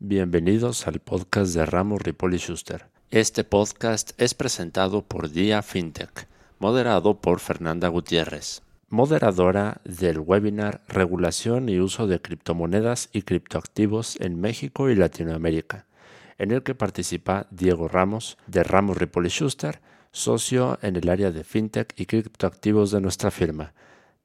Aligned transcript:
Bienvenidos 0.00 0.86
al 0.86 1.00
podcast 1.00 1.52
de 1.54 1.66
Ramos 1.66 2.00
Ripoli 2.00 2.38
Schuster. 2.38 2.86
Este 3.10 3.42
podcast 3.42 4.12
es 4.16 4.32
presentado 4.32 5.02
por 5.02 5.28
Dia 5.28 5.60
FinTech, 5.60 6.28
moderado 6.60 7.20
por 7.20 7.40
Fernanda 7.40 7.88
Gutiérrez, 7.88 8.62
moderadora 8.90 9.80
del 9.84 10.20
webinar 10.20 10.82
Regulación 10.86 11.68
y 11.68 11.80
uso 11.80 12.06
de 12.06 12.22
criptomonedas 12.22 13.08
y 13.12 13.22
criptoactivos 13.22 14.20
en 14.20 14.40
México 14.40 14.88
y 14.88 14.94
Latinoamérica, 14.94 15.86
en 16.38 16.52
el 16.52 16.62
que 16.62 16.76
participa 16.76 17.48
Diego 17.50 17.88
Ramos 17.88 18.38
de 18.46 18.62
Ramos 18.62 18.98
Ripoli 18.98 19.30
Schuster, 19.30 19.80
socio 20.12 20.78
en 20.80 20.94
el 20.94 21.08
área 21.08 21.32
de 21.32 21.42
FinTech 21.42 21.92
y 21.96 22.06
criptoactivos 22.06 22.92
de 22.92 23.00
nuestra 23.00 23.32
firma. 23.32 23.72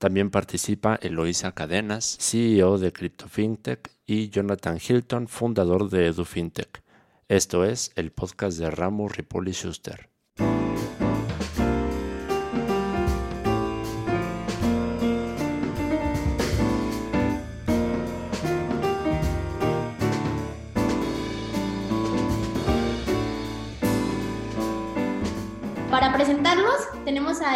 También 0.03 0.31
participa 0.31 0.99
Eloisa 1.01 1.53
Cadenas, 1.53 2.17
CEO 2.19 2.77
de 2.77 2.91
CryptoFintech, 2.91 3.89
y 4.05 4.27
Jonathan 4.27 4.77
Hilton, 4.77 5.29
fundador 5.29 5.89
de 5.89 6.07
EduFintech. 6.07 6.83
Esto 7.29 7.63
es 7.63 7.93
el 7.95 8.11
podcast 8.11 8.57
de 8.59 8.69
Ramo 8.69 9.07
Ripoli 9.07 9.53
Schuster. 9.53 10.12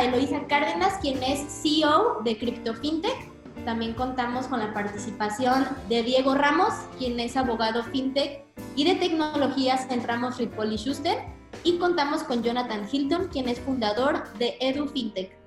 Eloisa 0.08 0.48
Cárdenas, 0.48 1.00
quien 1.02 1.22
es 1.22 1.40
CEO 1.62 2.22
de 2.24 2.38
CryptoFintech. 2.38 3.30
También 3.66 3.94
contamos 3.94 4.48
con 4.48 4.60
la 4.60 4.74
participación 4.74 5.68
de 5.90 6.02
Diego 6.02 6.34
Ramos, 6.34 6.74
quien 6.98 7.20
es 7.20 7.36
abogado 7.36 7.84
fintech 7.84 8.46
y 8.78 8.86
de 8.86 8.96
tecnologías 8.96 9.86
en 9.92 10.02
Ramos 10.08 10.38
Ripoli 10.38 10.78
Schuster. 10.78 11.18
Y 11.66 11.78
contamos 11.78 12.24
con 12.24 12.42
Jonathan 12.42 12.88
Hilton, 12.90 13.28
quien 13.28 13.50
es 13.50 13.60
fundador 13.60 14.32
de 14.38 14.56
EduFintech. 14.62 15.38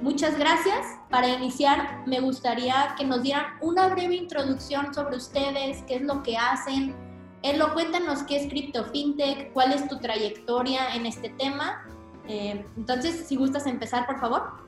Muchas 0.00 0.38
gracias. 0.38 0.86
Para 1.10 1.28
iniciar, 1.30 2.04
me 2.06 2.20
gustaría 2.20 2.94
que 2.96 3.04
nos 3.04 3.22
dieran 3.22 3.46
una 3.62 3.88
breve 3.88 4.14
introducción 4.14 4.94
sobre 4.94 5.16
ustedes, 5.16 5.82
qué 5.88 5.96
es 5.96 6.02
lo 6.02 6.22
que 6.22 6.36
hacen. 6.36 6.94
Elo, 7.42 7.74
cuéntanos 7.74 8.22
qué 8.22 8.36
es 8.36 8.48
CryptoFintech, 8.48 9.52
cuál 9.52 9.72
es 9.72 9.88
tu 9.88 9.98
trayectoria 9.98 10.94
en 10.94 11.06
este 11.06 11.30
tema 11.30 11.84
eh, 12.28 12.64
entonces, 12.76 13.26
si 13.26 13.36
gustas 13.36 13.66
empezar, 13.66 14.06
por 14.06 14.20
favor. 14.20 14.64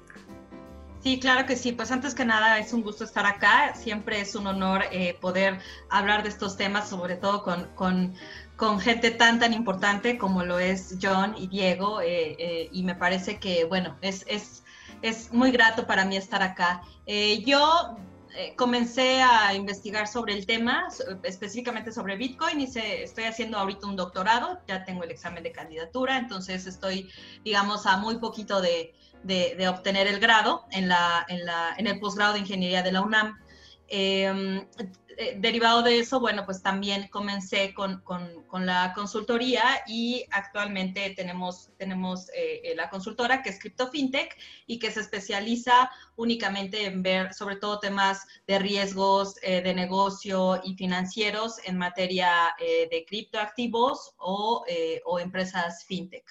Sí, 1.01 1.21
claro 1.21 1.47
que 1.47 1.57
sí. 1.57 1.73
Pues 1.73 1.91
antes 1.93 2.15
que 2.15 2.25
nada 2.25 2.59
es 2.59 2.73
un 2.73 2.83
gusto 2.83 3.05
estar 3.05 3.27
acá. 3.27 3.75
Siempre 3.75 4.21
es 4.21 4.35
un 4.35 4.47
honor 4.47 4.85
eh, 4.91 5.17
poder 5.21 5.61
hablar 5.89 6.23
de 6.23 6.29
estos 6.29 6.57
temas, 6.57 6.89
sobre 6.89 7.17
todo 7.17 7.43
con, 7.43 7.67
con, 7.75 8.15
con, 8.57 8.81
gente 8.81 9.11
tan, 9.13 9.39
tan 9.39 9.53
importante 9.53 10.19
como 10.19 10.45
lo 10.45 10.59
es 10.59 10.97
John 11.01 11.35
y 11.39 11.47
Diego. 11.47 12.01
Eh, 12.03 12.69
y 12.73 12.83
me 12.83 12.95
parece 12.95 13.39
que, 13.39 13.65
bueno, 13.65 13.97
es, 14.01 14.25
es, 14.29 14.65
es, 15.03 15.33
muy 15.33 15.53
grato 15.53 15.87
para 15.87 16.05
mí 16.05 16.17
estar 16.17 16.43
acá. 16.43 16.83
yo 17.45 17.97
eh, 18.37 18.55
comencé 18.57 19.23
a 19.23 19.55
investigar 19.55 20.07
sobre 20.07 20.35
el 20.35 20.45
tema, 20.45 20.89
específicamente 21.23 21.91
sobre 21.91 22.17
Bitcoin, 22.17 22.61
y 22.61 22.67
se, 22.67 23.03
estoy 23.03 23.25
haciendo 23.25 23.57
ahorita 23.59 23.87
un 23.87 23.97
doctorado, 23.97 24.61
ya 24.69 24.85
tengo 24.85 25.05
el 25.05 25.11
examen 25.11 25.43
de 25.43 25.53
candidatura, 25.53 26.19
entonces 26.19 26.67
estoy, 26.67 27.11
digamos, 27.45 27.87
a 27.87 27.97
muy 27.97 28.19
poquito 28.19 28.61
de, 28.61 28.95
obtener 29.69 30.07
el 30.07 30.21
grado 30.21 30.67
en, 30.71 30.89
la, 30.89 31.25
en, 31.29 31.47
la, 31.47 31.75
en 31.79 31.87
el 31.87 31.99
posgrado 31.99 32.35
de 32.35 32.41
ingeniería 32.41 32.83
de 32.83 32.93
la 32.93 33.01
UNAM. 33.01 33.39
Eh, 33.89 34.67
eh, 35.17 35.37
derivado 35.39 35.83
de 35.83 35.99
eso, 35.99 36.21
bueno, 36.21 36.45
pues 36.45 36.63
también 36.63 37.09
comencé 37.09 37.73
con, 37.75 38.03
con, 38.03 38.45
la 38.67 38.93
consultoría 38.95 39.63
y 39.87 40.25
actualmente 40.31 41.11
tenemos, 41.11 41.71
tenemos 41.77 42.29
eh, 42.35 42.73
la 42.77 42.89
consultora 42.89 43.43
que 43.43 43.51
es 43.51 43.59
CryptoFintech 43.59 44.37
y 44.67 44.79
que 44.79 44.91
se 44.91 45.01
especializa 45.01 45.91
únicamente 46.17 46.87
en 46.87 47.03
ver 47.03 47.35
sobre 47.35 47.57
todo 47.57 47.79
temas 47.79 48.27
de 48.47 48.59
riesgos 48.59 49.37
eh, 49.43 49.63
de 49.63 49.75
negocio 49.75 50.61
y 50.65 50.75
financieros 50.75 51.59
en 51.65 51.77
materia 51.77 52.55
de 52.59 53.05
criptoactivos 53.07 54.15
o, 54.19 54.65
o 55.05 55.19
empresas 55.19 55.85
fintech. 55.85 56.25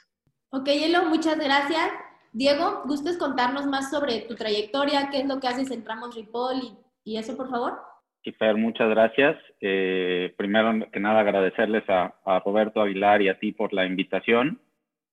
Ok, 0.49 0.67
Elo, 0.67 1.05
muchas 1.05 1.37
gracias. 1.37 1.91
Diego, 2.33 2.83
¿gustes 2.85 3.17
contarnos 3.17 3.65
más 3.65 3.89
sobre 3.89 4.21
tu 4.21 4.35
trayectoria? 4.35 5.09
¿Qué 5.09 5.19
es 5.19 5.25
lo 5.25 5.39
que 5.39 5.47
haces 5.47 5.71
en 5.71 5.85
Ramos 5.85 6.15
Ripoll 6.15 6.77
y 7.03 7.17
eso, 7.17 7.37
por 7.37 7.49
favor? 7.49 7.94
Kifer, 8.25 8.57
muchas 8.57 8.89
gracias. 8.89 9.37
Eh, 9.61 10.33
primero 10.35 10.89
que 10.91 10.99
nada 10.99 11.19
agradecerles 11.19 11.83
a, 11.87 12.11
Roberto 12.43 12.81
Aguilar 12.81 13.21
y 13.21 13.29
a 13.29 13.37
ti 13.37 13.51
por 13.51 13.71
la 13.71 13.85
invitación. 13.85 14.59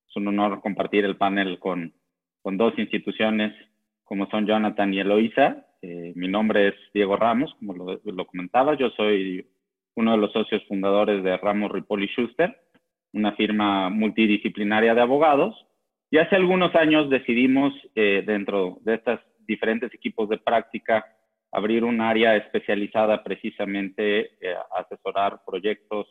Es 0.09 0.17
un 0.17 0.29
honor 0.29 0.63
compartir 0.63 1.05
el 1.05 1.19
panel 1.19 1.59
con, 1.59 1.93
con 2.41 2.57
dos 2.57 2.73
instituciones 2.79 3.53
como 4.03 4.31
son 4.31 4.47
Jonathan 4.47 4.95
y 4.95 5.01
Eloisa. 5.01 5.67
Eh, 5.83 6.15
mi 6.17 6.27
nombre 6.27 6.69
es 6.69 6.75
Diego 6.95 7.17
Ramos, 7.17 7.55
como 7.59 7.75
lo, 7.75 8.01
lo, 8.03 8.25
comentaba. 8.25 8.79
Yo 8.79 8.89
soy 8.97 9.47
uno 9.95 10.13
de 10.13 10.17
los 10.17 10.33
socios 10.33 10.65
fundadores 10.67 11.23
de 11.23 11.37
Ramos 11.37 11.71
Ripoli 11.71 12.07
Schuster, 12.07 12.57
una 13.13 13.33
firma 13.33 13.91
multidisciplinaria 13.91 14.95
de 14.95 15.03
abogados. 15.03 15.55
Y 16.11 16.17
hace 16.17 16.37
algunos 16.37 16.75
años 16.75 17.11
decidimos, 17.11 17.75
eh, 17.95 18.23
dentro 18.27 18.79
de 18.81 18.95
estos 18.95 19.21
diferentes 19.47 19.93
equipos 19.93 20.31
de 20.31 20.39
práctica, 20.39 21.05
abrir 21.53 21.85
un 21.85 22.01
área 22.01 22.37
especializada 22.37 23.23
precisamente 23.23 24.33
eh, 24.41 24.57
asesorar 24.75 25.41
proyectos 25.47 26.09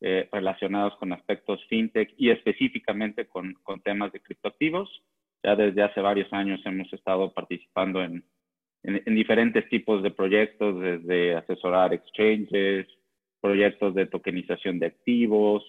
eh, 0.00 0.28
relacionados 0.30 0.96
con 0.96 1.12
aspectos 1.12 1.60
fintech 1.68 2.14
y 2.16 2.30
específicamente 2.30 3.26
con, 3.26 3.54
con, 3.64 3.80
temas 3.80 4.12
de 4.12 4.20
criptoactivos. 4.20 4.88
Ya 5.42 5.56
desde 5.56 5.82
hace 5.82 6.00
varios 6.00 6.32
años 6.32 6.60
hemos 6.64 6.92
estado 6.92 7.32
participando 7.32 8.02
en, 8.02 8.24
en, 8.84 9.14
diferentes 9.14 9.68
tipos 9.68 10.02
de 10.04 10.12
proyectos, 10.12 10.80
desde 10.80 11.34
asesorar 11.34 11.92
exchanges, 11.92 12.86
proyectos 13.40 13.94
de 13.94 14.06
tokenización 14.06 14.78
de 14.78 14.86
activos, 14.86 15.64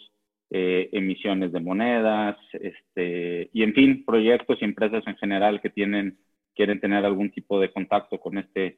eh, 0.52 0.90
emisiones 0.92 1.52
de 1.52 1.60
monedas, 1.60 2.38
este, 2.54 3.50
y 3.54 3.64
en 3.64 3.74
fin, 3.74 4.06
proyectos 4.06 4.60
y 4.62 4.66
empresas 4.66 5.06
en 5.08 5.16
general 5.18 5.62
que 5.62 5.70
tienen, 5.70 6.20
quieren 6.56 6.80
tener 6.80 7.06
algún 7.06 7.32
tipo 7.32 7.60
de 7.60 7.72
contacto 7.72 8.20
con 8.20 8.38
este 8.38 8.78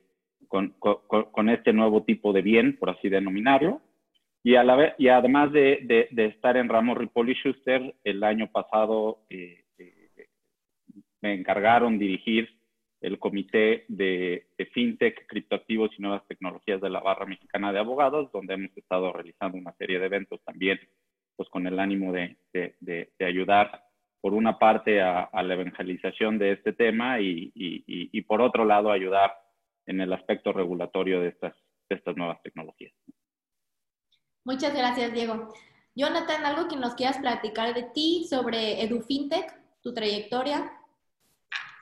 con, 0.52 1.50
este 1.50 1.72
nuevo 1.72 2.04
tipo 2.04 2.34
de 2.34 2.42
bien, 2.42 2.78
por 2.78 2.90
así 2.90 3.08
denominarlo. 3.08 3.82
Y, 4.44 4.56
además 4.56 5.52
de, 5.54 6.10
estar 6.12 6.58
en 6.58 6.68
Ramos 6.68 6.98
Ripoli 6.98 7.34
Schuster, 7.36 7.96
el 8.04 8.24
año 8.24 8.52
pasado 8.52 9.20
eh, 9.30 9.64
eh, 9.78 10.28
me 11.22 11.34
encargaron 11.34 11.98
dirigir 11.98 12.50
el 13.00 13.18
comité 13.18 13.86
de, 13.88 14.48
FinTech, 14.74 15.26
criptoactivos 15.26 15.92
y 15.98 16.02
nuevas 16.02 16.28
tecnologías 16.28 16.82
de 16.82 16.90
la 16.90 17.00
Barra 17.00 17.26
Mexicana 17.26 17.72
de 17.72 17.80
Abogados, 17.80 18.30
donde 18.34 18.56
hemos 18.56 18.76
estado 18.76 19.14
realizando 19.14 19.58
una 19.58 19.74
serie 19.74 20.00
de 20.00 20.06
eventos 20.06 20.42
también, 20.44 20.80
pues 21.36 21.48
con 21.50 21.66
el 21.66 21.80
ánimo 21.80 22.12
de, 22.12 22.36
ayudar, 23.20 23.86
por 24.20 24.34
una 24.34 24.60
parte, 24.60 25.02
a, 25.02 25.30
la 25.32 25.54
evangelización 25.54 26.38
de 26.38 26.52
este 26.52 26.74
tema 26.74 27.22
y 27.22 28.22
por 28.28 28.42
otro 28.42 28.66
lado, 28.66 28.92
ayudar 28.92 29.32
en 29.86 30.02
el 30.02 30.14
aspecto 30.14 30.54
regulatorio 30.54 31.22
de 31.22 31.30
estas, 31.30 31.56
estas 31.90 32.16
nuevas 32.16 32.42
tecnologías. 32.42 32.94
Muchas 34.44 34.74
gracias, 34.74 35.14
Diego. 35.14 35.54
Jonathan, 35.96 36.46
¿algo 36.46 36.68
que 36.68 36.78
nos 36.78 36.96
quieras 36.96 37.18
platicar 37.20 37.74
de 37.74 37.84
ti 37.84 38.26
sobre 38.30 38.82
EduFintech, 38.82 39.54
tu 39.82 39.94
trayectoria? 39.94 40.72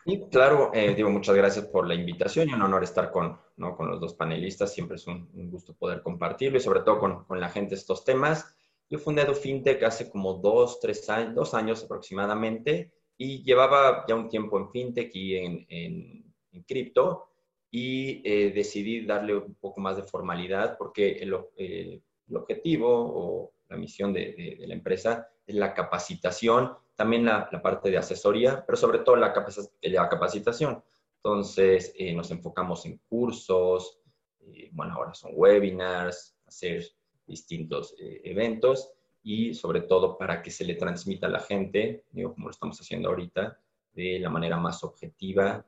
Sí, 0.06 0.24
claro, 0.32 0.72
eh, 0.74 0.96
Diego, 0.96 1.10
muchas 1.12 1.36
gracias 1.36 1.66
por 1.66 1.88
la 1.88 1.94
invitación 1.94 2.50
y 2.50 2.54
un 2.54 2.62
honor 2.62 2.84
estar 2.84 3.12
con, 3.12 3.40
¿no? 3.58 3.76
con 3.78 3.90
los 3.90 4.00
dos 4.00 4.16
panelistas. 4.16 4.74
Siempre 4.74 4.96
es 4.96 5.06
un, 5.06 5.30
gusto 5.52 5.74
poder 5.76 6.02
compartirlo 6.02 6.58
y 6.58 6.62
sobre 6.62 6.81
todo 6.81 7.00
con, 7.00 7.26
con, 7.26 7.40
la 7.40 7.50
gente 7.50 7.76
estos 7.76 8.04
temas. 8.04 8.56
Yo 8.90 8.98
fundé 8.98 9.22
EduFintech 9.22 9.84
hace 9.84 10.10
como 10.10 10.34
dos, 10.34 10.80
tres 10.80 11.07
años, 11.10 11.36
dos 11.36 11.54
años 11.54 11.84
aproximadamente 11.84 12.92
y 13.18 13.44
llevaba 13.44 14.06
ya 14.07 14.16
un 14.16 14.30
tiempo 14.30 14.57
en 14.57 14.69
FinTech 14.69 15.13
y 15.13 15.36
en, 15.36 15.66
en, 15.69 16.34
en 16.54 16.63
cripto 16.63 17.30
y 17.71 18.21
eh, 18.24 18.51
decidí 18.51 19.06
darle 19.06 19.36
un 19.36 19.56
poco 19.56 19.80
más 19.80 19.95
de 19.95 20.04
formalidad 20.04 20.77
porque 20.77 21.19
el, 21.19 21.36
el 21.57 22.01
objetivo 22.36 22.88
o 22.89 23.54
la 23.69 23.77
misión 23.77 24.12
de, 24.12 24.57
la 24.60 24.74
empresa 24.74 25.30
es 25.45 25.56
la 25.56 25.74
capacitación, 25.74 26.74
también 26.95 27.25
la, 27.25 27.48
la, 27.51 27.62
parte 27.62 27.92
de 27.92 27.98
asesoría, 27.98 28.63
pero 28.66 28.77
sobre 28.77 29.00
todo 29.00 29.16
la, 29.16 29.33
la 29.81 30.10
capacitación. 30.10 30.83
Entonces, 31.18 31.94
eh, 31.98 32.13
nos 32.13 32.31
enfocamos 32.31 32.86
en 32.86 33.00
cursos, 33.07 34.00
eh, 34.42 34.69
bueno, 34.72 34.95
ahora 34.95 35.13
son 35.13 35.31
webinars, 35.36 36.36
hacer 36.45 36.83
distintos 37.27 37.95
eventos 38.00 38.92
y 39.22 39.54
sobre 39.54 39.81
todo 39.81 40.18
para 40.18 40.42
que 40.42 40.50
se 40.50 40.65
le 40.65 40.74
transmita 40.74 41.27
a 41.27 41.30
la 41.30 41.39
gente, 41.39 42.06
como 42.12 42.48
lo 42.48 42.51
estamos 42.51 42.80
haciendo 42.81 43.10
ahorita, 43.10 43.60
de 43.94 44.18
la 44.18 44.31
manera 44.31 44.57
más 44.57 44.83
objetiva 44.83 45.63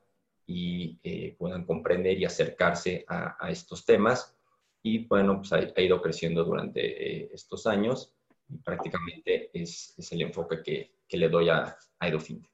y 0.51 0.99
eh, 1.03 1.35
puedan 1.37 1.65
comprender 1.65 2.19
y 2.19 2.25
acercarse 2.25 3.05
a, 3.07 3.49
estos 3.49 3.85
temas. 3.85 4.35
y 4.83 5.05
bueno, 5.05 5.37
pues 5.37 5.53
ha, 5.53 5.81
ido 5.81 6.01
creciendo 6.01 6.43
durante 6.43 6.81
eh, 6.81 7.29
estos 7.33 7.65
años 7.67 8.13
y 8.49 8.57
prácticamente 8.57 9.49
es, 9.53 9.93
es 9.97 10.11
el 10.11 10.23
enfoque 10.23 10.61
que, 10.61 10.91
que, 11.07 11.17
le 11.17 11.29
doy 11.29 11.47
a, 11.47 11.77
a 11.99 12.07
EduFintech. 12.07 12.51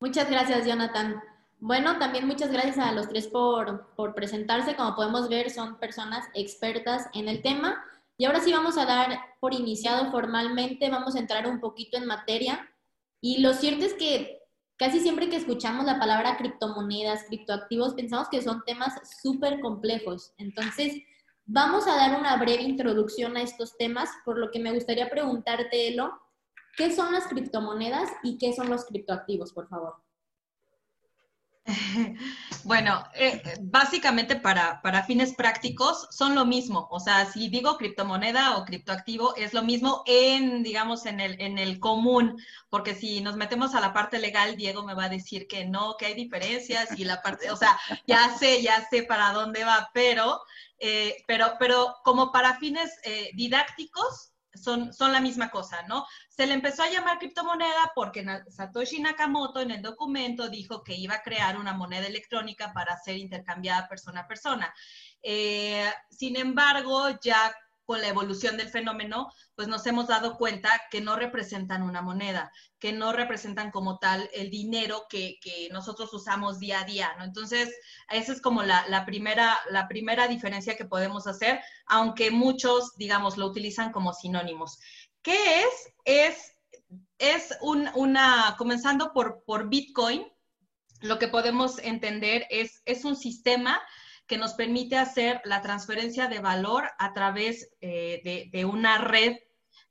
Muchas 0.00 0.30
gracias, 0.30 0.66
Jonathan. 0.66 1.22
Bueno, 1.58 1.98
también 1.98 2.26
muchas 2.26 2.50
gracias 2.50 2.78
a 2.78 2.92
los 2.92 3.08
tres 3.08 3.28
por, 3.28 3.94
por, 3.94 4.14
presentarse. 4.14 4.76
Como 4.76 4.94
podemos 4.94 5.28
ver, 5.28 5.50
son 5.50 5.78
personas 5.78 6.26
expertas 6.34 7.08
en 7.12 7.28
el 7.28 7.42
tema. 7.42 7.84
Y 8.16 8.24
ahora 8.24 8.40
sí 8.40 8.52
vamos 8.52 8.78
a 8.78 8.86
dar 8.86 9.18
por 9.40 9.52
iniciado 9.52 10.10
formalmente, 10.10 10.88
vamos 10.88 11.14
a 11.14 11.18
entrar 11.18 11.46
un 11.46 11.60
poquito 11.60 11.98
en 11.98 12.06
materia. 12.06 12.70
Y 13.20 13.40
lo 13.40 13.52
cierto 13.52 13.84
es 13.84 13.94
que 13.94 14.35
casi 14.78 15.00
siempre 15.00 15.28
que 15.28 15.36
escuchamos 15.36 15.86
la 15.86 15.98
palabra 15.98 16.36
criptomonedas, 16.36 17.24
criptoactivos, 17.24 17.94
pensamos 17.94 18.28
que 18.28 18.42
son 18.42 18.62
temas 18.64 18.94
súper 19.22 19.60
complejos. 19.60 20.32
Entonces, 20.38 20.94
vamos 21.44 21.86
a 21.86 21.96
dar 21.96 22.18
una 22.18 22.36
breve 22.36 22.62
introducción 22.62 23.36
a 23.36 23.42
estos 23.42 23.76
temas, 23.76 24.10
por 24.24 24.38
lo 24.38 24.50
que 24.50 24.60
me 24.60 24.72
gustaría 24.72 25.08
preguntarte, 25.08 25.88
Elo, 25.88 26.12
¿qué 26.76 26.94
son 26.94 27.12
las 27.12 27.26
criptomonedas 27.26 28.10
y 28.22 28.38
qué 28.38 28.52
son 28.52 28.68
los 28.68 28.84
criptoactivos, 28.84 29.52
por 29.52 29.68
favor? 29.68 30.05
Bueno, 32.64 33.04
eh, 33.14 33.40
básicamente 33.60 34.34
para, 34.34 34.82
para, 34.82 35.04
fines 35.04 35.34
prácticos 35.34 36.08
son 36.10 36.34
lo 36.34 36.44
mismo. 36.44 36.88
O 36.90 36.98
sea, 36.98 37.24
si 37.26 37.48
digo 37.48 37.76
criptomoneda 37.76 38.56
o 38.56 38.64
criptoactivo, 38.64 39.36
es 39.36 39.54
lo 39.54 39.62
mismo 39.62 40.02
en, 40.06 40.64
digamos, 40.64 41.06
en 41.06 41.20
el, 41.20 41.40
en 41.40 41.58
el 41.58 41.78
común. 41.78 42.42
Porque 42.68 42.96
si 42.96 43.20
nos 43.20 43.36
metemos 43.36 43.76
a 43.76 43.80
la 43.80 43.92
parte 43.92 44.18
legal, 44.18 44.56
Diego 44.56 44.84
me 44.84 44.94
va 44.94 45.04
a 45.04 45.08
decir 45.08 45.46
que 45.46 45.64
no, 45.64 45.94
que 45.96 46.06
hay 46.06 46.14
diferencias 46.14 46.98
y 46.98 47.04
la 47.04 47.22
parte, 47.22 47.52
o 47.52 47.56
sea, 47.56 47.78
ya 48.06 48.36
sé, 48.36 48.62
ya 48.62 48.84
sé 48.90 49.04
para 49.04 49.32
dónde 49.32 49.62
va, 49.62 49.88
pero, 49.94 50.40
eh, 50.80 51.22
pero, 51.28 51.52
pero 51.60 51.94
como 52.02 52.32
para 52.32 52.58
fines 52.58 52.90
eh, 53.04 53.30
didácticos, 53.34 54.32
son, 54.56 54.92
son 54.92 55.12
la 55.12 55.20
misma 55.20 55.50
cosa, 55.50 55.82
¿no? 55.88 56.06
Se 56.28 56.46
le 56.46 56.54
empezó 56.54 56.82
a 56.82 56.90
llamar 56.90 57.18
criptomoneda 57.18 57.92
porque 57.94 58.24
Satoshi 58.48 59.00
Nakamoto 59.00 59.60
en 59.60 59.70
el 59.70 59.82
documento 59.82 60.48
dijo 60.48 60.82
que 60.82 60.94
iba 60.94 61.16
a 61.16 61.22
crear 61.22 61.58
una 61.58 61.72
moneda 61.72 62.06
electrónica 62.06 62.72
para 62.72 62.96
ser 62.98 63.16
intercambiada 63.16 63.88
persona 63.88 64.20
a 64.20 64.28
persona. 64.28 64.74
Eh, 65.22 65.90
sin 66.10 66.36
embargo, 66.36 67.08
ya 67.20 67.54
con 67.86 68.00
la 68.00 68.08
evolución 68.08 68.56
del 68.56 68.68
fenómeno, 68.68 69.32
pues 69.54 69.68
nos 69.68 69.86
hemos 69.86 70.08
dado 70.08 70.36
cuenta 70.36 70.70
que 70.90 71.00
no 71.00 71.16
representan 71.16 71.82
una 71.82 72.02
moneda, 72.02 72.52
que 72.78 72.92
no 72.92 73.12
representan 73.12 73.70
como 73.70 73.98
tal 73.98 74.28
el 74.34 74.50
dinero 74.50 75.06
que, 75.08 75.38
nosotros 75.70 76.12
usamos 76.12 76.58
día 76.58 76.80
a 76.80 76.84
día, 76.84 77.14
¿no? 77.16 77.24
Entonces, 77.24 77.72
esa 78.10 78.32
es 78.32 78.42
como 78.42 78.62
la, 78.62 79.04
primera, 79.06 79.56
la 79.70 79.88
primera 79.88 80.28
diferencia 80.28 80.76
que 80.76 80.84
podemos 80.84 81.26
hacer, 81.26 81.60
aunque 81.86 82.30
muchos, 82.30 82.96
digamos, 82.96 83.36
lo 83.36 83.46
utilizan 83.46 83.92
como 83.92 84.12
sinónimos. 84.12 84.78
¿Qué 85.22 85.62
es? 85.62 85.92
Es, 86.04 86.52
es 87.18 87.56
una, 87.60 88.56
comenzando 88.58 89.12
por, 89.12 89.44
por 89.44 89.68
Bitcoin, 89.68 90.26
lo 91.00 91.18
que 91.18 91.28
podemos 91.28 91.78
entender 91.78 92.46
es, 92.50 92.82
es 92.84 93.04
un 93.04 93.16
sistema 93.16 93.80
que 94.26 94.38
nos 94.38 94.54
permite 94.54 94.96
hacer 94.96 95.40
la 95.44 95.62
transferencia 95.62 96.26
de 96.28 96.40
valor 96.40 96.90
a 96.98 97.12
través 97.12 97.70
eh, 97.80 98.48
de, 98.52 98.64
una 98.64 98.98
red, 98.98 99.36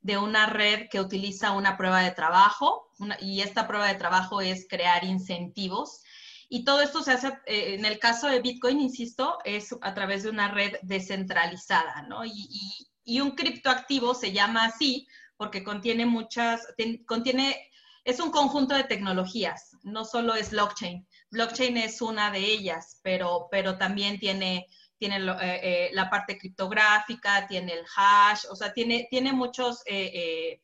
de 0.02 0.18
una 0.18 0.46
red 0.46 0.88
que 0.90 1.00
utiliza 1.00 1.54
una 1.54 1.78
prueba 1.78 2.02
de 2.02 2.12
trabajo, 2.12 2.92
y 3.20 3.42
esta 3.42 3.68
prueba 3.68 3.88
de 3.88 3.96
trabajo 3.96 4.42
es 4.42 4.68
crear 4.70 5.04
incentivos. 5.04 6.02
Y 6.48 6.64
todo 6.64 6.82
esto 6.82 7.02
se 7.02 7.14
hace, 7.14 7.28
eh, 7.46 7.76
en 7.76 7.86
el 7.86 7.98
caso 7.98 8.28
de 8.28 8.42
Bitcoin, 8.42 8.80
insisto, 8.80 9.40
es 9.46 9.76
a 9.82 9.94
través 9.94 10.24
de 10.24 10.30
una 10.30 10.50
red 10.50 10.74
descentralizada, 10.84 12.04
¿no? 12.08 12.24
Y, 12.26 13.22
un 13.22 13.32
criptoactivo 13.32 14.16
se 14.16 14.32
llama 14.32 14.66
así 14.66 15.08
porque 15.38 15.64
contiene 15.64 16.08
muchas, 16.08 16.62
contiene, 17.06 17.70
es 18.04 18.20
un 18.20 18.32
conjunto 18.32 18.74
de 18.74 18.84
tecnologías, 18.84 19.78
no 19.84 20.06
solo 20.06 20.34
es 20.34 20.50
blockchain, 20.50 21.06
blockchain 21.36 21.78
es 21.78 22.02
una 22.02 22.32
de 22.32 22.40
ellas, 22.40 23.00
pero, 23.04 23.48
pero 23.52 23.78
también 23.78 24.20
tiene, 24.20 24.68
tiene 24.98 25.18
eh, 25.18 25.60
eh, 25.64 25.90
la 25.94 26.10
parte 26.10 26.38
criptográfica, 26.38 27.46
tiene 27.48 27.74
el 27.74 27.86
hash, 27.96 28.46
o 28.50 28.56
sea, 28.56 28.74
tiene, 28.74 29.08
tiene 29.10 29.32
muchos... 29.34 29.84
Eh, 29.86 30.62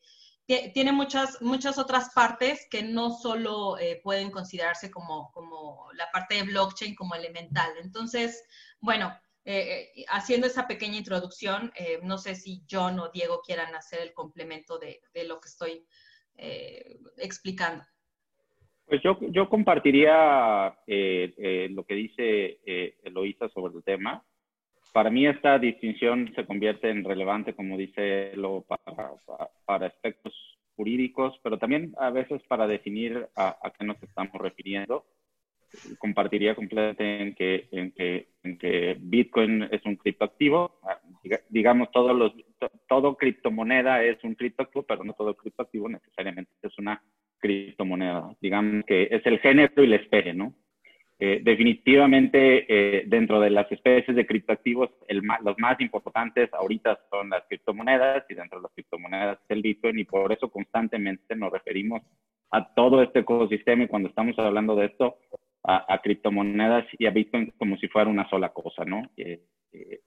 tiene 0.74 0.92
muchas, 0.92 1.40
muchas 1.40 1.78
otras 1.78 2.10
partes 2.10 2.66
que 2.70 2.82
no 2.82 3.16
solo 3.16 3.78
pueden 4.02 4.30
considerarse 4.30 4.90
como, 4.90 5.30
como 5.32 5.88
la 5.94 6.10
parte 6.10 6.34
de 6.34 6.42
blockchain 6.42 6.94
como 6.94 7.14
elemental. 7.14 7.70
Entonces, 7.80 8.44
bueno, 8.78 9.18
haciendo 10.08 10.46
esa 10.46 10.66
pequeña 10.66 10.98
introducción, 10.98 11.72
no 12.02 12.18
sé 12.18 12.34
si 12.34 12.66
John 12.70 12.98
o 12.98 13.08
Diego 13.08 13.40
quieran 13.40 13.74
hacer 13.74 14.00
el 14.00 14.12
complemento 14.12 14.78
de, 14.78 15.00
de 15.14 15.24
lo 15.24 15.40
que 15.40 15.48
estoy 15.48 15.86
explicando. 17.16 17.84
Pues 18.86 19.02
yo, 19.02 19.18
yo 19.30 19.48
compartiría 19.48 20.74
eh, 20.86 21.32
eh, 21.36 21.68
lo 21.70 21.84
que 21.84 21.94
dice 21.94 22.58
eh, 22.66 22.96
Eloísa 23.04 23.48
sobre 23.48 23.74
el 23.74 23.82
tema. 23.82 24.22
Para 24.92 25.10
mí 25.10 25.26
esta 25.26 25.58
distinción 25.58 26.32
se 26.34 26.44
convierte 26.44 26.90
en 26.90 27.04
relevante, 27.04 27.54
como 27.54 27.78
dice 27.78 28.36
lo 28.36 28.62
para, 28.62 29.12
para, 29.64 29.86
aspectos 29.86 30.34
jurídicos, 30.76 31.38
pero 31.42 31.58
también 31.58 31.94
a 31.98 32.10
veces 32.10 32.42
para 32.48 32.66
definir 32.66 33.28
a, 33.36 33.56
qué 33.78 33.84
nos 33.86 34.02
estamos 34.02 34.34
refiriendo. 34.34 35.06
Compartiría 35.98 36.54
completamente 36.54 37.22
en 37.22 37.34
que, 37.34 37.68
en 37.72 37.92
que, 37.92 38.28
en 38.42 38.58
que 38.58 38.96
Bitcoin 39.00 39.62
es 39.70 39.82
un 39.86 39.96
criptoactivo. 39.96 40.78
Digamos, 41.48 41.90
todos 41.90 42.14
los, 42.14 42.34
todo 42.86 43.16
criptomoneda 43.16 44.04
es 44.04 44.22
un 44.22 44.34
criptoactivo, 44.34 44.82
pero 44.82 45.02
no 45.02 45.14
todo 45.14 45.34
criptoactivo 45.34 45.88
necesariamente 45.88 46.50
es 46.62 46.78
una 46.78 47.02
criptomoneda. 47.42 48.34
Digamos 48.40 48.84
que 48.86 49.08
es 49.10 49.26
el 49.26 49.38
género 49.40 49.82
y 49.82 49.88
la 49.88 49.96
especie, 49.96 50.32
¿no? 50.32 50.54
Eh, 51.24 51.40
definitivamente, 51.44 52.66
eh, 52.68 53.04
dentro 53.06 53.38
de 53.38 53.50
las 53.50 53.70
especies 53.70 54.16
de 54.16 54.26
criptoactivos, 54.26 54.90
el 55.06 55.22
los 55.44 55.56
más 55.58 55.80
importantes 55.80 56.52
ahorita 56.52 56.98
son 57.10 57.30
las 57.30 57.44
criptomonedas 57.48 58.24
y 58.28 58.34
dentro 58.34 58.58
de 58.58 58.62
las 58.64 58.72
criptomonedas 58.72 59.38
el 59.48 59.62
Bitcoin 59.62 60.00
y 60.00 60.04
por 60.04 60.32
eso 60.32 60.50
constantemente 60.50 61.36
nos 61.36 61.52
referimos 61.52 62.02
a 62.50 62.74
todo 62.74 63.02
este 63.02 63.20
ecosistema 63.20 63.84
y 63.84 63.86
cuando 63.86 64.08
estamos 64.08 64.36
hablando 64.38 64.74
de 64.74 64.86
esto, 64.86 65.16
a, 65.62 66.00
criptomonedas 66.02 66.86
y 66.98 67.06
a 67.06 67.10
Bitcoin 67.10 67.52
como 67.56 67.76
si 67.76 67.86
fuera 67.86 68.10
una 68.10 68.28
sola 68.28 68.48
cosa, 68.48 68.84
¿no? 68.84 69.08
Eh, 69.16 69.42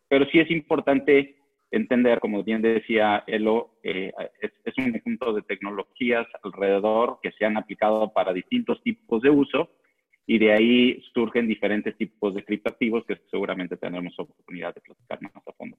pero 0.09 0.25
sí 0.25 0.39
es 0.39 0.51
importante 0.51 1.37
entender, 1.71 2.19
como 2.19 2.43
bien 2.43 2.61
decía 2.61 3.23
Elo, 3.27 3.75
eh, 3.83 4.11
es, 4.41 4.77
un 4.77 4.91
conjunto 4.91 5.33
de 5.33 5.41
tecnologías 5.41 6.27
alrededor 6.43 7.19
que 7.21 7.31
se 7.31 7.45
han 7.45 7.57
aplicado 7.57 8.11
para 8.13 8.33
distintos 8.33 8.81
tipos 8.83 9.21
de 9.21 9.29
uso 9.29 9.69
y 10.27 10.39
de 10.39 10.53
ahí 10.53 11.03
surgen 11.13 11.47
diferentes 11.47 11.95
tipos 11.97 12.33
de 12.33 12.43
criptoactivos 12.43 13.05
que 13.05 13.19
seguramente 13.29 13.77
tendremos 13.77 14.17
oportunidad 14.19 14.73
de 14.73 14.81
platicar 14.81 15.21
más 15.21 15.35
a 15.35 15.51
fondo. 15.53 15.77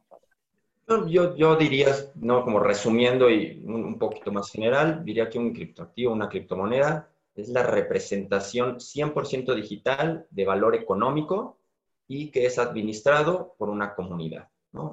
Yo, 1.09 1.37
yo 1.37 1.57
diría, 1.57 1.89
no, 2.15 2.45
como 2.45 2.61
resumiendo 2.61 3.29
y 3.29 3.61
un 3.65 3.99
poquito 3.99 4.31
más 4.31 4.53
general, 4.53 5.05
diría 5.05 5.29
que 5.29 5.39
un 5.39 5.53
criptoactivo, 5.53 6.13
una 6.13 6.29
criptomoneda, 6.29 7.09
es 7.35 7.49
la 7.49 7.65
representación 7.65 8.77
100% 8.77 9.55
digital 9.55 10.27
de 10.31 10.45
valor 10.45 10.77
económico 10.77 11.59
y 12.07 12.31
que 12.31 12.47
es 12.47 12.59
administrado 12.59 13.55
por 13.59 13.69
una 13.69 13.95
comunidad. 13.95 14.49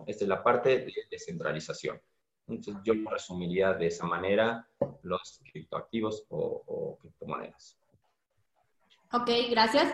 Esta 0.08 0.26
es 0.26 0.30
la 0.30 0.44
parte 0.44 0.80
de 0.80 0.94
descentralización. 1.10 2.00
Entonces, 2.48 2.84
yo 2.84 2.94
resumiría 3.10 3.74
de 3.74 3.88
esa 3.88 4.06
manera 4.06 4.68
los 5.02 5.42
criptoactivos 5.52 6.26
o, 6.30 6.98
criptomonedas. 7.00 7.78
Ok, 9.12 9.30
gracias. 9.50 9.94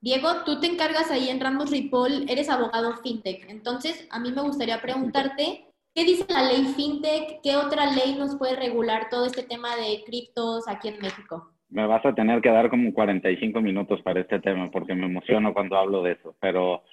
Diego, 0.00 0.28
tú 0.44 0.60
te 0.60 0.68
encargas 0.68 1.10
ahí 1.10 1.28
en 1.28 1.40
Ramos 1.40 1.70
Ripoll, 1.70 2.30
eres 2.30 2.48
abogado 2.48 2.96
fintech. 2.98 3.48
Entonces, 3.50 4.06
a 4.10 4.20
mí 4.20 4.30
me 4.30 4.42
gustaría 4.42 4.80
preguntarte, 4.80 5.66
¿qué 5.94 6.04
dice 6.04 6.24
la 6.28 6.44
ley 6.44 6.64
fintech? 6.76 7.40
¿Qué 7.42 7.56
otra 7.56 7.92
ley 7.92 8.14
nos 8.14 8.36
puede 8.36 8.54
regular 8.54 9.08
todo 9.10 9.26
este 9.26 9.42
tema 9.42 9.74
de 9.76 10.04
criptos 10.06 10.68
aquí 10.68 10.88
en 10.88 11.00
México? 11.00 11.50
Me 11.68 11.86
vas 11.86 12.04
a 12.06 12.14
tener 12.14 12.40
que 12.40 12.48
dar 12.48 12.70
como 12.70 12.94
45 12.94 13.60
minutos 13.60 14.00
para 14.02 14.20
este 14.20 14.38
tema 14.38 14.70
porque 14.70 14.94
me 14.94 15.06
emociono 15.06 15.52
cuando 15.52 15.76
hablo 15.76 16.02
de 16.02 16.12
eso, 16.12 16.34
pero 16.40 16.84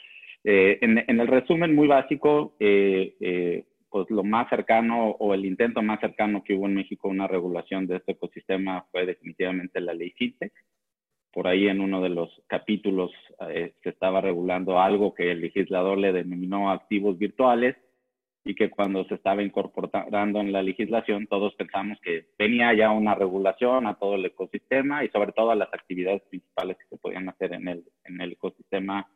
eh, 0.48 0.78
en, 0.82 1.20
el 1.20 1.28
resumen 1.28 1.74
muy 1.74 1.88
básico, 1.88 2.54
eh, 2.60 3.16
eh, 3.20 3.66
pues 3.90 4.08
lo 4.12 4.24
más 4.24 4.48
cercano 4.48 5.10
o 5.10 5.34
el 5.34 5.44
intento 5.44 5.82
más 5.82 6.00
cercano 6.00 6.44
que 6.44 6.54
hubo 6.54 6.68
en 6.68 6.76
México 6.76 7.08
una 7.08 7.28
regulación 7.28 7.88
de 7.88 7.96
este 7.96 8.12
ecosistema 8.12 8.86
fue 8.92 9.08
definitivamente 9.08 9.82
la 9.82 9.96
ley 9.96 10.12
FinTech. 10.12 10.54
Por 11.34 11.48
ahí 11.48 11.68
en 11.68 11.82
uno 11.82 12.00
de 12.00 12.10
los 12.10 12.30
capítulos 12.46 13.12
se 13.40 13.90
estaba 13.90 14.22
regulando 14.22 14.80
algo 14.80 15.16
que 15.16 15.32
el 15.32 15.42
legislador 15.42 15.98
le 15.98 16.14
denominó 16.14 16.70
activos 16.70 17.18
virtuales 17.18 17.76
y 18.46 18.54
que 18.54 18.70
cuando 18.70 19.04
se 19.06 19.16
estaba 19.16 19.42
incorporando 19.42 20.40
en 20.40 20.52
la 20.54 20.62
legislación 20.62 21.28
todos 21.28 21.56
pensamos 21.56 22.00
que 22.02 22.28
venía 22.38 22.74
ya 22.74 22.92
una 22.92 23.16
regulación 23.16 23.88
a 23.88 23.96
todo 23.96 24.16
el 24.16 24.26
ecosistema 24.26 25.04
y 25.04 25.10
sobre 25.10 25.32
todo 25.32 25.52
a 25.52 25.56
las 25.56 25.74
actividades 25.74 26.22
principales 26.30 26.78
que 26.78 26.88
se 26.88 26.98
podían 26.98 27.28
hacer 27.28 27.54
en 27.54 27.68
el, 27.68 27.84
en 28.06 28.22
el 28.22 28.34
ecosistema 28.34 29.10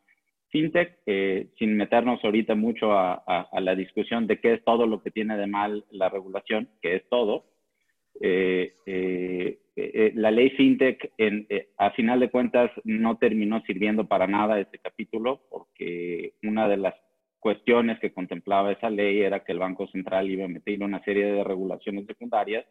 fintech, 0.50 0.98
eh, 1.06 1.48
sin 1.58 1.76
meternos 1.76 2.22
ahorita 2.24 2.54
mucho 2.54 2.92
a, 2.92 3.48
la 3.60 3.74
discusión 3.74 4.26
de 4.26 4.40
qué 4.40 4.54
es 4.54 4.64
todo 4.64 4.86
lo 4.86 5.02
que 5.02 5.10
tiene 5.10 5.36
de 5.36 5.46
mal 5.46 5.84
la 5.90 6.08
regulación, 6.08 6.68
que 6.82 6.96
es 6.96 7.08
todo. 7.08 7.44
Eh, 8.20 8.74
eh, 8.86 10.12
la 10.14 10.30
ley 10.30 10.50
fintech, 10.50 11.12
en, 11.16 11.46
a 11.78 11.90
final 11.92 12.20
de 12.20 12.30
cuentas, 12.30 12.70
no 12.84 13.16
terminó 13.16 13.62
sirviendo 13.62 14.06
para 14.06 14.26
nada 14.26 14.60
este 14.60 14.78
capítulo, 14.78 15.40
porque 15.50 16.34
una 16.42 16.68
de 16.68 16.76
las 16.76 16.94
cuestiones 17.38 17.98
que 18.00 18.12
contemplaba 18.12 18.72
esa 18.72 18.90
ley 18.90 19.22
era 19.22 19.42
que 19.44 19.52
el 19.52 19.58
Banco 19.58 19.86
Central 19.88 20.30
iba 20.30 20.44
a 20.44 20.48
meter 20.48 20.82
una 20.82 21.02
serie 21.04 21.24
de 21.26 21.44
regulaciones 21.44 22.06
secundarias 22.06 22.66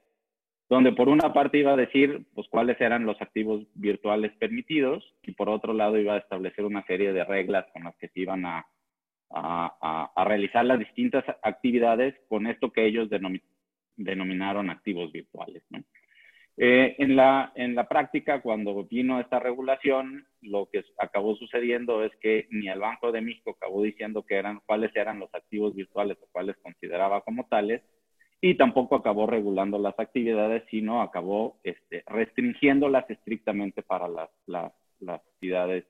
donde 0.70 0.92
por 0.92 1.10
una 1.10 1.34
parte 1.34 1.58
iba 1.58 1.74
a 1.74 1.78
decir 1.78 2.26
pues 2.36 2.48
cuáles 2.48 2.80
eran 2.80 3.06
los 3.06 3.20
activos 3.22 3.66
virtuales 3.74 4.32
permitidos 4.38 5.04
y 5.24 5.32
por 5.32 5.50
otro 5.50 5.74
lado 5.74 5.98
iba 5.98 6.14
a 6.14 6.20
establecer 6.20 6.64
una 6.64 6.86
serie 6.86 7.12
de 7.12 7.24
reglas 7.24 7.66
con 7.74 7.84
las 7.84 7.96
que 7.98 8.08
se 8.10 8.20
iban 8.20 8.46
a, 8.46 8.68
a, 9.32 10.12
a, 10.16 10.24
realizar 10.26 10.64
las 10.66 10.80
distintas 10.80 11.24
actividades 11.44 12.16
con 12.28 12.46
esto 12.46 12.72
que 12.72 12.86
ellos 12.86 13.10
denominaron 13.96 14.70
activos 14.70 15.12
virtuales. 15.12 15.64
Eh, 16.58 16.96
en, 17.00 17.16
la, 17.16 17.52
en 17.56 17.74
la 17.74 17.88
práctica, 17.88 18.42
cuando 18.42 18.84
vino 18.84 19.20
esta 19.20 19.40
regulación, 19.40 20.28
lo 20.42 20.70
que 20.70 20.84
acabó 20.98 21.36
sucediendo 21.36 22.04
es 22.04 22.12
que 22.18 22.48
ni 22.52 22.68
el 22.68 22.80
Banco 22.80 23.12
de 23.12 23.22
México 23.22 23.52
acabó 23.52 23.82
diciendo 23.82 24.24
que 24.24 24.36
eran, 24.36 24.60
cuáles 24.66 24.96
eran 24.96 25.20
los 25.20 25.34
activos 25.34 25.74
virtuales 25.74 26.18
o 26.22 26.28
cuáles 26.32 26.58
consideraba 26.58 27.22
como 27.22 27.48
tales, 27.48 27.82
y 28.42 28.56
tampoco 28.56 28.96
acabó 28.96 29.28
regulando 29.28 29.78
las 29.78 30.00
actividades, 30.00 30.64
sino 30.70 31.02
acabó 31.02 31.60
este, 31.64 32.04
restringiéndolas 32.08 33.10
estrictamente 33.10 33.84
para 33.84 34.08
las, 34.08 34.30
las, 34.46 34.72
las, 35.00 35.22
actividades 35.22 35.86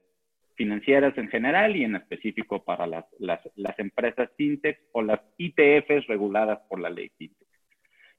financieras 0.56 1.18
en 1.18 1.30
general 1.30 1.76
y 1.76 1.84
en 1.84 1.96
específico 1.96 2.64
para 2.64 2.88
las, 2.88 3.06
las, 3.20 3.40
las 3.56 3.78
empresas 3.80 4.30
fintech 4.36 4.80
o 4.94 5.02
las 5.02 5.22
ITFs 5.38 6.08
reguladas 6.08 6.60
por 6.68 6.80
la 6.80 6.90
ley 6.90 7.10
fintech. 7.18 7.48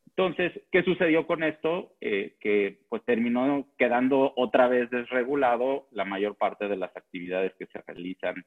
Entonces, 0.07 0.53
¿qué 0.71 0.83
sucedió 0.83 1.27
con 1.27 1.43
esto? 1.43 1.95
Eh, 2.01 2.37
que 2.41 2.81
pues 2.89 3.03
terminó 3.05 3.69
quedando 3.79 4.33
otra 4.37 4.69
vez 4.69 4.91
desregulado 4.91 5.89
la 5.93 6.05
mayor 6.05 6.37
parte 6.37 6.69
de 6.69 6.77
las 6.77 6.95
actividades 6.97 7.53
que 7.59 7.67
se 7.67 7.81
realizan 7.87 8.45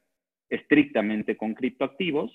estrictamente 0.50 1.36
con 1.36 1.56
criptoactivos 1.56 2.32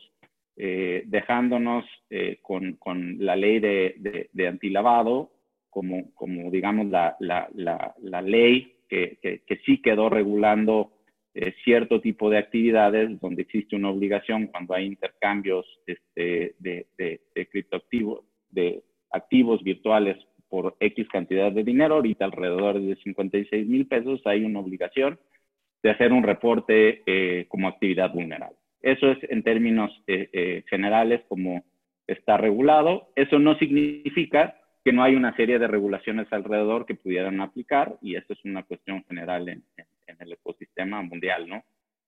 eh, 0.61 1.05
dejándonos 1.07 1.85
eh, 2.11 2.41
con, 2.43 2.73
con, 2.81 3.25
la 3.25 3.37
ley 3.37 3.61
de, 3.61 4.29
de, 4.33 4.49
antilavado 4.49 5.31
como, 5.71 6.13
como 6.15 6.51
digamos, 6.51 6.89
la, 6.89 7.17
la, 7.21 7.49
la, 7.55 8.23
ley 8.23 8.75
que, 8.89 9.19
que, 9.23 9.57
sí 9.65 9.81
quedó 9.81 10.11
regulando 10.11 10.91
eh, 11.35 11.55
cierto 11.63 12.01
tipo 12.01 12.29
de 12.29 12.39
actividades 12.39 13.21
donde 13.21 13.43
existe 13.43 13.77
una 13.77 13.91
obligación 13.91 14.49
cuando 14.49 14.75
hay 14.75 14.87
intercambios 14.87 15.65
este, 15.87 16.57
de, 16.59 16.89
de, 16.99 17.21
de 17.37 17.47
criptoactivos, 17.47 18.25
de 18.51 18.83
activos 19.13 19.63
virtuales 19.63 20.17
por 20.49 20.77
X 20.81 21.07
cantidad 21.09 21.53
de 21.53 21.63
dinero, 21.63 21.95
ahorita 21.95 22.25
alrededor 22.25 22.81
de 22.81 22.97
56 22.97 23.65
mil 23.65 23.87
pesos, 23.87 24.21
hay 24.25 24.45
una 24.45 24.59
obligación 24.59 25.21
de 25.85 25.91
hacer 25.91 26.13
un 26.13 26.25
reporte 26.25 27.47
como 27.49 27.69
actividad 27.69 28.13
vulnerable. 28.13 28.58
Eso 28.83 29.11
es 29.11 29.19
en 29.31 29.43
términos 29.43 29.91
eh, 30.07 30.29
eh, 30.33 30.65
generales 30.69 31.23
como 31.29 31.65
está 32.07 32.37
regulado. 32.37 33.09
Eso 33.17 33.39
no 33.39 33.57
significa 33.59 34.57
que 34.85 34.93
no 34.93 35.03
hay 35.03 35.15
una 35.15 35.35
serie 35.37 35.59
de 35.59 35.69
regulaciones 35.69 36.27
alrededor 36.33 36.87
que 36.87 36.95
pudieran 36.95 37.41
aplicar 37.41 37.99
y 38.01 38.17
esto 38.17 38.33
es 38.33 38.45
una 38.45 38.63
cuestión 38.63 39.05
general 39.05 39.49
en, 39.49 39.65
el 40.19 40.33
ecosistema 40.33 41.03
mundial, 41.03 41.49
¿no? 41.49 41.63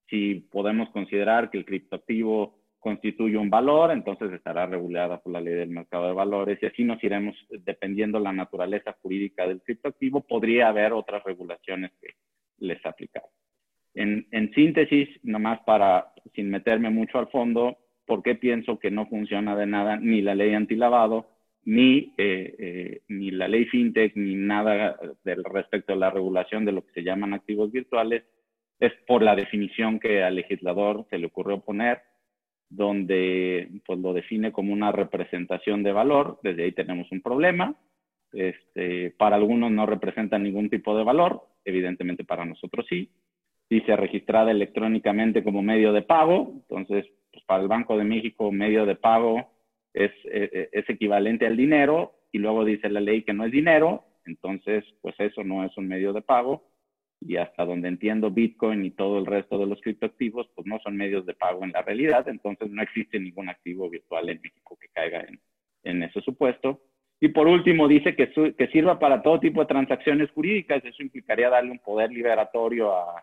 Si 0.09 0.47
podemos 0.51 0.89
considerar 0.91 1.51
que 1.51 1.59
el 1.59 1.65
criptoactivo 1.65 2.59
constituye 2.81 3.37
un 3.37 3.51
valor, 3.51 3.93
entonces 3.93 4.33
estará 4.33 4.67
regulada 4.67 5.21
por 5.21 5.33
la 5.33 5.41
ley 5.41 5.55
del 5.55 5.69
mercado 5.69 6.07
de 6.07 6.15
valores 6.15 6.59
y 6.61 6.67
así 6.67 6.83
nos 6.83 7.03
iremos, 7.05 7.37
dependiendo 7.51 8.19
la 8.19 8.33
naturaleza 8.33 8.97
jurídica 9.03 9.47
del 9.47 9.61
criptoactivo, 9.61 10.23
podría 10.23 10.69
haber 10.69 10.93
otras 10.93 11.23
regulaciones 11.23 11.93
que 12.01 12.15
les 12.59 12.85
aplicar. 12.85 13.23
En, 13.95 14.53
síntesis, 14.55 15.09
nomás 15.23 15.61
para, 15.67 16.13
sin 16.35 16.51
meterme 16.51 16.91
mucho 16.91 17.19
al 17.19 17.29
fondo, 17.29 17.77
¿por 18.07 18.23
qué 18.23 18.35
pienso 18.35 18.79
que 18.79 18.91
no 18.91 19.07
funciona 19.07 19.57
de 19.57 19.67
nada 19.67 19.97
ni 19.97 20.23
la 20.23 20.35
ley 20.35 20.55
antilavado, 20.55 21.29
ni, 21.65 22.15
eh, 22.17 22.55
eh, 22.59 23.01
ni 23.09 23.31
la 23.31 23.49
ley 23.49 23.67
fintech, 23.67 24.15
ni 24.17 24.35
nada 24.35 24.97
del 25.25 25.45
respecto 25.45 25.93
a 25.93 25.97
la 25.97 26.11
regulación 26.11 26.65
de 26.65 26.73
lo 26.73 26.87
que 26.87 26.93
se 26.93 27.03
llaman 27.03 27.35
activos 27.35 27.73
virtuales? 27.73 28.25
Es 28.79 28.93
por 29.07 29.23
la 29.23 29.35
definición 29.35 29.99
que 29.99 30.23
al 30.23 30.37
legislador 30.37 31.07
se 31.11 31.19
le 31.19 31.27
ocurrió 31.27 31.61
poner, 31.61 32.01
donde 32.69 33.69
pues, 33.85 33.99
lo 33.99 34.13
define 34.13 34.53
como 34.53 34.73
una 34.73 34.93
representación 34.93 35.83
de 35.83 35.93
valor. 35.93 36.39
Desde 36.43 36.65
ahí 36.65 36.73
tenemos 36.73 37.11
un 37.11 37.21
problema. 37.21 37.77
Este, 38.33 39.11
para 39.11 39.37
algunos 39.37 39.73
no 39.73 39.85
representa 39.87 40.39
ningún 40.39 40.71
tipo 40.71 40.97
de 40.97 41.03
valor, 41.03 41.43
evidentemente 41.65 42.23
para 42.23 42.45
nosotros 42.45 42.87
sí 42.89 43.11
dice 43.71 43.95
registrada 43.95 44.51
electrónicamente 44.51 45.45
como 45.45 45.63
medio 45.63 45.93
de 45.93 46.03
pago, 46.03 46.51
entonces 46.55 47.07
pues 47.33 47.45
para 47.45 47.63
el 47.63 47.69
Banco 47.69 47.97
de 47.97 48.05
México 48.05 48.51
medio 48.51 48.85
de 48.85 48.97
pago 48.97 49.49
es, 49.95 50.11
eh, 50.25 50.51
eh, 50.53 50.69
es, 50.73 50.91
equivalente 50.91 51.47
al 51.47 51.57
dinero 51.57 52.15
y 52.33 52.39
luego 52.39 52.65
dice 52.65 52.91
la 52.91 53.01
ley 53.01 53.23
que 53.23 53.33
no 53.33 53.45
es 53.45 53.53
dinero, 53.53 54.05
entonces 54.27 54.85
pues 55.01 55.15
eso 55.21 55.45
no 55.45 55.65
es 55.65 55.77
un 55.77 55.87
medio 55.87 56.13
de 56.13 56.21
pago 56.21 56.65
y 57.21 57.37
hasta 57.37 57.65
donde 57.65 57.89
entiendo 57.89 58.31
Bitcoin 58.31 58.85
y 58.85 58.91
todo 58.91 59.19
el 59.19 59.27
resto 59.27 59.57
de 59.57 59.67
los 59.67 59.81
criptoactivos 59.81 60.49
pues 60.57 60.67
no 60.67 60.81
son 60.81 60.97
medios 60.97 61.25
de 61.25 61.35
pago 61.35 61.63
en 61.65 61.71
la 61.71 61.83
realidad, 61.83 62.29
entonces 62.29 62.71
no 62.71 62.83
existe 62.83 63.21
ningún 63.21 63.49
activo 63.49 63.89
virtual 63.89 64.29
en 64.31 64.41
México 64.43 64.77
que 64.81 64.89
caiga 64.89 65.21
en, 65.21 65.39
en 65.85 66.03
ese 66.03 66.21
supuesto. 66.23 66.81
Y 67.23 67.29
por 67.29 67.47
último, 67.47 67.87
dice 67.87 68.17
que, 68.17 68.31
que 68.31 68.67
sirva 68.69 68.99
para 68.99 69.21
todo 69.21 69.39
tipo 69.39 69.61
de 69.61 69.67
transacciones 69.67 70.31
jurídicas. 70.31 70.83
Eso 70.83 71.03
implicaría 71.03 71.51
darle 71.51 71.71
un 71.71 71.79
poder 71.79 72.11
liberatorio 72.11 72.97
a, 72.97 73.23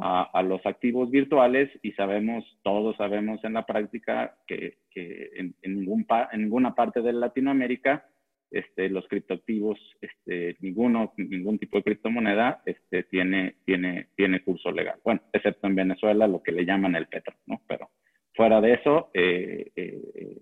a, 0.00 0.42
los 0.42 0.64
activos 0.66 1.10
virtuales 1.10 1.70
y 1.82 1.92
sabemos, 1.92 2.44
todos 2.62 2.96
sabemos 2.96 3.42
en 3.44 3.54
la 3.54 3.64
práctica 3.64 4.36
que, 4.46 4.78
que 4.90 5.30
en, 5.36 5.54
ningún 5.62 6.06
en 6.32 6.42
ninguna 6.42 6.74
parte 6.74 7.00
de 7.00 7.12
Latinoamérica 7.12 8.04
este, 8.50 8.88
los 8.88 9.06
criptoactivos, 9.08 9.78
este, 10.00 10.56
ninguno, 10.60 11.12
ningún 11.16 11.58
tipo 11.58 11.78
de 11.78 11.82
criptomoneda 11.82 12.62
este, 12.64 13.02
tiene, 13.04 13.56
tiene, 13.64 14.08
tiene 14.14 14.40
curso 14.40 14.70
legal. 14.70 14.98
Bueno, 15.04 15.20
excepto 15.32 15.66
en 15.66 15.74
Venezuela, 15.74 16.26
lo 16.28 16.42
que 16.42 16.52
le 16.52 16.64
llaman 16.64 16.94
el 16.94 17.06
petro, 17.06 17.34
¿no? 17.46 17.60
Pero 17.66 17.90
fuera 18.34 18.60
de 18.60 18.74
eso, 18.74 19.10
eh, 19.14 19.72
eh, 19.74 20.38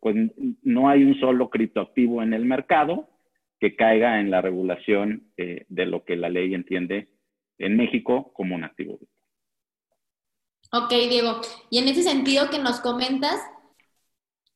pues 0.00 0.16
no 0.62 0.88
hay 0.88 1.04
un 1.04 1.18
solo 1.18 1.50
criptoactivo 1.50 2.22
en 2.22 2.32
el 2.32 2.44
mercado 2.44 3.08
que 3.58 3.76
caiga 3.76 4.20
en 4.20 4.30
la 4.30 4.40
regulación 4.40 5.28
eh, 5.36 5.64
de 5.68 5.86
lo 5.86 6.04
que 6.04 6.16
la 6.16 6.28
ley 6.28 6.54
entiende 6.54 7.08
en 7.58 7.76
México 7.76 8.32
como 8.34 8.54
un 8.54 8.64
activo 8.64 8.98
Ok, 10.74 10.90
Diego. 10.90 11.40
Y 11.70 11.78
en 11.78 11.88
ese 11.88 12.02
sentido 12.02 12.48
que 12.48 12.58
nos 12.58 12.80
comentas, 12.80 13.38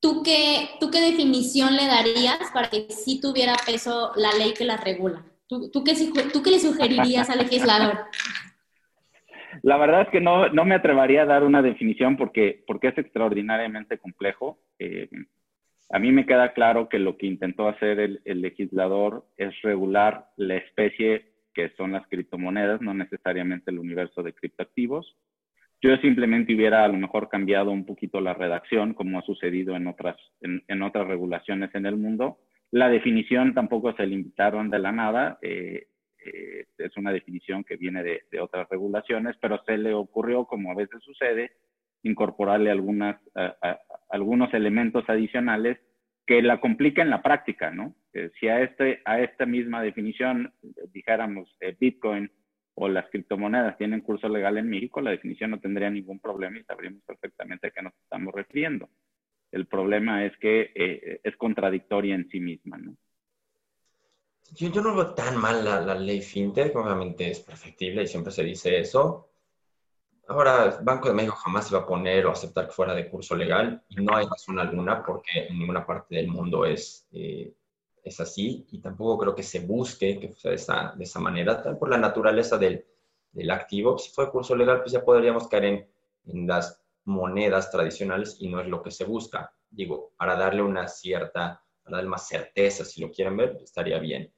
¿tú 0.00 0.22
qué, 0.22 0.70
¿tú 0.80 0.90
qué 0.90 1.00
definición 1.00 1.76
le 1.76 1.86
darías 1.86 2.38
para 2.54 2.70
que 2.70 2.86
sí 2.88 3.20
tuviera 3.20 3.54
peso 3.66 4.12
la 4.16 4.32
ley 4.32 4.54
que 4.54 4.64
la 4.64 4.78
regula? 4.78 5.26
¿Tú, 5.46 5.70
tú, 5.70 5.84
qué, 5.84 5.92
tú 6.32 6.42
qué 6.42 6.50
le 6.50 6.58
sugerirías 6.58 7.28
al 7.28 7.38
legislador? 7.38 7.98
La 9.62 9.78
verdad 9.78 10.02
es 10.02 10.08
que 10.08 10.20
no, 10.20 10.48
no, 10.50 10.64
me 10.64 10.74
atrevería 10.74 11.22
a 11.22 11.26
dar 11.26 11.42
una 11.42 11.62
definición 11.62 12.16
porque, 12.16 12.62
porque 12.66 12.88
es 12.88 12.98
extraordinariamente 12.98 13.98
complejo. 13.98 14.58
Eh, 14.78 15.08
a 15.90 15.98
mí 15.98 16.12
me 16.12 16.26
queda 16.26 16.52
claro 16.52 16.88
que 16.88 16.98
lo 16.98 17.16
que 17.16 17.26
intentó 17.26 17.66
hacer 17.66 17.98
el, 17.98 18.20
el 18.26 18.42
legislador 18.42 19.26
es 19.38 19.60
regular 19.62 20.28
la 20.36 20.56
especie 20.56 21.32
que 21.56 21.70
son 21.70 21.92
las 21.92 22.06
criptomonedas, 22.08 22.82
no 22.82 22.92
necesariamente 22.92 23.70
el 23.70 23.78
universo 23.78 24.22
de 24.22 24.34
criptoactivos. 24.34 25.16
Yo 25.80 25.96
simplemente 25.96 26.54
hubiera 26.54 26.84
a 26.84 26.88
lo 26.88 26.98
mejor 26.98 27.30
cambiado 27.30 27.70
un 27.70 27.86
poquito 27.86 28.20
la 28.20 28.34
redacción, 28.34 28.92
como 28.92 29.18
ha 29.18 29.22
sucedido 29.22 29.74
en 29.74 29.86
otras, 29.86 30.16
en, 30.42 30.82
otras 30.82 31.08
regulaciones 31.08 31.74
en 31.74 31.86
el 31.86 31.96
mundo. 31.96 32.40
La 32.70 32.90
definición 32.90 33.54
tampoco 33.54 33.94
se 33.94 34.06
limitaron 34.06 34.68
de 34.68 34.78
la 34.78 34.92
nada. 34.92 35.38
Eh, 35.40 35.86
eh, 36.26 36.66
es 36.76 36.96
una 36.98 37.10
definición 37.10 37.64
que 37.64 37.76
viene 37.76 38.02
de, 38.02 38.40
otras 38.40 38.68
regulaciones, 38.68 39.34
pero 39.40 39.62
se 39.64 39.78
le 39.78 39.94
ocurrió, 39.94 40.44
como 40.44 40.70
a 40.70 40.74
veces 40.74 41.02
sucede, 41.02 41.52
incorporarle 42.02 42.70
algunas, 42.70 43.16
algunos 44.10 44.52
elementos 44.52 45.04
adicionales 45.08 45.78
que 46.26 46.42
la 46.42 46.60
complica 46.60 47.02
en 47.02 47.10
la 47.10 47.22
práctica, 47.22 47.70
¿no? 47.70 47.94
Eh, 48.12 48.30
si 48.38 48.48
a, 48.48 48.60
este, 48.62 49.00
a 49.04 49.20
esta 49.20 49.46
misma 49.46 49.82
definición 49.82 50.52
dijéramos 50.92 51.48
eh, 51.60 51.76
Bitcoin 51.78 52.30
o 52.74 52.88
las 52.88 53.08
criptomonedas 53.10 53.78
tienen 53.78 54.00
curso 54.00 54.28
legal 54.28 54.58
en 54.58 54.68
México, 54.68 55.00
la 55.00 55.12
definición 55.12 55.52
no 55.52 55.60
tendría 55.60 55.88
ningún 55.88 56.18
problema 56.18 56.58
y 56.58 56.64
sabríamos 56.64 57.02
perfectamente 57.04 57.68
a 57.68 57.70
qué 57.70 57.82
nos 57.82 57.94
estamos 58.02 58.34
refiriendo. 58.34 58.88
El 59.52 59.66
problema 59.66 60.24
es 60.24 60.36
que 60.38 60.72
eh, 60.74 61.20
es 61.22 61.36
contradictoria 61.36 62.16
en 62.16 62.28
sí 62.28 62.40
misma, 62.40 62.76
¿no? 62.76 62.96
Yo, 64.54 64.68
no 64.80 64.94
veo 64.94 65.14
tan 65.14 65.36
mal 65.38 65.64
la, 65.64 65.80
la, 65.80 65.94
ley 65.94 66.20
fintech, 66.20 66.74
obviamente 66.76 67.28
es 67.28 67.40
perfectible 67.40 68.04
y 68.04 68.06
siempre 68.06 68.32
se 68.32 68.44
dice 68.44 68.78
eso. 68.78 69.28
Ahora, 70.28 70.78
Banco 70.82 71.08
de 71.08 71.14
México 71.14 71.36
jamás 71.36 71.70
iba 71.70 71.80
a 71.80 71.86
poner 71.86 72.26
o 72.26 72.32
aceptar 72.32 72.66
que 72.66 72.72
fuera 72.72 72.94
de 72.94 73.08
curso 73.08 73.36
legal 73.36 73.82
y 73.88 73.96
no 73.96 74.16
hay 74.16 74.26
razón 74.26 74.58
alguna 74.58 75.04
porque 75.04 75.46
en 75.48 75.58
ninguna 75.58 75.86
parte 75.86 76.16
del 76.16 76.28
mundo 76.28 76.64
es, 76.64 77.06
eh, 77.12 77.54
es 78.02 78.20
así 78.20 78.66
y 78.72 78.80
tampoco 78.80 79.18
creo 79.18 79.34
que 79.36 79.44
se 79.44 79.60
busque 79.60 80.18
que 80.18 80.32
sea 80.32 80.50
de 80.50 80.56
esa, 80.56 80.94
de 80.96 81.04
esa 81.04 81.20
manera, 81.20 81.62
tal 81.62 81.78
por 81.78 81.90
la 81.90 81.98
naturaleza 81.98 82.58
del, 82.58 82.84
del 83.30 83.50
activo. 83.52 83.98
Si 83.98 84.10
fue 84.12 84.30
curso 84.30 84.56
legal, 84.56 84.80
pues 84.80 84.92
ya 84.92 85.04
podríamos 85.04 85.46
caer 85.46 85.64
en, 85.64 85.88
en 86.26 86.46
las 86.48 86.82
monedas 87.04 87.70
tradicionales 87.70 88.36
y 88.40 88.48
no 88.48 88.60
es 88.60 88.66
lo 88.66 88.82
que 88.82 88.90
se 88.90 89.04
busca. 89.04 89.54
Digo, 89.70 90.12
para 90.16 90.34
darle 90.36 90.62
una 90.62 90.88
cierta, 90.88 91.62
para 91.84 91.98
darle 91.98 92.10
más 92.10 92.26
certeza, 92.26 92.84
si 92.84 93.00
lo 93.00 93.12
quieren 93.12 93.36
ver, 93.36 93.58
estaría 93.62 94.00
bien. 94.00 94.32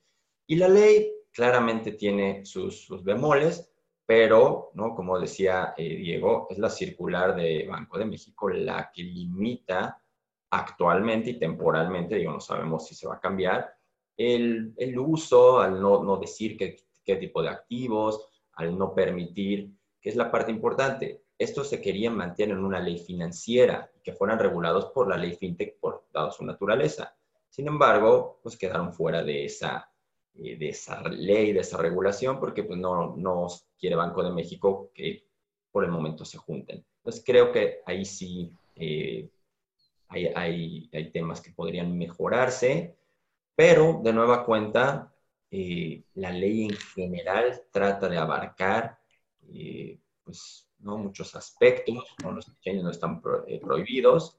Y 0.46 0.56
la 0.56 0.68
ley 0.68 1.10
claramente 1.32 1.92
tiene 1.92 2.44
sus, 2.44 2.84
sus 2.84 3.02
bemoles, 3.02 3.70
pero, 4.08 4.70
¿no? 4.72 4.94
como 4.94 5.20
decía 5.20 5.74
eh, 5.76 5.96
Diego, 5.96 6.46
es 6.48 6.56
la 6.56 6.70
circular 6.70 7.36
de 7.36 7.66
Banco 7.68 7.98
de 7.98 8.06
México 8.06 8.48
la 8.48 8.90
que 8.90 9.02
limita 9.02 10.02
actualmente 10.48 11.28
y 11.28 11.38
temporalmente, 11.38 12.14
digo, 12.14 12.32
no 12.32 12.40
sabemos 12.40 12.86
si 12.86 12.94
se 12.94 13.06
va 13.06 13.16
a 13.16 13.20
cambiar, 13.20 13.70
el, 14.16 14.72
el 14.78 14.98
uso, 14.98 15.60
al 15.60 15.78
no, 15.78 16.02
no 16.02 16.16
decir 16.16 16.56
qué, 16.56 16.76
qué, 17.04 17.16
tipo 17.16 17.42
de 17.42 17.50
activos, 17.50 18.30
al 18.54 18.78
no 18.78 18.94
permitir, 18.94 19.74
que 20.00 20.08
es 20.08 20.16
la 20.16 20.30
parte 20.30 20.52
importante. 20.52 21.24
Esto 21.36 21.62
se 21.62 21.82
quería 21.82 22.10
mantener 22.10 22.56
en 22.56 22.64
una 22.64 22.80
ley 22.80 22.96
financiera 22.96 23.92
que 24.02 24.14
fueran 24.14 24.38
regulados 24.38 24.86
por 24.86 25.06
la 25.06 25.18
ley 25.18 25.34
fintech 25.34 25.78
por 25.80 26.06
dado 26.14 26.30
su 26.30 26.46
naturaleza. 26.46 27.14
Sin 27.50 27.68
embargo, 27.68 28.40
pues 28.42 28.56
quedaron 28.56 28.94
fuera 28.94 29.22
de 29.22 29.44
esa, 29.44 29.92
de 30.38 30.68
esa 30.68 31.02
ley, 31.08 31.52
de 31.52 31.60
esa 31.60 31.76
regulación, 31.78 32.38
porque 32.38 32.62
pues 32.62 32.78
no, 32.78 33.16
no 33.16 33.48
quiere 33.78 33.96
Banco 33.96 34.22
de 34.22 34.30
México 34.30 34.90
que 34.94 35.24
por 35.72 35.84
el 35.84 35.90
momento 35.90 36.24
se 36.24 36.38
junten. 36.38 36.84
Entonces 36.98 37.22
creo 37.26 37.50
que 37.50 37.80
ahí 37.84 38.04
sí 38.04 38.52
eh, 38.76 39.28
hay, 40.08 40.26
hay, 40.26 40.90
hay, 40.92 41.10
temas 41.10 41.40
que 41.40 41.50
podrían 41.50 41.96
mejorarse, 41.98 42.96
pero 43.54 44.00
de 44.02 44.12
nueva 44.12 44.44
cuenta, 44.44 45.12
eh, 45.50 46.04
la 46.14 46.30
ley 46.30 46.64
en 46.64 46.76
general 46.76 47.62
trata 47.70 48.08
de 48.08 48.18
abarcar 48.18 48.98
eh, 49.52 49.98
pues, 50.22 50.68
¿no? 50.78 50.98
muchos 50.98 51.34
aspectos, 51.34 52.14
¿no? 52.22 52.32
los 52.32 52.48
exchanges 52.48 52.84
no 52.84 52.90
están 52.90 53.20
pro, 53.20 53.46
eh, 53.46 53.58
prohibidos 53.58 54.37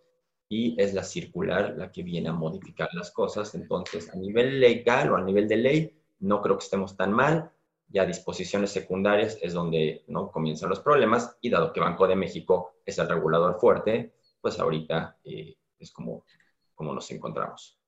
y 0.49 0.75
es 0.81 0.93
la 0.93 1.03
circular 1.03 1.75
la 1.77 1.91
que 1.91 2.03
viene 2.03 2.29
a 2.29 2.33
modificar 2.33 2.89
las 2.93 3.11
cosas. 3.11 3.55
Entonces, 3.55 4.09
a 4.13 4.17
nivel 4.17 4.59
legal 4.59 5.11
o 5.13 5.15
a 5.15 5.21
nivel 5.21 5.47
de 5.47 5.57
ley, 5.57 5.93
no 6.19 6.41
creo 6.41 6.57
que 6.57 6.65
estemos 6.65 6.97
tan 6.97 7.13
mal 7.13 7.51
ya 7.89 8.05
disposiciones 8.05 8.71
secundarias 8.71 9.37
es 9.41 9.53
donde 9.53 10.03
¿no? 10.07 10.31
comienzan 10.31 10.69
los 10.69 10.79
problemas 10.79 11.37
y 11.41 11.49
dado 11.49 11.73
que 11.73 11.79
Banco 11.79 12.07
de 12.07 12.15
México 12.15 12.75
es 12.85 12.97
el 12.99 13.09
regulador 13.09 13.59
fuerte, 13.59 14.13
pues 14.39 14.59
ahorita 14.59 15.17
eh, 15.23 15.55
es 15.79 15.91
como, 15.91 16.23
como 16.75 16.93
nos 16.93 17.09
encontramos. 17.11 17.78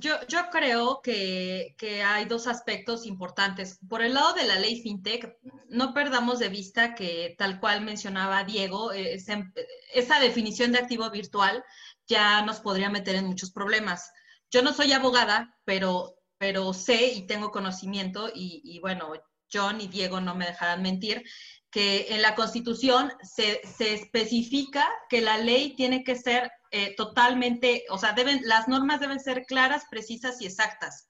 Yo, 0.00 0.14
creo 0.52 1.00
que, 1.02 1.74
que, 1.76 2.04
hay 2.04 2.24
dos 2.26 2.46
aspectos 2.46 3.04
importantes. 3.04 3.80
Por 3.88 4.00
el 4.00 4.14
lado 4.14 4.32
de 4.34 4.46
la 4.46 4.58
ley 4.58 4.80
FinTech, 4.80 5.36
no 5.68 5.92
perdamos 5.92 6.38
de 6.38 6.48
vista 6.48 6.94
que 6.94 7.34
tal 7.36 7.58
cual 7.58 7.80
mencionaba 7.80 8.44
Diego, 8.44 8.92
eh, 8.92 9.14
esa, 9.14 10.20
definición 10.20 10.70
de 10.70 10.78
activo 10.78 11.10
virtual 11.10 11.64
ya 12.06 12.42
nos 12.42 12.60
podría 12.60 12.90
meter 12.90 13.16
en 13.16 13.26
muchos 13.26 13.50
problemas. 13.50 14.12
Yo 14.50 14.62
no 14.62 14.72
soy 14.72 14.92
abogada, 14.92 15.56
pero 15.64 16.14
pero 16.38 16.72
sé 16.72 17.12
y 17.14 17.26
tengo 17.26 17.50
conocimiento 17.50 18.30
y, 18.32 18.78
bueno, 18.80 19.12
John 19.52 19.80
y 19.80 19.88
Diego 19.88 20.20
no 20.20 20.34
me 20.36 20.46
dejarán 20.46 20.82
mentir, 20.82 21.24
que 21.70 22.14
en 22.14 22.22
la 22.22 22.34
Constitución 22.34 23.12
se, 23.22 23.60
se 23.76 23.94
especifica 23.94 24.88
que 25.08 25.20
la 25.20 25.38
ley 25.38 25.74
tiene 25.76 26.02
que 26.02 26.16
ser 26.16 26.50
eh, 26.70 26.94
totalmente, 26.96 27.84
o 27.90 27.98
sea, 27.98 28.12
deben, 28.12 28.40
las 28.44 28.68
normas 28.68 29.00
deben 29.00 29.20
ser 29.20 29.44
claras, 29.44 29.84
precisas 29.90 30.40
y 30.40 30.46
exactas. 30.46 31.08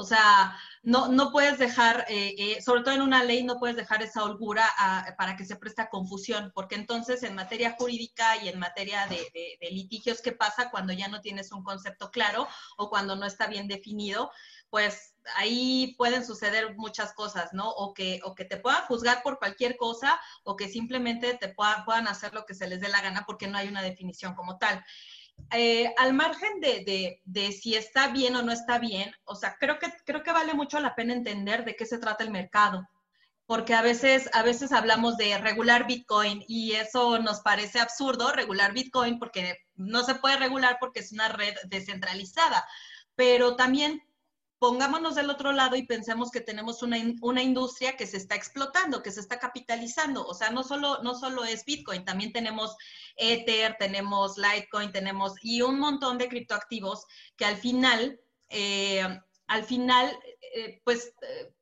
O 0.00 0.04
sea, 0.04 0.56
no, 0.84 1.08
no 1.08 1.32
puedes 1.32 1.58
dejar, 1.58 2.06
eh, 2.08 2.34
eh, 2.38 2.62
sobre 2.62 2.82
todo 2.82 2.94
en 2.94 3.02
una 3.02 3.24
ley, 3.24 3.42
no 3.42 3.58
puedes 3.58 3.76
dejar 3.76 4.00
esa 4.00 4.22
holgura 4.22 4.64
a, 4.78 5.16
para 5.18 5.36
que 5.36 5.44
se 5.44 5.56
presta 5.56 5.88
confusión, 5.90 6.52
porque 6.54 6.76
entonces 6.76 7.24
en 7.24 7.34
materia 7.34 7.74
jurídica 7.76 8.36
y 8.36 8.48
en 8.48 8.60
materia 8.60 9.08
de, 9.08 9.16
de, 9.34 9.58
de, 9.60 9.70
litigios, 9.70 10.22
¿qué 10.22 10.30
pasa 10.30 10.70
cuando 10.70 10.92
ya 10.92 11.08
no 11.08 11.20
tienes 11.20 11.50
un 11.50 11.64
concepto 11.64 12.12
claro 12.12 12.46
o 12.76 12.88
cuando 12.90 13.16
no 13.16 13.26
está 13.26 13.48
bien 13.48 13.66
definido? 13.66 14.30
Pues 14.70 15.16
ahí 15.36 15.94
pueden 15.96 16.24
suceder 16.24 16.76
muchas 16.76 17.12
cosas, 17.12 17.52
¿no? 17.52 17.70
O 17.70 17.94
que, 17.94 18.20
o 18.24 18.34
que 18.34 18.44
te 18.44 18.56
puedan 18.56 18.82
juzgar 18.82 19.22
por 19.22 19.38
cualquier 19.38 19.76
cosa 19.76 20.20
o 20.44 20.56
que 20.56 20.68
simplemente 20.68 21.34
te 21.34 21.48
puedan, 21.48 21.84
puedan 21.84 22.08
hacer 22.08 22.34
lo 22.34 22.44
que 22.44 22.54
se 22.54 22.68
les 22.68 22.80
dé 22.80 22.88
la 22.88 23.00
gana 23.00 23.24
porque 23.26 23.46
no 23.46 23.58
hay 23.58 23.68
una 23.68 23.82
definición 23.82 24.34
como 24.34 24.58
tal. 24.58 24.84
Eh, 25.52 25.94
al 25.96 26.12
margen 26.12 26.60
de, 26.60 26.84
de, 26.84 27.22
de, 27.24 27.52
si 27.52 27.74
está 27.74 28.08
bien 28.08 28.36
o 28.36 28.42
no 28.42 28.52
está 28.52 28.78
bien, 28.78 29.14
o 29.24 29.34
sea, 29.34 29.56
creo 29.58 29.78
que, 29.78 29.86
creo 30.04 30.22
que 30.22 30.32
vale 30.32 30.52
mucho 30.52 30.78
la 30.80 30.94
pena 30.94 31.14
entender 31.14 31.64
de 31.64 31.74
qué 31.74 31.86
se 31.86 31.98
trata 31.98 32.24
el 32.24 32.30
mercado, 32.30 32.86
porque 33.46 33.72
a 33.72 33.80
veces, 33.80 34.28
a 34.34 34.42
veces 34.42 34.72
hablamos 34.72 35.16
de 35.16 35.38
regular 35.38 35.86
Bitcoin 35.86 36.44
y 36.48 36.72
eso 36.72 37.18
nos 37.18 37.40
parece 37.40 37.80
absurdo, 37.80 38.30
regular 38.32 38.74
Bitcoin, 38.74 39.18
porque 39.18 39.56
no 39.74 40.04
se 40.04 40.16
puede 40.16 40.36
regular 40.36 40.76
porque 40.80 41.00
es 41.00 41.12
una 41.12 41.28
red 41.28 41.54
descentralizada, 41.64 42.66
pero 43.14 43.56
también 43.56 44.02
pongámonos 44.58 45.14
del 45.14 45.30
otro 45.30 45.52
lado 45.52 45.76
y 45.76 45.86
pensemos 45.86 46.30
que 46.30 46.40
tenemos 46.40 46.82
una, 46.82 46.96
una, 47.20 47.42
industria 47.42 47.96
que 47.96 48.06
se 48.06 48.16
está 48.16 48.34
explotando, 48.34 49.02
que 49.02 49.12
se 49.12 49.20
está 49.20 49.38
capitalizando. 49.38 50.26
O 50.26 50.34
sea, 50.34 50.50
no 50.50 50.64
solo, 50.64 50.98
no 51.02 51.14
solo 51.14 51.44
es 51.44 51.64
Bitcoin, 51.64 52.04
también 52.04 52.32
tenemos 52.32 52.76
Ether, 53.16 53.76
tenemos 53.78 54.36
Litecoin, 54.36 54.92
tenemos 54.92 55.34
y 55.42 55.62
un 55.62 55.78
montón 55.78 56.18
de 56.18 56.28
criptoactivos 56.28 57.06
que 57.36 57.44
al 57.44 57.56
final, 57.56 58.20
eh, 58.48 59.06
al 59.46 59.64
final, 59.64 60.18
eh, 60.54 60.80
pues... 60.84 61.14
Eh, 61.22 61.52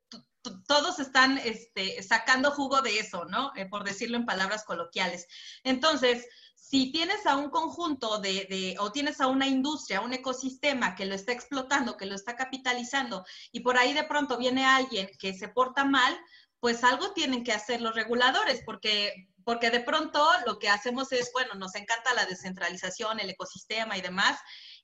todos 0.69 1.01
están 1.01 1.39
este, 1.39 2.01
sacando 2.05 2.53
jugo 2.53 2.81
de 2.81 3.01
eso, 3.01 3.25
¿no? 3.25 3.53
Por 3.69 3.83
decirlo 3.83 4.17
en 4.17 4.27
palabras 4.27 4.63
coloquiales. 4.63 5.27
Entonces, 5.65 6.25
si 6.69 6.91
tienes 6.91 7.25
a 7.27 7.37
un 7.37 7.49
conjunto 7.51 8.19
de, 8.19 8.47
de, 8.51 8.77
o 8.81 8.91
tienes 8.91 9.21
a 9.21 9.29
una 9.29 9.47
industria, 9.47 10.01
un 10.01 10.13
ecosistema 10.13 10.97
que 10.97 11.07
lo 11.07 11.15
está 11.15 11.31
explotando, 11.31 11.97
que 11.97 12.07
lo 12.07 12.17
está 12.17 12.35
capitalizando, 12.35 13.25
y 13.53 13.61
por 13.61 13.79
ahí 13.79 13.93
de 13.93 14.03
pronto 14.03 14.37
viene 14.37 14.65
alguien 14.65 15.09
que 15.21 15.33
se 15.33 15.47
porta 15.49 15.85
mal, 15.85 16.19
pues 16.59 16.83
algo 16.83 17.13
tienen 17.13 17.45
que 17.45 17.53
hacer 17.53 17.81
los 17.81 17.95
reguladores, 17.95 18.63
porque, 18.67 19.29
porque 19.45 19.71
de 19.71 19.79
pronto 19.79 20.27
lo 20.45 20.59
que 20.59 20.69
hacemos 20.69 21.13
es, 21.13 21.31
bueno, 21.33 21.55
nos 21.55 21.77
encanta 21.77 22.15
la 22.15 22.27
descentralización, 22.27 23.21
el 23.21 23.31
ecosistema 23.31 23.97
y 23.97 24.01
demás, 24.01 24.37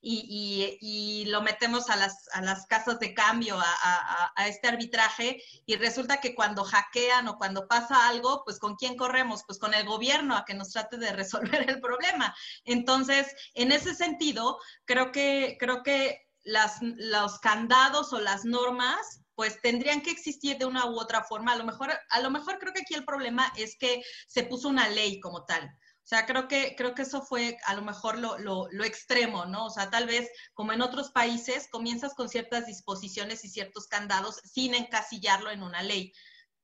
y, 0.02 1.24
lo 1.28 1.40
metemos 1.40 1.88
a 1.88 1.96
las, 1.96 2.28
a 2.32 2.42
las 2.42 2.66
casas 2.66 2.98
de 2.98 3.14
cambio, 3.14 3.58
a, 3.58 3.64
a, 3.64 4.32
a, 4.34 4.48
este 4.48 4.68
arbitraje, 4.68 5.42
y 5.64 5.76
resulta 5.76 6.20
que 6.20 6.34
cuando 6.34 6.64
hackean 6.64 7.28
o 7.28 7.38
cuando 7.38 7.68
pasa 7.68 8.08
algo, 8.08 8.42
pues 8.44 8.58
¿con 8.58 8.74
quién 8.74 8.96
corremos? 8.96 9.44
Pues 9.46 9.58
con 9.58 9.72
el 9.72 9.86
gobierno 9.86 10.36
a 10.36 10.44
que 10.44 10.54
nos 10.54 10.70
trate 10.70 10.98
de 10.98 11.12
resolver 11.12 11.68
el 11.68 11.80
problema. 11.80 12.34
Entonces, 12.64 13.34
en 13.54 13.72
ese 13.72 13.94
sentido, 13.94 14.58
creo 14.84 15.12
que, 15.12 15.56
creo 15.58 15.82
que 15.82 16.28
las, 16.44 16.78
los 16.80 17.38
candados 17.38 18.12
o 18.12 18.20
las 18.20 18.44
normas 18.44 19.20
pues 19.34 19.60
tendrían 19.62 20.02
que 20.02 20.10
existir 20.10 20.58
de 20.58 20.66
una 20.66 20.86
u 20.86 21.00
otra 21.00 21.24
forma. 21.24 21.52
A 21.52 21.56
lo 21.56 21.64
mejor, 21.64 21.90
a 22.10 22.20
lo 22.20 22.30
mejor 22.30 22.58
creo 22.58 22.72
que 22.72 22.82
aquí 22.82 22.94
el 22.94 23.04
problema 23.04 23.50
es 23.56 23.76
que 23.78 24.02
se 24.26 24.44
puso 24.44 24.68
una 24.68 24.88
ley 24.88 25.20
como 25.20 25.44
tal. 25.44 25.70
O 26.04 26.06
sea, 26.06 26.26
creo 26.26 26.48
que, 26.48 26.74
creo 26.76 26.94
que 26.94 27.02
eso 27.02 27.22
fue 27.22 27.56
a 27.64 27.74
lo 27.74 27.82
mejor 27.82 28.18
lo, 28.18 28.38
lo, 28.38 28.66
lo, 28.70 28.84
extremo, 28.84 29.46
¿no? 29.46 29.66
O 29.66 29.70
sea, 29.70 29.88
tal 29.88 30.06
vez 30.06 30.28
como 30.52 30.72
en 30.72 30.82
otros 30.82 31.10
países, 31.10 31.68
comienzas 31.70 32.14
con 32.14 32.28
ciertas 32.28 32.66
disposiciones 32.66 33.44
y 33.44 33.48
ciertos 33.48 33.86
candados 33.86 34.40
sin 34.44 34.74
encasillarlo 34.74 35.50
en 35.50 35.62
una 35.62 35.82
ley. 35.82 36.12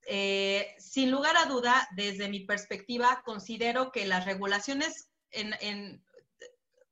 Eh, 0.06 0.74
sin 0.78 1.10
lugar 1.10 1.36
a 1.36 1.46
duda, 1.46 1.88
desde 1.94 2.28
mi 2.28 2.40
perspectiva, 2.40 3.22
considero 3.24 3.92
que 3.92 4.06
las 4.06 4.24
regulaciones 4.24 5.08
en, 5.30 5.54
en 5.60 6.04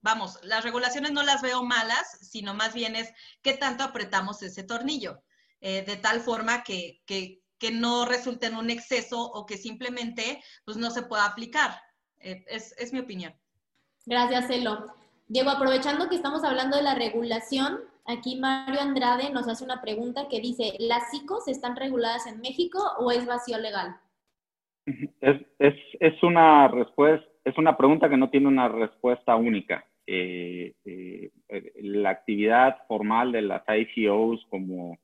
vamos, 0.06 0.38
las 0.44 0.62
regulaciones 0.62 1.10
no 1.10 1.24
las 1.24 1.42
veo 1.42 1.64
malas, 1.64 2.18
sino 2.20 2.54
más 2.54 2.74
bien 2.74 2.94
es 2.94 3.10
qué 3.42 3.54
tanto 3.54 3.82
apretamos 3.82 4.40
ese 4.42 4.62
tornillo, 4.62 5.24
eh, 5.60 5.82
de 5.84 5.96
tal 5.96 6.20
forma 6.20 6.62
que, 6.62 7.02
que, 7.06 7.42
que, 7.58 7.72
no 7.72 8.04
resulte 8.04 8.46
en 8.46 8.54
un 8.54 8.70
exceso 8.70 9.20
o 9.20 9.46
que 9.46 9.58
simplemente 9.58 10.44
pues, 10.64 10.76
no 10.76 10.92
se 10.92 11.02
pueda 11.02 11.24
aplicar. 11.24 11.80
Eh, 12.20 12.44
es, 12.48 12.74
es, 12.78 12.92
mi 12.92 13.00
opinión. 13.00 13.32
Gracias, 14.04 14.50
Elo. 14.50 14.86
Diego, 15.28 15.50
aprovechando 15.50 16.08
que 16.08 16.16
estamos 16.16 16.44
hablando 16.44 16.76
de 16.76 16.82
la 16.82 16.94
regulación, 16.94 17.80
aquí 18.04 18.36
Mario 18.36 18.80
Andrade 18.80 19.30
nos 19.30 19.48
hace 19.48 19.64
una 19.64 19.80
pregunta 19.80 20.28
que 20.28 20.40
dice, 20.40 20.74
¿las 20.78 21.12
ICOs 21.12 21.48
están 21.48 21.76
reguladas 21.76 22.26
en 22.26 22.40
México 22.40 22.78
o 22.98 23.10
es 23.10 23.26
vacío 23.26 23.58
legal? 23.58 23.96
Es, 25.20 25.40
es, 25.58 25.74
es 25.98 26.22
una 26.22 26.68
respuesta, 26.68 27.26
es 27.44 27.58
una 27.58 27.76
pregunta 27.76 28.08
que 28.08 28.16
no 28.16 28.30
tiene 28.30 28.48
una 28.48 28.68
respuesta 28.68 29.34
única. 29.34 29.84
Eh, 30.06 30.74
eh, 30.84 31.30
la 31.80 32.10
actividad 32.10 32.76
formal 32.86 33.32
de 33.32 33.42
las 33.42 33.62
ICOs 33.68 34.46
como, 34.48 34.96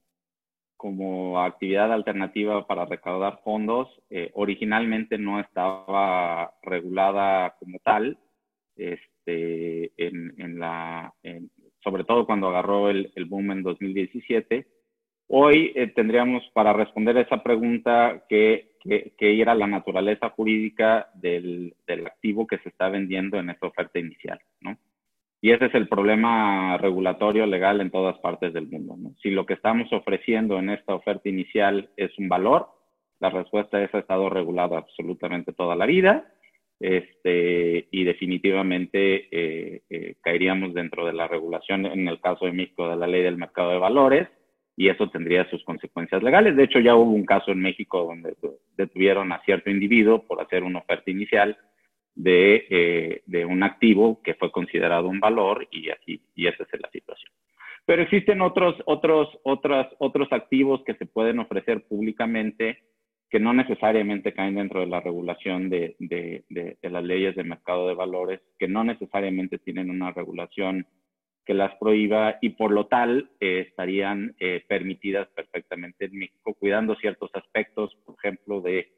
como 0.82 1.40
actividad 1.40 1.92
alternativa 1.92 2.66
para 2.66 2.86
recaudar 2.86 3.38
fondos, 3.44 3.88
eh, 4.10 4.32
originalmente 4.34 5.16
no 5.16 5.38
estaba 5.38 6.54
regulada 6.60 7.54
como 7.60 7.78
tal, 7.84 8.18
este, 8.74 9.92
en, 9.96 10.58
la, 10.58 11.14
sobre 11.84 12.02
todo 12.02 12.26
cuando 12.26 12.48
agarró 12.48 12.90
el, 12.90 13.12
boom 13.26 13.52
en 13.52 13.62
2017. 13.62 14.66
Hoy 15.28 15.70
eh, 15.76 15.86
tendríamos 15.94 16.42
para 16.52 16.72
responder 16.72 17.16
esa 17.16 17.44
pregunta 17.44 18.24
que, 18.28 18.72
que, 18.80 19.32
ir 19.32 19.48
a 19.48 19.54
la 19.54 19.68
naturaleza 19.68 20.30
jurídica 20.30 21.10
del, 21.14 21.76
del 21.86 22.08
activo 22.08 22.44
que 22.48 22.58
se 22.58 22.70
está 22.70 22.88
vendiendo 22.88 23.38
en 23.38 23.50
esta 23.50 23.68
oferta 23.68 24.00
inicial, 24.00 24.40
¿no? 24.60 24.76
Y 25.44 25.50
ese 25.50 25.66
es 25.66 25.74
el 25.74 25.88
problema 25.88 26.78
regulatorio 26.78 27.46
legal 27.46 27.80
en 27.80 27.90
todas 27.90 28.16
partes 28.20 28.52
del 28.52 28.68
mundo. 28.68 29.10
Si 29.20 29.30
lo 29.30 29.44
que 29.44 29.54
estamos 29.54 29.92
ofreciendo 29.92 30.56
en 30.60 30.70
esta 30.70 30.94
oferta 30.94 31.28
inicial 31.28 31.90
es 31.96 32.16
un 32.16 32.28
valor, 32.28 32.68
la 33.18 33.28
respuesta 33.28 33.82
es 33.82 33.92
ha 33.92 33.98
estado 33.98 34.30
regulado 34.30 34.76
absolutamente 34.76 35.52
toda 35.52 35.74
la 35.74 35.84
vida 35.84 36.32
este, 36.78 37.88
y 37.90 38.04
definitivamente 38.04 39.28
eh, 39.32 39.82
eh, 39.90 40.14
caeríamos 40.20 40.74
dentro 40.74 41.04
de 41.06 41.12
la 41.12 41.26
regulación, 41.26 41.86
en 41.86 42.06
el 42.06 42.20
caso 42.20 42.46
de 42.46 42.52
México, 42.52 42.88
de 42.88 42.96
la 42.96 43.08
ley 43.08 43.22
del 43.22 43.36
mercado 43.36 43.72
de 43.72 43.78
valores 43.78 44.28
y 44.76 44.88
eso 44.88 45.10
tendría 45.10 45.50
sus 45.50 45.64
consecuencias 45.64 46.22
legales. 46.22 46.54
De 46.54 46.64
hecho, 46.64 46.78
ya 46.78 46.94
hubo 46.94 47.10
un 47.10 47.26
caso 47.26 47.50
en 47.50 47.60
México 47.60 48.04
donde 48.04 48.36
detuvieron 48.76 49.32
a 49.32 49.42
cierto 49.42 49.70
individuo 49.70 50.22
por 50.24 50.40
hacer 50.40 50.62
una 50.62 50.78
oferta 50.78 51.10
inicial 51.10 51.58
de, 52.14 52.66
eh, 52.70 53.22
de, 53.26 53.44
un 53.44 53.62
activo 53.62 54.20
que 54.22 54.34
fue 54.34 54.50
considerado 54.50 55.08
un 55.08 55.20
valor 55.20 55.66
y 55.70 55.90
así, 55.90 56.20
y 56.34 56.46
esa 56.46 56.64
es 56.64 56.80
la 56.80 56.90
situación. 56.90 57.32
Pero 57.84 58.02
existen 58.02 58.40
otros, 58.42 58.76
otros, 58.86 59.28
otros, 59.42 59.86
otros 59.98 60.28
activos 60.32 60.82
que 60.84 60.94
se 60.94 61.06
pueden 61.06 61.38
ofrecer 61.38 61.84
públicamente 61.86 62.78
que 63.32 63.40
no 63.40 63.54
necesariamente 63.54 64.34
caen 64.34 64.56
dentro 64.56 64.80
de 64.80 64.86
la 64.86 65.00
regulación 65.00 65.70
de, 65.70 65.96
de, 65.98 66.44
de, 66.50 66.90
las 66.90 67.02
leyes 67.02 67.34
de 67.34 67.44
mercado 67.44 67.88
de 67.88 67.94
valores, 67.94 68.42
que 68.58 68.68
no 68.68 68.84
necesariamente 68.84 69.58
tienen 69.58 69.88
una 69.88 70.12
regulación 70.12 70.86
que 71.46 71.54
las 71.54 71.74
prohíba 71.76 72.36
y 72.42 72.50
por 72.50 72.70
lo 72.72 72.88
tal 72.88 73.30
eh, 73.40 73.64
estarían 73.66 74.36
eh, 74.38 74.62
permitidas 74.68 75.28
perfectamente 75.28 76.04
en 76.04 76.18
México, 76.18 76.52
cuidando 76.52 76.94
ciertos 76.96 77.30
aspectos, 77.32 77.96
por 78.04 78.16
ejemplo, 78.18 78.60
de 78.60 78.92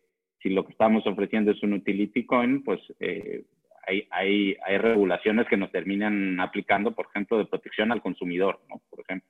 si 0.44 0.50
lo 0.50 0.66
que 0.66 0.72
estamos 0.72 1.06
ofreciendo 1.06 1.52
es 1.52 1.62
un 1.62 1.72
utility 1.72 2.26
coin, 2.26 2.62
pues 2.62 2.78
eh, 3.00 3.44
hay, 3.86 4.06
hay, 4.10 4.56
hay, 4.62 4.76
regulaciones 4.76 5.48
que 5.48 5.56
nos 5.56 5.72
terminan 5.72 6.38
aplicando, 6.38 6.94
por 6.94 7.06
ejemplo, 7.06 7.38
de 7.38 7.46
protección 7.46 7.90
al 7.90 8.02
consumidor, 8.02 8.60
¿no? 8.68 8.82
Por 8.90 9.00
ejemplo. 9.00 9.26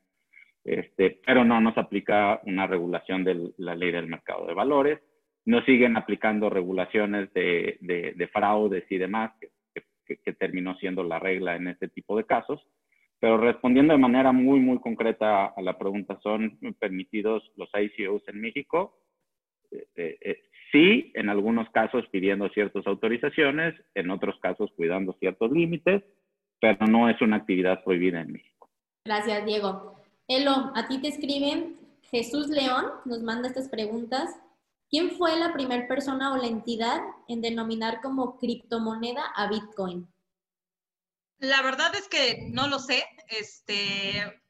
Este, 0.65 1.21
pero 1.25 1.45
no 1.45 1.61
nos 1.61 1.79
aplica 1.79 2.41
una 2.47 2.67
regulación 2.67 3.23
de 3.23 3.53
la 3.59 3.77
ley 3.77 3.93
del 3.93 4.09
mercado 4.09 4.45
de 4.47 4.55
valores. 4.55 4.99
No 5.45 5.63
siguen 5.65 5.97
aplicando 5.97 6.51
regulaciones 6.51 7.33
de, 7.33 7.79
de, 7.81 8.29
fraudes 8.33 8.85
y 8.91 8.99
demás, 8.99 9.31
que, 9.41 10.17
que, 10.17 10.33
terminó 10.33 10.75
siendo 10.79 11.05
la 11.05 11.21
regla 11.21 11.55
en 11.55 11.69
este 11.69 11.87
tipo 11.87 12.17
de 12.17 12.25
casos. 12.25 12.61
Pero 13.21 13.39
respondiendo 13.39 13.93
de 13.93 14.01
manera 14.01 14.33
muy, 14.33 14.59
muy 14.59 14.81
concreta 14.81 15.47
a 15.47 15.63
la 15.63 15.79
pregunta, 15.79 16.19
¿son 16.25 16.59
permitidos 16.81 17.53
los 17.57 17.71
ICOs 17.73 18.27
en 18.27 18.41
México? 18.41 18.99
Eh, 19.97 20.19
eh, 20.21 20.43
Sí, 20.73 21.13
en 21.15 21.29
algunos 21.29 21.69
casos 21.71 22.05
pidiendo 22.11 22.49
ciertas 22.51 22.87
autorizaciones, 22.87 23.75
en 23.95 24.11
otros 24.11 24.37
casos 24.41 24.71
cuidando 24.77 25.17
ciertos 25.21 25.51
límites, 25.53 26.03
pero 26.61 26.87
no 26.87 27.09
es 27.09 27.21
una 27.21 27.37
actividad 27.37 27.85
prohibida 27.85 28.21
en 28.21 28.33
México. 28.33 28.71
Gracias, 29.05 29.45
Diego. 29.45 30.03
Elo, 30.29 30.73
a 30.75 30.89
ti 30.89 31.01
te 31.01 31.09
escriben 31.09 31.77
Jesús 32.11 32.49
León, 32.49 32.87
nos 33.05 33.23
manda 33.23 33.49
estas 33.49 33.69
preguntas. 33.69 34.39
¿Quién 34.89 35.11
fue 35.13 35.39
la 35.39 35.53
primera 35.53 35.87
persona 35.89 36.33
o 36.33 36.37
la 36.37 36.47
entidad 36.47 37.01
en 37.29 37.43
denominar 37.43 38.01
como 38.01 38.39
criptomoneda 38.39 39.25
a 39.35 39.49
Bitcoin? 39.49 40.09
La 41.39 41.63
verdad 41.63 41.95
es 41.95 42.09
que 42.09 42.49
no 42.53 42.69
lo 42.69 42.79
sé. 42.79 43.05
Este, 43.29 44.41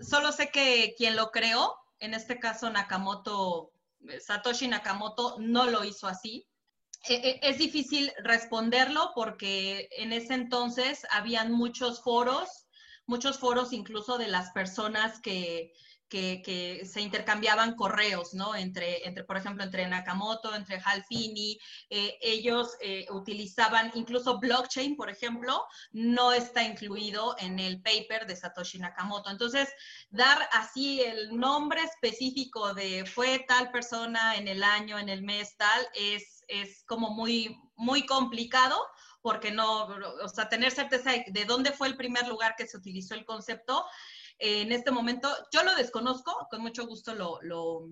solo 0.00 0.32
sé 0.32 0.50
que 0.50 0.94
quien 0.98 1.16
lo 1.16 1.30
creó, 1.30 1.74
en 2.00 2.14
este 2.14 2.38
caso 2.38 2.68
Nakamoto 2.70 3.70
Satoshi 4.20 4.68
Nakamoto 4.68 5.36
no 5.38 5.66
lo 5.66 5.84
hizo 5.84 6.06
así. 6.06 6.46
E, 7.08 7.14
e, 7.14 7.40
es 7.42 7.58
difícil 7.58 8.12
responderlo 8.24 9.12
porque 9.14 9.88
en 9.92 10.12
ese 10.12 10.34
entonces 10.34 11.06
habían 11.10 11.52
muchos 11.52 12.02
foros, 12.02 12.66
muchos 13.06 13.38
foros 13.38 13.72
incluso 13.72 14.18
de 14.18 14.28
las 14.28 14.50
personas 14.52 15.20
que, 15.20 15.72
que, 16.08 16.82
se 16.84 17.00
intercambiaban 17.00 17.74
correos, 17.74 18.34
¿no? 18.34 18.54
Entre, 18.54 19.06
entre, 19.06 19.24
por 19.24 19.36
ejemplo, 19.36 19.64
entre 19.64 19.86
Nakamoto, 19.86 20.54
entre 20.54 20.80
Halfini, 20.84 21.58
eh, 21.90 22.18
ellos 22.20 22.76
eh, 22.80 23.06
utilizaban 23.10 23.90
incluso 23.94 24.38
blockchain, 24.38 24.96
por 24.96 25.10
ejemplo, 25.10 25.66
no 25.92 26.32
está 26.32 26.62
incluido 26.62 27.36
en 27.38 27.58
el 27.58 27.82
paper 27.82 28.26
de 28.26 28.36
Satoshi 28.36 28.78
Nakamoto. 28.78 29.30
Entonces, 29.30 29.68
dar 30.10 30.48
así 30.52 31.00
el 31.00 31.36
nombre 31.36 31.82
específico 31.82 32.74
de 32.74 33.04
fue 33.06 33.44
tal 33.48 33.70
persona 33.70 34.36
en 34.36 34.48
el 34.48 34.62
año, 34.62 34.98
en 34.98 35.08
el 35.08 35.22
mes 35.22 35.56
tal, 35.56 35.86
es, 35.94 36.44
es 36.48 36.84
como 36.86 37.10
muy, 37.10 37.58
muy 37.76 38.06
complicado 38.06 38.76
porque 39.26 39.50
no, 39.50 39.88
o 40.22 40.28
sea, 40.28 40.48
tener 40.48 40.70
certeza 40.70 41.10
de 41.26 41.44
dónde 41.46 41.72
fue 41.72 41.88
el 41.88 41.96
primer 41.96 42.28
lugar 42.28 42.54
que 42.56 42.68
se 42.68 42.76
utilizó 42.76 43.14
el 43.14 43.24
concepto 43.24 43.84
en 44.38 44.72
este 44.72 44.90
momento. 44.90 45.28
Yo 45.52 45.62
lo 45.62 45.74
desconozco, 45.74 46.46
con 46.50 46.62
mucho 46.62 46.86
gusto 46.86 47.14
lo, 47.14 47.40
lo, 47.42 47.88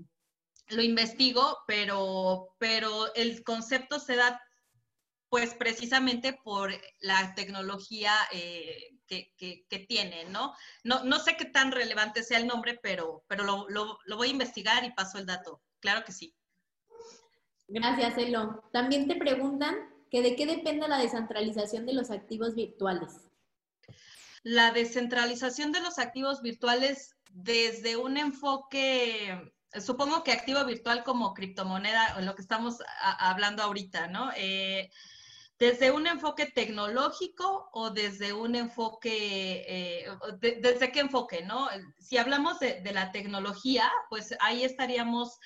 investigo, 0.83 1.59
pero, 1.67 2.55
pero 2.59 3.15
el 3.15 3.43
concepto 3.45 4.01
se 4.01 4.17
da 4.17 4.41
pues 5.29 5.55
precisamente 5.55 6.33
por 6.45 6.73
la 7.01 7.35
tecnología 7.35 8.13
eh, 8.33 8.99
que, 9.07 9.33
que, 9.37 9.79
tiene, 9.89 10.27
¿no? 10.27 10.55
¿no? 10.85 11.03
¿no? 11.03 11.19
sé 11.19 11.37
qué 11.37 11.47
tan 11.47 11.73
relevante 11.73 12.23
sea 12.23 12.39
el 12.39 12.47
nombre, 12.47 12.79
pero, 12.81 13.25
pero 13.27 13.43
lo, 13.43 13.69
lo, 13.69 13.99
lo, 14.05 14.17
voy 14.17 14.29
a 14.29 14.33
investigar 14.33 14.85
y 14.85 14.93
paso 14.93 15.19
el 15.19 15.27
dato. 15.27 15.61
Claro 15.81 16.05
que 16.05 16.13
sí. 16.13 16.37
Gracias, 17.67 18.17
Elo. 18.17 18.63
También 18.73 19.09
te 19.09 19.17
preguntan 19.17 19.75
que 20.09 20.23
de 20.23 20.37
qué 20.37 20.47
depende 20.47 20.87
la 20.87 20.99
descentralización 20.99 21.85
de 21.85 21.95
los 21.95 22.13
activos 22.13 22.55
virtuales 22.55 23.25
la 24.45 24.73
descentralización 24.73 25.73
de 25.73 25.81
los 25.81 25.99
activos 25.99 26.43
virtuales 26.43 27.17
desde 27.31 27.97
un 27.97 28.19
enfoque, 28.19 29.53
supongo 29.81 30.23
que 30.23 30.33
activo 30.33 30.65
virtual 30.65 31.03
como 31.03 31.33
criptomoneda, 31.33 32.15
en 32.19 32.27
lo 32.27 32.35
que 32.35 32.43
estamos 32.43 32.77
hablando 33.01 33.63
ahorita, 33.63 34.07
¿no? 34.07 34.31
Eh, 34.37 34.91
desde 35.59 35.91
un 35.91 36.07
enfoque 36.07 36.47
tecnológico 36.47 37.71
o 37.73 37.91
desde 37.91 38.35
un 38.35 38.55
enfoque, 38.55 39.65
eh, 39.67 40.07
desde 40.41 40.93
qué 40.93 41.01
enfoque, 41.01 41.43
¿no? 41.43 41.69
Si 41.99 42.19
hablamos 42.19 42.59
de, 42.59 42.83
de, 42.83 42.93
la 42.93 43.13
tecnología, 43.13 43.91
pues 44.11 44.35
ahí 44.41 44.63
estaríamos 44.63 45.39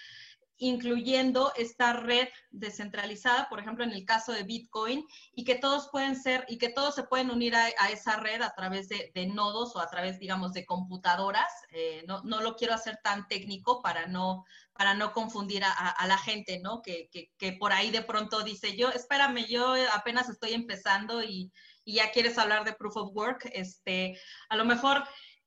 incluyendo 0.59 1.53
esta 1.57 1.93
red 1.93 2.29
descentralizada, 2.51 3.49
por 3.49 3.61
ejemplo, 3.61 3.85
en 3.85 3.93
el 3.93 4.05
caso 4.05 4.33
de 4.33 4.43
Bitcoin, 4.43 5.05
y 5.33 5.45
que 5.45 5.55
todos 5.55 5.89
pueden 5.91 6.17
ser, 6.17 6.45
y 6.49 6.59
que 6.59 6.69
todos 6.69 6.95
se 6.95 7.05
pueden 7.05 7.31
unir 7.31 7.55
a, 7.55 7.69
esa 7.91 8.17
red 8.17 8.43
a 8.43 8.55
través 8.55 8.89
de, 8.89 9.27
nodos 9.27 9.75
o 9.77 9.81
a 9.81 9.89
través, 9.89 10.19
digamos, 10.19 10.53
de 10.53 10.67
computadoras. 10.67 11.51
Eh, 11.71 12.05
no, 12.07 12.23
no, 12.25 12.41
lo 12.41 12.57
quiero 12.57 12.75
hacer 12.75 12.99
tan 13.03 13.27
técnico 13.29 13.81
para 13.83 14.07
no, 14.07 14.45
para 14.73 14.95
no 14.95 15.13
confundir 15.13 15.63
a, 15.65 16.07
la 16.07 16.19
gente, 16.19 16.61
¿no? 16.61 16.83
Que, 16.83 17.09
que, 17.11 17.53
por 17.53 17.73
ahí 17.73 17.91
de 17.91 18.03
pronto 18.03 18.43
dice, 18.43 18.77
yo, 18.77 18.91
espérame, 18.91 19.47
yo 19.49 19.75
apenas 19.93 20.29
estoy 20.29 20.53
empezando 20.55 21.23
y, 21.23 21.53
y 21.85 21.95
ya 21.95 22.11
quieres 22.11 22.39
hablar 22.39 22.65
de 22.65 22.75
proof 22.75 22.97
of 22.97 23.15
work. 23.15 23.49
Este, 23.53 24.19
a 24.49 24.57
lo 24.57 24.65
mejor 24.65 25.05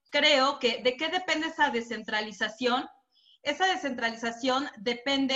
creo 0.10 0.60
que, 0.60 0.82
¿de 0.84 0.97
qué 0.97 1.10
depende 1.10 1.47
esa 1.47 1.69
descentralización? 1.69 2.88
Esa 3.44 3.68
descentralización 3.68 4.70
depende 4.78 5.36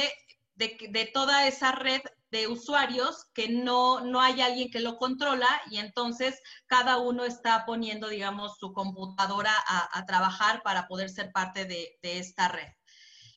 de, 0.56 1.10
toda 1.14 1.48
esa 1.48 1.72
red 1.74 2.02
de 2.32 2.48
usuarios 2.48 3.26
que 3.34 3.50
no, 3.50 4.02
no 4.02 4.22
hay 4.22 4.42
alguien 4.42 4.70
que 4.70 4.80
lo 4.80 4.98
controla 4.98 5.48
y 5.70 5.78
entonces 5.78 6.40
cada 6.68 6.98
uno 6.98 7.26
está 7.26 7.66
poniendo, 7.66 8.08
digamos, 8.08 8.58
su 8.58 8.74
computadora 8.74 9.54
a, 9.68 10.06
trabajar 10.06 10.62
para 10.64 10.88
poder 10.88 11.10
ser 11.10 11.32
parte 11.32 11.66
de, 11.66 11.98
esta 12.02 12.48
red. 12.48 12.70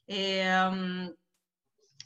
Em, 0.07 1.13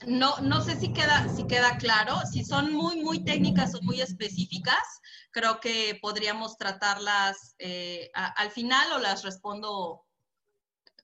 no, 0.07 0.37
no 0.40 0.61
sé 0.61 0.77
si 0.79 0.92
queda, 0.92 1.29
si 1.29 1.46
queda 1.46 1.77
claro. 1.79 2.16
Si 2.31 2.44
son 2.44 2.72
muy, 2.72 3.03
muy 3.03 3.25
técnicas 3.25 3.75
o 3.75 3.83
muy 3.83 4.01
específicas, 4.01 4.83
creo 5.31 5.61
que 5.61 5.98
podríamos 6.01 6.57
tratarlas 6.57 7.55
eh, 7.59 8.11
al 8.14 8.51
final 8.51 8.92
o 8.92 8.98
las 8.98 9.22
respondo 9.22 10.05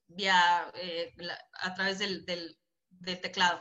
vía, 0.08 0.70
eh, 0.74 1.14
a 1.60 1.74
través 1.74 1.98
del, 1.98 2.24
teclado. 3.22 3.60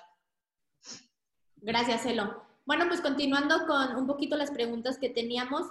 Gracias, 1.57 2.05
Elo. 2.05 2.43
Bueno, 2.65 2.85
pues 2.87 3.01
continuando 3.01 3.65
con 3.65 3.95
un 3.95 4.07
poquito 4.07 4.35
las 4.35 4.51
preguntas 4.51 4.97
que 4.97 5.09
teníamos. 5.09 5.67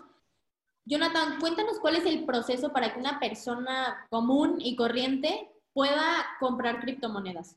Jonathan, 0.84 1.38
cuéntanos 1.40 1.80
cuál 1.80 1.96
es 1.96 2.06
el 2.06 2.24
proceso 2.24 2.72
para 2.72 2.94
que 2.94 3.00
una 3.00 3.18
persona 3.18 4.06
común 4.08 4.56
y 4.60 4.76
corriente 4.76 5.50
pueda 5.76 6.24
comprar 6.40 6.80
criptomonedas? 6.80 7.54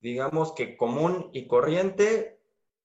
Digamos 0.00 0.52
que 0.52 0.76
común 0.76 1.30
y 1.32 1.46
corriente 1.46 2.38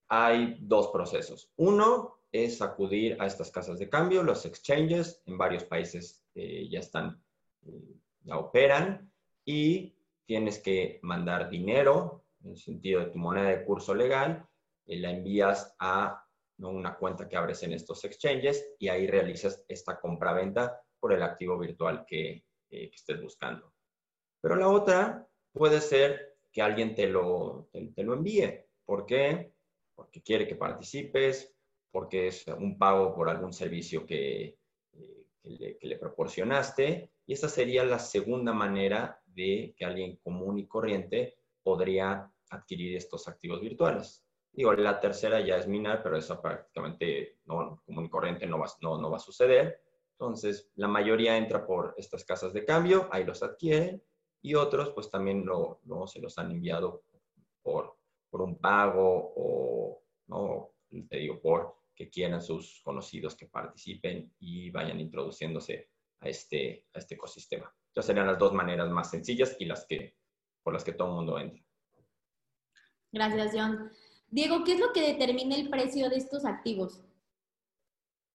hay 0.07 0.57
dos 0.61 0.87
procesos. 0.87 1.51
Uno 1.57 2.21
es 2.31 2.61
acudir 2.61 3.17
a 3.19 3.25
estas 3.25 3.51
casas 3.51 3.77
de 3.77 3.89
cambio, 3.89 4.23
los 4.23 4.45
exchanges, 4.45 5.21
en 5.25 5.37
varios 5.37 5.65
países 5.65 6.23
eh, 6.33 6.69
ya 6.69 6.79
están, 6.79 7.21
eh, 7.65 7.97
ya 8.23 8.37
operan, 8.37 9.11
y 9.45 9.95
tienes 10.25 10.59
que 10.59 10.99
mandar 11.01 11.49
dinero, 11.49 12.25
en 12.43 12.51
el 12.51 12.57
sentido 12.57 13.01
de 13.01 13.07
tu 13.07 13.17
moneda 13.17 13.49
de 13.49 13.65
curso 13.65 13.93
legal, 13.93 14.47
y 14.85 14.97
la 14.97 15.11
envías 15.11 15.75
a 15.79 16.25
una 16.57 16.95
cuenta 16.95 17.27
que 17.27 17.37
abres 17.37 17.63
en 17.63 17.73
estos 17.73 18.03
exchanges 18.03 18.73
y 18.79 18.89
ahí 18.89 19.07
realizas 19.07 19.63
esta 19.67 19.99
compra-venta 19.99 20.81
por 20.99 21.13
el 21.13 21.23
activo 21.23 21.57
virtual 21.57 22.05
que, 22.05 22.43
que 22.69 22.91
estés 22.93 23.21
buscando. 23.21 23.73
Pero 24.41 24.55
la 24.55 24.67
otra 24.67 25.27
puede 25.51 25.81
ser 25.81 26.37
que 26.51 26.61
alguien 26.61 26.95
te 26.95 27.07
lo, 27.07 27.69
te, 27.71 28.03
lo 28.03 28.13
envíe. 28.13 28.65
¿Por 28.85 29.05
qué? 29.05 29.53
Porque 29.95 30.21
quiere 30.21 30.47
que 30.47 30.55
participes, 30.55 31.53
porque 31.91 32.27
es 32.27 32.45
un 32.47 32.77
pago 32.77 33.13
por 33.13 33.29
algún 33.29 33.53
servicio 33.53 34.05
que, 34.05 34.57
eh, 34.93 35.77
que, 35.79 35.87
le, 35.87 35.97
proporcionaste. 35.97 37.11
Y 37.25 37.33
esa 37.33 37.49
sería 37.49 37.83
la 37.83 37.99
segunda 37.99 38.53
manera 38.53 39.18
de 39.33 39.73
que 39.77 39.85
alguien 39.85 40.17
común 40.17 40.59
y 40.59 40.67
corriente 40.67 41.37
podría 41.63 42.31
adquirir 42.49 42.97
estos 42.97 43.27
activos 43.27 43.61
virtuales. 43.61 44.25
Digo, 44.51 44.73
la 44.73 44.99
tercera 44.99 45.39
ya 45.41 45.57
es 45.57 45.67
minar, 45.67 46.01
pero 46.03 46.17
esa 46.17 46.41
prácticamente 46.41 47.39
no, 47.45 47.81
común 47.85 48.05
y 48.05 48.09
corriente 48.09 48.47
no 48.47 48.59
va, 48.59 48.67
no, 48.81 48.97
no 48.99 49.11
va 49.11 49.17
a 49.17 49.21
suceder. 49.21 49.81
Entonces, 50.13 50.71
la 50.75 50.87
mayoría 50.87 51.37
entra 51.37 51.65
por 51.65 51.93
estas 51.97 52.25
casas 52.25 52.51
de 52.53 52.65
cambio, 52.65 53.07
ahí 53.11 53.23
los 53.23 53.41
adquieren 53.41 54.03
y 54.41 54.55
otros 54.55 54.91
pues 54.91 55.09
también 55.09 55.45
lo, 55.45 55.79
se 56.07 56.19
los 56.19 56.37
han 56.37 56.51
enviado 56.51 57.03
por, 57.61 57.95
por 58.29 58.41
un 58.41 58.57
pago 58.57 59.33
o, 59.35 60.03
¿no? 60.27 60.71
te 61.07 61.17
digo, 61.17 61.39
por 61.39 61.75
que 61.95 62.09
quieran 62.09 62.41
sus 62.41 62.81
conocidos 62.81 63.35
que 63.35 63.47
participen 63.47 64.33
y 64.39 64.71
vayan 64.71 64.99
introduciéndose 64.99 65.89
a 66.21 66.29
este, 66.29 66.85
a 66.93 66.99
este 66.99 67.15
ecosistema. 67.15 67.73
Estas 67.89 68.05
serían 68.05 68.27
las 68.27 68.39
dos 68.39 68.53
maneras 68.53 68.89
más 68.89 69.09
sencillas 69.09 69.55
y 69.59 69.65
las 69.65 69.85
que, 69.85 70.15
por 70.63 70.73
las 70.73 70.83
que 70.83 70.93
todo 70.93 71.09
el 71.09 71.15
mundo 71.15 71.39
entra. 71.39 71.61
Gracias, 73.11 73.51
John. 73.53 73.91
Diego, 74.29 74.63
¿qué 74.63 74.73
es 74.73 74.79
lo 74.79 74.93
que 74.93 75.01
determina 75.01 75.55
el 75.55 75.69
precio 75.69 76.09
de 76.09 76.17
estos 76.17 76.45
activos? 76.45 77.03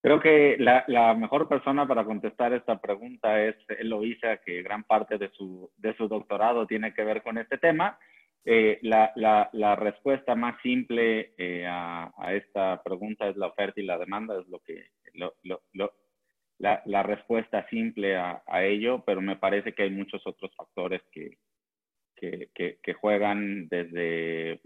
Creo 0.02 0.20
que 0.20 0.56
la, 0.58 1.14
mejor 1.14 1.48
persona 1.48 1.88
para 1.88 2.04
contestar 2.04 2.52
esta 2.52 2.78
pregunta 2.78 3.42
es 3.42 3.56
Eloisa, 3.78 4.36
que 4.44 4.62
gran 4.62 4.84
parte 4.84 5.16
de 5.16 5.30
su, 5.30 5.70
de 5.78 5.96
su 5.96 6.08
doctorado 6.08 6.66
tiene 6.66 6.92
que 6.92 7.04
ver 7.04 7.22
con 7.22 7.38
este 7.38 7.56
tema. 7.56 7.98
Eh, 8.44 8.78
la, 8.82 9.12
la, 9.14 9.76
respuesta 9.76 10.34
más 10.34 10.60
simple 10.60 11.32
eh, 11.38 11.66
a, 11.66 12.12
a, 12.18 12.34
esta 12.34 12.82
pregunta 12.82 13.28
es 13.28 13.36
la 13.36 13.46
oferta 13.46 13.80
y 13.80 13.86
la 13.86 13.96
demanda, 13.96 14.38
es 14.38 14.46
lo 14.48 14.58
que 14.58 14.88
lo, 15.14 15.32
lo, 15.42 15.94
la, 16.58 16.82
la, 16.86 17.02
respuesta 17.02 17.66
simple 17.68 18.16
a, 18.16 18.42
ello, 18.62 19.02
pero 19.04 19.20
me 19.20 19.36
parece 19.36 19.72
que 19.72 19.82
hay 19.82 19.90
muchos 19.90 20.26
otros 20.26 20.54
factores 20.56 21.02
que, 21.12 21.38
que, 22.16 22.94
juegan 22.94 23.68
desde, 23.68 24.60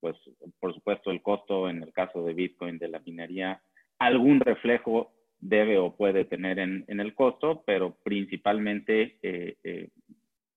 pues, 0.00 0.16
por 0.58 0.74
supuesto, 0.74 1.10
el 1.10 1.22
costo 1.22 1.68
en 1.68 1.82
el 1.82 1.92
caso 1.92 2.24
de 2.24 2.34
Bitcoin 2.34 2.78
de 2.78 2.88
la 2.88 3.00
minería. 3.00 3.60
Algún 3.98 4.40
reflejo 4.40 5.12
debe 5.38 5.78
o 5.78 5.94
puede 5.94 6.24
tener 6.24 6.58
en, 6.58 6.84
el 6.88 7.14
costo, 7.14 7.62
pero 7.66 7.96
principalmente 8.02 9.18
eh, 9.22 9.56
eh, 9.62 9.88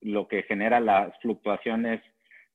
lo 0.01 0.27
que 0.27 0.43
genera 0.43 0.79
las 0.79 1.17
fluctuaciones 1.21 2.01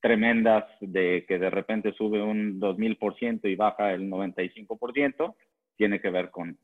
tremendas 0.00 0.64
de 0.80 1.24
que 1.26 1.38
de 1.38 1.50
repente 1.50 1.92
sube 1.92 2.22
un 2.22 2.60
2000% 2.60 3.40
y 3.44 3.56
baja 3.56 3.92
el 3.92 4.10
95%, 4.10 5.34
tiene 5.76 6.00
que 6.00 6.10
ver 6.10 6.30
con, 6.30 6.58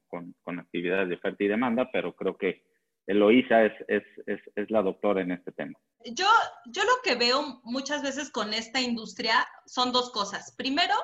actividades 0.58 1.08
de 1.08 1.14
oferta 1.16 1.44
y 1.44 1.48
demanda, 1.48 1.90
pero 1.92 2.14
creo 2.14 2.36
que 2.36 2.64
Eloísa 3.06 3.64
es, 3.64 3.72
es, 3.88 4.02
es, 4.26 4.40
es, 4.54 4.70
la 4.70 4.82
doctora 4.82 5.22
en 5.22 5.32
este 5.32 5.52
tema. 5.52 5.78
Yo, 6.04 6.26
yo 6.66 6.82
lo 6.84 7.02
que 7.02 7.16
veo 7.16 7.60
muchas 7.64 8.02
veces 8.02 8.30
con 8.30 8.54
esta 8.54 8.80
industria 8.80 9.46
son 9.66 9.92
dos 9.92 10.10
cosas. 10.10 10.54
Primero, 10.56 10.94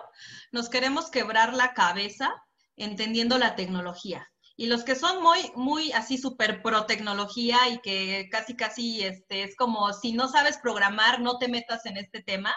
nos 0.53 0.69
queremos 0.69 1.11
quebrar 1.11 1.55
la 1.55 1.75
cabeza 1.75 2.33
entendiendo 2.77 3.38
la 3.38 3.57
tecnología. 3.57 4.29
Y 4.57 4.66
los 4.66 4.85
que 4.85 4.95
son 4.95 5.23
muy, 5.23 5.38
muy 5.55 5.92
así 5.92 6.16
súper 6.16 6.62
pro 6.62 6.87
tecnología 6.87 7.59
y 7.71 7.79
que 7.81 8.29
casi, 8.31 8.57
casi 8.57 9.03
este, 9.03 9.42
es 9.42 9.55
como 9.55 9.92
si 9.92 10.12
no 10.12 10.29
sabes 10.29 10.59
programar, 10.59 11.21
no 11.21 11.38
te 11.38 11.49
metas 11.49 11.85
en 11.85 11.99
este 11.99 12.23
tema, 12.23 12.55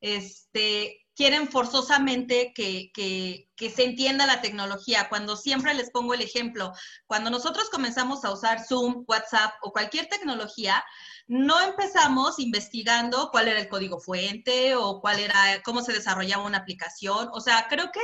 este, 0.00 1.05
quieren 1.16 1.48
forzosamente 1.48 2.52
que, 2.54 2.92
que, 2.92 3.48
que, 3.56 3.70
se 3.70 3.84
entienda 3.84 4.26
la 4.26 4.42
tecnología. 4.42 5.08
Cuando 5.08 5.36
siempre 5.36 5.72
les 5.74 5.90
pongo 5.90 6.12
el 6.12 6.20
ejemplo, 6.20 6.72
cuando 7.06 7.30
nosotros 7.30 7.70
comenzamos 7.70 8.24
a 8.24 8.32
usar 8.32 8.64
Zoom, 8.64 9.04
WhatsApp 9.08 9.54
o 9.62 9.72
cualquier 9.72 10.08
tecnología, 10.08 10.84
no 11.26 11.60
empezamos 11.60 12.38
investigando 12.38 13.30
cuál 13.32 13.48
era 13.48 13.58
el 13.58 13.68
código 13.68 13.98
fuente 13.98 14.76
o 14.76 15.00
cuál 15.00 15.18
era, 15.18 15.62
cómo 15.64 15.80
se 15.80 15.92
desarrollaba 15.92 16.44
una 16.44 16.58
aplicación. 16.58 17.30
O 17.32 17.40
sea, 17.40 17.66
creo 17.68 17.90
que 17.90 18.00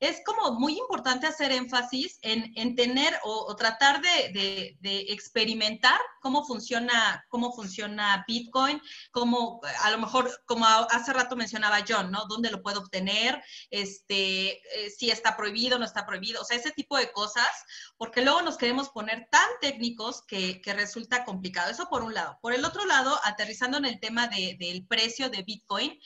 es 0.00 0.20
como 0.26 0.58
muy 0.58 0.78
importante 0.78 1.26
hacer 1.26 1.52
énfasis 1.52 2.18
en, 2.22 2.74
tener 2.74 3.18
o, 3.24 3.54
tratar 3.56 4.02
de, 4.02 4.76
experimentar 5.08 5.98
cómo 6.20 6.44
funciona, 6.44 7.24
cómo 7.28 7.52
funciona 7.52 8.24
Bitcoin, 8.26 8.80
cómo 9.10 9.60
a 9.82 9.90
lo 9.90 9.98
mejor, 9.98 10.30
como 10.46 10.66
hace 10.66 11.12
rato 11.12 11.36
mencionaba 11.36 11.84
John, 11.88 12.10
¿no? 12.10 12.26
¿Dónde 12.26 12.45
lo 12.50 12.62
puedo 12.62 12.80
obtener? 12.80 13.42
Este, 13.70 14.52
eh, 14.52 14.90
si 14.90 15.10
está 15.10 15.36
prohibido, 15.36 15.78
no 15.78 15.84
está 15.84 16.06
prohibido, 16.06 16.42
o 16.42 16.44
sea, 16.44 16.56
ese 16.56 16.72
tipo 16.72 16.96
de 16.96 17.12
cosas, 17.12 17.48
porque 17.96 18.22
luego 18.22 18.42
nos 18.42 18.56
queremos 18.56 18.90
poner 18.90 19.28
tan 19.30 19.48
técnicos 19.60 20.22
que, 20.26 20.60
resulta 20.66 21.24
complicado. 21.24 21.70
Eso 21.70 21.88
por 21.88 22.02
un 22.02 22.12
lado. 22.12 22.38
Por 22.42 22.52
el 22.52 22.64
otro 22.64 22.84
lado, 22.84 23.18
aterrizando 23.24 23.78
en 23.78 23.86
el 23.86 24.00
tema 24.00 24.28
del 24.28 24.86
precio 24.86 25.30
de 25.30 25.42
Bitcoin, 25.42 25.98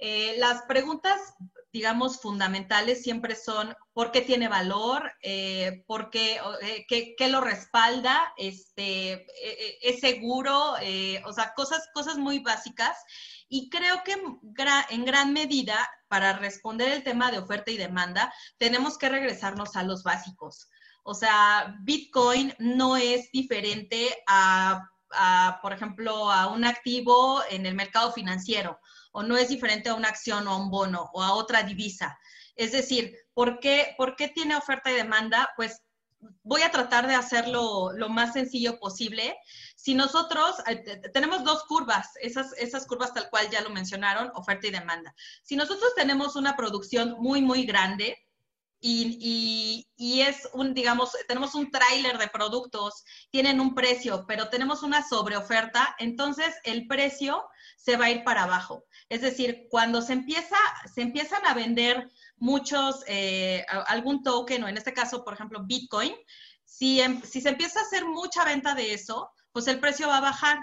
eh, 0.00 0.36
las 0.38 0.62
preguntas 0.62 1.20
digamos, 1.72 2.20
fundamentales 2.20 3.02
siempre 3.02 3.36
son 3.36 3.74
por 3.92 4.10
qué 4.10 4.22
tiene 4.22 4.48
valor, 4.48 5.12
eh, 5.22 5.84
por 5.86 6.10
qué, 6.10 6.40
eh, 6.62 7.14
qué, 7.16 7.28
lo 7.28 7.40
respalda, 7.40 8.32
este, 8.36 9.12
eh, 9.12 9.78
es 9.82 10.00
seguro, 10.00 10.72
o 10.72 11.32
sea, 11.32 11.52
cosas, 11.54 11.88
cosas 11.92 12.16
muy 12.16 12.38
básicas. 12.38 12.96
Y 13.48 13.70
creo 13.70 14.02
que 14.04 14.16
en 14.90 15.04
gran 15.04 15.32
medida, 15.32 15.88
para 16.08 16.34
responder 16.34 16.90
el 16.90 17.02
tema 17.02 17.30
de 17.30 17.38
oferta 17.38 17.70
y 17.70 17.76
demanda, 17.76 18.32
tenemos 18.58 18.98
que 18.98 19.08
regresarnos 19.08 19.76
a 19.76 19.82
los 19.82 20.02
básicos. 20.02 20.68
O 21.02 21.14
sea, 21.14 21.76
Bitcoin 21.80 22.54
no 22.58 22.96
es 22.96 23.30
diferente 23.32 24.22
a, 24.26 24.86
a, 25.12 25.58
por 25.62 25.72
ejemplo, 25.72 26.30
a 26.30 26.48
un 26.48 26.64
activo 26.64 27.42
en 27.50 27.64
el 27.64 27.74
mercado 27.74 28.12
financiero 28.12 28.78
o 29.12 29.22
no 29.22 29.36
es 29.36 29.48
diferente 29.48 29.88
a 29.88 29.94
una 29.94 30.08
acción 30.08 30.46
o 30.46 30.52
a 30.52 30.56
un 30.56 30.70
bono 30.70 31.10
o 31.12 31.22
a 31.22 31.32
otra 31.32 31.62
divisa. 31.62 32.18
Es 32.54 32.72
decir, 32.72 33.16
¿por 33.34 33.60
qué, 33.60 33.94
¿por 33.96 34.16
qué 34.16 34.28
tiene 34.28 34.56
oferta 34.56 34.90
y 34.90 34.94
demanda? 34.94 35.50
Pues 35.56 35.82
voy 36.42 36.62
a 36.62 36.70
tratar 36.70 37.06
de 37.06 37.14
hacerlo 37.14 37.92
lo 37.92 38.08
más 38.08 38.32
sencillo 38.32 38.78
posible. 38.78 39.36
Si 39.76 39.94
nosotros 39.94 40.56
eh, 40.66 41.00
tenemos 41.12 41.44
dos 41.44 41.64
curvas, 41.64 42.10
esas, 42.20 42.52
esas 42.58 42.86
curvas 42.86 43.14
tal 43.14 43.28
cual 43.30 43.48
ya 43.50 43.60
lo 43.60 43.70
mencionaron, 43.70 44.30
oferta 44.34 44.66
y 44.66 44.70
demanda. 44.70 45.14
Si 45.42 45.56
nosotros 45.56 45.94
tenemos 45.94 46.36
una 46.36 46.56
producción 46.56 47.16
muy, 47.18 47.42
muy 47.42 47.64
grande, 47.64 48.18
y, 48.80 49.88
y, 49.96 50.20
es 50.20 50.48
un, 50.52 50.72
digamos, 50.72 51.10
tenemos 51.26 51.56
un 51.56 51.70
tráiler 51.70 52.16
de 52.16 52.28
productos, 52.28 53.04
tienen 53.30 53.60
un 53.60 53.74
precio, 53.74 54.24
pero 54.28 54.50
tenemos 54.50 54.84
una 54.84 55.06
sobreoferta, 55.06 55.96
entonces 55.98 56.54
el 56.62 56.86
precio 56.86 57.44
se 57.76 57.96
va 57.96 58.06
a 58.06 58.10
ir 58.10 58.22
para 58.22 58.44
abajo. 58.44 58.84
Es 59.08 59.22
decir, 59.22 59.66
cuando 59.68 60.00
se, 60.00 60.12
empieza, 60.12 60.56
se 60.94 61.02
empiezan 61.02 61.44
a 61.44 61.54
vender 61.54 62.08
muchos, 62.40 63.04
eh, 63.06 63.64
algún 63.86 64.22
token, 64.22 64.64
o 64.64 64.68
en 64.68 64.76
este 64.76 64.92
caso, 64.92 65.24
por 65.24 65.34
ejemplo, 65.34 65.64
Bitcoin, 65.64 66.14
si, 66.64 67.00
em, 67.00 67.22
si 67.22 67.40
se 67.40 67.50
empieza 67.50 67.80
a 67.80 67.82
hacer 67.82 68.04
mucha 68.04 68.44
venta 68.44 68.74
de 68.74 68.94
eso, 68.94 69.30
pues 69.52 69.66
el 69.66 69.80
precio 69.80 70.08
va 70.08 70.18
a 70.18 70.22
bajar. 70.22 70.58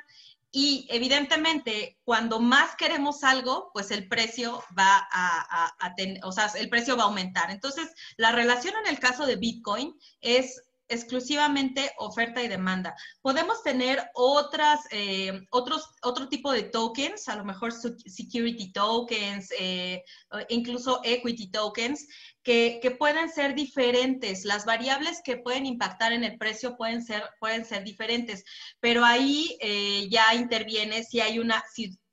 Y 0.52 0.88
evidentemente, 0.90 1.98
cuando 2.06 2.40
más 2.40 2.76
queremos 2.78 3.24
algo, 3.26 3.72
pues 3.74 3.92
el 3.92 4.08
precio 4.08 4.64
va 4.78 5.06
a, 5.12 5.76
o 6.24 6.32
sea, 6.32 6.50
el 6.56 6.70
precio 6.70 6.96
va 6.96 7.04
a 7.04 7.08
aumentar. 7.08 7.52
Entonces, 7.52 7.94
la 8.16 8.32
relación 8.32 8.74
en 8.78 8.88
el 8.88 9.00
caso 9.00 9.26
de 9.26 9.36
Bitcoin 9.36 10.00
es 10.22 10.64
exclusivamente 10.88 11.92
oferta 11.98 12.44
y 12.44 12.48
demanda. 12.48 12.96
Podemos 13.22 13.64
tener 13.64 14.04
otras, 14.14 14.82
eh, 14.92 15.42
otros, 15.52 15.90
otro 16.04 16.28
tipo 16.30 16.52
de 16.52 16.64
tokens, 16.64 17.28
a 17.28 17.36
lo 17.36 17.46
mejor 17.46 17.72
security 17.72 18.72
tokens, 18.72 19.50
eh, 19.60 20.04
incluso 20.50 21.02
equity 21.04 21.50
tokens, 21.50 22.08
que, 22.44 22.80
que, 22.82 22.92
pueden 22.92 23.30
ser 23.30 23.56
diferentes. 23.56 24.46
Las 24.46 24.66
variables 24.66 25.22
que 25.24 25.38
pueden 25.38 25.66
impactar 25.66 26.14
en 26.14 26.24
el 26.24 26.38
precio 26.38 26.78
pueden 26.78 27.04
ser, 27.04 27.24
pueden 27.40 27.66
ser 27.66 27.84
diferentes, 27.84 28.44
pero 28.80 29.04
ahí 29.04 29.58
eh, 29.62 30.08
ya 30.10 30.34
interviene 30.36 31.04
si 31.04 31.20
hay 31.20 31.40
una, 31.40 31.64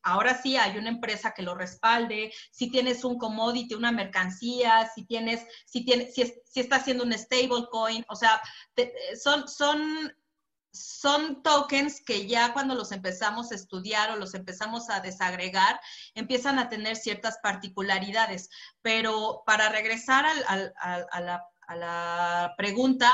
ahora 0.03 0.41
sí 0.41 0.57
hay 0.57 0.77
una 0.79 0.89
empresa 0.89 1.33
que 1.33 1.43
lo 1.43 1.55
respalde, 1.55 2.33
si 2.51 2.71
tienes 2.71 3.05
un 3.05 3.19
commodity, 3.19 3.75
una 3.75 3.93
mercancía, 3.93 4.91
si 4.95 5.05
tienes, 5.05 5.47
si 5.67 5.85
tienes, 5.85 6.15
si, 6.15 6.33
si 6.45 6.61
está 6.61 6.77
haciendo 6.77 7.05
un 7.05 7.13
stablecoin, 7.13 8.05
o 8.09 8.17
sea, 8.17 8.41
son, 9.23 9.49
son, 9.49 10.13
son 10.73 11.43
tokens 11.43 12.03
que 12.05 12.27
ya 12.27 12.53
cuando 12.53 12.75
los 12.75 12.93
empezamos 12.93 13.53
a 13.53 13.55
estudiar 13.55 14.11
o 14.11 14.17
los 14.17 14.35
empezamos 14.35 14.89
a 14.89 15.01
desagregar, 15.01 15.79
empiezan 16.15 16.59
a 16.59 16.69
tener 16.69 16.97
ciertas 16.97 17.39
particularidades. 17.43 18.49
Pero 18.81 19.43
para 19.47 19.69
regresar 19.69 20.25
a, 20.27 21.21
la, 21.77 22.55
pregunta, 22.57 23.11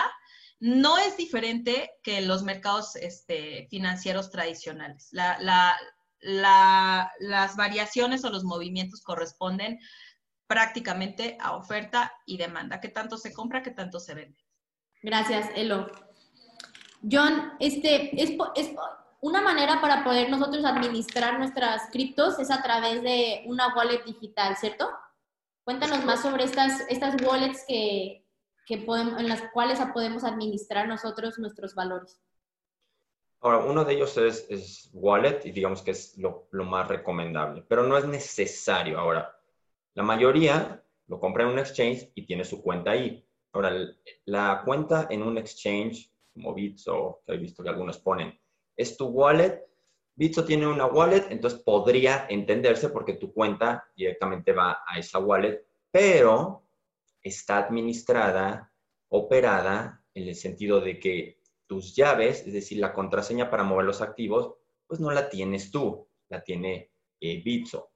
no 0.60 0.98
es 0.98 1.16
diferente 1.16 1.90
que 2.02 2.20
los 2.20 2.42
mercados 2.42 2.96
este, 2.96 3.66
financieros 3.70 4.30
tradicionales. 4.30 5.08
La, 5.12 5.76
las 6.20 7.56
variaciones 7.56 8.24
o 8.24 8.30
los 8.30 8.44
movimientos 8.44 9.02
corresponden 9.02 9.78
prácticamente 10.46 11.36
a 11.40 11.56
oferta 11.56 12.12
y 12.26 12.38
demanda. 12.38 12.80
¿Qué 12.80 12.88
tanto 12.88 13.18
se 13.18 13.32
compra, 13.32 13.62
qué 13.62 13.70
tanto 13.70 14.00
se 14.00 14.14
vende? 14.14 14.38
Gracias, 15.02 15.48
Elo. 15.54 15.90
John, 17.08 17.52
este, 17.60 18.20
es, 18.20 18.30
es 18.56 18.70
una 19.20 19.40
manera 19.40 19.80
para 19.80 20.04
poder 20.04 20.30
nosotros 20.30 20.64
administrar 20.64 21.38
nuestras 21.38 21.90
criptos 21.90 22.38
es 22.38 22.50
a 22.50 22.62
través 22.62 23.02
de 23.02 23.42
una 23.46 23.74
wallet 23.74 24.04
digital, 24.04 24.56
¿cierto? 24.56 24.88
Cuéntanos 25.64 26.04
más 26.04 26.22
sobre 26.22 26.44
estas, 26.44 26.80
estas 26.88 27.20
wallets 27.22 27.64
que, 27.68 28.24
que 28.66 28.78
podemos, 28.78 29.20
en 29.20 29.28
las 29.28 29.42
cuales 29.52 29.78
podemos 29.92 30.24
administrar 30.24 30.88
nosotros 30.88 31.38
nuestros 31.38 31.74
valores. 31.74 32.20
Ahora, 33.40 33.58
uno 33.58 33.84
de 33.84 33.94
ellos 33.94 34.16
es, 34.16 34.90
Wallet 34.92 35.42
y 35.44 35.52
digamos 35.52 35.82
que 35.82 35.92
es 35.92 36.18
lo, 36.18 36.48
más 36.50 36.88
recomendable, 36.88 37.64
pero 37.68 37.84
no 37.84 37.96
es 37.96 38.04
necesario. 38.04 38.98
Ahora, 38.98 39.38
la 39.94 40.02
mayoría 40.02 40.82
lo 41.06 41.20
compra 41.20 41.44
en 41.44 41.50
un 41.50 41.58
exchange 41.58 42.10
y 42.14 42.26
tiene 42.26 42.44
su 42.44 42.60
cuenta 42.60 42.90
ahí. 42.90 43.24
Ahora, 43.52 43.72
la 44.24 44.62
cuenta 44.64 45.06
en 45.10 45.22
un 45.22 45.38
exchange, 45.38 46.12
como 46.34 46.52
Bitso, 46.52 47.22
que 47.24 47.34
he 47.34 47.38
visto 47.38 47.62
que 47.62 47.68
algunos 47.68 47.98
ponen, 47.98 48.38
es 48.76 48.96
tu 48.96 49.06
wallet. 49.06 49.64
Bitso 50.16 50.44
tiene 50.44 50.66
una 50.66 50.86
wallet, 50.86 51.26
entonces 51.30 51.60
podría 51.60 52.26
entenderse 52.28 52.88
porque 52.88 53.14
tu 53.14 53.32
cuenta 53.32 53.88
directamente 53.94 54.52
va 54.52 54.82
a 54.84 54.98
esa 54.98 55.20
wallet, 55.20 55.64
pero 55.92 56.64
está 57.22 57.58
administrada, 57.58 58.72
operada, 59.08 60.02
en 60.14 60.28
el 60.28 60.34
sentido 60.34 60.80
de 60.80 60.98
que 60.98 61.37
tus 61.68 61.94
llaves, 61.94 62.44
es 62.46 62.52
decir, 62.52 62.78
la 62.78 62.92
contraseña 62.92 63.50
para 63.50 63.62
mover 63.62 63.84
los 63.84 64.00
activos, 64.00 64.54
pues 64.88 64.98
no 64.98 65.12
la 65.12 65.28
tienes 65.28 65.70
tú, 65.70 66.08
la 66.28 66.42
tiene 66.42 66.90
eh, 67.20 67.42
Bitso. 67.44 67.92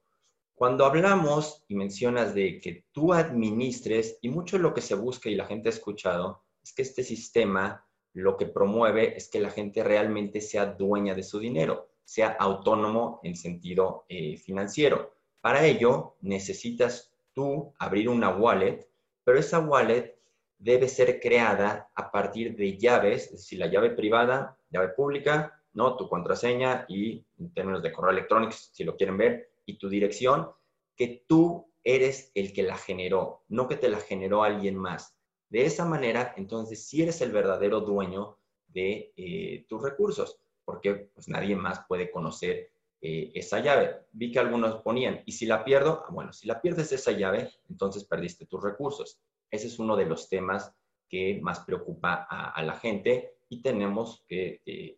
Cuando 0.53 0.85
hablamos 0.85 1.65
y 1.67 1.75
mencionas 1.75 2.33
de 2.33 2.61
que 2.61 2.85
tú 2.91 3.11
administres, 3.11 4.19
y 4.21 4.29
mucho 4.29 4.59
lo 4.59 4.73
que 4.73 4.81
se 4.81 4.95
busca 4.95 5.29
y 5.29 5.35
la 5.35 5.47
gente 5.47 5.67
ha 5.67 5.71
escuchado, 5.71 6.43
es 6.63 6.71
que 6.73 6.83
este 6.83 7.03
sistema 7.03 7.85
lo 8.13 8.37
que 8.37 8.45
promueve 8.45 9.17
es 9.17 9.29
que 9.29 9.39
la 9.39 9.49
gente 9.49 9.83
realmente 9.83 10.39
sea 10.39 10.67
dueña 10.67 11.15
de 11.15 11.23
su 11.23 11.39
dinero, 11.39 11.89
sea 12.03 12.29
autónomo 12.39 13.19
en 13.23 13.35
sentido 13.35 14.05
eh, 14.07 14.37
financiero. 14.37 15.15
Para 15.41 15.65
ello, 15.65 16.15
necesitas 16.21 17.11
tú 17.33 17.73
abrir 17.79 18.07
una 18.07 18.29
wallet, 18.29 18.87
pero 19.23 19.39
esa 19.39 19.59
wallet 19.59 20.15
debe 20.63 20.87
ser 20.87 21.19
creada 21.19 21.89
a 21.93 22.09
partir 22.09 22.55
de 22.55 22.77
llaves, 22.77 23.25
es 23.25 23.31
decir, 23.31 23.59
la 23.59 23.67
llave 23.67 23.89
privada, 23.91 24.57
llave 24.69 24.89
pública, 24.89 25.61
¿no? 25.73 25.97
Tu 25.97 26.07
contraseña 26.07 26.85
y 26.87 27.25
en 27.37 27.53
términos 27.53 27.83
de 27.83 27.91
correo 27.91 28.11
electrónico, 28.11 28.53
si 28.53 28.85
lo 28.85 28.95
quieren 28.95 29.17
ver, 29.17 29.51
y 29.65 29.77
tu 29.77 29.89
dirección, 29.89 30.49
que 30.95 31.25
tú 31.27 31.69
eres 31.83 32.31
el 32.33 32.53
que 32.53 32.63
la 32.63 32.77
generó, 32.77 33.43
no 33.49 33.67
que 33.67 33.75
te 33.75 33.89
la 33.89 33.99
generó 33.99 34.43
alguien 34.43 34.77
más. 34.77 35.17
De 35.49 35.65
esa 35.65 35.83
manera, 35.83 36.33
entonces, 36.37 36.87
sí 36.87 37.01
eres 37.01 37.19
el 37.19 37.33
verdadero 37.33 37.81
dueño 37.81 38.37
de 38.67 39.11
eh, 39.17 39.65
tus 39.67 39.83
recursos, 39.83 40.39
porque 40.63 41.09
pues, 41.13 41.27
nadie 41.27 41.57
más 41.57 41.81
puede 41.89 42.09
conocer 42.09 42.71
eh, 43.01 43.31
esa 43.35 43.59
llave. 43.59 44.05
Vi 44.13 44.31
que 44.31 44.39
algunos 44.39 44.81
ponían, 44.81 45.23
y 45.25 45.33
si 45.33 45.45
la 45.45 45.65
pierdo, 45.65 46.05
ah, 46.07 46.11
bueno, 46.11 46.31
si 46.31 46.47
la 46.47 46.61
pierdes 46.61 46.93
esa 46.93 47.11
llave, 47.11 47.51
entonces 47.69 48.05
perdiste 48.05 48.45
tus 48.45 48.63
recursos. 48.63 49.19
Ese 49.53 49.67
es 49.67 49.77
uno 49.77 49.95
de 49.95 50.07
los 50.07 50.29
temas 50.29 50.73
que 51.07 51.39
más 51.43 51.59
preocupa 51.59 52.25
a, 52.27 52.63
la 52.63 52.73
gente 52.73 53.35
y 53.49 53.61
tenemos 53.61 54.25
pues, 54.27 54.59
que, 54.65 54.97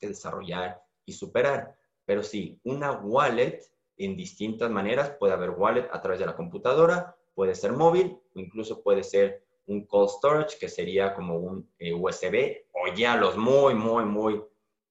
desarrollar 0.00 0.80
y 1.04 1.12
superar. 1.12 1.76
Pero 2.06 2.22
sí, 2.22 2.58
una 2.64 2.92
wallet 2.92 3.60
en 3.98 4.16
distintas 4.16 4.70
maneras, 4.70 5.10
puede 5.20 5.34
haber 5.34 5.50
wallet 5.50 5.90
a 5.92 6.00
través 6.00 6.20
de 6.20 6.24
la 6.24 6.34
computadora, 6.34 7.14
puede 7.34 7.54
ser 7.54 7.72
móvil 7.72 8.18
o 8.34 8.40
incluso 8.40 8.82
puede 8.82 9.02
ser 9.02 9.44
un 9.66 9.86
cold 9.86 10.08
storage, 10.08 10.58
que 10.58 10.70
sería 10.70 11.14
como 11.14 11.36
un 11.36 11.70
eh, 11.78 11.92
USB, 11.92 12.64
o 12.72 12.94
ya 12.94 13.18
los 13.18 13.36
muy, 13.36 13.74
muy, 13.74 14.06
muy 14.06 14.42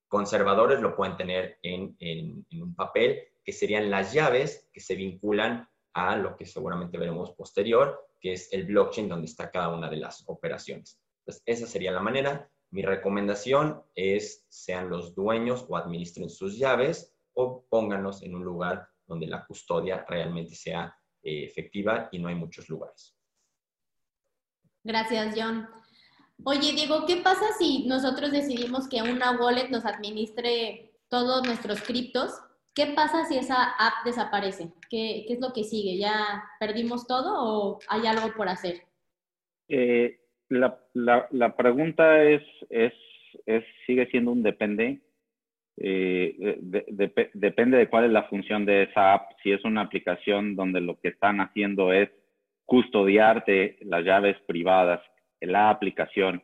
conservadores 0.07 0.79
lo 0.79 0.95
pueden 0.95 1.17
tener 1.17 1.57
en, 1.63 1.95
en, 1.97 2.45
un 2.61 2.75
papel, 2.75 3.19
que 3.43 3.51
serían 3.51 3.89
las 3.89 4.13
llaves 4.13 4.69
que 4.71 4.79
se 4.79 4.93
vinculan 4.93 5.67
a 5.93 6.15
lo 6.15 6.35
que 6.37 6.45
seguramente 6.45 6.99
veremos 6.99 7.31
posterior, 7.31 8.11
que 8.21 8.34
es 8.34 8.53
el 8.53 8.65
blockchain 8.65 9.10
donde 9.10 9.25
está 9.25 9.49
cada 9.51 9.69
una 9.69 9.89
de 9.89 9.97
las 9.97 10.23
operaciones. 10.27 11.01
Entonces, 11.19 11.43
esa 11.45 11.67
sería 11.67 11.91
la 11.91 12.01
manera. 12.01 12.49
Mi 12.69 12.84
recomendación 12.84 13.81
es 13.95 14.45
sean 14.47 14.89
los 14.89 15.13
dueños 15.13 15.65
o 15.67 15.75
administren 15.75 16.29
sus 16.29 16.57
llaves 16.57 17.13
o 17.34 17.65
pónganlos 17.69 18.23
en 18.23 18.36
un 18.36 18.43
lugar 18.43 18.88
donde 19.07 19.27
la 19.27 19.45
custodia 19.45 20.05
realmente 20.07 20.55
sea 20.55 20.95
eh, 21.23 21.43
efectiva 21.43 22.07
y 22.12 22.19
no 22.19 22.29
hay 22.29 22.36
muchos 22.36 22.69
lugares. 22.69 23.15
Gracias, 24.84 25.36
John. 25.38 25.67
Oye, 26.43 26.71
Diego, 26.73 27.05
¿qué 27.05 27.17
pasa 27.17 27.45
si 27.57 27.86
nosotros 27.88 28.31
decidimos 28.31 28.88
que 28.88 29.01
una 29.01 29.39
wallet 29.39 29.69
nos 29.69 29.86
administre 29.86 30.91
todos 31.07 31.45
nuestros 31.45 31.81
criptos 31.81 32.31
¿Qué 32.73 32.93
pasa 32.95 33.25
si 33.25 33.38
esa 33.38 33.63
app 33.63 34.05
desaparece? 34.05 34.71
¿Qué, 34.89 35.25
es 35.27 35.39
lo 35.41 35.51
que 35.53 35.63
sigue? 35.63 35.97
¿Ya 35.97 36.43
perdimos 36.60 37.05
todo 37.05 37.34
o 37.36 37.79
hay 37.89 38.07
algo 38.07 38.34
por 38.36 38.47
hacer? 38.47 38.84
Eh, 39.67 40.19
la, 40.47 40.79
la, 40.93 41.55
pregunta 41.55 42.23
es, 42.23 42.41
es, 42.69 42.93
es, 43.45 43.63
sigue 43.86 44.07
siendo 44.07 44.31
un 44.31 44.43
depende. 44.43 45.01
Eh, 45.77 46.60
depende 47.34 47.77
de 47.77 47.89
cuál 47.89 48.05
es 48.05 48.12
la 48.12 48.23
función 48.23 48.65
de 48.65 48.84
esa 48.84 49.13
app. 49.13 49.31
Si 49.43 49.51
es 49.51 49.63
una 49.65 49.81
aplicación 49.81 50.55
donde 50.55 50.79
lo 50.79 50.99
que 50.99 51.10
están 51.10 51.41
haciendo 51.41 51.91
es 51.91 52.10
custodiarte 52.65 53.79
las 53.81 54.05
llaves 54.05 54.38
privadas, 54.47 55.01
la 55.41 55.69
aplicación, 55.69 56.41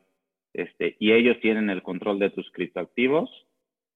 este, 0.54 0.98
y 1.00 1.14
ellos 1.14 1.38
tienen 1.42 1.70
el 1.70 1.84
control 1.84 2.20
de 2.20 2.32
tus 2.32 2.52
criptoactivos, 2.52 3.30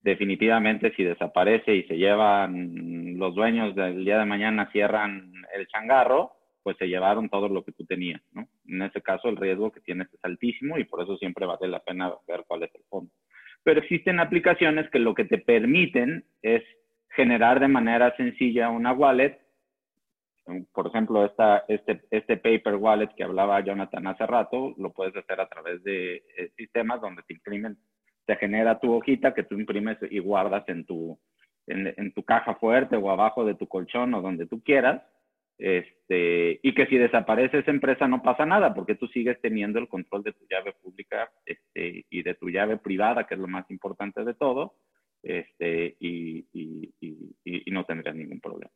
definitivamente 0.02 0.94
si 0.96 1.04
desaparece 1.04 1.76
y 1.76 1.84
se 1.84 1.98
llevan 1.98 3.18
los 3.18 3.36
dueños 3.36 3.76
del 3.76 4.04
día 4.04 4.20
de 4.20 4.26
mañana 4.26 4.70
cierran 4.72 5.32
el 5.54 5.68
changarro, 5.68 6.32
pues 6.64 6.78
se 6.78 6.88
llevaron 6.88 7.30
todo 7.30 7.50
lo 7.50 7.64
que 7.64 7.72
tú 7.72 7.86
tenías, 7.86 8.22
¿no? 8.34 8.48
En 8.68 8.82
ese 8.82 9.02
caso 9.02 9.30
el 9.30 9.38
riesgo 9.38 9.72
que 9.72 9.82
tienes 9.82 10.12
es 10.14 10.20
altísimo 10.24 10.78
y 10.78 10.84
por 10.84 11.02
eso 11.02 11.18
siempre 11.18 11.46
vale 11.46 11.68
la 11.68 11.80
pena 11.80 12.14
ver 12.28 12.44
cuál 12.48 12.64
es 12.64 12.76
el 12.76 12.84
fondo. 12.90 13.12
Pero 13.64 13.80
existen 13.80 14.20
aplicaciones 14.20 14.90
que 14.90 15.00
lo 15.00 15.14
que 15.14 15.26
te 15.26 15.38
permiten 15.38 16.26
es 16.42 16.64
generar 17.16 17.60
de 17.60 17.68
manera 17.68 18.16
sencilla 18.16 18.70
una 18.70 18.94
wallet. 18.94 19.40
Por 20.74 20.88
ejemplo, 20.88 21.26
esta, 21.26 21.66
este, 21.68 22.02
este 22.10 22.38
paper 22.38 22.76
wallet 22.76 23.14
que 23.16 23.24
hablaba 23.24 23.62
Jonathan 23.62 24.08
hace 24.08 24.26
rato, 24.26 24.74
lo 24.78 24.92
puedes 24.92 25.16
hacer 25.16 25.40
a 25.40 25.48
través 25.48 25.84
de 25.84 26.24
eh, 26.38 26.52
sistemas 26.58 27.02
donde 27.02 27.22
te 27.24 27.34
imprimen 27.34 27.78
te 28.26 28.36
genera 28.36 28.80
tu 28.80 28.94
hojita 28.94 29.34
que 29.34 29.44
tú 29.44 29.56
imprimes 29.56 29.98
y 30.10 30.20
guardas 30.20 30.68
en 30.68 30.86
tu, 30.86 31.20
en, 31.68 32.14
tu 32.14 32.24
caja 32.24 32.56
fuerte 32.56 32.96
o 32.96 33.10
abajo 33.10 33.46
de 33.46 33.56
tu 33.56 33.68
colchón 33.68 34.14
o 34.14 34.22
donde 34.22 34.46
tú 34.46 34.62
quieras. 34.64 35.02
Este, 35.58 36.60
y 36.64 36.74
que 36.74 36.88
si 36.88 36.98
desaparece 36.98 37.60
esa 37.60 37.70
empresa 37.70 38.08
no 38.08 38.24
pasa 38.24 38.48
nada 38.48 38.74
porque 38.74 38.96
tú 38.96 39.08
sigues 39.08 39.40
teniendo 39.42 39.78
el 39.78 39.88
control 39.88 40.24
de 40.24 40.34
tu 40.34 40.46
llave 40.50 40.74
pública 40.82 41.32
este, 41.46 42.06
y 42.10 42.24
de 42.24 42.34
tu 42.34 42.50
llave 42.50 42.78
privada, 42.78 43.28
que 43.28 43.36
es 43.36 43.40
lo 43.40 43.48
más 43.48 43.70
importante 43.70 44.24
de 44.24 44.34
todo, 44.34 44.74
este, 45.22 45.96
y, 46.00 46.48
y, 46.52 46.92
y, 47.00 47.36
y 47.44 47.72
no 47.72 47.84
tendrías 47.86 48.16
ningún 48.16 48.42
problema. 48.42 48.72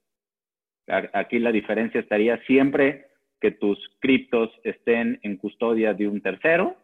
Aquí 1.13 1.39
la 1.39 1.51
diferencia 1.51 1.99
estaría 1.99 2.37
siempre 2.45 3.07
que 3.41 3.51
tus 3.51 3.79
criptos 3.99 4.51
estén 4.63 5.19
en 5.23 5.37
custodia 5.37 5.93
de 5.95 6.07
un 6.07 6.21
tercero 6.21 6.77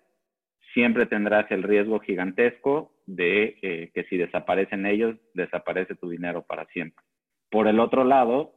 siempre 0.73 1.05
tendrás 1.05 1.49
el 1.51 1.63
riesgo 1.63 1.99
gigantesco 1.99 2.93
de 3.05 3.57
eh, 3.61 3.91
que 3.93 4.03
si 4.05 4.17
desaparecen 4.17 4.85
ellos, 4.85 5.15
desaparece 5.33 5.95
tu 5.95 6.09
dinero 6.09 6.43
para 6.43 6.65
siempre. 6.67 7.03
Por 7.49 7.67
el 7.67 7.79
otro 7.79 8.03
lado, 8.03 8.53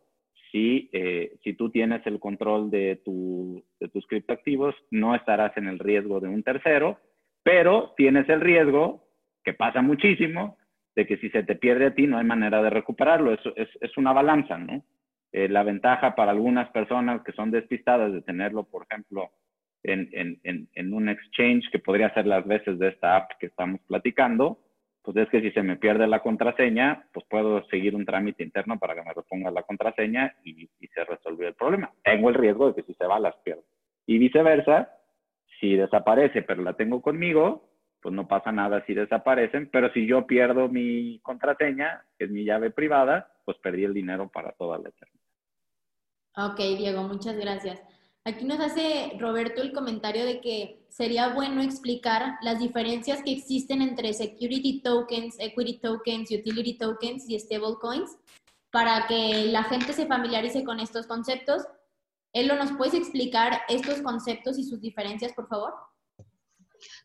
si, 0.50 0.88
eh, 0.92 1.36
si 1.42 1.54
tú 1.54 1.70
tienes 1.70 2.06
el 2.06 2.20
control 2.20 2.70
de, 2.70 3.00
tu, 3.04 3.64
de 3.80 3.88
tus 3.88 4.06
criptoactivos, 4.06 4.74
no 4.90 5.14
estarás 5.14 5.56
en 5.56 5.66
el 5.66 5.78
riesgo 5.78 6.20
de 6.20 6.28
un 6.28 6.42
tercero, 6.42 7.00
pero 7.42 7.94
tienes 7.96 8.28
el 8.28 8.40
riesgo, 8.40 9.08
que 9.42 9.52
pasa 9.52 9.82
muchísimo, 9.82 10.56
de 10.94 11.06
que 11.06 11.16
si 11.16 11.28
se 11.30 11.42
te 11.42 11.56
pierde 11.56 11.86
a 11.86 11.94
ti 11.94 12.06
no 12.06 12.18
hay 12.18 12.24
manera 12.24 12.62
de 12.62 12.70
recuperarlo. 12.70 13.32
Eso 13.32 13.52
es, 13.56 13.68
es 13.80 13.96
una 13.96 14.12
balanza, 14.12 14.56
¿no? 14.56 14.84
Eh, 15.32 15.48
la 15.48 15.64
ventaja 15.64 16.14
para 16.14 16.30
algunas 16.30 16.70
personas 16.70 17.22
que 17.24 17.32
son 17.32 17.50
despistadas 17.50 18.12
de 18.12 18.22
tenerlo, 18.22 18.62
por 18.62 18.86
ejemplo, 18.88 19.32
en, 19.84 20.40
en, 20.74 20.94
un 20.94 21.08
exchange, 21.08 21.70
que 21.70 21.78
podría 21.78 22.12
ser 22.14 22.26
las 22.26 22.46
veces 22.46 22.78
de 22.78 22.88
esta 22.88 23.16
app 23.16 23.32
que 23.38 23.46
estamos 23.46 23.80
platicando, 23.86 24.58
pues 25.02 25.16
es 25.18 25.28
que 25.28 25.42
si 25.42 25.50
se 25.50 25.62
me 25.62 25.76
pierde 25.76 26.06
la 26.06 26.20
contraseña, 26.20 27.06
pues 27.12 27.26
puedo 27.28 27.64
seguir 27.66 27.94
un 27.94 28.06
trámite 28.06 28.42
interno 28.42 28.78
para 28.78 28.94
que 28.94 29.02
me 29.02 29.12
reponga 29.12 29.50
la 29.50 29.62
contraseña 29.62 30.34
y, 30.44 30.68
se 30.94 31.04
resolvió 31.04 31.48
el 31.48 31.54
problema. 31.54 31.92
Tengo 32.04 32.28
el 32.28 32.36
riesgo 32.36 32.68
de 32.68 32.74
que 32.74 32.84
si 32.84 32.94
se 32.94 33.04
va, 33.04 33.18
las 33.18 33.34
pierdo. 33.38 33.64
Y 34.06 34.18
viceversa, 34.18 34.96
si 35.60 35.74
desaparece, 35.74 36.42
pero 36.42 36.62
la 36.62 36.74
tengo 36.74 37.02
conmigo, 37.02 37.68
pues 38.00 38.14
no 38.14 38.28
pasa 38.28 38.52
nada 38.52 38.84
si 38.86 38.94
desaparecen, 38.94 39.68
pero 39.72 39.92
si 39.92 40.06
yo 40.06 40.26
pierdo 40.26 40.68
mi 40.68 41.18
contraseña, 41.20 42.04
que 42.16 42.26
es 42.26 42.30
mi 42.30 42.44
llave 42.44 42.70
privada, 42.70 43.28
pues 43.44 43.58
perdí 43.58 43.84
el 43.84 43.92
dinero 43.92 44.30
para 44.32 44.52
toda 44.52 44.78
la 44.78 44.90
eternidad. 44.90 45.24
Ok, 46.36 46.78
Diego, 46.78 47.02
muchas 47.02 47.36
gracias. 47.36 47.93
Aquí 48.26 48.46
nos 48.46 48.58
hace 48.58 49.18
Roberto 49.20 49.60
el 49.60 49.74
comentario 49.74 50.24
de 50.24 50.40
que 50.40 50.86
sería 50.88 51.34
bueno 51.34 51.60
explicar 51.60 52.38
las 52.40 52.58
diferencias 52.58 53.22
que 53.22 53.32
existen 53.32 53.82
entre 53.82 54.14
security 54.14 54.80
tokens, 54.80 55.36
equity 55.38 55.78
tokens, 55.78 56.30
utility 56.30 56.78
tokens 56.78 57.28
y 57.28 57.38
stablecoins 57.38 58.16
para 58.70 59.06
que 59.06 59.44
la 59.48 59.64
gente 59.64 59.92
se 59.92 60.06
familiarice 60.06 60.64
con 60.64 60.80
estos 60.80 61.06
conceptos. 61.06 61.64
Elo, 62.32 62.56
¿nos 62.56 62.72
puedes 62.72 62.94
explicar 62.94 63.60
estos 63.68 64.00
conceptos 64.00 64.58
y 64.58 64.64
sus 64.64 64.80
diferencias, 64.80 65.34
por 65.34 65.46
favor? 65.46 65.74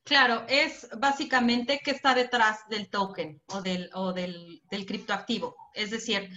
Claro, 0.06 0.46
es 0.48 0.88
básicamente 0.98 1.82
qué 1.84 1.92
está 1.92 2.16
detrás 2.16 2.62
del 2.70 2.90
token 2.90 3.42
o 3.48 3.62
del, 3.62 3.90
o 3.94 4.14
del, 4.14 4.62
del 4.72 4.86
criptoactivo. 4.86 5.56
Es 5.74 5.92
decir, 5.92 6.30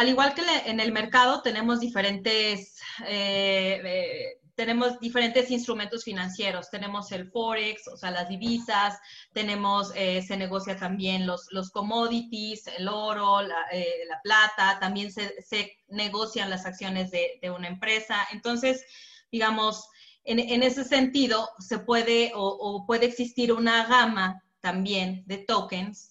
al 0.00 0.08
igual 0.08 0.32
que 0.32 0.42
en 0.64 0.80
el 0.80 0.92
mercado, 0.92 1.42
tenemos 1.42 1.78
diferentes, 1.78 2.80
eh, 3.06 3.82
eh, 3.84 4.40
tenemos 4.54 4.98
diferentes 4.98 5.50
instrumentos 5.50 6.04
financieros. 6.04 6.70
Tenemos 6.70 7.12
el 7.12 7.30
Forex, 7.30 7.86
o 7.86 7.98
sea, 7.98 8.10
las 8.10 8.26
divisas, 8.26 8.98
tenemos, 9.34 9.92
eh, 9.94 10.22
se 10.22 10.38
negocia 10.38 10.74
también 10.74 11.26
los, 11.26 11.48
los 11.50 11.70
commodities, 11.70 12.66
el 12.78 12.88
oro, 12.88 13.42
la, 13.42 13.66
plata, 14.24 14.78
también 14.80 15.12
se, 15.12 15.76
negocian 15.88 16.48
las 16.48 16.64
acciones 16.64 17.10
de, 17.10 17.50
una 17.50 17.68
empresa. 17.68 18.26
Entonces, 18.32 18.82
digamos, 19.30 19.86
en, 20.24 20.62
ese 20.62 20.84
sentido, 20.84 21.50
se 21.58 21.78
puede 21.78 22.32
o 22.34 22.86
puede 22.86 23.04
existir 23.04 23.52
una 23.52 23.84
gama 23.86 24.42
también 24.60 25.24
de 25.26 25.38
tokens 25.38 26.09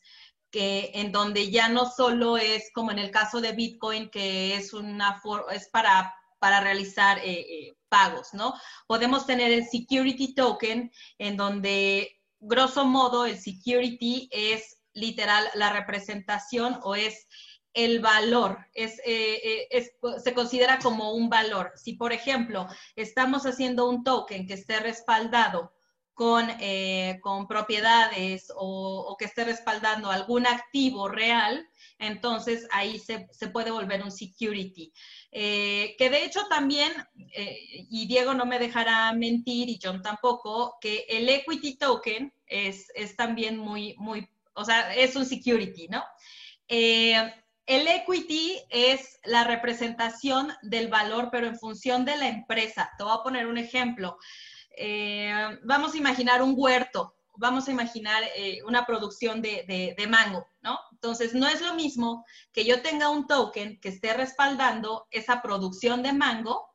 que 0.52 0.92
en 0.96 1.12
donde 1.12 1.52
ya 1.52 1.70
no 1.70 1.90
solo 1.90 2.38
es 2.38 2.72
como 2.74 2.92
en 2.92 3.00
el 3.00 3.12
caso 3.12 3.42
de 3.42 3.52
Bitcoin, 3.52 4.10
que 4.10 4.56
es 4.56 4.74
una 4.74 5.22
es 5.54 5.70
para, 5.70 6.16
para 6.40 6.60
realizar 6.62 7.20
eh, 7.20 7.40
eh, 7.40 7.78
pagos, 7.88 8.34
¿no? 8.34 8.54
Podemos 8.88 9.26
tener 9.26 9.52
el 9.52 9.68
security 9.68 10.34
token, 10.34 10.92
en 11.18 11.38
donde, 11.38 12.20
grosso 12.40 12.86
modo, 12.86 13.26
el 13.26 13.40
security 13.40 14.30
es 14.32 14.78
literal 14.94 15.48
la 15.54 15.72
representación 15.72 16.80
o 16.84 16.96
es 16.96 17.28
el 17.74 18.00
valor, 18.00 18.58
es, 18.74 19.00
eh, 19.06 19.94
se 20.24 20.34
considera 20.34 20.80
como 20.80 21.14
un 21.14 21.30
valor. 21.30 21.72
Si, 21.76 21.94
por 21.94 22.12
ejemplo, 22.12 22.68
estamos 22.96 23.46
haciendo 23.46 23.88
un 23.88 24.04
token 24.04 24.48
que 24.48 24.56
esté 24.56 24.80
respaldado 24.80 25.72
con, 26.20 26.50
eh, 26.60 27.18
con 27.22 27.48
propiedades 27.48 28.52
o, 28.54 29.16
que 29.18 29.24
esté 29.24 29.46
respaldando 29.46 30.12
algún 30.12 30.46
activo 30.48 31.08
real, 31.08 31.66
entonces 31.98 32.68
ahí 32.72 33.00
se, 33.00 33.30
se 33.32 33.48
puede 33.48 33.72
volver 33.72 34.04
un 34.04 34.12
security. 34.12 34.92
Eh, 35.32 35.96
que 35.98 36.10
de 36.10 36.26
hecho 36.26 36.42
también, 36.50 36.92
eh, 37.32 37.58
y 37.90 38.06
Diego 38.06 38.34
no 38.34 38.46
me 38.46 38.60
dejará 38.60 39.14
mentir 39.14 39.70
y 39.70 39.80
John 39.82 40.02
tampoco, 40.02 40.76
que 40.82 41.06
el 41.08 41.30
equity 41.30 41.78
token 41.78 42.34
es, 42.46 42.92
es 42.96 43.16
también 43.16 43.58
muy, 43.58 43.96
muy, 43.98 44.28
o 44.56 44.66
sea, 44.66 44.94
es 44.94 45.16
un 45.16 45.26
security, 45.26 45.88
¿no? 45.88 46.04
el 46.68 47.88
equity 47.88 48.60
es 48.70 49.20
la 49.24 49.44
representación 49.44 50.52
del 50.64 50.88
valor, 50.88 51.30
pero 51.32 51.48
en 51.48 51.58
función 51.58 52.04
de 52.04 52.18
la 52.18 52.28
empresa. 52.28 52.92
Te 52.98 53.04
voy 53.04 53.14
a 53.16 53.24
poner 53.24 53.48
un 53.48 53.58
ejemplo. 53.58 54.18
Eh, 54.76 55.60
vamos 55.64 55.94
a 55.94 55.98
imaginar 55.98 56.42
un 56.42 56.54
huerto, 56.56 57.16
vamos 57.36 57.68
a 57.68 57.72
imaginar 57.72 58.24
eh, 58.36 58.62
una 58.66 58.86
producción 58.86 59.42
de, 59.42 60.08
mango, 60.10 60.48
¿no? 60.62 60.80
Entonces, 60.92 61.34
no 61.34 61.48
es 61.48 61.62
lo 61.62 61.74
mismo 61.74 62.26
que 62.52 62.66
yo 62.66 62.82
tenga 62.82 63.10
un 63.10 63.28
token 63.28 63.80
que 63.80 63.90
esté 63.90 64.14
respaldando 64.14 65.08
esa 65.12 65.42
producción 65.42 66.04
de 66.04 66.14
mango 66.14 66.68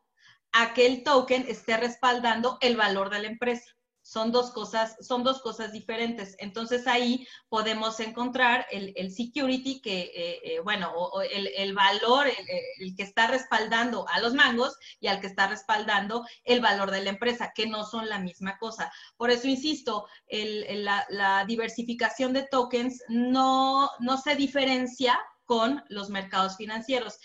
a 0.53 0.72
que 0.72 0.86
el 0.86 1.03
token 1.03 1.47
esté 1.49 1.76
respaldando 1.76 2.59
el 2.61 2.76
valor 2.76 3.11
de 3.11 3.22
la 3.22 3.28
empresa 3.28 3.74
son 4.05 4.33
dos 4.33 4.51
cosas, 4.51 4.97
son 5.01 5.25
dos 5.25 5.41
cosas 5.41 5.73
diferentes. 5.73 6.37
Entonces 6.39 6.87
ahí 6.87 7.27
podemos 7.49 7.99
encontrar 8.01 8.67
el, 8.71 9.11
security 9.11 9.81
que, 9.81 10.13
eh, 10.15 10.41
eh, 10.45 10.61
bueno, 10.61 10.93
el, 11.31 11.75
valor, 11.75 12.27
el, 12.27 12.95
que 12.95 13.03
está 13.03 13.27
respaldando 13.29 14.07
a 14.11 14.21
los 14.21 14.35
mangos 14.35 14.77
y 15.01 15.07
al 15.07 15.21
que 15.21 15.27
está 15.27 15.47
respaldando 15.47 16.25
el 16.45 16.61
valor 16.61 16.91
de 16.91 17.03
la 17.03 17.11
empresa, 17.11 17.53
que 17.55 17.67
no 17.67 17.85
son 17.85 18.09
la 18.11 18.19
misma 18.19 18.59
cosa. 18.59 18.93
Por 19.17 19.31
eso 19.31 19.49
insisto, 19.49 20.07
la, 20.31 21.07
la, 21.09 21.45
diversificación 21.47 22.35
de 22.35 22.47
tokens 22.51 23.03
no, 23.09 23.91
no 24.01 24.19
se 24.19 24.37
diferencia 24.37 25.19
con 25.47 25.83
los 25.89 26.11
mercados 26.11 26.57
financieros. 26.59 27.19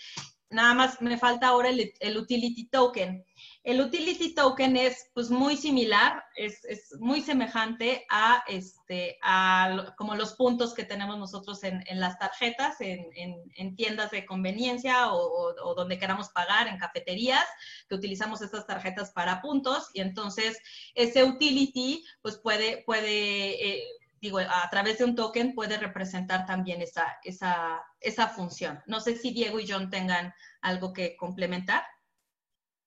Nada 0.48 0.72
más 0.72 1.02
me 1.02 1.18
falta 1.18 1.48
ahora 1.48 1.68
el 1.68 2.16
utility 2.16 2.68
token. 2.68 3.24
El 3.62 3.80
utility 3.80 4.34
token 4.34 4.76
es 4.76 5.10
pues 5.12 5.28
muy 5.28 5.54
similar, 5.54 6.24
es, 6.34 6.64
es 6.64 6.96
muy 6.98 7.20
semejante 7.20 8.06
a, 8.08 8.42
este, 8.48 9.18
a 9.22 9.94
como 9.98 10.14
los 10.14 10.32
puntos 10.32 10.72
que 10.72 10.84
tenemos 10.84 11.18
nosotros 11.18 11.62
en, 11.64 11.84
en 11.86 12.00
las 12.00 12.18
tarjetas, 12.18 12.80
en, 12.80 13.06
en, 13.54 13.76
tiendas 13.76 14.10
de 14.12 14.24
conveniencia 14.24 15.12
o, 15.12 15.74
donde 15.74 15.98
queramos 15.98 16.30
pagar, 16.30 16.68
en 16.68 16.78
cafeterías, 16.78 17.44
que 17.86 17.94
utilizamos 17.94 18.40
estas 18.40 18.66
tarjetas 18.66 19.10
para 19.10 19.42
puntos 19.42 19.90
y 19.92 20.00
entonces 20.00 20.58
ese 20.94 21.24
utility 21.24 22.02
pues 22.22 22.38
puede, 22.38 22.82
puede 22.86 23.68
eh, 23.68 23.84
digo, 24.20 24.38
a 24.38 24.68
través 24.70 24.98
de 24.98 25.04
un 25.04 25.14
token 25.14 25.54
puede 25.54 25.78
representar 25.78 26.46
también 26.46 26.82
esa, 26.82 27.18
esa, 27.24 27.82
esa 28.00 28.28
función. 28.28 28.82
No 28.86 29.00
sé 29.00 29.16
si 29.16 29.32
Diego 29.32 29.60
y 29.60 29.68
John 29.68 29.90
tengan 29.90 30.34
algo 30.60 30.92
que 30.92 31.16
complementar. 31.16 31.82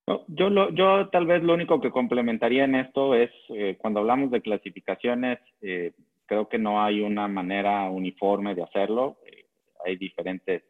Yo, 0.05 0.49
lo, 0.49 0.69
yo 0.71 1.07
tal 1.09 1.25
vez 1.25 1.43
lo 1.43 1.53
único 1.53 1.79
que 1.79 1.91
complementaría 1.91 2.65
en 2.65 2.75
esto 2.75 3.15
es, 3.15 3.31
eh, 3.49 3.77
cuando 3.79 4.01
hablamos 4.01 4.31
de 4.31 4.41
clasificaciones, 4.41 5.39
eh, 5.61 5.93
creo 6.25 6.49
que 6.49 6.57
no 6.57 6.83
hay 6.83 6.99
una 7.01 7.27
manera 7.29 7.89
uniforme 7.89 8.53
de 8.53 8.63
hacerlo. 8.63 9.17
Eh, 9.25 9.45
hay 9.85 9.95
diferentes, 9.97 10.63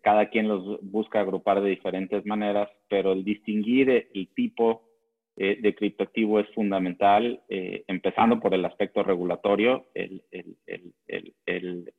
cada 0.00 0.30
quien 0.30 0.48
los 0.48 0.80
busca 0.80 1.20
agrupar 1.20 1.60
de 1.60 1.68
diferentes 1.68 2.24
maneras, 2.24 2.70
pero 2.88 3.12
el 3.12 3.22
distinguir 3.22 4.08
el 4.14 4.28
tipo 4.34 4.88
de 5.36 5.74
criptoactivo 5.74 6.40
es 6.40 6.48
fundamental, 6.54 7.42
empezando 7.48 8.40
por 8.40 8.54
el 8.54 8.64
aspecto 8.64 9.02
regulatorio, 9.02 9.88
el, 9.92 10.22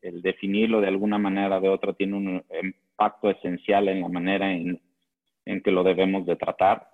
definirlo 0.02 0.82
de 0.82 0.88
alguna 0.88 1.20
manera 1.20 1.60
o 1.60 1.62
de 1.62 1.70
otra 1.70 1.94
tiene 1.94 2.18
un 2.18 2.44
impacto 2.64 3.30
esencial 3.30 3.88
en 3.88 4.02
la 4.02 4.10
manera 4.10 4.52
en 4.52 4.82
en 5.50 5.62
que 5.62 5.72
lo 5.72 5.84
debemos 5.84 6.26
de 6.26 6.36
tratar. 6.36 6.90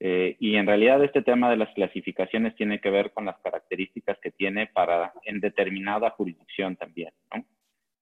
Eh, 0.00 0.36
y 0.40 0.56
en 0.56 0.66
realidad 0.66 1.04
este 1.04 1.20
tema 1.20 1.50
de 1.50 1.58
las 1.58 1.72
clasificaciones 1.74 2.56
tiene 2.56 2.80
que 2.80 2.88
ver 2.88 3.12
con 3.12 3.26
las 3.26 3.38
características 3.40 4.18
que 4.22 4.30
tiene 4.30 4.66
para 4.66 5.12
en 5.24 5.40
determinada 5.40 6.08
jurisdicción 6.10 6.76
también, 6.76 7.12
¿no? 7.34 7.44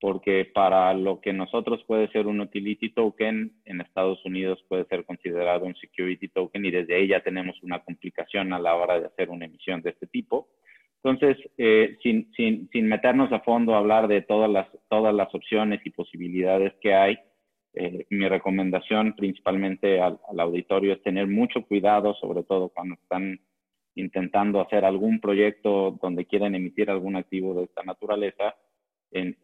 Porque 0.01 0.45
para 0.45 0.95
lo 0.95 1.21
que 1.21 1.33
nosotros 1.33 1.83
puede 1.85 2.07
ser 2.13 2.29
un 2.29 2.41
utility 2.41 2.91
token, 2.91 3.53
en 3.65 3.81
Estados 3.81 4.25
Unidos 4.25 4.65
puede 4.69 4.85
ser 4.85 5.05
considerado 5.05 5.65
un 5.65 5.75
security 5.75 6.29
token 6.29 6.65
y 6.65 6.71
desde 6.71 6.95
ahí 6.95 7.09
ya 7.09 7.21
tenemos 7.21 7.61
una 7.65 7.81
complicación 7.81 8.53
a 8.53 8.61
la 8.61 8.77
hora 8.77 9.01
de 9.01 9.07
hacer 9.07 9.29
una 9.29 9.47
emisión 9.47 9.83
de 9.83 9.91
este 9.91 10.07
tipo. 10.07 10.51
Entonces, 11.03 11.37
eh, 11.57 11.97
sin, 12.05 12.31
sin, 12.37 12.69
sin 12.71 12.87
meternos 12.87 13.33
a 13.33 13.41
fondo 13.41 13.75
a 13.75 13.79
hablar 13.79 14.07
de 14.07 14.23
todas 14.23 14.51
las, 14.51 14.69
todas 14.89 15.13
las 15.13 15.35
opciones 15.35 15.81
y 15.85 15.91
posibilidades 15.91 16.75
que 16.81 16.95
hay, 16.95 17.19
eh, 17.75 18.07
mi 18.11 18.29
recomendación 18.29 19.15
principalmente 19.15 20.01
al, 20.01 20.19
auditorio 20.39 20.93
es 20.93 21.03
tener 21.03 21.27
mucho 21.27 21.63
cuidado, 21.63 22.15
sobre 22.15 22.43
todo 22.43 22.71
cuando 22.71 22.95
están 22.95 23.41
intentando 23.95 24.61
hacer 24.61 24.85
algún 24.85 25.21
proyecto 25.21 25.99
donde 26.01 26.27
quieren 26.27 26.55
emitir 26.55 26.91
algún 26.91 27.17
activo 27.17 27.55
de 27.55 27.65
esta 27.65 27.83
naturaleza, 27.83 28.55
en, 29.11 29.39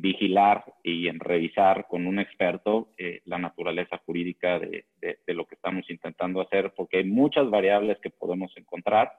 vigilar 0.00 0.64
y 0.82 1.08
en 1.08 1.20
revisar 1.20 1.86
con 1.88 2.06
un 2.06 2.18
experto 2.18 2.88
eh, 2.96 3.20
la 3.26 3.36
naturaleza 3.38 3.98
jurídica 4.06 4.58
de, 4.58 4.86
lo 5.26 5.46
que 5.46 5.56
estamos 5.56 5.88
intentando 5.90 6.40
hacer, 6.40 6.72
porque 6.74 6.98
hay 6.98 7.04
muchas 7.04 7.50
variables 7.50 7.98
que 8.00 8.10
podemos 8.10 8.50
encontrar 8.56 9.12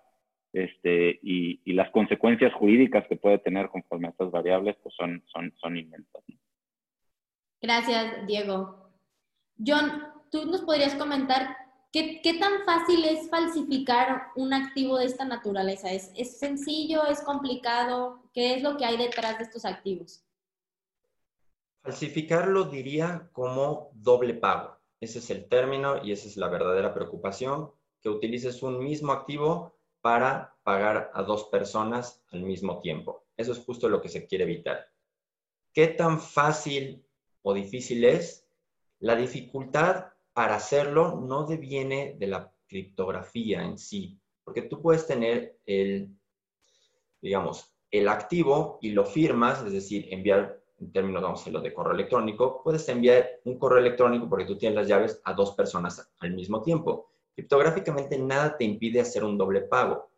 este, 0.54 1.20
y, 1.22 1.60
las 1.74 1.92
consecuencias 1.92 2.54
jurídicas 2.54 3.08
que 3.08 3.16
puede 3.16 3.38
tener 3.38 3.70
conforme 3.70 4.08
a 4.08 4.12
estas 4.12 4.32
variables 4.32 4.76
pues 4.82 4.96
son, 4.96 5.24
son, 5.28 5.54
son 5.58 5.78
inmensas. 5.78 6.24
Gracias, 7.62 8.26
Diego. 8.26 8.92
John, 9.66 10.04
¿tú 10.32 10.46
nos 10.46 10.62
podrías 10.62 10.96
comentar 10.96 11.58
qué, 11.92 12.22
qué, 12.22 12.36
tan 12.36 12.64
fácil 12.66 13.04
es 13.04 13.30
falsificar 13.30 14.28
un 14.36 14.54
activo 14.54 14.98
de 14.98 15.06
esta 15.06 15.26
naturaleza? 15.26 15.92
¿Es, 15.92 16.12
¿Es 16.16 16.40
sencillo? 16.40 17.06
¿Es 17.08 17.22
complicado? 17.22 18.24
¿Qué 18.34 18.56
es 18.56 18.64
lo 18.64 18.78
que 18.78 18.86
hay 18.86 18.98
detrás 18.98 19.38
de 19.38 19.44
estos 19.44 19.66
activos? 19.66 20.24
Falsificarlo 21.82 22.66
diría 22.66 23.30
como 23.34 23.92
doble 23.94 24.34
pago. 24.34 24.78
Ese 25.02 25.20
es 25.20 25.30
el 25.30 25.48
término 25.48 26.04
y 26.04 26.12
esa 26.12 26.28
es 26.28 26.38
la 26.38 26.50
verdadera 26.50 26.94
preocupación, 26.94 27.72
que 28.02 28.10
utilices 28.10 28.64
un 28.64 28.84
mismo 28.84 29.12
activo 29.12 29.78
para 30.02 30.56
pagar 30.64 31.12
a 31.14 31.24
dos 31.24 31.46
personas 31.46 32.24
al 32.32 32.42
mismo 32.42 32.80
tiempo. 32.80 33.26
Eso 33.36 33.52
es 33.52 33.60
justo 33.60 33.90
lo 33.90 34.02
que 34.02 34.10
se 34.10 34.28
quiere 34.28 34.44
evitar. 34.46 34.88
¿Qué 35.74 35.88
tan 35.88 36.20
fácil 36.20 37.06
o 37.42 37.54
difícil 37.54 38.04
es? 38.04 38.46
La 39.00 39.16
dificultad 39.16 40.08
para 40.34 40.56
hacerlo 40.56 41.20
no 41.20 41.46
deviene 41.46 42.16
de 42.18 42.28
la 42.28 42.52
criptografía 42.68 43.64
en 43.64 43.78
sí, 43.78 44.20
porque 44.44 44.62
tú 44.64 44.82
puedes 44.82 45.06
tener 45.08 45.58
el, 45.66 46.10
digamos, 47.22 47.74
el 47.92 48.08
activo 48.08 48.78
y 48.82 48.92
lo 48.92 49.06
firmas, 49.06 49.64
es 49.66 49.74
decir, 49.74 50.08
enviar, 50.12 50.62
en 50.80 50.92
términos, 50.92 51.22
vamos 51.22 51.40
a 51.40 51.42
decirlo, 51.42 51.62
de 51.62 51.74
correo 51.74 51.94
electrónico, 51.94 52.62
puedes 52.64 52.88
enviar 52.88 53.40
un 53.46 53.58
correo 53.58 53.80
electrónico 53.80 54.30
porque 54.30 54.46
tú 54.46 54.58
tienes 54.58 54.76
las 54.76 54.88
llaves 54.88 55.22
a 55.24 55.34
dos 55.34 55.56
personas 55.56 56.12
al 56.20 56.34
mismo 56.34 56.62
tiempo. 56.62 57.10
Criptográficamente 57.36 58.18
nada 58.18 58.58
te 58.58 58.64
impide 58.64 59.02
hacer 59.02 59.24
un 59.24 59.38
doble 59.38 59.62
pago. 59.62 60.10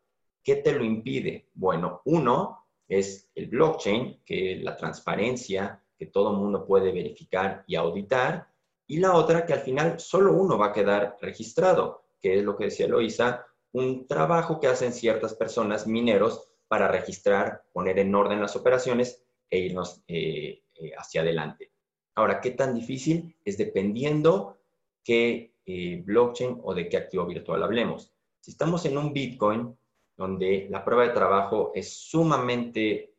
¿Qué 0.44 0.58
te 0.58 0.74
lo 0.74 0.84
impide? 0.84 1.50
Bueno, 1.54 2.02
uno 2.06 2.66
es 2.88 3.30
el 3.36 3.48
blockchain, 3.48 4.22
que 4.26 4.58
la 4.58 4.76
transparencia, 4.76 5.81
que 6.02 6.08
todo 6.08 6.34
mundo 6.34 6.66
puede 6.66 6.92
verificar 6.92 7.64
y 7.68 7.76
auditar, 7.76 8.48
y 8.88 8.98
la 8.98 9.14
otra 9.14 9.46
que 9.46 9.54
al 9.54 9.60
final 9.60 10.00
solo 10.00 10.34
uno 10.34 10.58
va 10.58 10.70
a 10.70 10.74
quedar 10.74 11.16
registrado, 11.22 12.06
que 12.20 12.40
es 12.40 12.44
lo 12.44 12.58
que 12.58 12.64
decía 12.64 12.88
Loisa, 12.88 13.46
un 13.74 14.08
trabajo 14.08 14.60
que 14.60 14.66
hacen 14.66 14.94
ciertas 14.94 15.36
personas 15.36 15.86
mineros 15.86 16.50
para 16.68 16.88
registrar, 16.88 17.66
poner 17.72 18.00
en 18.00 18.16
orden 18.16 18.42
las 18.42 18.56
operaciones 18.56 19.24
e 19.48 19.60
irnos 19.60 20.02
eh, 20.08 20.64
eh, 20.74 20.92
hacia 20.98 21.22
adelante. 21.22 21.72
Ahora, 22.16 22.42
¿qué 22.42 22.50
tan 22.50 22.74
difícil? 22.74 23.38
Es 23.46 23.60
dependiendo 23.60 24.58
qué 25.04 25.54
eh, 25.68 26.02
blockchain 26.04 26.62
o 26.64 26.74
de 26.74 26.90
qué 26.90 26.98
activo 26.98 27.28
virtual 27.28 27.62
hablemos. 27.62 28.12
Si 28.40 28.50
estamos 28.50 28.86
en 28.86 28.98
un 28.98 29.14
Bitcoin, 29.14 29.78
donde 30.18 30.66
la 30.72 30.84
prueba 30.84 31.04
de 31.04 31.14
trabajo 31.14 31.72
es 31.76 31.94
sumamente 31.94 33.14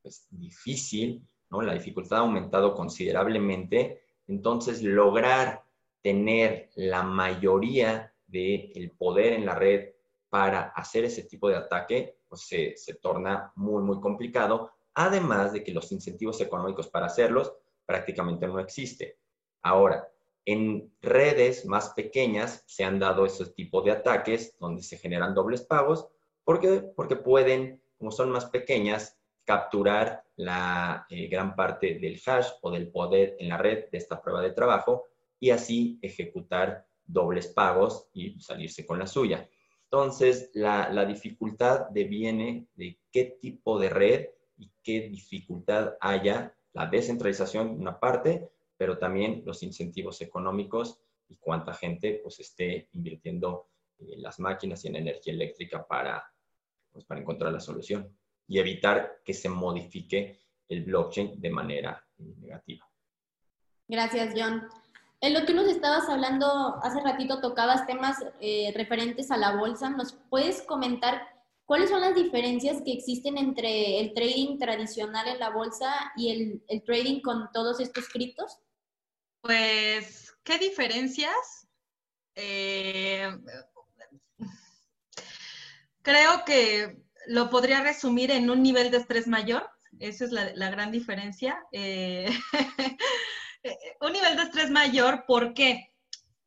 pues, 0.00 0.28
difícil, 0.30 1.26
la 1.50 1.74
dificultad 1.74 2.18
ha 2.18 2.22
aumentado 2.22 2.74
considerablemente, 2.74 4.02
entonces 4.28 4.82
lograr 4.82 5.64
tener 6.02 6.70
la 6.76 7.02
mayoría 7.02 8.12
del 8.26 8.92
poder 8.96 9.32
en 9.32 9.44
la 9.44 9.56
red 9.56 9.90
para 10.28 10.68
hacer 10.68 11.04
ese 11.04 11.24
tipo 11.24 11.48
de 11.48 11.56
ataque 11.56 12.16
pues 12.28 12.46
se, 12.46 12.94
torna 13.02 13.52
muy, 13.56 13.82
muy 13.82 14.00
complicado, 14.00 14.70
además 14.94 15.52
de 15.52 15.64
que 15.64 15.72
los 15.72 15.90
incentivos 15.90 16.40
económicos 16.40 16.86
para 16.86 17.06
hacerlos 17.06 17.52
prácticamente 17.84 18.46
no 18.46 18.60
existen. 18.60 19.10
Ahora, 19.62 20.08
en 20.44 20.92
redes 21.02 21.66
más 21.66 21.90
pequeñas 21.90 22.62
se 22.66 22.84
han 22.84 23.00
dado 23.00 23.26
esos 23.26 23.52
tipos 23.52 23.84
de 23.84 23.90
ataques 23.90 24.56
donde 24.60 24.82
se 24.82 24.96
generan 24.96 25.34
dobles 25.34 25.62
pagos, 25.62 26.06
porque, 26.44 26.92
porque 26.94 27.16
pueden, 27.16 27.82
como 27.98 28.12
son 28.12 28.30
más 28.30 28.46
pequeñas, 28.46 29.18
capturar 29.50 30.22
la 30.36 31.06
eh, 31.10 31.26
gran 31.26 31.56
parte 31.56 31.98
del 31.98 32.20
hash 32.24 32.50
o 32.62 32.70
del 32.70 32.88
poder 32.88 33.34
en 33.40 33.48
la 33.48 33.56
red 33.56 33.90
de 33.90 33.98
esta 33.98 34.22
prueba 34.22 34.40
de 34.40 34.52
trabajo 34.52 35.06
y 35.40 35.50
así 35.50 35.98
ejecutar 36.02 36.86
dobles 37.04 37.48
pagos 37.48 38.08
y 38.12 38.38
salirse 38.38 38.86
con 38.86 39.00
la 39.00 39.08
suya. 39.08 39.48
Entonces, 39.82 40.52
la, 40.54 41.04
dificultad 41.04 41.88
deviene 41.90 42.68
de 42.76 43.00
qué 43.10 43.38
tipo 43.40 43.80
de 43.80 43.88
red 43.88 44.28
y 44.56 44.70
qué 44.84 45.08
dificultad 45.08 45.96
haya 46.00 46.54
la 46.72 46.86
descentralización 46.86 47.74
de 47.74 47.80
una 47.80 47.98
parte, 47.98 48.52
pero 48.76 48.98
también 48.98 49.42
los 49.44 49.64
incentivos 49.64 50.20
económicos 50.20 51.00
y 51.28 51.38
cuánta 51.38 51.74
gente 51.74 52.20
pues 52.22 52.38
esté 52.38 52.88
invirtiendo 52.92 53.66
en 53.98 54.22
las 54.22 54.38
máquinas 54.38 54.84
y 54.84 54.88
en 54.88 54.94
energía 54.94 55.32
eléctrica 55.32 55.84
para, 55.84 56.22
pues, 56.92 57.04
para 57.04 57.20
encontrar 57.20 57.52
la 57.52 57.58
solución 57.58 58.16
y 58.50 58.58
evitar 58.58 59.22
que 59.24 59.32
se 59.32 59.48
modifique 59.48 60.40
el 60.68 60.82
blockchain 60.82 61.40
de 61.40 61.50
manera 61.50 62.04
negativa. 62.18 62.84
Gracias, 63.86 64.34
John. 64.36 64.68
En 65.20 65.34
lo 65.34 65.46
que 65.46 65.54
nos 65.54 65.68
estabas 65.68 66.08
hablando 66.08 66.80
hace 66.82 67.00
ratito, 67.00 67.40
tocabas 67.40 67.86
temas 67.86 68.16
eh, 68.40 68.72
referentes 68.74 69.30
a 69.30 69.36
la 69.36 69.54
bolsa. 69.54 69.88
¿Nos 69.90 70.14
puedes 70.28 70.62
comentar 70.62 71.28
cuáles 71.64 71.90
son 71.90 72.00
las 72.00 72.16
diferencias 72.16 72.82
que 72.84 72.92
existen 72.92 73.38
entre 73.38 74.00
el 74.00 74.14
trading 74.14 74.58
tradicional 74.58 75.28
en 75.28 75.38
la 75.38 75.50
bolsa 75.50 76.12
y 76.16 76.60
el, 76.66 76.82
trading 76.82 77.20
con 77.20 77.52
todos 77.52 77.78
estos 77.78 78.08
criptos? 78.08 78.58
Pues, 79.42 80.34
¿qué 80.42 80.58
diferencias? 80.58 81.68
Eh, 82.34 83.30
creo 86.02 86.44
que 86.44 87.09
lo 87.30 87.48
podría 87.50 87.82
resumir 87.82 88.30
en 88.30 88.50
un 88.50 88.62
nivel 88.62 88.90
de 88.90 88.98
estrés 88.98 89.26
mayor. 89.26 89.68
Esa 89.98 90.24
es 90.24 90.32
la, 90.32 90.70
gran 90.70 90.90
diferencia. 90.90 91.58
Eh, 91.72 92.30
Eh, 93.62 93.76
un 94.00 94.12
nivel 94.12 94.36
de 94.36 94.44
estrés 94.44 94.70
mayor 94.70 95.24
porque 95.26 95.92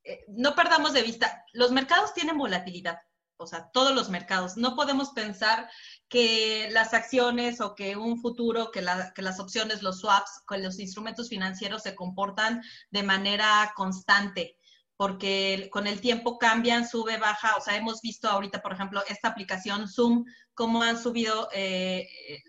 eh, 0.03 0.25
no 0.27 0.55
perdamos 0.55 0.93
de 0.93 1.03
vista, 1.03 1.45
los 1.53 1.71
mercados 1.71 2.13
tienen 2.13 2.39
volatilidad, 2.39 2.97
o 3.38 3.45
sea, 3.45 3.69
todos 3.71 3.93
los 3.93 4.09
mercados. 4.09 4.57
No 4.57 4.75
podemos 4.75 5.11
pensar 5.11 5.69
que 6.09 6.69
las 6.71 6.93
acciones 6.93 7.61
o 7.61 7.75
que 7.75 7.95
un 7.95 8.19
futuro, 8.19 8.71
que, 8.71 8.81
las 8.81 9.39
opciones, 9.39 9.84
los 9.84 9.99
swaps, 9.99 10.43
que 10.47 10.57
los 10.57 10.79
instrumentos 10.79 11.29
financieros 11.29 11.84
se 11.84 11.95
comportan 11.95 12.63
de 12.89 13.03
manera 13.03 13.71
constante 13.75 14.57
porque 14.98 15.70
con 15.72 15.88
el 15.88 16.02
tiempo 16.02 16.38
cambian, 16.38 16.88
sube, 16.88 17.18
baja. 17.18 17.56
O 17.58 17.62
sea, 17.62 17.76
hemos 17.76 18.02
visto 18.02 18.30
ahorita, 18.30 18.62
por 18.62 18.74
ejemplo, 18.74 19.04
esta 19.08 19.30
aplicación 19.30 19.88
Zoom, 19.88 20.26
cómo 20.54 20.84
han 20.84 21.02
subido 21.02 21.50
eh, 21.54 22.08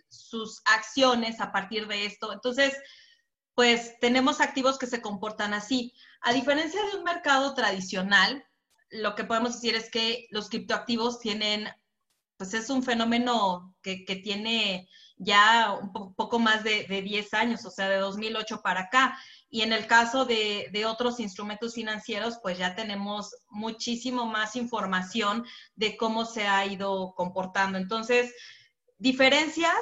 sus 0.08 0.62
acciones 0.66 1.40
a 1.40 1.52
partir 1.52 1.86
de 1.86 2.06
esto. 2.06 2.32
Entonces, 2.32 2.74
pues 3.54 3.98
tenemos 4.00 4.40
activos 4.40 4.78
que 4.78 4.86
se 4.86 5.00
comportan 5.00 5.54
así. 5.54 5.94
A 6.20 6.32
diferencia 6.32 6.80
de 6.86 6.98
un 6.98 7.04
mercado 7.04 7.54
tradicional, 7.54 8.44
lo 8.90 9.14
que 9.14 9.24
podemos 9.24 9.54
decir 9.54 9.74
es 9.74 9.90
que 9.90 10.26
los 10.30 10.48
criptoactivos 10.48 11.20
tienen, 11.20 11.68
pues 12.36 12.54
es 12.54 12.70
un 12.70 12.82
fenómeno 12.82 13.74
que, 13.82 14.04
tiene 14.22 14.88
ya 15.16 15.78
un 15.80 16.14
poco 16.14 16.38
más 16.38 16.64
de, 16.64 16.84
10 16.84 17.34
años, 17.34 17.64
o 17.64 17.70
sea, 17.70 17.88
de 17.88 17.98
2008 17.98 18.60
para 18.62 18.82
acá. 18.82 19.18
Y 19.54 19.62
en 19.62 19.72
el 19.72 19.86
caso 19.86 20.24
de, 20.24 20.68
de, 20.72 20.84
otros 20.84 21.20
instrumentos 21.20 21.74
financieros, 21.74 22.40
pues 22.42 22.58
ya 22.58 22.74
tenemos 22.74 23.36
muchísimo 23.50 24.26
más 24.26 24.56
información 24.56 25.46
de 25.76 25.96
cómo 25.96 26.24
se 26.24 26.48
ha 26.48 26.66
ido 26.66 27.14
comportando. 27.14 27.78
Entonces, 27.78 28.34
diferencias, 28.98 29.76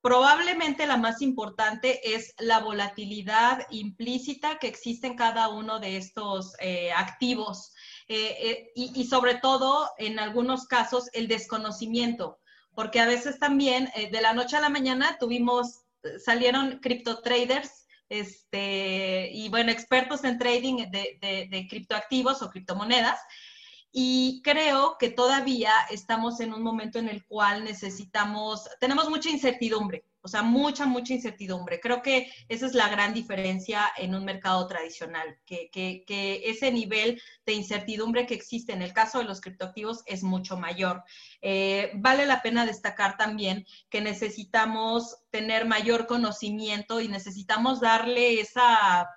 Probablemente 0.00 0.86
la 0.86 0.98
más 0.98 1.20
importante 1.20 2.14
es 2.14 2.32
la 2.38 2.60
volatilidad 2.60 3.66
implícita 3.70 4.58
que 4.60 4.68
existe 4.68 5.08
en 5.08 5.16
cada 5.16 5.48
uno 5.48 5.80
de 5.80 5.96
estos 5.96 6.52
eh, 6.60 6.92
activos 6.92 7.72
eh, 8.06 8.36
eh, 8.40 8.72
y, 8.76 9.04
sobre 9.06 9.34
todo, 9.34 9.90
en 9.98 10.20
algunos 10.20 10.68
casos, 10.68 11.10
el 11.12 11.26
desconocimiento, 11.26 12.38
porque 12.76 13.00
a 13.00 13.06
veces 13.06 13.40
también 13.40 13.90
de 13.96 14.20
la 14.20 14.32
noche 14.32 14.56
a 14.56 14.60
la 14.60 14.68
mañana 14.68 15.16
tuvimos, 15.18 15.80
salieron 16.24 16.78
cripto 16.78 17.20
traders 17.20 17.85
este, 18.08 19.30
y 19.32 19.48
bueno, 19.48 19.70
expertos 19.70 20.24
en 20.24 20.38
trading 20.38 20.90
de, 20.90 21.18
de, 21.20 21.48
de 21.50 21.66
criptoactivos 21.68 22.42
o 22.42 22.50
criptomonedas 22.50 23.18
y 23.98 24.42
creo 24.42 24.98
que 24.98 25.08
todavía 25.08 25.72
estamos 25.90 26.40
en 26.40 26.52
un 26.52 26.62
momento 26.62 26.98
en 26.98 27.08
el 27.08 27.24
cual 27.24 27.64
necesitamos, 27.64 28.68
tenemos 28.78 29.08
mucha 29.08 29.30
incertidumbre. 29.30 30.04
O 30.26 30.28
sea, 30.28 30.42
mucha, 30.42 30.86
mucha 30.86 31.14
incertidumbre. 31.14 31.78
Creo 31.78 32.02
que 32.02 32.32
esa 32.48 32.66
es 32.66 32.74
la 32.74 32.88
gran 32.88 33.14
diferencia 33.14 33.92
en 33.96 34.12
un 34.12 34.24
mercado 34.24 34.66
tradicional, 34.66 35.38
que, 35.46 35.70
ese 36.44 36.72
nivel 36.72 37.22
de 37.46 37.52
incertidumbre 37.52 38.26
que 38.26 38.34
existe 38.34 38.72
en 38.72 38.82
el 38.82 38.92
caso 38.92 39.18
de 39.18 39.24
los 39.24 39.40
criptoactivos 39.40 40.02
es 40.04 40.24
mucho 40.24 40.56
mayor. 40.56 41.04
Eh, 41.42 41.92
vale 41.94 42.26
la 42.26 42.42
pena 42.42 42.66
destacar 42.66 43.16
también 43.16 43.64
que 43.88 44.00
necesitamos 44.00 45.16
tener 45.30 45.64
mayor 45.64 46.08
conocimiento 46.08 47.00
y 47.00 47.06
necesitamos 47.06 47.80
darle 47.80 48.40
esa 48.40 49.08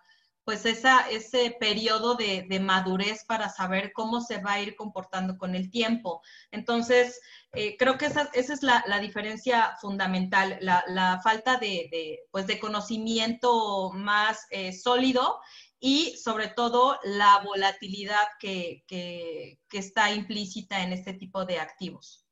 pues 0.50 0.66
esa, 0.66 1.08
ese 1.12 1.56
periodo 1.60 2.16
de, 2.16 2.60
madurez 2.60 3.24
para 3.24 3.50
saber 3.50 3.94
cómo 3.94 4.20
se 4.20 4.42
va 4.42 4.54
a 4.54 4.60
ir 4.60 4.76
comportando 4.76 5.38
con 5.38 5.54
el 5.54 5.70
tiempo. 5.70 6.24
Entonces, 6.50 7.22
eh, 7.54 7.78
creo 7.78 8.00
que 8.00 8.08
esa, 8.08 8.32
es 8.34 8.64
la, 8.64 9.00
diferencia 9.00 9.78
fundamental, 9.80 10.58
la, 10.60 11.22
falta 11.24 11.58
de, 11.58 12.22
pues 12.32 12.48
de 12.48 12.58
conocimiento 12.58 13.92
más 13.94 14.48
eh, 14.50 14.74
sólido 14.74 15.40
y 15.80 16.18
sobre 16.18 16.48
todo 16.48 16.98
la 17.04 17.42
volatilidad 17.46 18.28
que, 18.40 18.84
que 18.88 19.60
está 19.72 20.12
implícita 20.12 20.82
en 20.82 20.94
este 20.94 21.14
tipo 21.14 21.46
de 21.46 21.60
activos. 21.60 22.26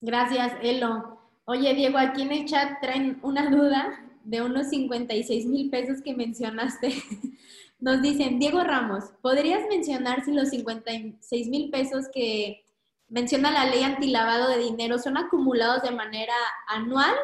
Gracias, 0.00 0.54
Elo. 0.62 1.20
Oye, 1.44 1.74
Diego, 1.74 1.98
aquí 1.98 2.22
en 2.22 2.32
el 2.32 2.46
chat 2.46 2.80
traen 2.80 3.18
una 3.22 3.50
duda 3.50 4.05
de 4.26 4.42
unos 4.42 4.70
56 4.70 5.46
mil 5.46 5.70
pesos 5.70 6.02
que 6.02 6.14
mencionaste, 6.14 6.92
nos 7.78 8.02
dicen, 8.02 8.40
Diego 8.40 8.62
Ramos, 8.64 9.04
¿podrías 9.22 9.68
mencionar 9.68 10.24
si 10.24 10.32
los 10.32 10.48
56 10.50 11.48
mil 11.48 11.70
pesos 11.70 12.06
que 12.12 12.64
menciona 13.08 13.52
la 13.52 13.66
ley 13.66 13.84
antilavado 13.84 14.48
de 14.48 14.58
dinero 14.58 14.98
son 14.98 15.16
acumulados 15.16 15.82
de 15.82 15.92
manera 15.92 16.34
anual 16.66 17.14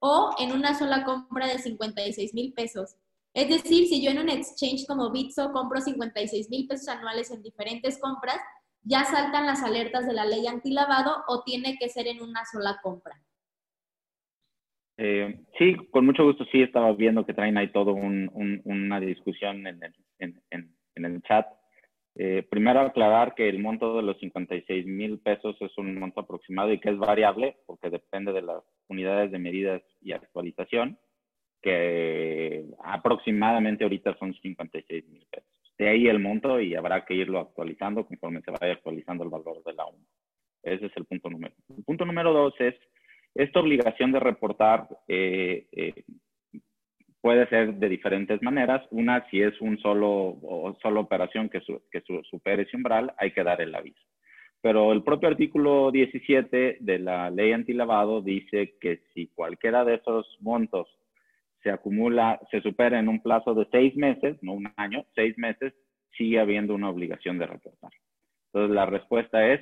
o 0.00 0.34
en 0.38 0.52
una 0.52 0.78
sola 0.78 1.02
compra 1.04 1.46
de 1.46 1.58
56 1.58 2.34
mil 2.34 2.52
pesos? 2.52 2.96
Es 3.32 3.48
decir, 3.48 3.88
si 3.88 4.02
yo 4.02 4.10
en 4.10 4.18
un 4.18 4.28
exchange 4.28 4.86
como 4.86 5.10
Bitso 5.10 5.52
compro 5.52 5.80
56 5.80 6.50
mil 6.50 6.66
pesos 6.66 6.88
anuales 6.88 7.30
en 7.30 7.42
diferentes 7.42 7.98
compras, 7.98 8.38
¿ya 8.82 9.04
saltan 9.06 9.46
las 9.46 9.62
alertas 9.62 10.06
de 10.06 10.12
la 10.12 10.26
ley 10.26 10.46
antilavado 10.46 11.24
o 11.26 11.42
tiene 11.42 11.78
que 11.78 11.88
ser 11.88 12.06
en 12.06 12.20
una 12.20 12.44
sola 12.52 12.80
compra? 12.82 13.18
Eh, 15.02 15.34
sí, 15.58 15.76
con 15.90 16.04
mucho 16.04 16.24
gusto. 16.24 16.44
Sí, 16.52 16.60
estaba 16.60 16.92
viendo 16.92 17.24
que 17.24 17.32
traen 17.32 17.56
ahí 17.56 17.68
todo 17.68 17.94
una 17.94 19.00
discusión 19.00 19.66
en 19.66 19.80
el, 20.94 21.22
chat. 21.22 21.46
Eh, 22.16 22.46
primero 22.50 22.80
aclarar 22.80 23.34
que 23.34 23.48
el 23.48 23.60
monto 23.60 23.96
de 23.96 24.02
los 24.02 24.18
56 24.18 24.84
mil 24.84 25.18
pesos 25.20 25.56
es 25.60 25.78
un 25.78 25.98
monto 25.98 26.20
aproximado 26.20 26.70
y 26.70 26.80
que 26.80 26.90
es 26.90 26.98
variable 26.98 27.56
porque 27.66 27.88
depende 27.88 28.34
de 28.34 28.42
las 28.42 28.62
unidades 28.88 29.30
de 29.30 29.38
medidas 29.38 29.80
y 30.02 30.12
actualización, 30.12 30.98
que 31.62 32.66
aproximadamente 32.84 33.84
ahorita 33.84 34.18
son 34.18 34.34
56 34.34 35.08
mil 35.08 35.26
pesos. 35.30 35.48
De 35.78 35.88
ahí 35.88 36.08
el 36.08 36.18
monto 36.18 36.60
y 36.60 36.74
habrá 36.74 37.06
que 37.06 37.14
irlo 37.14 37.38
actualizando 37.38 38.04
conforme 38.04 38.42
se 38.42 38.50
vaya 38.50 38.74
actualizando 38.74 39.24
el 39.24 39.30
valor 39.30 39.62
de 39.64 39.72
la 39.72 39.86
UNA. 39.86 40.04
Ese 40.62 40.86
es 40.86 40.92
el 40.96 41.06
punto 41.06 41.30
número. 41.30 41.54
El 41.74 41.84
punto 41.84 42.04
número 42.04 42.34
dos 42.34 42.52
es 42.58 42.74
esta 43.34 43.60
obligación 43.60 44.12
de 44.12 44.20
reportar 44.20 44.88
eh, 45.08 45.66
eh, 45.72 46.04
puede 47.20 47.46
ser 47.48 47.74
de 47.74 47.88
diferentes 47.88 48.42
maneras. 48.42 48.86
Una, 48.90 49.28
si 49.30 49.40
es 49.40 49.60
un 49.60 49.78
solo 49.78 50.10
o 50.10 50.76
sola 50.82 51.00
operación 51.00 51.48
que, 51.48 51.60
que 51.90 52.02
supere 52.24 52.62
ese 52.62 52.76
umbral, 52.76 53.12
hay 53.18 53.32
que 53.32 53.44
dar 53.44 53.60
el 53.60 53.74
aviso. 53.74 54.00
Pero 54.62 54.92
el 54.92 55.02
propio 55.02 55.28
artículo 55.28 55.90
17 55.90 56.78
de 56.80 56.98
la 56.98 57.30
ley 57.30 57.52
antilavado 57.52 58.20
dice 58.20 58.74
que 58.80 59.00
si 59.14 59.28
cualquiera 59.28 59.84
de 59.84 59.94
esos 59.94 60.36
montos 60.40 60.88
se 61.62 61.70
acumula, 61.70 62.40
se 62.50 62.60
supera 62.60 62.98
en 62.98 63.08
un 63.08 63.22
plazo 63.22 63.54
de 63.54 63.66
seis 63.70 63.96
meses, 63.96 64.36
no 64.42 64.52
un 64.52 64.70
año, 64.76 65.04
seis 65.14 65.36
meses, 65.38 65.72
sigue 66.16 66.40
habiendo 66.40 66.74
una 66.74 66.90
obligación 66.90 67.38
de 67.38 67.46
reportar. 67.46 67.90
Entonces, 68.46 68.74
la 68.74 68.86
respuesta 68.86 69.46
es 69.46 69.60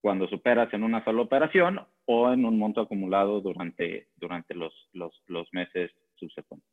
cuando 0.00 0.28
superas 0.28 0.72
en 0.72 0.84
una 0.84 1.04
sola 1.04 1.22
operación 1.22 1.80
o 2.06 2.32
en 2.32 2.44
un 2.44 2.58
monto 2.58 2.80
acumulado 2.80 3.40
durante, 3.40 4.08
durante 4.16 4.54
los, 4.54 4.72
los, 4.92 5.22
los 5.26 5.52
meses 5.52 5.90
subsecuentes. 6.16 6.68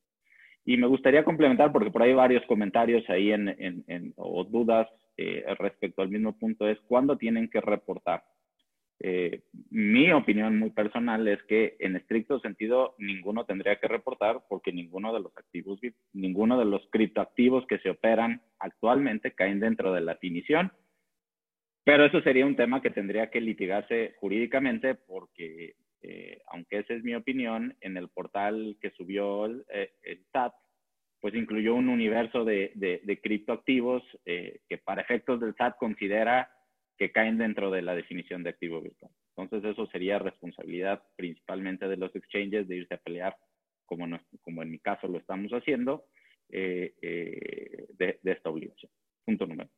Y 0.66 0.78
me 0.78 0.88
gustaría 0.88 1.24
complementar, 1.24 1.72
porque 1.72 1.90
por 1.90 2.04
ahí 2.04 2.10
hay 2.10 2.16
varios 2.16 2.46
comentarios 2.46 3.10
ahí 3.10 3.32
en, 3.32 3.48
en, 3.88 4.14
o 4.16 4.44
dudas 4.44 4.88
eh, 5.18 5.44
respecto 5.58 6.02
al 6.02 6.10
mismo 6.10 6.38
punto, 6.38 6.68
es 6.68 6.80
cuándo 6.82 7.18
tienen 7.18 7.50
que 7.50 7.62
reportar. 7.62 8.24
Eh, 9.04 9.42
mi 9.72 10.12
opinión 10.12 10.60
muy 10.60 10.70
personal 10.70 11.28
es 11.28 11.42
que 11.44 11.76
en 11.80 11.96
estricto 11.96 12.40
sentido 12.40 12.94
ninguno 13.00 13.46
tendría 13.46 13.78
que 13.78 13.88
reportar 13.88 14.44
porque 14.48 14.72
ninguno 14.72 15.12
de 15.12 15.22
los 15.22 15.36
activos, 15.36 15.80
ninguno 16.14 16.60
de 16.60 16.66
los 16.66 16.88
criptoactivos 16.92 17.66
que 17.66 17.80
se 17.80 17.90
operan 17.90 18.44
actualmente 18.60 19.32
caen 19.32 19.60
dentro 19.60 19.92
de 19.92 20.02
la 20.02 20.14
definición 20.14 20.72
pero 21.84 22.06
eso 22.06 22.22
sería 22.22 22.46
un 22.46 22.56
tema 22.56 22.82
que 22.82 22.92
tendría 22.92 23.30
que 23.30 23.42
litigarse 23.42 24.16
jurídicamente 24.20 24.96
porque, 24.96 25.76
eh, 26.02 26.42
aunque 26.48 26.80
esa 26.80 26.94
es 26.94 27.04
mi 27.04 27.16
opinión, 27.16 27.76
en 27.82 27.98
el 27.98 28.10
portal 28.10 28.78
que 28.80 28.92
subió 28.92 29.46
el, 29.46 29.66
eh, 29.74 29.92
SAT, 30.32 30.54
pues 31.20 31.34
incluyó 31.36 31.76
un 31.76 31.90
universo 31.90 32.46
de, 32.46 33.20
criptoactivos 33.24 34.04
eh, 34.26 34.60
que 34.70 34.78
para 34.78 35.02
efectos 35.02 35.40
del 35.40 35.56
SAT 35.56 35.78
considera 35.78 36.52
que 36.98 37.12
caen 37.12 37.38
dentro 37.40 37.72
de 37.72 37.82
la 37.82 37.96
definición 37.96 38.44
de 38.44 38.52
activo 38.52 38.82
virtual. 38.82 39.12
Entonces 39.36 39.72
eso 39.72 39.88
sería 39.88 40.20
responsabilidad 40.20 41.02
principalmente 41.16 41.88
de 41.88 41.98
los 41.98 42.16
exchanges 42.16 42.68
de 42.68 42.78
irse 42.78 42.94
a 42.94 42.98
pelear, 42.98 43.36
como, 43.86 44.06
como 44.42 44.62
en 44.62 44.70
mi 44.70 44.80
caso 44.80 45.08
lo 45.08 45.18
estamos 45.18 45.52
haciendo, 45.52 46.06
de 46.50 46.94
esta 48.24 48.50
obligación. 48.50 48.92
Punto 49.26 49.48
número. 49.48 49.70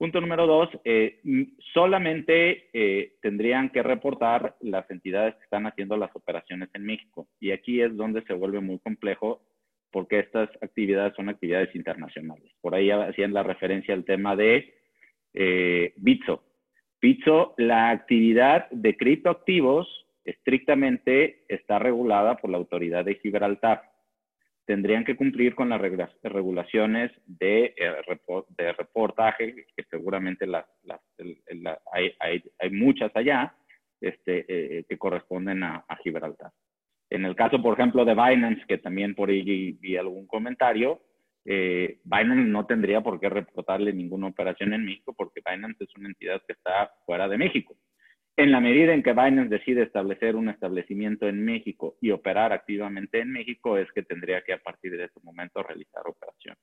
Punto 0.00 0.18
número 0.18 0.46
dos, 0.46 0.70
eh, 0.82 1.20
solamente 1.74 2.70
eh, 2.72 3.16
tendrían 3.20 3.68
que 3.68 3.82
reportar 3.82 4.56
las 4.60 4.90
entidades 4.90 5.34
que 5.34 5.44
están 5.44 5.66
haciendo 5.66 5.94
las 5.98 6.16
operaciones 6.16 6.70
en 6.72 6.86
México. 6.86 7.28
Y 7.38 7.50
aquí 7.50 7.82
es 7.82 7.94
donde 7.94 8.22
se 8.22 8.32
vuelve 8.32 8.60
muy 8.60 8.78
complejo 8.78 9.42
porque 9.92 10.20
estas 10.20 10.48
actividades 10.62 11.14
son 11.16 11.28
actividades 11.28 11.76
internacionales. 11.76 12.50
Por 12.62 12.74
ahí 12.74 12.90
hacían 12.90 13.34
la 13.34 13.42
referencia 13.42 13.92
al 13.92 14.06
tema 14.06 14.34
de 14.36 14.72
eh, 15.34 15.92
Bitso. 15.96 16.44
Bitso, 16.98 17.52
la 17.58 17.90
actividad 17.90 18.70
de 18.70 18.96
criptoactivos 18.96 20.06
estrictamente 20.24 21.44
está 21.46 21.78
regulada 21.78 22.38
por 22.38 22.48
la 22.48 22.56
autoridad 22.56 23.04
de 23.04 23.16
Gibraltar 23.16 23.89
tendrían 24.70 25.04
que 25.04 25.16
cumplir 25.16 25.56
con 25.56 25.68
las 25.68 25.80
regulaciones 25.80 27.10
de, 27.26 27.74
eh, 27.76 27.92
de 28.56 28.72
reportaje, 28.72 29.66
que 29.76 29.82
seguramente 29.90 30.46
las, 30.46 30.64
hay, 31.92 32.14
hay, 32.20 32.70
muchas 32.70 33.10
allá 33.16 33.52
este, 34.00 34.44
eh, 34.46 34.84
que 34.88 34.96
corresponden 34.96 35.64
a, 35.64 35.84
Gibraltar. 36.04 36.52
En 37.10 37.24
el 37.24 37.34
caso, 37.34 37.60
por 37.60 37.74
ejemplo, 37.74 38.04
de 38.04 38.14
Binance, 38.14 38.64
que 38.68 38.78
también 38.78 39.16
por 39.16 39.30
ahí 39.30 39.72
vi 39.72 39.96
algún 39.96 40.28
comentario, 40.28 41.00
eh, 41.44 41.98
Binance 42.04 42.48
no 42.48 42.64
tendría 42.64 43.00
por 43.00 43.18
qué 43.18 43.28
reportarle 43.28 43.92
ninguna 43.92 44.28
operación 44.28 44.72
en 44.72 44.84
México 44.84 45.12
porque 45.18 45.42
Binance 45.44 45.82
es 45.82 45.96
una 45.96 46.10
entidad 46.10 46.40
que 46.46 46.52
está 46.52 46.92
fuera 47.04 47.26
de 47.26 47.38
México. 47.38 47.74
En 48.40 48.52
la 48.52 48.60
medida 48.60 48.94
en 48.94 49.02
que 49.02 49.12
Binance 49.12 49.50
decide 49.50 49.82
establecer 49.82 50.34
un 50.34 50.48
establecimiento 50.48 51.28
en 51.28 51.44
México 51.44 51.98
y 52.00 52.10
operar 52.10 52.54
activamente 52.54 53.20
en 53.20 53.30
México, 53.30 53.76
es 53.76 53.92
que 53.92 54.02
tendría 54.02 54.40
que 54.40 54.54
a 54.54 54.62
partir 54.62 54.96
de 54.96 55.04
ese 55.04 55.20
momento 55.22 55.62
realizar 55.62 56.02
operaciones. 56.06 56.58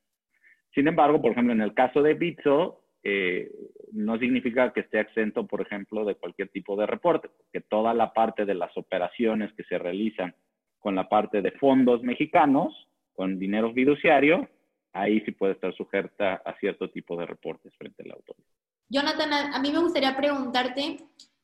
Sin 0.74 0.88
embargo, 0.88 1.22
por 1.22 1.30
ejemplo, 1.30 1.52
en 1.52 1.60
el 1.60 1.74
caso 1.74 2.02
de 2.02 2.14
Bitso, 2.14 2.82
eh, 3.04 3.52
no 3.92 4.18
significa 4.18 4.72
que 4.72 4.80
esté 4.80 4.98
exento, 4.98 5.46
por 5.46 5.60
ejemplo, 5.60 6.04
de 6.04 6.16
cualquier 6.16 6.48
tipo 6.48 6.74
de 6.74 6.84
reporte, 6.84 7.28
porque 7.28 7.60
toda 7.60 7.94
la 7.94 8.12
parte 8.12 8.44
de 8.44 8.54
las 8.54 8.76
operaciones 8.76 9.52
que 9.52 9.62
se 9.62 9.78
realizan 9.78 10.34
con 10.80 10.96
la 10.96 11.08
parte 11.08 11.42
de 11.42 11.52
fondos 11.52 12.02
mexicanos, 12.02 12.88
con 13.12 13.38
dinero 13.38 13.72
fiduciario, 13.72 14.48
ahí 14.92 15.20
sí 15.20 15.30
puede 15.30 15.52
estar 15.52 15.72
sujeta 15.76 16.42
a 16.44 16.58
cierto 16.58 16.90
tipo 16.90 17.16
de 17.16 17.26
reportes 17.26 17.72
frente 17.76 18.02
a 18.02 18.08
la 18.08 18.14
autoridad. 18.14 18.48
Jonathan, 18.88 19.32
a 19.54 19.60
mí 19.60 19.70
me 19.70 19.78
gustaría 19.78 20.16
preguntarte, 20.16 20.96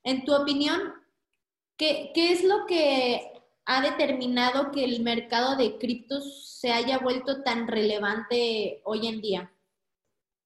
en 0.04 0.24
tu 0.24 0.34
opinión, 0.34 0.94
¿qué, 1.76 2.12
es 2.14 2.44
lo 2.44 2.66
que 2.66 3.32
ha 3.64 3.80
determinado 3.80 4.70
que 4.70 4.84
el 4.84 5.02
mercado 5.02 5.56
de 5.56 5.78
criptos 5.78 6.58
se 6.60 6.70
haya 6.70 6.98
vuelto 6.98 7.42
tan 7.42 7.66
relevante 7.66 8.82
hoy 8.84 9.08
en 9.08 9.20
día? 9.20 9.52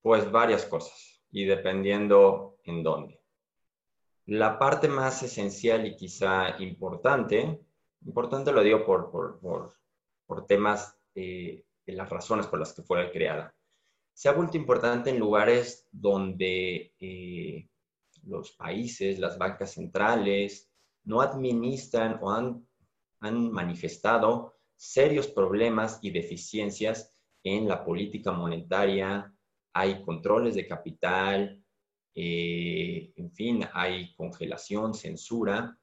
Pues 0.00 0.30
varias 0.30 0.64
cosas 0.64 1.20
y 1.30 1.44
dependiendo 1.44 2.58
en 2.64 2.82
dónde. 2.82 3.20
La 4.26 4.58
parte 4.58 4.88
más 4.88 5.22
esencial 5.22 5.86
y 5.86 5.96
quizá 5.96 6.60
importante, 6.60 7.60
importante 8.04 8.52
lo 8.52 8.62
digo 8.62 8.84
por, 8.84 9.10
por, 9.10 10.46
temas 10.46 10.96
de 11.14 11.64
las 11.86 12.08
razones 12.08 12.46
por 12.46 12.60
las 12.60 12.72
que 12.72 12.82
fue 12.82 13.10
creada, 13.10 13.54
se 14.12 14.28
ha 14.28 14.32
vuelto 14.32 14.56
importante 14.56 15.10
en 15.10 15.18
lugares 15.18 15.88
donde 15.90 16.92
eh, 17.00 17.68
los 18.28 18.52
países, 18.52 19.18
las 19.18 19.38
bancas 19.38 19.72
centrales, 19.72 20.70
no 21.04 21.20
administran 21.20 22.18
o 22.22 22.30
han 22.30 22.68
han 23.20 23.50
manifestado 23.50 24.54
serios 24.76 25.26
problemas 25.28 25.98
y 26.02 26.10
deficiencias 26.10 27.12
en 27.42 27.68
la 27.68 27.84
política 27.84 28.32
monetaria, 28.32 29.32
hay 29.72 30.02
controles 30.02 30.54
de 30.54 30.66
capital, 30.66 31.62
eh, 32.14 33.12
en 33.16 33.30
fin, 33.32 33.64
hay 33.72 34.14
congelación, 34.14 34.94
censura, 34.94 35.78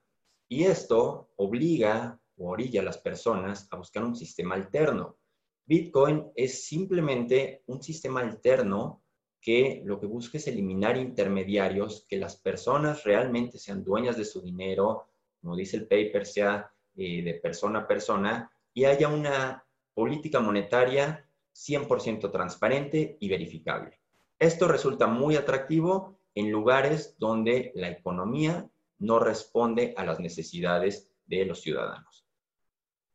y 0.48 0.64
esto 0.64 1.32
obliga 1.38 2.20
o 2.38 2.52
orilla 2.52 2.82
a 2.82 2.86
las 2.86 2.98
personas 2.98 3.68
a 3.72 3.78
buscar 3.78 4.04
un 4.04 4.16
sistema 4.16 4.56
alterno. 4.56 5.18
Bitcoin 5.66 6.32
es 6.36 6.66
simplemente 6.66 7.64
un 7.68 7.82
sistema 7.82 8.22
alterno 8.22 9.04
que 9.46 9.84
lo 9.86 10.00
que 10.00 10.08
busca 10.08 10.40
es 10.40 10.48
eliminar 10.48 10.98
intermediarios, 10.98 12.08
que 12.10 12.18
las 12.18 12.36
personas 12.36 13.04
realmente 13.04 13.60
sean 13.60 13.84
dueñas 13.84 14.18
de 14.18 14.26
su 14.26 14.42
dinero, 14.42 15.06
como 15.40 15.56
dice 15.56 15.78
el 15.78 15.84
paper, 15.84 16.26
sea 16.26 16.72
eh, 16.96 17.22
de 17.22 17.36
persona 17.36 17.82
a 17.82 17.88
persona, 17.88 18.52
y 18.74 18.86
haya 18.86 19.08
una 19.08 19.64
política 19.94 20.40
monetaria 20.40 21.30
100% 21.54 22.32
transparente 22.32 23.18
y 23.20 23.30
verificable. 23.30 24.00
Esto 24.40 24.68
resulta 24.68 25.06
muy 25.06 25.36
atractivo 25.36 26.18
en 26.34 26.50
lugares 26.50 27.16
donde 27.20 27.72
la 27.76 27.92
economía 27.92 28.68
no 28.98 29.20
responde 29.20 29.94
a 29.96 30.06
las 30.06 30.20
necesidades 30.20 31.12
de 31.28 31.46
los 31.46 31.62
ciudadanos. 31.62 32.26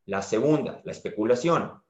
La 0.07 0.22
segunda, 0.22 0.81
la 0.85 0.93
especulación. 0.93 1.83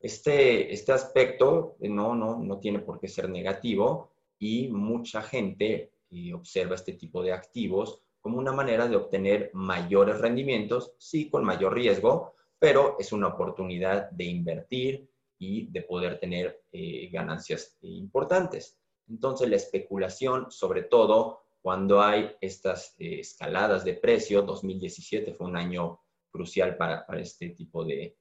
Este, 0.00 0.72
este 0.72 0.92
aspecto 0.92 1.76
no, 1.80 2.14
no, 2.14 2.38
no 2.38 2.58
tiene 2.58 2.78
por 2.80 2.98
qué 2.98 3.08
ser 3.08 3.28
negativo 3.28 4.10
y 4.38 4.68
mucha 4.68 5.22
gente 5.22 5.92
eh, 6.10 6.32
observa 6.32 6.74
este 6.74 6.94
tipo 6.94 7.22
de 7.22 7.32
activos 7.32 8.02
como 8.20 8.38
una 8.38 8.52
manera 8.52 8.88
de 8.88 8.96
obtener 8.96 9.50
mayores 9.54 10.18
rendimientos, 10.18 10.92
sí 10.98 11.30
con 11.30 11.44
mayor 11.44 11.74
riesgo, 11.74 12.34
pero 12.58 12.96
es 12.98 13.12
una 13.12 13.28
oportunidad 13.28 14.10
de 14.10 14.24
invertir 14.24 15.10
y 15.38 15.66
de 15.70 15.82
poder 15.82 16.18
tener 16.18 16.62
eh, 16.72 17.08
ganancias 17.10 17.78
importantes. 17.80 18.78
Entonces, 19.08 19.48
la 19.48 19.56
especulación, 19.56 20.50
sobre 20.50 20.82
todo 20.82 21.40
cuando 21.62 22.02
hay 22.02 22.30
estas 22.40 22.94
eh, 22.98 23.20
escaladas 23.20 23.84
de 23.84 23.94
precio, 23.94 24.42
2017 24.42 25.34
fue 25.34 25.46
un 25.46 25.56
año 25.56 26.00
crucial 26.30 26.76
para, 26.76 27.06
este 27.18 27.50
tipo 27.50 27.84
de, 27.84 28.16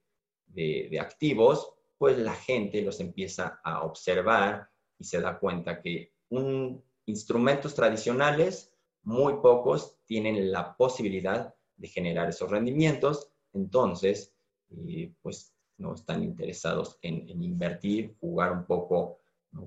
de, 0.50 0.98
activos, 1.00 1.74
pues 1.98 2.18
la 2.18 2.34
gente 2.34 2.82
los 2.82 3.00
empieza 3.00 3.60
a 3.64 3.84
observar 3.84 4.70
y 4.98 5.04
se 5.04 5.22
da 5.22 5.40
cuenta 5.40 5.82
que 5.82 6.14
un, 6.30 6.84
instrumentos 7.06 7.74
tradicionales, 7.76 8.74
muy 9.04 9.34
pocos 9.42 9.98
tienen 10.06 10.52
la 10.52 10.76
posibilidad 10.76 11.54
de 11.78 11.88
generar 11.88 12.30
esos 12.30 12.50
rendimientos, 12.50 13.30
entonces, 13.54 14.34
eh, 14.72 15.12
pues 15.22 15.54
no 15.78 15.94
están 15.94 16.24
interesados 16.24 17.00
en, 17.02 17.30
invertir, 17.42 18.16
jugar 18.20 18.52
un 18.52 18.66
poco 18.66 19.20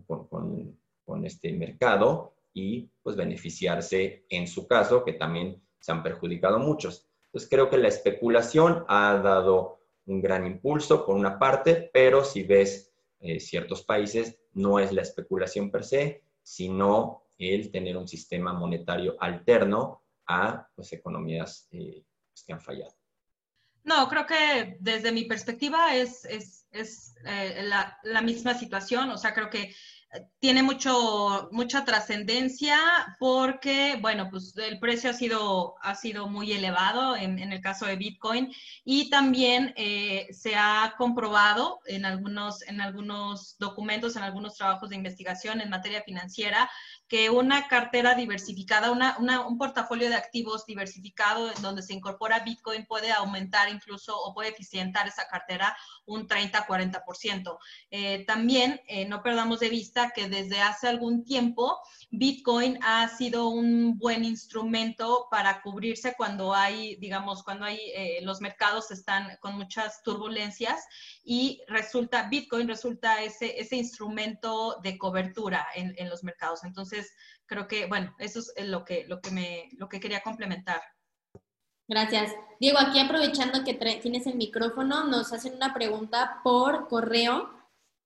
con, 0.07 0.27
con, 0.27 0.79
con 1.05 1.25
este 1.25 1.53
mercado 1.53 2.35
y 2.53 2.91
pues 3.03 3.17
beneficiarse 3.17 4.27
en 4.29 4.47
su 4.47 4.67
caso, 4.67 5.05
que 5.05 5.15
también 5.15 5.61
se 5.81 5.93
han 5.93 6.03
perjudicado 6.03 6.59
muchos. 6.59 7.09
Entonces 7.27 7.49
creo 7.49 7.71
que 7.71 7.79
la 7.79 7.89
especulación 7.89 8.85
ha 8.89 9.15
dado 9.15 9.82
un 10.07 10.21
gran 10.21 10.47
impulso 10.47 11.05
por 11.07 11.17
una 11.17 11.39
parte, 11.39 11.91
pero 11.93 12.25
si 12.25 12.43
ves 12.43 12.93
eh, 13.21 13.39
ciertos 13.41 13.83
países, 13.83 14.39
no 14.55 14.79
es 14.79 14.93
la 14.93 15.03
especulación 15.03 15.71
per 15.71 15.85
se, 15.85 16.23
sino 16.43 17.25
el 17.39 17.71
tener 17.71 17.97
un 17.97 18.09
sistema 18.09 18.53
monetario 18.53 19.17
alterno 19.21 20.03
a 20.27 20.69
pues, 20.75 20.93
economías 20.93 21.69
eh, 21.71 22.05
que 22.47 22.53
han 22.53 22.61
fallado. 22.61 22.95
No, 23.85 24.09
creo 24.09 24.27
que 24.27 24.77
desde 24.79 25.11
mi 25.11 25.25
perspectiva 25.25 25.97
es, 25.97 26.25
es, 26.25 26.67
es 26.71 27.17
eh, 27.25 27.63
la, 27.65 27.99
la, 28.05 28.23
misma 28.23 28.55
situación. 28.55 29.11
O 29.11 29.19
sea, 29.19 29.35
creo 29.35 29.51
que 29.51 29.75
tiene 30.41 30.63
mucho, 30.63 31.49
mucha 31.53 31.85
trascendencia 31.85 32.77
porque, 33.19 33.97
bueno, 34.01 34.29
pues 34.31 34.55
el 34.57 34.79
precio 34.79 35.11
ha 35.11 35.15
sido, 35.15 35.77
ha 35.81 35.95
sido 35.95 36.29
muy 36.29 36.53
elevado 36.53 37.17
en, 37.17 37.39
en 37.39 37.53
el 37.53 37.61
caso 37.61 37.87
de 37.87 37.97
Bitcoin 37.97 38.53
y 38.85 39.09
también 39.09 39.73
eh, 39.77 40.29
se 40.33 40.55
ha 40.57 40.95
comprobado 40.99 41.81
en 41.87 42.05
algunos, 42.05 42.63
en 42.63 42.81
algunos 42.81 43.57
documentos, 43.59 44.17
en 44.17 44.25
algunos 44.25 44.57
trabajos 44.57 44.91
de 44.91 44.97
investigación 44.97 45.61
en 45.61 45.71
materia 45.71 46.03
financiera, 46.03 46.71
que 47.09 47.31
una 47.31 47.69
cartera 47.69 48.15
diversificada, 48.15 48.91
un 48.91 49.59
portafolio 49.59 50.09
de 50.09 50.15
activos 50.15 50.65
diversificado 50.67 51.51
en 51.51 51.61
donde 51.63 51.83
se 51.83 51.93
incorpora 51.93 52.41
Bitcoin 52.41 52.87
puede 52.87 53.13
aumentar 53.13 53.69
incluso 53.69 54.19
o 54.19 54.35
puede 54.35 54.49
eficientar 54.49 55.07
esa 55.07 55.27
cartera 55.29 55.77
un 56.07 56.27
30-40%. 56.27 57.59
Eh, 57.91 58.25
también 58.27 58.81
eh, 58.87 59.07
no 59.07 59.23
perdamos 59.23 59.61
de 59.61 59.69
vista 59.69 60.02
que 60.11 60.29
desde 60.29 60.61
hace 60.61 60.89
algún 60.89 61.25
tiempo 61.25 61.79
Bitcoin 62.11 62.79
ha 62.83 63.09
sido 63.09 63.49
un 63.49 63.97
buen 63.97 64.25
instrumento 64.25 65.29
para 65.31 65.63
cubrirse 65.63 66.15
cuando 66.17 66.53
hay, 66.55 66.97
digamos, 66.97 67.43
cuando 67.43 67.65
hay, 67.65 67.79
eh, 67.95 68.21
los 68.23 68.41
mercados 68.41 68.91
están 68.91 69.37
con 69.41 69.57
muchas 69.57 70.03
turbulencias 70.03 70.85
y 71.25 71.63
resulta, 71.69 72.29
Bitcoin 72.29 72.69
resulta 72.69 73.23
ese, 73.23 73.59
ese 73.61 73.77
instrumento 73.77 74.77
de 74.83 74.99
cobertura 74.99 75.67
en, 75.75 75.95
en 75.97 76.11
los 76.11 76.23
mercados. 76.23 76.65
Entonces, 76.65 77.13
creo 77.47 77.67
que, 77.67 77.87
bueno, 77.87 78.15
eso 78.19 78.41
es 78.41 78.67
lo 78.67 78.85
que, 78.85 79.05
lo 79.07 79.21
que, 79.21 79.31
me, 79.31 79.69
lo 79.79 79.89
que 79.89 80.01
quería 80.01 80.23
complementar. 80.23 80.83
Gracias. 81.89 82.33
Diego, 82.61 82.79
aquí 82.79 83.01
aprovechando 83.01 83.65
que 83.65 83.75
tienes 83.75 84.27
el 84.27 84.37
micrófono, 84.37 85.05
nos 85.05 85.33
hacen 85.33 85.55
una 85.55 85.75
pregunta 85.75 86.41
por 86.43 86.89
correo 86.89 87.62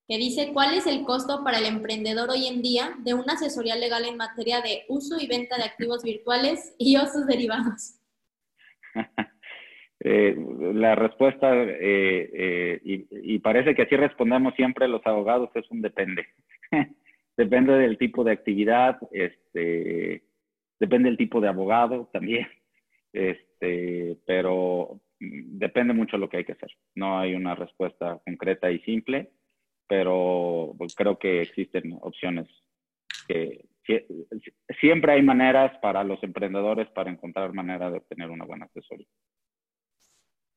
que 0.08 0.18
dice, 0.18 0.50
¿cuál 0.52 0.74
es 0.74 0.86
el 0.86 1.04
costo 1.04 1.42
para 1.42 1.58
el 1.58 1.66
emprendedor 1.66 2.30
hoy 2.30 2.46
en 2.46 2.62
día 2.62 2.94
de 3.04 3.14
una 3.14 3.34
asesoría 3.34 3.76
legal 3.76 4.04
en 4.04 4.16
materia 4.16 4.60
de 4.60 4.84
uso 4.88 5.16
y 5.20 5.26
venta 5.26 5.56
de 5.56 5.64
activos 5.64 6.02
virtuales 6.02 6.74
y 6.78 6.96
o 6.96 7.04
derivados? 7.26 8.00
Eh, 10.00 10.36
la 10.74 10.94
respuesta, 10.94 11.52
eh, 11.52 12.30
eh, 12.32 12.80
y, 13.10 13.38
parece 13.38 13.74
que 13.74 13.82
así 13.82 13.96
respondemos 13.96 14.54
siempre 14.54 14.86
los 14.86 15.04
abogados, 15.06 15.50
es 15.54 15.68
un 15.70 15.80
depende. 15.80 16.26
depende 17.36 17.72
del 17.72 17.96
tipo 17.98 18.22
de 18.22 18.32
actividad, 18.32 18.98
este, 19.10 20.22
depende 20.78 21.08
del 21.08 21.16
tipo 21.16 21.40
de 21.40 21.48
abogado 21.48 22.08
también, 22.12 22.46
este, 23.12 24.18
pero 24.26 25.00
depende 25.18 25.94
mucho 25.94 26.18
lo 26.18 26.28
que 26.28 26.36
hay 26.36 26.44
que 26.44 26.52
hacer. 26.52 26.70
No 26.94 27.18
hay 27.18 27.34
una 27.34 27.54
respuesta 27.54 28.20
concreta 28.24 28.70
y 28.70 28.78
simple, 28.80 29.30
pero 29.88 30.74
pues, 30.78 30.94
creo 30.94 31.18
que 31.18 31.42
existen 31.42 31.98
opciones 32.02 32.48
que 33.28 33.66
siempre 34.80 35.12
hay 35.12 35.22
maneras 35.22 35.78
para 35.80 36.04
los 36.04 36.22
emprendedores 36.22 36.88
para 36.90 37.10
encontrar 37.10 37.52
manera 37.52 37.90
de 37.90 37.98
obtener 37.98 38.30
una 38.30 38.44
buena 38.44 38.66
asesoría. 38.66 39.06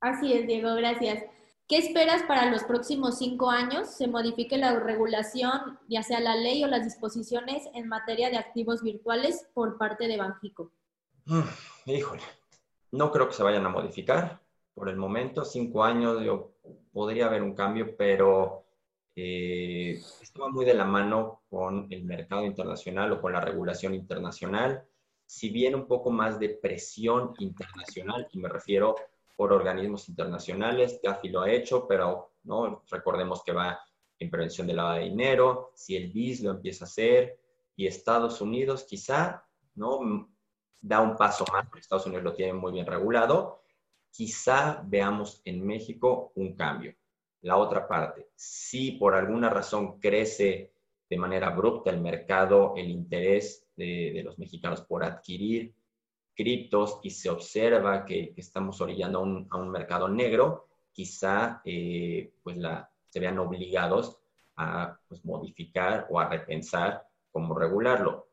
Así 0.01 0.33
es, 0.33 0.47
Diego, 0.47 0.75
gracias. 0.75 1.23
¿Qué 1.67 1.77
esperas 1.77 2.23
para 2.23 2.49
los 2.49 2.63
próximos 2.63 3.19
cinco 3.19 3.51
años? 3.51 3.89
¿Se 3.95 4.07
modifique 4.07 4.57
la 4.57 4.79
regulación, 4.79 5.77
ya 5.87 6.01
sea 6.01 6.19
la 6.19 6.35
ley 6.35 6.63
o 6.63 6.67
las 6.67 6.83
disposiciones 6.83 7.69
en 7.75 7.87
materia 7.87 8.31
de 8.31 8.37
activos 8.37 8.81
virtuales 8.81 9.47
por 9.53 9.77
parte 9.77 10.07
de 10.07 10.17
Banjico? 10.17 10.71
Mm, 11.25 11.91
híjole, 11.91 12.23
no 12.91 13.11
creo 13.11 13.27
que 13.27 13.35
se 13.35 13.43
vayan 13.43 13.65
a 13.67 13.69
modificar 13.69 14.41
por 14.73 14.89
el 14.89 14.95
momento. 14.95 15.45
Cinco 15.45 15.83
años, 15.83 16.23
yo, 16.23 16.53
podría 16.91 17.27
haber 17.27 17.43
un 17.43 17.53
cambio, 17.53 17.95
pero 17.95 18.65
eh, 19.21 20.01
estaba 20.21 20.49
muy 20.49 20.63
de 20.63 20.73
la 20.73 20.85
mano 20.85 21.41
con 21.49 21.87
el 21.89 22.05
mercado 22.05 22.45
internacional 22.45 23.11
o 23.11 23.21
con 23.21 23.33
la 23.33 23.41
regulación 23.41 23.93
internacional. 23.93 24.85
Si 25.25 25.49
bien 25.49 25.75
un 25.75 25.87
poco 25.87 26.09
más 26.09 26.39
de 26.39 26.49
presión 26.49 27.33
internacional, 27.39 28.27
y 28.31 28.39
me 28.39 28.47
refiero 28.47 28.95
por 29.35 29.51
organismos 29.51 30.07
internacionales, 30.07 31.01
Gafi 31.03 31.27
lo 31.29 31.41
ha 31.41 31.51
hecho, 31.51 31.85
pero 31.85 32.31
¿no? 32.43 32.83
recordemos 32.89 33.43
que 33.43 33.51
va 33.51 33.79
en 34.17 34.29
prevención 34.29 34.67
de 34.67 34.73
lavado 34.73 34.99
de 34.99 35.05
dinero, 35.05 35.71
si 35.75 35.97
el 35.97 36.11
BIS 36.11 36.41
lo 36.41 36.51
empieza 36.51 36.85
a 36.85 36.87
hacer, 36.87 37.39
y 37.75 37.87
Estados 37.87 38.39
Unidos 38.41 38.85
quizá 38.85 39.45
¿no? 39.75 40.29
da 40.79 41.01
un 41.01 41.17
paso 41.17 41.43
más, 41.51 41.65
porque 41.65 41.81
Estados 41.81 42.05
Unidos 42.05 42.23
lo 42.23 42.33
tiene 42.33 42.53
muy 42.53 42.71
bien 42.71 42.85
regulado, 42.85 43.63
quizá 44.11 44.81
veamos 44.85 45.41
en 45.43 45.65
México 45.65 46.31
un 46.35 46.55
cambio. 46.55 46.95
La 47.41 47.57
otra 47.57 47.87
parte, 47.87 48.27
si 48.35 48.91
por 48.91 49.15
alguna 49.15 49.49
razón 49.49 49.99
crece 49.99 50.73
de 51.09 51.17
manera 51.17 51.47
abrupta 51.47 51.89
el 51.89 52.01
mercado, 52.01 52.73
el 52.75 52.89
interés 52.89 53.65
de, 53.75 54.21
los 54.23 54.37
mexicanos 54.37 54.81
por 54.81 55.03
adquirir 55.03 55.73
criptos 56.35 56.99
y 57.03 57.09
se 57.09 57.29
observa 57.29 58.05
que, 58.05 58.33
estamos 58.37 58.79
orillando 58.81 59.19
a 59.49 59.57
un, 59.57 59.69
mercado 59.69 60.07
negro, 60.07 60.67
quizá 60.91 61.61
eh, 61.65 62.31
pues 62.43 62.57
se 63.09 63.19
vean 63.19 63.39
obligados 63.39 64.19
a 64.55 64.99
pues, 65.07 65.23
modificar 65.25 66.07
o 66.09 66.19
a 66.19 66.29
repensar 66.29 67.07
cómo 67.31 67.57
regularlo. 67.57 68.28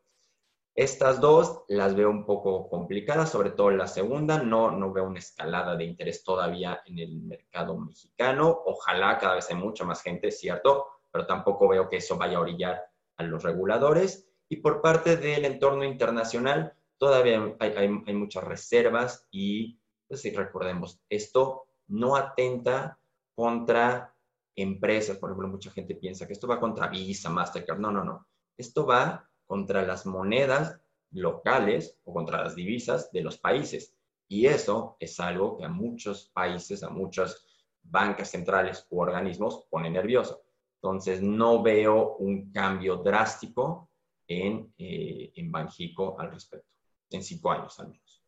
Estas 0.76 1.22
dos 1.22 1.64
las 1.68 1.94
veo 1.94 2.10
un 2.10 2.26
poco 2.26 2.68
complicadas, 2.68 3.30
sobre 3.30 3.48
todo 3.48 3.70
la 3.70 3.86
segunda. 3.86 4.42
No, 4.42 4.70
no 4.70 4.92
veo 4.92 5.04
una 5.04 5.20
escalada 5.20 5.74
de 5.74 5.84
interés 5.84 6.22
todavía 6.22 6.82
en 6.84 6.98
el 6.98 7.16
mercado 7.22 7.78
mexicano. 7.78 8.62
Ojalá 8.66 9.16
cada 9.16 9.36
vez 9.36 9.48
hay 9.48 9.56
mucha 9.56 9.86
más 9.86 10.02
gente, 10.02 10.30
cierto, 10.30 10.86
pero 11.10 11.26
tampoco 11.26 11.66
veo 11.66 11.88
que 11.88 11.96
eso 11.96 12.18
vaya 12.18 12.36
a 12.36 12.42
orillar 12.42 12.84
a 13.16 13.22
los 13.22 13.42
reguladores. 13.42 14.28
Y 14.50 14.56
por 14.56 14.82
parte 14.82 15.16
del 15.16 15.46
entorno 15.46 15.82
internacional, 15.82 16.74
todavía 16.98 17.56
hay, 17.58 17.88
muchas 17.88 18.44
reservas 18.44 19.26
y, 19.30 19.80
pues, 20.06 20.20
si 20.20 20.30
recordemos, 20.30 21.00
esto 21.08 21.68
no 21.86 22.16
atenta 22.16 22.98
contra 23.34 24.14
empresas. 24.54 25.16
Por 25.16 25.30
ejemplo, 25.30 25.48
mucha 25.48 25.70
gente 25.70 25.94
piensa 25.94 26.26
que 26.26 26.34
esto 26.34 26.46
va 26.46 26.60
contra 26.60 26.88
Visa, 26.88 27.30
Mastercard. 27.30 27.78
No, 27.78 27.90
no, 27.90 28.04
no. 28.04 28.26
Esto 28.58 28.84
va 28.84 29.25
contra 29.46 29.82
las 29.86 30.06
monedas 30.06 30.80
locales 31.10 31.98
o 32.04 32.12
contra 32.12 32.42
las 32.42 32.54
divisas 32.54 33.10
de 33.12 33.22
los 33.22 33.38
países. 33.38 33.96
Y 34.28 34.46
eso 34.46 34.96
es 34.98 35.18
algo 35.20 35.56
que 35.56 35.64
a 35.64 35.68
muchos 35.68 36.30
países, 36.34 36.82
a 36.82 36.90
muchas 36.90 37.46
bancas 37.82 38.30
centrales 38.30 38.86
u 38.90 39.00
organismos 39.00 39.66
pone 39.70 39.88
nervioso. 39.90 40.42
Entonces, 40.82 41.22
no 41.22 41.62
veo 41.62 42.16
un 42.16 42.52
cambio 42.52 42.96
drástico 42.96 43.88
en, 44.26 44.72
eh, 44.78 45.32
en 45.34 45.50
Banjico 45.50 46.18
al 46.18 46.32
respecto, 46.32 46.68
en 47.10 47.22
cinco 47.22 47.52
años 47.52 47.78
al 47.78 47.88
menos. 47.88 48.22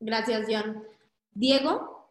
Gracias, 0.00 0.46
John. 0.48 0.82
Diego, 1.32 2.10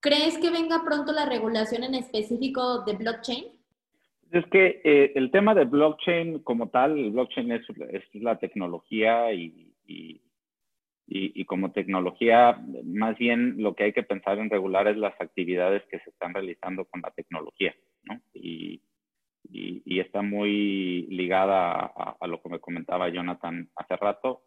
¿crees 0.00 0.38
que 0.38 0.50
venga 0.50 0.82
pronto 0.84 1.12
la 1.12 1.26
regulación 1.26 1.84
en 1.84 1.94
específico 1.94 2.82
de 2.84 2.94
blockchain? 2.94 3.59
Es 4.32 4.46
que 4.46 4.80
eh, 4.84 5.12
el 5.16 5.30
tema 5.30 5.54
de 5.54 5.64
blockchain 5.64 6.40
como 6.40 6.68
tal, 6.68 6.96
el 6.96 7.10
blockchain 7.10 7.50
es, 7.52 7.62
la 8.14 8.38
tecnología 8.38 9.32
y, 9.32 9.72
y, 11.12 11.44
como 11.44 11.72
tecnología, 11.72 12.60
más 12.84 13.18
bien 13.18 13.56
lo 13.58 13.74
que 13.74 13.84
hay 13.84 13.92
que 13.92 14.04
pensar 14.04 14.38
en 14.38 14.48
regular 14.48 14.86
es 14.86 14.96
las 14.96 15.20
actividades 15.20 15.82
que 15.90 15.98
se 15.98 16.10
están 16.10 16.32
realizando 16.32 16.84
con 16.84 17.00
la 17.00 17.10
tecnología, 17.10 17.74
¿no? 18.04 18.20
Y, 18.32 18.80
está 20.00 20.22
muy 20.22 21.06
ligada 21.10 21.92
a, 22.18 22.26
lo 22.26 22.40
que 22.40 22.48
me 22.48 22.58
comentaba 22.58 23.10
Jonathan 23.10 23.68
hace 23.76 23.96
rato 23.96 24.42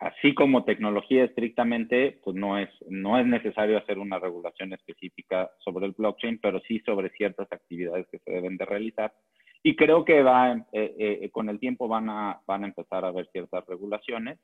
así 0.00 0.34
como 0.34 0.64
tecnología 0.64 1.24
estrictamente, 1.24 2.18
pues 2.24 2.34
no 2.34 2.58
es, 2.58 2.70
no 2.88 3.18
es 3.18 3.26
necesario 3.26 3.78
hacer 3.78 3.98
una 3.98 4.18
regulación 4.18 4.72
específica 4.72 5.50
sobre 5.62 5.86
el 5.86 5.92
blockchain, 5.92 6.38
pero 6.40 6.60
sí 6.60 6.80
sobre 6.80 7.10
ciertas 7.10 7.46
actividades 7.52 8.06
que 8.10 8.18
se 8.18 8.30
deben 8.30 8.56
de 8.56 8.64
realizar. 8.64 9.12
Y 9.62 9.76
creo 9.76 10.06
que 10.06 10.22
va, 10.22 10.54
eh, 10.72 10.96
eh, 10.98 11.30
con 11.30 11.50
el 11.50 11.60
tiempo 11.60 11.86
van 11.86 12.08
a, 12.08 12.40
van 12.46 12.64
a 12.64 12.68
empezar 12.68 13.04
a 13.04 13.08
haber 13.08 13.28
ciertas 13.30 13.64
regulaciones. 13.66 14.38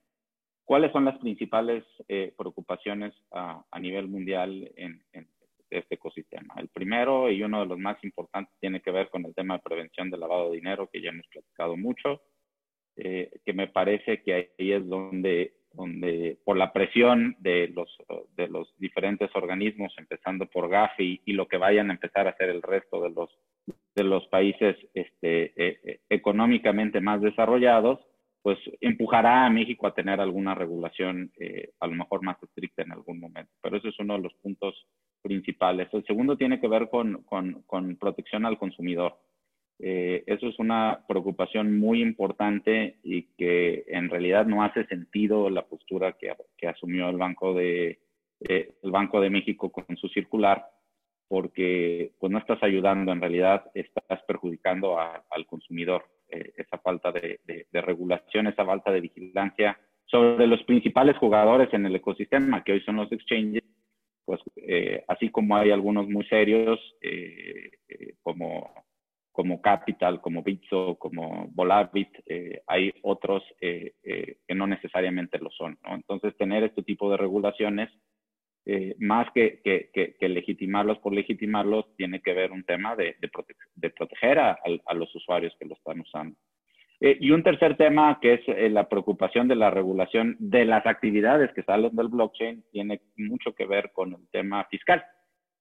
¿Cuáles 0.64 0.92
son 0.92 1.06
las 1.06 1.16
principales 1.18 1.84
eh, 2.08 2.34
preocupaciones 2.36 3.14
a, 3.32 3.64
a, 3.70 3.80
nivel 3.80 4.08
mundial 4.08 4.70
en, 4.76 5.02
en, 5.12 5.26
este 5.70 5.94
ecosistema? 5.94 6.54
El 6.58 6.68
primero 6.68 7.30
y 7.30 7.42
uno 7.42 7.60
de 7.60 7.66
los 7.66 7.78
más 7.78 7.96
importantes 8.04 8.54
tiene 8.60 8.80
que 8.82 8.90
ver 8.90 9.08
con 9.08 9.24
el 9.24 9.34
tema 9.34 9.54
de 9.54 9.62
prevención 9.62 10.10
del 10.10 10.20
lavado 10.20 10.50
de 10.50 10.56
dinero, 10.56 10.90
que 10.92 11.00
ya 11.00 11.10
hemos 11.10 11.26
platicado 11.28 11.78
mucho 11.78 12.20
eh, 12.96 13.30
que 13.44 13.52
me 13.52 13.68
parece 13.68 14.22
que 14.22 14.34
ahí 14.58 14.72
es 14.72 14.88
donde, 14.88 15.52
donde 15.72 16.38
por 16.44 16.56
la 16.56 16.72
presión 16.72 17.36
de 17.40 17.68
los, 17.68 17.94
de 18.36 18.48
los 18.48 18.72
diferentes 18.78 19.30
organismos, 19.34 19.92
empezando 19.98 20.46
por 20.46 20.68
Gafi 20.68 21.20
y 21.24 21.32
lo 21.34 21.46
que 21.46 21.58
vayan 21.58 21.90
a 21.90 21.94
empezar 21.94 22.26
a 22.26 22.30
hacer 22.30 22.48
el 22.48 22.62
resto 22.62 23.02
de 23.02 23.10
los, 23.10 23.30
de 23.94 24.04
los 24.04 24.26
países 24.28 24.76
este, 24.94 25.52
eh, 25.56 25.80
eh, 25.84 26.00
económicamente 26.08 27.00
más 27.00 27.20
desarrollados, 27.20 28.00
pues 28.40 28.58
empujará 28.80 29.44
a 29.44 29.50
México 29.50 29.86
a 29.86 29.94
tener 29.94 30.20
alguna 30.20 30.54
regulación 30.54 31.32
a 31.80 31.86
lo 31.88 31.94
mejor 31.94 32.22
más 32.22 32.40
estricta 32.40 32.82
en 32.82 32.92
algún 32.92 33.18
momento. 33.18 33.50
Pero 33.60 33.76
ese 33.76 33.88
es 33.88 33.98
uno 33.98 34.14
de 34.14 34.22
los 34.22 34.34
puntos 34.34 34.86
principales. 35.20 35.88
El 35.92 36.04
segundo 36.04 36.36
tiene 36.36 36.60
que 36.60 36.68
ver 36.68 36.88
con, 36.88 37.24
con, 37.24 37.62
con 37.66 37.96
protección 37.96 38.46
al 38.46 38.56
consumidor. 38.56 39.18
Eh, 39.78 40.24
eso 40.26 40.48
es 40.48 40.58
una 40.58 41.04
preocupación 41.06 41.78
muy 41.78 42.00
importante 42.00 42.96
y 43.02 43.24
que 43.36 43.84
en 43.88 44.08
realidad 44.08 44.46
no 44.46 44.62
hace 44.62 44.86
sentido 44.86 45.50
la 45.50 45.66
postura 45.66 46.12
que, 46.12 46.32
que 46.56 46.68
asumió 46.68 47.10
el 47.10 47.18
Banco 47.18 47.52
de, 47.52 48.00
eh, 48.40 48.74
el 48.82 48.90
Banco 48.90 49.20
de 49.20 49.30
México 49.30 49.70
con 49.70 49.96
su 49.96 50.08
circular, 50.08 50.64
porque 51.28 52.12
pues 52.18 52.32
no 52.32 52.38
estás 52.38 52.62
ayudando, 52.62 53.12
en 53.12 53.20
realidad 53.20 53.70
estás 53.74 54.22
perjudicando 54.26 54.98
al 54.98 55.46
consumidor. 55.46 56.04
Eh, 56.28 56.54
esa 56.56 56.78
falta 56.78 57.12
de, 57.12 57.38
de, 57.44 57.80
regulación, 57.80 58.48
esa 58.48 58.64
falta 58.64 58.90
de 58.90 59.00
vigilancia 59.00 59.78
sobre 60.06 60.48
los 60.48 60.60
principales 60.64 61.16
jugadores 61.18 61.72
en 61.72 61.86
el 61.86 61.94
ecosistema, 61.94 62.64
que 62.64 62.72
hoy 62.72 62.80
son 62.80 62.96
los 62.96 63.12
exchanges, 63.12 63.62
pues 64.24 64.40
así 65.06 65.30
como 65.30 65.56
hay 65.56 65.70
algunos 65.70 66.08
muy 66.08 66.24
serios, 66.24 66.80
como 68.24 68.85
como 69.36 69.60
Capital, 69.60 70.22
como 70.22 70.42
Bitso, 70.42 70.96
como 70.98 71.48
Volavit, 71.48 72.08
eh, 72.24 72.62
hay 72.66 72.90
otros 73.02 73.42
eh, 73.60 73.92
eh, 74.02 74.38
que 74.48 74.54
no 74.54 74.66
necesariamente 74.66 75.38
lo 75.38 75.50
son. 75.50 75.78
¿no? 75.84 75.94
Entonces, 75.94 76.34
tener 76.38 76.64
este 76.64 76.82
tipo 76.82 77.10
de 77.10 77.18
regulaciones, 77.18 77.90
más 78.98 79.28
que, 79.32 79.60
que, 79.62 80.16
que, 80.18 80.28
legitimarlos 80.28 80.98
por 80.98 81.12
legitimarlos, 81.12 81.84
tiene 81.96 82.20
que 82.20 82.32
ver 82.32 82.50
un 82.50 82.64
tema 82.64 82.96
de, 82.96 83.14
de, 83.20 83.90
proteger 83.90 84.40
a, 84.40 84.58
a, 84.86 84.94
los 84.94 85.14
usuarios 85.14 85.54
que 85.56 85.66
lo 85.66 85.74
están 85.74 86.00
usando. 86.00 86.36
y 86.98 87.30
un 87.30 87.44
tercer 87.44 87.76
tema, 87.76 88.18
que 88.20 88.34
es 88.34 88.72
la 88.72 88.88
preocupación 88.88 89.46
de 89.46 89.54
la 89.54 89.70
regulación 89.70 90.34
de 90.40 90.64
las 90.64 90.84
actividades 90.84 91.52
que 91.54 91.62
salen 91.62 91.94
del 91.94 92.08
blockchain, 92.08 92.64
tiene 92.72 93.02
mucho 93.16 93.54
que 93.54 93.66
ver 93.66 93.92
con 93.92 94.14
el 94.14 94.28
tema 94.32 94.64
fiscal, 94.64 95.04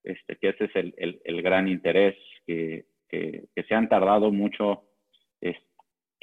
este, 0.04 0.38
que 0.38 0.50
ese 0.50 0.66
es 0.66 0.76
el, 0.76 0.96
el, 0.98 1.22
el 1.26 1.44
gran 1.44 1.68
interés 1.68 2.16
que 2.48 2.86
que, 3.10 3.46
se 3.68 3.76
han 3.76 3.90
tardado 3.90 4.32
mucho 4.32 4.84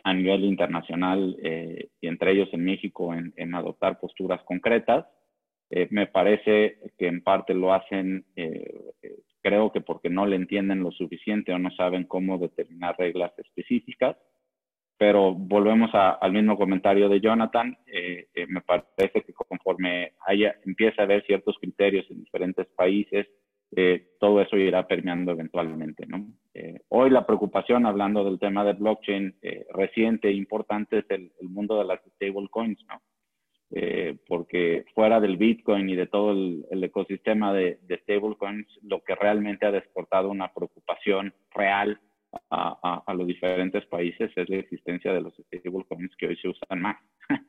a 0.04 0.14
nivel 0.14 0.44
internacional 0.44 1.36
eh, 1.42 1.88
y 2.00 2.08
entre 2.08 2.32
ellos 2.32 2.48
en 2.52 2.64
México 2.64 3.14
en, 3.14 3.54
adoptar 3.54 4.00
posturas 4.00 4.42
concretas. 4.44 5.06
Eh, 5.70 5.88
me 5.90 6.06
parece 6.06 6.78
que 6.98 7.06
en 7.06 7.22
parte 7.22 7.54
lo 7.54 7.72
hacen, 7.72 8.26
eh, 8.36 8.92
creo 9.40 9.72
que 9.72 9.80
porque 9.80 10.10
no 10.10 10.26
le 10.26 10.36
entienden 10.36 10.82
lo 10.82 10.90
suficiente 10.90 11.52
o 11.52 11.58
no 11.58 11.70
saben 11.70 12.04
cómo 12.04 12.38
determinar 12.38 12.96
reglas 12.98 13.32
específicas. 13.38 14.16
Pero 14.98 15.34
volvemos 15.34 15.90
al 15.94 16.32
mismo 16.32 16.56
comentario 16.56 17.08
de 17.08 17.20
Jonathan. 17.20 17.76
me 18.48 18.60
parece 18.60 19.22
que 19.22 19.32
conforme 19.32 20.12
haya, 20.26 20.54
empieza 20.64 21.02
a 21.02 21.04
haber 21.06 21.24
ciertos 21.26 21.56
criterios 21.58 22.08
en 22.08 22.20
diferentes 22.20 22.66
países, 22.76 23.26
eh, 23.74 24.06
todo 24.20 24.42
eso 24.42 24.56
irá 24.58 24.86
permeando 24.86 25.32
eventualmente. 25.32 26.06
Eh, 26.52 26.80
hoy 26.88 27.08
la 27.08 27.24
preocupación, 27.24 27.86
hablando 27.86 28.22
del 28.22 28.38
tema 28.38 28.64
de 28.64 28.74
blockchain 28.74 29.34
eh, 29.40 29.66
reciente 29.72 30.28
e 30.28 30.32
importante, 30.32 30.98
es 30.98 31.06
el, 31.08 31.32
mundo 31.48 31.78
de 31.78 31.86
las 31.86 32.00
stablecoins, 32.14 32.84
¿no? 32.86 33.00
porque 34.28 34.84
fuera 34.94 35.18
del 35.18 35.38
Bitcoin 35.38 35.88
y 35.88 35.96
de 35.96 36.06
todo 36.06 36.32
el, 36.32 36.84
ecosistema 36.84 37.54
de, 37.54 37.78
stablecoins, 38.02 38.66
lo 38.82 39.02
que 39.02 39.14
realmente 39.14 39.64
ha 39.64 39.70
desportado 39.70 40.28
una 40.28 40.52
preocupación 40.52 41.32
real 41.54 41.98
a, 42.50 43.02
a, 43.06 43.14
los 43.14 43.26
diferentes 43.26 43.86
países 43.86 44.30
es 44.36 44.48
la 44.50 44.56
existencia 44.56 45.14
de 45.14 45.22
los 45.22 45.34
stablecoins 45.34 46.14
que 46.16 46.26
hoy 46.26 46.36
se 46.36 46.48
usan 46.48 46.82
más 46.82 46.98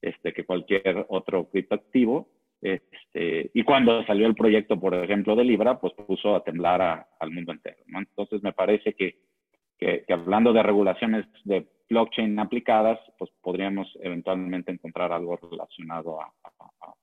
este, 0.00 0.32
que 0.32 0.44
cualquier 0.44 1.04
otro 1.10 1.50
criptoactivo 1.50 2.30
este, 2.60 3.50
y 3.52 3.62
cuando 3.64 4.04
salió 4.06 4.26
el 4.26 4.34
proyecto, 4.34 4.78
por 4.78 4.94
ejemplo, 4.94 5.36
de 5.36 5.44
Libra, 5.44 5.78
pues 5.78 5.92
puso 5.94 6.34
a 6.34 6.42
temblar 6.42 7.06
al 7.18 7.30
mundo 7.30 7.52
entero. 7.52 7.82
¿no? 7.86 7.98
Entonces, 7.98 8.42
me 8.42 8.52
parece 8.52 8.94
que, 8.94 9.20
que, 9.78 10.04
hablando 10.08 10.52
de 10.52 10.62
regulaciones 10.62 11.26
de 11.44 11.68
blockchain 11.88 12.38
aplicadas, 12.38 12.98
pues 13.18 13.30
podríamos 13.40 13.88
eventualmente 14.00 14.72
encontrar 14.72 15.12
algo 15.12 15.36
relacionado 15.36 16.18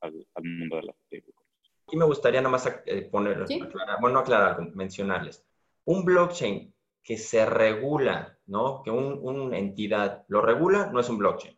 al, 0.02 0.14
mundo 0.44 0.78
de 0.78 0.84
las 0.84 0.96
stablecoins. 1.06 1.40
Y 1.92 1.98
me 1.98 2.06
gustaría 2.06 2.42
nomás 2.42 2.84
eh, 2.86 3.08
poner, 3.12 3.46
bueno, 4.02 4.20
aclarar, 4.20 4.60
mencionarles. 4.74 5.46
Un 5.86 6.04
blockchain 6.04 6.74
que 7.04 7.18
se 7.18 7.46
regula, 7.46 8.38
¿no? 8.48 8.82
Que 8.84 8.90
una 8.90 9.16
un 9.16 9.54
entidad 9.54 10.24
lo 10.30 10.42
regula, 10.42 10.90
no 10.92 11.00
es 11.00 11.10
un 11.10 11.18
blockchain. 11.18 11.58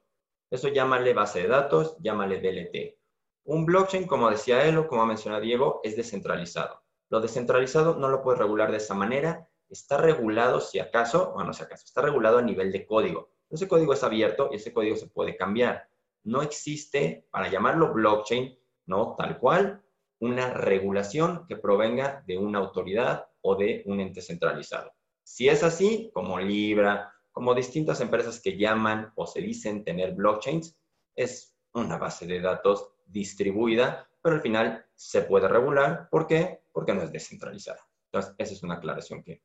Eso 0.50 0.70
llámale 0.70 1.14
base 1.14 1.44
de 1.44 1.48
datos, 1.48 1.98
llámale 2.00 2.40
DLT. 2.40 3.05
Un 3.46 3.64
blockchain, 3.64 4.08
como 4.08 4.30
decía 4.30 4.66
él 4.66 4.78
o 4.78 4.88
como 4.88 5.04
ha 5.04 5.06
mencionado 5.06 5.44
Diego, 5.44 5.80
es 5.84 5.96
descentralizado. 5.96 6.82
Lo 7.10 7.22
descentralizado 7.22 7.96
no 7.96 8.10
lo 8.10 8.24
puedes 8.24 8.40
regular 8.40 8.72
de 8.72 8.78
esa 8.78 8.96
manera. 8.96 9.48
Está 9.70 9.98
regulado, 9.98 10.60
si 10.60 10.80
acaso, 10.80 11.32
o 11.32 11.44
no 11.44 11.54
si 11.54 11.62
acaso, 11.62 11.86
está 11.86 12.02
regulado 12.02 12.40
a 12.40 12.42
nivel 12.42 12.72
de 12.72 12.88
código. 12.88 13.30
Ese 13.50 13.68
código 13.68 13.94
es 13.94 14.04
abierto 14.04 14.50
y 14.52 14.56
ese 14.56 14.74
código 14.74 14.96
se 14.96 15.08
puede 15.08 15.38
cambiar. 15.38 15.88
No 16.24 16.42
existe, 16.42 17.28
para 17.30 17.48
llamarlo 17.48 17.94
blockchain, 17.94 18.58
¿no? 18.88 19.16
Tal 19.16 19.38
cual, 19.38 19.84
una 20.20 20.52
regulación 20.52 21.46
que 21.48 21.56
provenga 21.56 22.24
de 22.26 22.40
una 22.40 22.58
autoridad 22.58 23.28
o 23.42 23.56
de 23.56 23.84
un 23.86 24.00
ente 24.00 24.24
centralizado. 24.24 24.92
Si 25.22 25.50
es 25.50 25.64
así, 25.64 26.10
como 26.16 26.40
Libra, 26.40 27.14
como 27.32 27.54
distintas 27.54 28.02
empresas 28.02 28.42
que 28.42 28.58
llaman 28.58 29.14
o 29.16 29.28
se 29.28 29.42
dicen 29.42 29.84
tener 29.84 30.16
blockchains, 30.16 30.76
es 31.16 31.56
una 31.74 31.98
base 31.98 32.26
de 32.26 32.42
datos 32.42 32.95
distribuida, 33.06 34.08
pero 34.22 34.36
al 34.36 34.42
final 34.42 34.86
se 34.94 35.22
puede 35.22 35.48
regular. 35.48 36.08
¿Por 36.10 36.28
qué? 36.28 36.64
Porque 36.72 36.94
no 36.94 37.04
es 37.04 37.12
descentralizada. 37.12 37.86
Entonces, 38.12 38.36
esa 38.38 38.54
es 38.54 38.64
una 38.64 38.76
aclaración 38.76 39.24
que, 39.24 39.44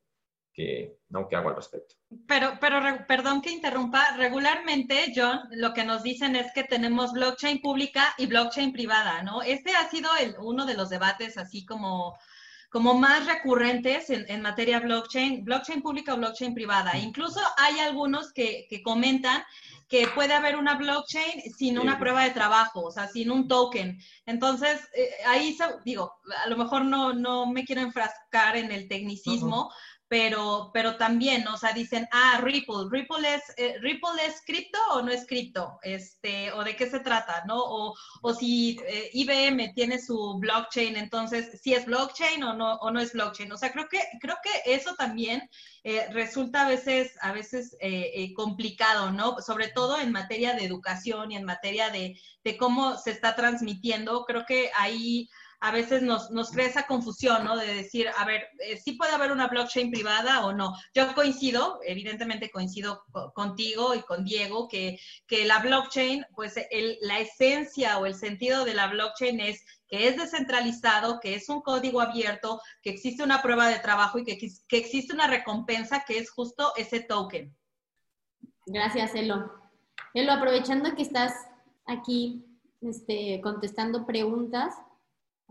que, 0.53 0.97
¿no? 1.09 1.27
que 1.27 1.35
hago 1.35 1.49
al 1.49 1.55
respecto. 1.55 1.95
Pero, 2.27 2.57
pero 2.59 2.81
perdón 3.07 3.41
que 3.41 3.51
interrumpa, 3.51 4.15
regularmente, 4.17 5.11
John, 5.15 5.39
lo 5.51 5.73
que 5.73 5.85
nos 5.85 6.03
dicen 6.03 6.35
es 6.35 6.51
que 6.53 6.63
tenemos 6.63 7.13
blockchain 7.13 7.61
pública 7.61 8.13
y 8.17 8.27
blockchain 8.27 8.73
privada, 8.73 9.23
¿no? 9.23 9.41
Este 9.41 9.71
ha 9.75 9.89
sido 9.89 10.09
el, 10.19 10.35
uno 10.39 10.65
de 10.65 10.75
los 10.75 10.89
debates 10.89 11.37
así 11.37 11.65
como 11.65 12.17
como 12.71 12.93
más 12.93 13.25
recurrentes 13.25 14.09
en, 14.09 14.41
materia 14.41 14.79
blockchain, 14.79 15.43
blockchain 15.43 15.81
pública 15.81 16.13
o 16.13 16.17
blockchain 16.17 16.53
privada. 16.53 16.97
Incluso 16.97 17.41
hay 17.57 17.79
algunos 17.79 18.31
que, 18.31 18.65
comentan 18.81 19.43
que 19.89 20.07
puede 20.07 20.33
haber 20.33 20.55
una 20.55 20.75
blockchain 20.75 21.53
sin 21.53 21.77
una 21.77 21.99
prueba 21.99 22.23
de 22.23 22.29
trabajo, 22.29 22.83
o 22.85 22.91
sea, 22.91 23.09
sin 23.09 23.29
un 23.29 23.49
token. 23.49 23.99
Entonces, 24.25 24.79
eh, 24.95 25.09
ahí 25.27 25.57
digo, 25.83 26.13
a 26.45 26.47
lo 26.47 26.55
mejor 26.55 26.85
no, 26.85 27.11
no 27.13 27.45
me 27.45 27.65
quiero 27.65 27.81
enfrascar 27.81 28.55
en 28.55 28.71
el 28.71 28.87
tecnicismo, 28.87 29.69
pero, 30.11 30.71
pero 30.73 30.97
también, 30.97 31.47
o 31.47 31.55
sea, 31.55 31.71
dicen, 31.71 32.05
ah, 32.11 32.41
Ripple, 32.43 32.89
Ripple 32.89 33.33
es, 33.33 33.43
eh, 33.55 33.77
Ripple 33.79 34.21
es 34.27 34.41
cripto 34.45 34.77
o 34.91 35.01
no 35.01 35.09
es 35.09 35.25
cripto, 35.25 35.79
este, 35.83 36.51
o 36.51 36.65
de 36.65 36.75
qué 36.75 36.89
se 36.89 36.99
trata, 36.99 37.45
¿no? 37.47 37.55
O, 37.57 37.95
o 38.21 38.33
si 38.33 38.77
eh, 38.87 39.09
IBM 39.13 39.73
tiene 39.73 40.01
su 40.01 40.37
blockchain, 40.37 40.97
entonces, 40.97 41.61
si 41.61 41.73
es 41.73 41.85
blockchain 41.85 42.43
o 42.43 42.53
no, 42.53 42.73
o 42.73 42.91
no 42.91 42.99
es 42.99 43.13
blockchain. 43.13 43.53
O 43.53 43.57
sea, 43.57 43.71
creo 43.71 43.87
que, 43.87 44.01
creo 44.19 44.35
que 44.43 44.73
eso 44.73 44.95
también 44.95 45.49
eh, 45.85 46.05
resulta 46.11 46.65
a 46.65 46.67
veces, 46.67 47.13
a 47.21 47.31
veces 47.31 47.77
complicado, 48.35 49.11
¿no? 49.13 49.37
Sobre 49.39 49.69
todo 49.69 49.97
en 49.97 50.11
materia 50.11 50.55
de 50.55 50.65
educación 50.65 51.31
y 51.31 51.37
en 51.37 51.45
materia 51.45 51.89
de, 51.89 52.19
de 52.43 52.57
cómo 52.57 52.97
se 52.97 53.11
está 53.11 53.33
transmitiendo. 53.37 54.25
Creo 54.25 54.45
que 54.45 54.71
ahí 54.75 55.29
a 55.61 55.71
veces 55.71 56.01
nos, 56.01 56.31
nos 56.31 56.49
crea 56.49 56.67
esa 56.67 56.87
confusión, 56.87 57.45
¿no? 57.45 57.55
De 57.55 57.71
decir, 57.71 58.09
a 58.17 58.25
ver, 58.25 58.47
eh, 58.59 58.77
¿sí 58.83 58.93
puede 58.93 59.13
haber 59.13 59.31
una 59.31 59.47
blockchain 59.47 59.91
privada 59.91 60.43
o 60.45 60.53
no? 60.53 60.73
Yo 60.95 61.13
coincido, 61.13 61.79
evidentemente 61.85 62.49
coincido 62.49 63.03
contigo 63.35 63.93
y 63.93 64.01
con 64.01 64.25
Diego, 64.25 64.67
que, 64.67 64.99
que 65.27 65.45
la 65.45 65.59
blockchain, 65.59 66.25
pues 66.35 66.55
la 67.01 67.19
esencia 67.19 67.99
o 67.99 68.07
el 68.07 68.15
sentido 68.15 68.65
de 68.65 68.73
la 68.73 68.87
blockchain 68.87 69.39
es 69.39 69.63
que 69.87 70.07
es 70.07 70.17
descentralizado, 70.17 71.19
que 71.19 71.35
es 71.35 71.47
un 71.47 71.61
código 71.61 72.01
abierto, 72.01 72.59
que 72.81 72.89
existe 72.89 73.23
una 73.23 73.43
prueba 73.43 73.67
de 73.67 73.79
trabajo 73.79 74.17
y 74.17 74.23
que, 74.23 74.39
que 74.67 74.77
existe 74.77 75.13
una 75.13 75.27
recompensa 75.27 76.03
que 76.07 76.17
es 76.17 76.31
justo 76.31 76.73
ese 76.75 77.01
token. 77.01 77.55
Gracias, 78.65 79.13
Elo. 79.13 79.51
Elo, 80.15 80.31
aprovechando 80.31 80.95
que 80.95 81.03
estás 81.03 81.33
aquí 81.85 82.45
este, 82.81 83.41
contestando 83.41 84.07
preguntas, 84.07 84.73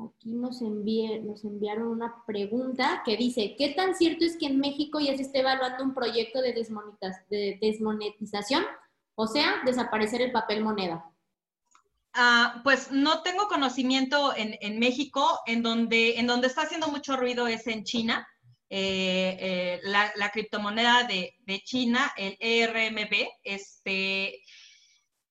Aquí 0.09 0.33
nos, 0.33 0.63
nos 0.63 1.45
enviaron 1.45 1.89
una 1.89 2.25
pregunta 2.27 3.03
que 3.05 3.17
dice, 3.17 3.55
¿qué 3.59 3.71
tan 3.71 3.95
cierto 3.95 4.25
es 4.25 4.37
que 4.39 4.47
en 4.47 4.59
México 4.59 4.99
ya 5.01 5.17
se 5.17 5.23
esté 5.23 5.41
evaluando 5.41 5.85
un 5.85 5.95
proyecto 5.95 6.41
de, 6.41 6.53
desmonetización? 7.61 8.65
O 9.15 9.27
sea, 9.27 9.61
desaparecer 9.65 10.23
el 10.23 10.33
papel 10.33 10.63
moneda. 10.63 11.05
Ah, 12.15 12.61
pues 12.65 12.91
no 12.91 13.23
tengo 13.23 13.47
conocimiento 13.49 14.33
en, 14.37 14.79
México, 14.79 15.41
en 15.47 15.63
donde, 15.63 16.19
en 16.19 16.27
donde 16.27 16.47
está 16.47 16.63
haciendo 16.63 16.89
mucho 16.89 17.17
ruido 17.17 17.47
es 17.47 17.67
en 17.67 17.85
China. 17.85 18.27
Eh, 18.71 19.37
eh, 19.41 19.81
la, 19.83 20.31
criptomoneda 20.31 21.05
de, 21.05 21.63
China, 21.65 22.13
el 22.17 22.37
ERMB, 22.41 23.29
este, 23.43 24.43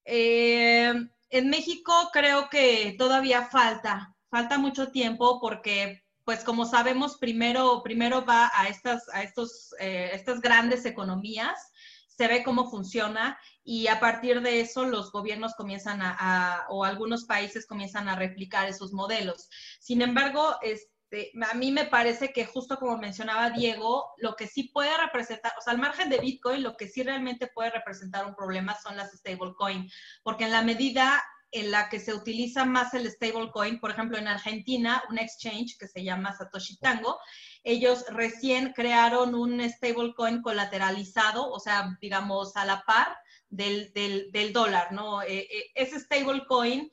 eh, 0.05 0.93
en 1.29 1.49
México 1.49 1.93
creo 2.11 2.49
que 2.49 2.95
todavía 2.97 3.45
falta 3.45 4.15
falta 4.29 4.57
mucho 4.57 4.91
tiempo 4.91 5.39
porque, 5.41 6.03
pues 6.23 6.43
como 6.43 6.65
sabemos, 6.65 7.17
primero, 7.17 7.81
primero 7.83 8.25
va 8.25 8.51
a 8.53 8.67
estas, 8.67 9.07
a 9.13 9.23
estos, 9.23 9.73
eh, 9.79 10.11
estas 10.13 10.41
grandes 10.41 10.85
economías, 10.85 11.71
se 12.07 12.27
ve 12.27 12.43
cómo 12.43 12.69
funciona 12.69 13.39
y 13.63 13.87
a 13.87 13.99
partir 14.01 14.41
de 14.41 14.59
eso 14.59 14.85
los 14.85 15.11
gobiernos 15.11 15.55
comienzan 15.55 16.01
a, 16.01 16.65
o 16.67 16.83
algunos 16.83 17.23
países 17.23 17.65
comienzan 17.65 18.09
a 18.09 18.15
replicar 18.15 18.67
esos 18.67 18.91
modelos. 18.91 19.47
Sin 19.79 20.01
embargo, 20.01 20.57
este, 20.61 21.31
a 21.49 21.53
mí 21.53 21.71
me 21.71 21.85
parece 21.85 22.33
que 22.33 22.45
justo 22.45 22.77
como 22.77 22.97
mencionaba 22.97 23.51
Diego, 23.51 24.11
lo 24.17 24.35
que 24.35 24.47
sí 24.47 24.65
puede 24.65 24.97
representar, 24.97 25.53
o 25.57 25.61
sea, 25.61 25.71
al 25.71 25.79
margen 25.79 26.09
de 26.09 26.19
Bitcoin, 26.19 26.61
lo 26.61 26.75
que 26.75 26.89
sí 26.89 27.03
realmente 27.03 27.47
puede 27.47 27.71
representar 27.71 28.25
un 28.25 28.35
problema 28.35 28.77
son 28.77 28.97
las 28.97 29.11
stablecoin, 29.13 29.89
porque 30.23 30.43
en 30.43 30.51
la 30.51 30.61
medida 30.61 31.23
en 31.51 31.71
la 31.71 31.89
que 31.89 31.99
se 31.99 32.13
utiliza 32.13 32.65
más 32.65 32.93
el 32.93 33.09
stablecoin, 33.09 33.79
por 33.79 33.91
ejemplo, 33.91 34.17
en 34.17 34.27
Argentina, 34.27 35.03
un 35.09 35.17
exchange 35.17 35.77
que 35.77 35.87
se 35.87 36.03
llama 36.03 36.35
Satoshi 36.35 36.77
Tango, 36.77 37.19
ellos 37.63 38.05
recién 38.09 38.73
crearon 38.73 39.35
un 39.35 39.61
stablecoin 39.69 40.41
colateralizado, 40.41 41.49
o 41.49 41.59
sea, 41.59 41.97
digamos, 42.01 42.55
a 42.55 42.65
la 42.65 42.83
par 42.85 43.17
del, 43.49 44.51
dólar, 44.53 44.91
¿no? 44.91 45.21
Eh, 45.23 45.47
eh, 45.51 45.71
ese 45.75 45.99
stablecoin 45.99 46.89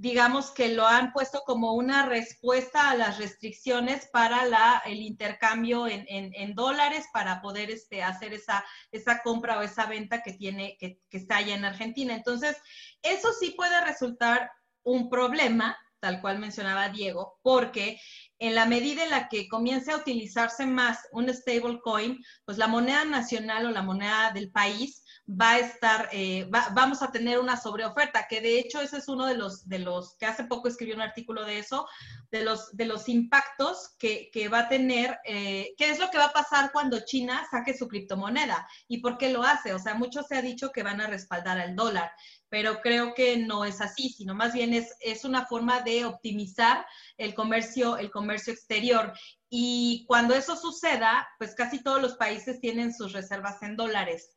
digamos 0.00 0.50
que 0.50 0.70
lo 0.70 0.86
han 0.86 1.12
puesto 1.12 1.42
como 1.44 1.74
una 1.74 2.06
respuesta 2.06 2.88
a 2.88 2.96
las 2.96 3.18
restricciones 3.18 4.08
para 4.10 4.46
la, 4.46 4.82
el 4.86 5.02
intercambio 5.02 5.86
en, 5.86 6.06
en, 6.08 6.54
dólares 6.54 7.04
para 7.12 7.42
poder 7.42 7.70
este, 7.70 8.02
hacer 8.02 8.32
esa, 8.32 8.64
esa 8.92 9.20
compra 9.22 9.58
o 9.58 9.62
esa 9.62 9.84
venta 9.84 10.22
que 10.22 10.32
tiene, 10.32 10.78
que, 10.80 10.98
que 11.10 11.18
está 11.18 11.36
allá 11.36 11.54
en 11.54 11.66
Argentina. 11.66 12.14
Entonces, 12.14 12.56
eso 13.02 13.28
sí 13.38 13.50
puede 13.50 13.78
resultar 13.84 14.50
un 14.84 15.10
problema, 15.10 15.76
tal 16.00 16.22
cual 16.22 16.38
mencionaba 16.38 16.88
Diego, 16.88 17.38
porque 17.42 18.00
en 18.38 18.54
la 18.54 18.64
medida 18.64 19.04
en 19.04 19.10
la 19.10 19.28
que 19.28 19.48
comience 19.48 19.92
a 19.92 19.98
utilizarse 19.98 20.64
más 20.64 20.98
un 21.12 21.28
stablecoin, 21.28 22.24
pues 22.46 22.56
la 22.56 22.68
moneda 22.68 23.04
nacional 23.04 23.66
o 23.66 23.70
la 23.70 23.82
moneda 23.82 24.30
del 24.32 24.50
país 24.50 25.04
va 25.30 25.52
a 25.52 25.58
estar, 25.58 26.08
eh, 26.12 26.48
vamos 26.72 27.02
a 27.02 27.12
tener 27.12 27.38
una 27.38 27.56
sobreoferta, 27.56 28.26
que 28.28 28.40
de 28.40 28.58
hecho 28.58 28.80
ese 28.80 28.98
es 28.98 29.08
uno 29.08 29.26
de 29.26 29.36
los, 29.36 29.68
de 29.68 29.78
los, 29.78 30.16
que 30.16 30.26
hace 30.26 30.44
poco 30.44 30.68
escribió 30.68 30.96
un 30.96 31.02
artículo 31.02 31.44
de 31.44 31.58
eso, 31.58 31.86
de 32.32 32.42
los, 32.42 32.76
de 32.76 32.86
los 32.86 33.08
impactos 33.08 33.94
que, 33.98 34.30
que 34.32 34.48
va 34.48 34.60
a 34.60 34.68
tener, 34.68 35.18
eh, 35.24 35.74
qué 35.76 35.90
es 35.90 35.98
lo 35.98 36.10
que 36.10 36.18
va 36.18 36.26
a 36.26 36.32
pasar 36.32 36.72
cuando 36.72 37.04
China 37.04 37.46
saque 37.50 37.76
su 37.76 37.86
criptomoneda 37.86 38.66
y 38.88 38.98
por 38.98 39.18
qué 39.18 39.30
lo 39.30 39.42
hace. 39.42 39.72
O 39.72 39.78
sea, 39.78 39.94
mucho 39.94 40.22
se 40.22 40.36
ha 40.36 40.42
dicho 40.42 40.72
que 40.72 40.82
van 40.82 41.00
a 41.00 41.06
respaldar 41.06 41.58
al 41.58 41.76
dólar, 41.76 42.10
pero 42.48 42.80
creo 42.80 43.14
que 43.14 43.36
no 43.36 43.64
es 43.64 43.80
así, 43.80 44.08
sino 44.08 44.34
más 44.34 44.52
bien 44.52 44.74
es, 44.74 44.96
es 45.00 45.24
una 45.24 45.46
forma 45.46 45.80
de 45.80 46.06
optimizar 46.06 46.84
el 47.18 47.34
comercio, 47.34 47.98
el 47.98 48.10
comercio 48.10 48.52
exterior. 48.52 49.12
Y 49.48 50.04
cuando 50.08 50.34
eso 50.34 50.56
suceda, 50.56 51.28
pues 51.38 51.54
casi 51.54 51.82
todos 51.82 52.02
los 52.02 52.14
países 52.14 52.60
tienen 52.60 52.92
sus 52.94 53.12
reservas 53.12 53.62
en 53.62 53.76
dólares 53.76 54.30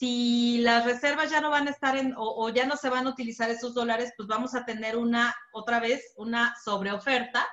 si 0.00 0.56
las 0.62 0.86
reservas 0.86 1.30
ya 1.30 1.42
no 1.42 1.50
van 1.50 1.68
a 1.68 1.72
estar 1.72 1.94
en, 1.94 2.14
o, 2.16 2.48
ya 2.48 2.64
no 2.64 2.78
se 2.78 2.88
van 2.88 3.06
a 3.06 3.10
utilizar 3.10 3.50
esos 3.50 3.74
dólares, 3.74 4.14
pues 4.16 4.26
vamos 4.26 4.54
a 4.54 4.64
tener 4.64 4.96
una, 4.96 5.36
otra 5.52 5.78
vez, 5.78 6.14
una 6.16 6.54
sobreoferta 6.64 7.46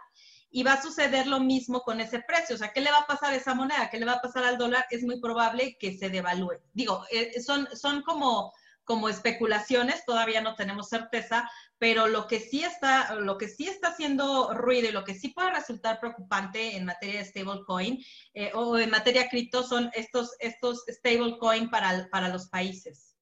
y 0.49 0.63
va 0.63 0.73
a 0.73 0.81
suceder 0.81 1.27
lo 1.27 1.41
mismo 1.41 1.81
con 1.81 1.99
ese 1.99 2.21
precio. 2.21 2.55
O 2.55 2.57
sea, 2.57 2.71
¿qué 2.71 2.79
le 2.79 2.89
va 2.89 2.99
a 2.99 3.05
pasar 3.05 3.33
a 3.33 3.35
esa 3.35 3.53
moneda? 3.53 3.89
¿Qué 3.89 3.99
le 3.99 4.05
va 4.05 4.13
a 4.13 4.21
pasar 4.21 4.45
al 4.45 4.57
dólar? 4.57 4.85
Es 4.91 5.03
muy 5.03 5.19
probable 5.19 5.75
que 5.77 5.97
se 5.97 6.09
devalúe. 6.09 6.61
Digo, 6.71 7.03
eh, 7.11 7.41
son, 7.41 7.67
son 7.75 8.01
como 8.03 8.53
como 8.87 9.09
especulaciones, 9.09 10.05
todavía 10.05 10.39
no 10.39 10.55
tenemos 10.55 10.87
certeza, 10.87 11.51
pero 11.77 12.07
lo 12.07 12.25
que 12.25 12.39
sí 12.39 12.63
está, 12.63 13.15
lo 13.15 13.37
que 13.37 13.49
sí 13.49 13.67
está 13.67 13.89
haciendo 13.89 14.53
ruido 14.53 14.87
y 14.87 14.93
lo 14.93 15.03
que 15.03 15.13
sí 15.13 15.27
puede 15.27 15.51
resultar 15.51 15.99
preocupante 15.99 16.77
en 16.77 16.85
materia 16.85 17.19
de 17.19 17.25
stablecoin 17.25 18.01
eh, 18.33 18.51
o 18.55 18.77
en 18.77 18.89
materia 18.89 19.27
cripto 19.29 19.61
son 19.63 19.91
estos, 19.93 20.31
estos 20.39 20.85
stablecoin 20.87 21.69
para, 21.69 22.07
para 22.09 22.29
los 22.29 22.47
países. 22.47 23.13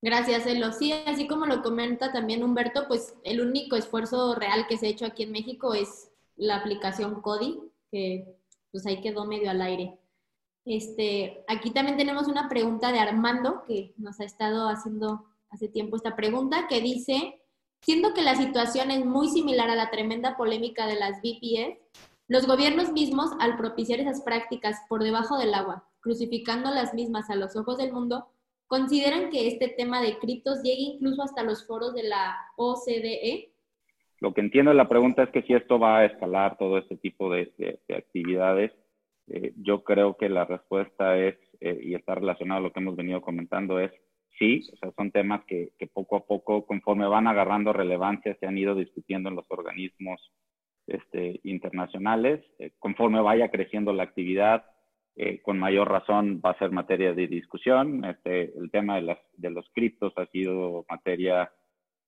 Gracias, 0.00 0.46
Elo. 0.46 0.72
Sí, 0.72 0.92
así 0.92 1.28
como 1.28 1.44
lo 1.44 1.62
comenta 1.62 2.10
también 2.10 2.42
Humberto, 2.42 2.88
pues 2.88 3.14
el 3.22 3.42
único 3.42 3.76
esfuerzo 3.76 4.34
real 4.34 4.66
que 4.66 4.78
se 4.78 4.86
ha 4.86 4.90
hecho 4.90 5.04
aquí 5.04 5.24
en 5.24 5.32
México 5.32 5.74
es 5.74 6.10
la 6.36 6.56
aplicación 6.56 7.20
CODI, 7.20 7.60
que 7.90 8.34
pues 8.72 8.86
ahí 8.86 9.02
quedó 9.02 9.26
medio 9.26 9.50
al 9.50 9.60
aire. 9.60 9.98
Este, 10.64 11.44
aquí 11.46 11.70
también 11.70 11.98
tenemos 11.98 12.26
una 12.26 12.48
pregunta 12.48 12.90
de 12.90 12.98
Armando, 12.98 13.64
que 13.66 13.92
nos 13.98 14.20
ha 14.20 14.24
estado 14.24 14.68
haciendo 14.68 15.26
hace 15.50 15.68
tiempo 15.68 15.96
esta 15.96 16.16
pregunta, 16.16 16.66
que 16.68 16.80
dice, 16.80 17.40
siendo 17.80 18.14
que 18.14 18.22
la 18.22 18.34
situación 18.34 18.90
es 18.90 19.04
muy 19.04 19.28
similar 19.28 19.68
a 19.70 19.76
la 19.76 19.90
tremenda 19.90 20.36
polémica 20.36 20.86
de 20.86 20.96
las 20.96 21.20
VPS, 21.20 21.78
los 22.28 22.46
gobiernos 22.46 22.92
mismos, 22.92 23.30
al 23.40 23.58
propiciar 23.58 24.00
esas 24.00 24.22
prácticas 24.22 24.80
por 24.88 25.02
debajo 25.02 25.38
del 25.38 25.52
agua, 25.52 25.86
crucificando 26.00 26.70
las 26.70 26.94
mismas 26.94 27.28
a 27.28 27.36
los 27.36 27.54
ojos 27.56 27.76
del 27.76 27.92
mundo, 27.92 28.26
consideran 28.66 29.28
que 29.28 29.46
este 29.48 29.68
tema 29.68 30.00
de 30.00 30.18
criptos 30.18 30.62
llegue 30.62 30.94
incluso 30.94 31.22
hasta 31.22 31.42
los 31.42 31.66
foros 31.66 31.94
de 31.94 32.04
la 32.04 32.34
OCDE. 32.56 33.52
Lo 34.20 34.32
que 34.32 34.40
entiendo 34.40 34.70
de 34.70 34.78
la 34.78 34.88
pregunta 34.88 35.24
es 35.24 35.30
que 35.30 35.42
si 35.42 35.52
esto 35.52 35.78
va 35.78 35.98
a 35.98 36.04
escalar 36.06 36.56
todo 36.56 36.78
este 36.78 36.96
tipo 36.96 37.30
de 37.30 37.78
actividades, 37.94 38.72
eh, 39.28 39.52
yo 39.56 39.84
creo 39.84 40.16
que 40.16 40.28
la 40.28 40.44
respuesta 40.44 41.16
es, 41.18 41.36
eh, 41.60 41.78
y 41.82 41.94
está 41.94 42.14
relacionado 42.14 42.60
a 42.60 42.62
lo 42.62 42.72
que 42.72 42.80
hemos 42.80 42.96
venido 42.96 43.22
comentando, 43.22 43.80
es 43.80 43.90
sí, 44.38 44.62
o 44.72 44.76
sea, 44.76 44.92
son 44.96 45.10
temas 45.10 45.44
que, 45.46 45.70
poco 45.92 46.16
a 46.16 46.26
poco, 46.26 46.66
conforme 46.66 47.06
van 47.06 47.26
agarrando 47.26 47.72
relevancia, 47.72 48.36
se 48.38 48.46
han 48.46 48.58
ido 48.58 48.74
discutiendo 48.74 49.28
en 49.28 49.36
los 49.36 49.46
organismos 49.48 50.32
este, 50.86 51.40
internacionales. 51.44 52.44
Eh, 52.58 52.72
conforme 52.78 53.20
vaya 53.20 53.50
creciendo 53.50 53.92
la 53.92 54.02
actividad, 54.02 54.64
con 55.44 55.60
mayor 55.60 55.88
razón 55.88 56.42
va 56.44 56.50
a 56.50 56.58
ser 56.58 56.72
materia 56.72 57.14
de 57.14 57.28
discusión. 57.28 58.04
Este, 58.04 58.52
el 58.58 58.68
tema 58.72 58.96
de, 58.96 59.02
las, 59.02 59.18
de 59.36 59.50
los 59.50 59.64
criptos 59.72 60.12
ha 60.16 60.26
sido 60.26 60.84
materia 60.90 61.52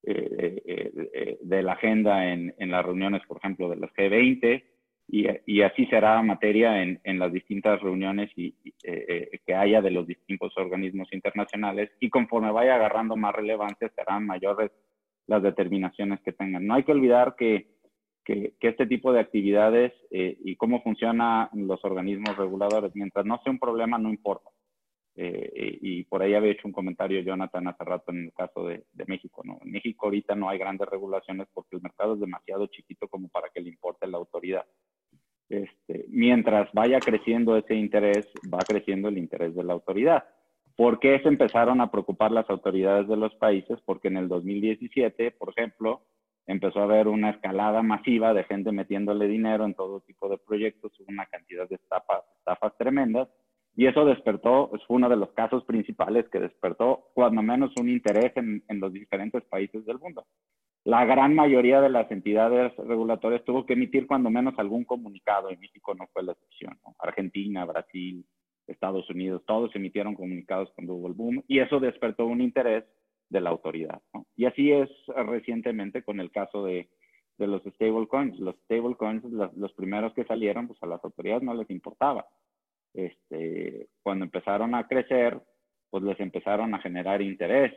de 0.03 1.62
la 1.62 1.73
agenda 1.75 2.33
en, 2.33 2.53
en, 2.59 2.73
las 2.73 2.85
reuniones, 2.85 3.23
por 3.29 3.37
ejemplo, 3.37 3.69
de 3.69 3.77
las 3.77 3.93
G20 3.93 4.64
y, 5.09 5.63
así 5.63 5.87
será 5.87 6.21
materia 6.23 6.83
en, 6.83 7.19
las 7.19 7.33
distintas 7.33 7.81
reuniones 7.81 8.31
y, 8.37 8.49
eh, 8.83 9.31
eh, 9.33 9.41
que 9.47 9.55
haya 9.55 9.81
de 9.81 9.93
los 9.93 10.07
distintos 10.07 10.53
organismos 10.57 11.09
internacionales 11.13 11.91
y 12.01 12.11
conforme 12.11 12.51
vaya 12.51 12.75
agarrando 12.75 13.17
más 13.17 13.35
relevancia 13.35 13.89
serán 13.95 14.27
mayores 14.27 14.73
las 15.29 15.43
determinaciones 15.43 16.21
que 16.23 16.33
tengan. 16.33 16.67
No 16.67 16.75
hay 16.75 16.83
que 16.83 16.93
olvidar 16.93 17.37
que, 17.37 17.69
que, 18.25 18.55
este 18.61 18.87
tipo 18.87 19.13
de 19.13 19.21
actividades 19.21 19.93
eh, 20.11 20.37
y 20.45 20.57
cómo 20.57 20.83
funcionan 20.83 21.49
los 21.55 21.85
organismos 21.85 22.37
reguladores, 22.37 22.91
mientras 22.95 23.25
no 23.25 23.41
sea 23.43 23.53
un 23.53 23.61
problema, 23.61 23.99
no 23.99 24.11
importa. 24.11 24.51
y 25.17 26.05
por 26.05 26.21
ahí 26.23 26.35
había 26.35 26.51
hecho 26.51 26.69
un 26.69 26.73
comentario 26.73 27.21
Jonathan 27.21 27.69
hace 27.69 27.85
rato 27.85 28.11
en 28.11 28.25
el 28.25 28.33
caso 28.33 28.67
de, 28.67 28.85
de, 28.93 29.05
México. 29.07 29.43
¿no? 29.45 29.59
En 29.63 29.71
México 29.71 30.07
ahorita 30.07 30.35
no 30.35 30.49
hay 30.49 30.59
grandes 30.59 30.89
regulaciones 30.89 31.47
porque 31.55 31.77
el 31.77 31.83
mercado 31.83 32.15
es 32.15 32.21
demasiado 32.21 32.67
chiquito 32.67 33.09
como 33.09 33.29
para 33.29 33.49
que 33.55 33.61
le 33.61 33.71
importe 33.71 34.07
la 34.09 34.19
autoridad. 34.19 34.67
Este, 35.49 36.07
mientras 36.09 36.73
vaya 36.73 36.99
creciendo 36.99 37.57
ese 37.57 37.75
interés, 37.75 38.29
va 38.53 38.59
creciendo 38.59 39.09
el 39.09 39.19
interés 39.19 39.55
de 39.55 39.65
la 39.65 39.75
autoridad. 39.75 40.25
¿Por 40.77 40.99
qué 40.99 41.21
se 41.21 41.29
empezaron 41.29 41.81
a 41.81 41.91
preocupar 41.91 42.33
las 42.33 42.49
autoridades 42.51 43.09
de 43.09 43.17
los 43.17 43.35
países? 43.37 43.79
Porque 43.85 44.09
en 44.09 44.17
el 44.17 44.29
2017, 44.29 45.31
por 45.31 45.51
ejemplo, 45.51 46.03
empezó 46.47 46.81
a 46.81 46.85
haber 46.85 47.09
una 47.09 47.31
escalada 47.31 47.83
masiva 47.83 48.35
de 48.35 48.45
gente 48.45 48.73
metiéndole 48.73 49.27
dinero 49.27 49.65
en 49.65 49.75
todo 49.75 50.01
tipo 50.01 50.29
de 50.29 50.39
proyectos, 50.39 50.93
una 51.09 51.27
cantidad 51.27 51.69
de 51.69 51.77
estafas, 51.77 52.25
estafas 52.39 52.77
tremendas, 52.77 53.29
y 53.75 53.87
eso 53.87 54.05
despertó, 54.05 54.71
fue 54.87 54.97
uno 54.97 55.09
de 55.09 55.17
los 55.17 55.33
casos 55.33 55.65
principales 55.65 56.29
que 56.31 56.41
despertó 56.41 57.11
cuando 57.15 57.43
menos 57.43 57.73
un 57.79 57.89
interés 57.89 58.33
en 58.37 58.81
los 58.81 58.93
diferentes 58.93 59.45
países 59.45 59.85
del 59.85 59.99
mundo 59.99 60.25
la 60.87 61.05
gran 61.05 61.34
mayoría 61.34 61.80
de 61.80 61.89
las 61.89 62.09
entidades 62.12 62.72
regulatorias 62.76 63.45
tuvo 63.45 63.66
que 63.66 63.72
emitir 63.72 64.07
cuando 64.07 64.30
menos 64.30 64.55
algún 64.57 64.84
comunicado, 64.84 65.51
y 65.51 65.57
México 65.57 65.97
no 65.97 66.07
fue 66.12 66.22
la 66.22 66.30
excepción. 66.30 66.78
Argentina, 67.01 67.64
Brasil, 67.64 68.24
Estados 68.68 69.11
Unidos, 69.11 69.43
todos 69.47 69.74
emitieron 69.74 70.14
comunicados 70.14 70.70
cuando 70.76 70.95
hubo 70.95 71.09
el 71.09 71.14
boom, 71.14 71.43
y 71.49 71.59
eso 71.59 71.80
despertó 71.80 72.26
un 72.26 72.41
interés 72.41 72.84
de 73.28 73.41
la 73.41 73.51
autoridad. 73.51 74.01
Y 74.37 74.45
así 74.45 74.70
es 74.70 74.89
recientemente 75.09 76.05
con 76.05 76.20
el 76.20 76.30
caso 76.30 76.64
de, 76.64 76.89
los 77.37 77.62
stablecoins. 77.64 78.39
Los 78.39 78.55
stablecoins, 78.66 79.24
los, 79.24 79.53
los 79.57 79.72
primeros 79.72 80.14
que 80.14 80.22
salieron, 80.22 80.68
pues 80.68 80.80
a 80.84 80.87
las 80.87 81.03
autoridades 81.03 81.43
no 81.43 81.55
les 81.55 81.68
importaba. 81.68 82.28
Este, 82.95 83.89
cuando 84.05 84.24
empezaron 84.24 84.76
a 84.76 84.87
crecer, 84.87 85.37
pues 85.91 86.05
les 86.05 86.20
empezaron 86.20 86.76
a 86.76 86.78
generar 86.78 87.22
interés 87.22 87.74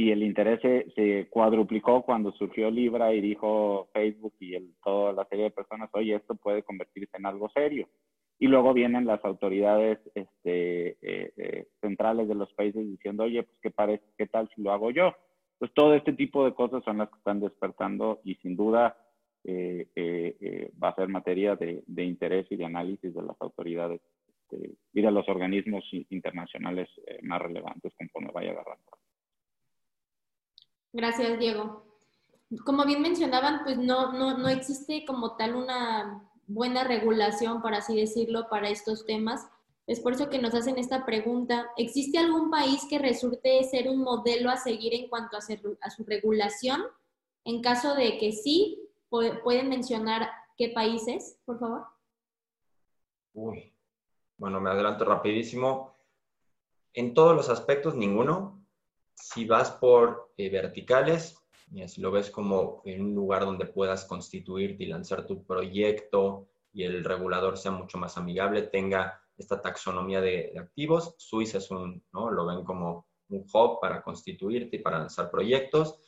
y 0.00 0.12
el 0.12 0.22
interés 0.22 0.62
se, 0.94 1.28
cuadruplicó 1.28 2.00
cuando 2.00 2.32
surgió 2.32 2.70
Libra 2.70 3.12
y 3.12 3.20
dijo 3.20 3.90
Facebook 3.92 4.32
y 4.40 4.56
toda 4.82 5.12
la 5.12 5.26
serie 5.26 5.44
de 5.44 5.50
personas, 5.50 5.90
oye, 5.92 6.14
esto 6.14 6.36
puede 6.36 6.62
convertirse 6.62 7.18
en 7.18 7.26
algo 7.26 7.50
serio. 7.50 7.86
Y 8.38 8.46
luego 8.46 8.72
vienen 8.72 9.04
las 9.04 9.22
autoridades 9.26 9.98
este, 10.14 10.96
eh, 11.02 11.32
eh, 11.36 11.66
centrales 11.82 12.28
de 12.28 12.34
los 12.34 12.50
países 12.54 12.82
diciendo, 12.82 13.24
oye, 13.24 13.42
pues 13.42 13.58
¿qué, 13.60 13.70
parece, 13.70 14.02
qué 14.16 14.26
tal 14.26 14.48
si 14.54 14.62
lo 14.62 14.72
hago 14.72 14.90
yo. 14.90 15.14
Pues 15.58 15.70
todo 15.74 15.94
este 15.94 16.14
tipo 16.14 16.46
de 16.46 16.54
cosas 16.54 16.82
son 16.82 16.96
las 16.96 17.10
que 17.10 17.18
están 17.18 17.40
despertando 17.40 18.20
y 18.24 18.36
sin 18.36 18.56
duda 18.56 18.96
eh, 19.44 20.70
va 20.82 20.88
a 20.88 20.94
ser 20.94 21.08
materia 21.08 21.56
de, 21.56 21.84
de, 21.86 22.04
interés 22.04 22.46
y 22.48 22.56
de 22.56 22.64
análisis 22.64 23.12
de 23.12 23.22
las 23.22 23.36
autoridades 23.38 24.00
este, 24.32 24.76
y 24.94 25.02
de 25.02 25.10
los 25.10 25.28
organismos 25.28 25.84
internacionales 26.08 26.88
más 27.20 27.42
relevantes 27.42 27.92
conforme 27.98 28.30
vaya 28.32 28.52
agarrando. 28.52 28.99
Gracias, 30.92 31.38
Diego. 31.38 31.84
Como 32.64 32.84
bien 32.84 33.00
mencionaban, 33.00 33.62
pues 33.62 33.78
no, 33.78 34.12
no, 34.12 34.36
no 34.36 34.48
existe 34.48 35.04
como 35.06 35.36
tal 35.36 35.54
una 35.54 36.28
buena 36.46 36.82
regulación, 36.82 37.62
por 37.62 37.74
así 37.74 37.94
decirlo, 37.96 38.48
para 38.48 38.68
estos 38.68 39.06
temas. 39.06 39.46
Es 39.86 40.00
por 40.00 40.12
eso 40.12 40.28
que 40.28 40.40
nos 40.40 40.54
hacen 40.54 40.78
esta 40.78 41.06
pregunta. 41.06 41.70
¿Existe 41.76 42.18
algún 42.18 42.50
país 42.50 42.86
que 42.88 42.98
resulte 42.98 43.62
ser 43.64 43.88
un 43.88 44.02
modelo 44.02 44.50
a 44.50 44.56
seguir 44.56 44.94
en 44.94 45.08
cuanto 45.08 45.36
a, 45.36 45.40
su 45.40 46.04
regulación? 46.04 46.82
En 47.44 47.62
caso 47.62 47.94
de 47.94 48.18
que 48.18 48.32
sí, 48.32 48.88
¿pueden 49.08 49.68
mencionar 49.68 50.28
qué 50.56 50.70
países, 50.70 51.38
por 51.44 51.58
favor? 51.58 51.86
Uy, 53.32 53.72
bueno, 54.36 54.60
me 54.60 54.70
adelanto 54.70 55.04
rapidísimo. 55.04 55.94
En 56.92 57.14
todos 57.14 57.36
los 57.36 57.48
aspectos, 57.48 57.94
ninguno 57.94 58.59
si 59.20 59.44
vas 59.44 59.70
por 59.70 60.32
eh, 60.36 60.48
verticales, 60.50 61.36
si 61.86 62.00
lo 62.00 62.10
ves 62.10 62.30
como 62.30 62.82
en 62.84 63.02
un 63.02 63.14
lugar 63.14 63.44
donde 63.44 63.66
puedas 63.66 64.04
constituirte 64.04 64.84
y 64.84 64.86
lanzar 64.86 65.26
tu 65.26 65.44
proyecto 65.44 66.48
y 66.72 66.82
el 66.82 67.04
regulador 67.04 67.56
sea 67.56 67.70
mucho 67.70 67.98
más 67.98 68.16
amigable, 68.16 68.62
tenga 68.62 69.20
esta 69.36 69.60
taxonomía 69.60 70.20
de, 70.20 70.52
activos. 70.58 71.14
Suiza 71.18 71.58
es 71.58 71.70
un, 71.70 72.02
¿no? 72.12 72.30
Lo 72.30 72.46
ven 72.46 72.64
como 72.64 73.06
un 73.28 73.46
hub 73.52 73.80
para 73.80 74.02
constituirte 74.02 74.76
y 74.76 74.80
para 74.80 74.98
lanzar 74.98 75.30
proyectos. 75.30 75.98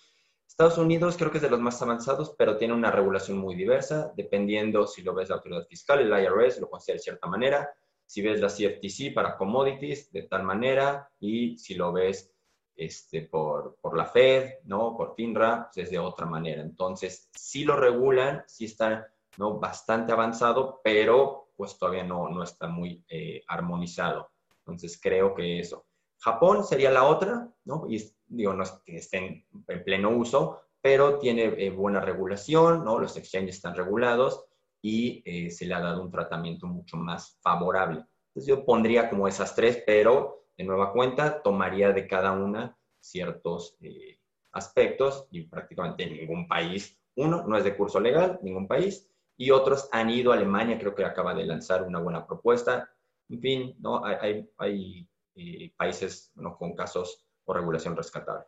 Estados 0.47 0.79
Unidos 0.79 1.17
creo 1.17 1.31
que 1.31 1.39
es 1.39 1.43
de 1.43 1.51
los 1.51 1.61
más 1.61 1.81
avanzados, 1.81 2.35
pero 2.37 2.57
tiene 2.57 2.75
una 2.75 2.91
regulación 2.91 3.39
muy 3.39 3.55
diversa, 3.55 4.13
dependiendo 4.17 4.87
si 4.87 5.03
lo 5.03 5.15
ves 5.15 5.29
la 5.29 5.37
autoridad 5.37 5.67
fiscal, 5.67 6.01
el 6.01 6.25
IRS 6.25 6.61
lo 6.61 6.69
considera 6.69 6.99
de 6.99 7.03
cierta 7.05 7.27
manera, 7.27 7.71
si 8.05 8.21
ves 8.21 8.41
la 8.41 8.49
CFTC 8.49 9.15
para 9.15 9.39
commodities, 9.39 10.13
de 10.13 10.25
tal 10.25 10.43
manera, 10.43 11.09
y 11.19 11.57
si 11.57 11.75
lo 11.75 11.93
ves 11.93 12.32
este, 12.77 13.23
por, 13.23 13.77
por, 13.81 13.97
la 13.97 14.07
Fed, 14.07 14.61
¿no? 14.65 14.97
Por 14.97 15.15
FINRA, 15.15 15.71
pues 15.73 15.87
es 15.87 15.91
de 15.91 15.99
otra 15.99 16.27
manera. 16.27 16.63
Entonces, 16.63 17.29
sí 17.35 17.65
lo 17.65 17.77
regulan, 17.77 18.45
sí 18.47 18.67
está 18.67 19.09
¿no? 19.39 19.59
bastante 19.59 20.13
avanzado, 20.13 20.81
pero 20.83 21.51
pues 21.57 21.79
todavía 21.79 22.05
no, 22.05 22.29
no 22.29 22.43
está 22.43 22.67
muy 22.67 23.05
eh, 23.09 23.43
armonizado. 23.47 24.31
Entonces, 24.59 24.99
creo 25.01 25.35
que 25.35 25.61
eso. 25.61 25.87
Japón 26.19 26.65
sería 26.65 26.91
la 26.91 27.05
otra, 27.05 27.49
¿no? 27.65 27.87
Y 27.89 28.03
digo, 28.27 28.53
no 28.55 28.63
es 28.63 28.71
que 28.85 28.97
estén 28.97 29.45
en 29.69 29.85
pleno 29.85 30.11
uso, 30.11 30.61
pero 30.81 31.19
tiene 31.19 31.45
eh, 31.45 31.71
buena 31.71 32.01
regulación, 32.01 32.85
¿no? 32.85 32.99
Los 32.99 33.17
exchanges 33.17 33.57
están 33.57 33.75
regulados 33.75 34.45
y 34.81 35.23
eh, 35.25 35.51
se 35.51 35.67
le 35.67 35.75
ha 35.75 35.81
dado 35.81 36.03
un 36.03 36.11
tratamiento 36.11 36.67
mucho 36.67 36.97
más 36.97 37.39
favorable. 37.41 38.05
Entonces, 38.29 38.47
yo 38.47 38.65
pondría 38.65 39.11
como 39.11 39.29
esas 39.29 39.55
tres, 39.55 39.83
pero 39.87 40.42
de 40.63 40.69
nueva 40.69 40.93
cuenta, 40.93 41.43
tomaría 41.43 41.93
de 41.93 42.07
cada 42.07 42.33
una 42.33 42.77
ciertos 43.01 43.77
eh, 43.81 44.21
aspectos 44.53 45.27
y 45.33 45.43
prácticamente 45.43 46.07
ningún 46.07 46.47
país, 46.47 46.97
uno, 47.17 47.45
no 47.47 47.57
es 47.57 47.65
de 47.65 47.77
curso 47.77 47.99
legal, 47.99 48.39
ningún 48.43 48.69
país, 48.69 49.11
y 49.37 49.51
otros 49.51 49.89
han 49.91 50.09
ido, 50.09 50.31
a 50.31 50.37
Alemania 50.37 50.79
creo 50.79 50.95
que 50.95 51.05
acaba 51.05 51.35
de 51.35 51.45
lanzar 51.45 51.83
una 51.83 51.99
buena 51.99 52.25
propuesta, 52.27 52.91
en 53.29 53.41
fin, 53.41 53.77
¿no? 53.81 54.05
hay, 54.05 54.49
hay, 54.59 55.09
eh, 55.35 55.73
países 55.77 56.31
¿no? 56.37 56.57
con 56.57 56.75
casos 56.77 57.27
o 57.45 57.53
regulación 57.53 57.97
rescatable. 57.97 58.45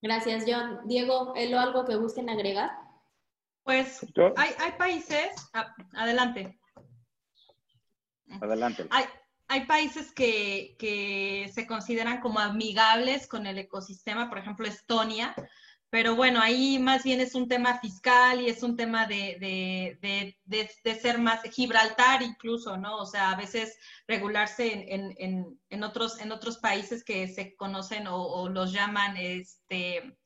Gracias, 0.00 0.44
John. 0.46 0.80
Diego, 0.84 1.34
¿lo 1.48 1.58
algo 1.58 1.84
que 1.84 1.96
gusten 1.96 2.28
agregar? 2.28 2.70
Pues 3.64 4.06
hay, 4.36 4.50
hay 4.60 4.72
países, 4.78 5.50
ah, 5.54 5.74
adelante. 5.94 6.56
Adelante. 8.40 8.86
Hay, 8.90 9.06
hay 9.48 9.66
países 9.66 10.12
que, 10.12 11.50
se 11.52 11.66
consideran 11.66 12.20
como 12.20 12.40
amigables 12.40 13.26
con 13.26 13.46
el 13.46 13.58
ecosistema, 13.58 14.28
por 14.28 14.38
ejemplo 14.38 14.66
Estonia, 14.66 15.34
pero 15.88 16.16
bueno, 16.16 16.40
ahí 16.40 16.78
más 16.78 17.04
bien 17.04 17.20
es 17.20 17.34
un 17.34 17.48
tema 17.48 17.78
fiscal 17.78 18.40
y 18.40 18.48
es 18.48 18.62
un 18.62 18.76
tema 18.76 19.06
de, 19.06 19.98
ser 21.00 21.18
más 21.18 21.42
Gibraltar 21.44 22.22
incluso, 22.22 22.76
¿no? 22.76 22.96
O 22.96 23.06
sea, 23.06 23.30
a 23.30 23.36
veces 23.36 23.78
regularse 24.08 24.86
en, 24.88 25.82
otros, 25.84 26.20
en 26.20 26.32
otros 26.32 26.58
países 26.58 27.04
que 27.04 27.28
se 27.28 27.54
conocen 27.54 28.06
o, 28.08 28.48
los 28.48 28.72
llaman 28.72 29.16
este, 29.16 30.18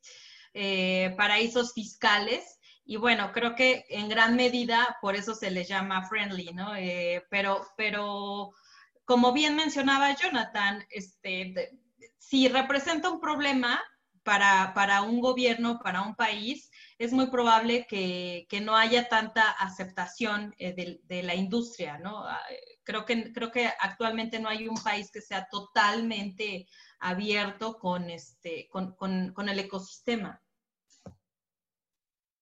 eh, 0.53 1.13
paraísos 1.15 1.73
fiscales. 1.73 2.59
Y 2.83 2.97
bueno, 2.97 3.31
creo 3.31 3.55
que 3.55 3.85
en 3.89 4.09
gran 4.09 4.35
medida 4.35 4.97
por 4.99 5.15
eso 5.15 5.35
se 5.35 5.51
les 5.51 5.67
llama 5.67 6.07
friendly, 6.09 6.51
¿no? 6.53 6.75
Eh, 6.75 7.23
pero, 7.29 7.67
pero 7.77 8.51
como 9.11 9.33
bien 9.33 9.57
mencionaba 9.57 10.15
Jonathan, 10.15 10.85
este, 10.89 11.53
si 12.17 12.47
representa 12.47 13.09
un 13.09 13.19
problema 13.19 13.77
para, 14.23 15.01
un 15.01 15.19
gobierno, 15.19 15.81
para 15.83 16.01
un 16.01 16.15
país, 16.15 16.71
es 16.97 17.11
muy 17.11 17.29
probable 17.29 17.85
que, 17.89 18.47
no 18.63 18.73
haya 18.73 19.09
tanta 19.09 19.51
aceptación 19.51 20.55
de, 20.57 21.01
de, 21.03 21.23
la 21.23 21.35
industria, 21.35 21.97
¿no? 21.97 22.23
Ah, 22.25 22.39
creo 22.85 23.03
que, 23.03 23.33
creo 23.33 23.51
que 23.51 23.67
actualmente 23.81 24.39
no 24.39 24.47
hay 24.47 24.69
un 24.69 24.81
país 24.81 25.11
que 25.11 25.19
sea 25.19 25.45
totalmente 25.51 26.67
abierto 27.01 27.79
con, 27.79 28.09
este, 28.09 28.69
con, 28.69 28.95
con, 28.95 29.49
el 29.49 29.59
ecosistema. 29.59 30.41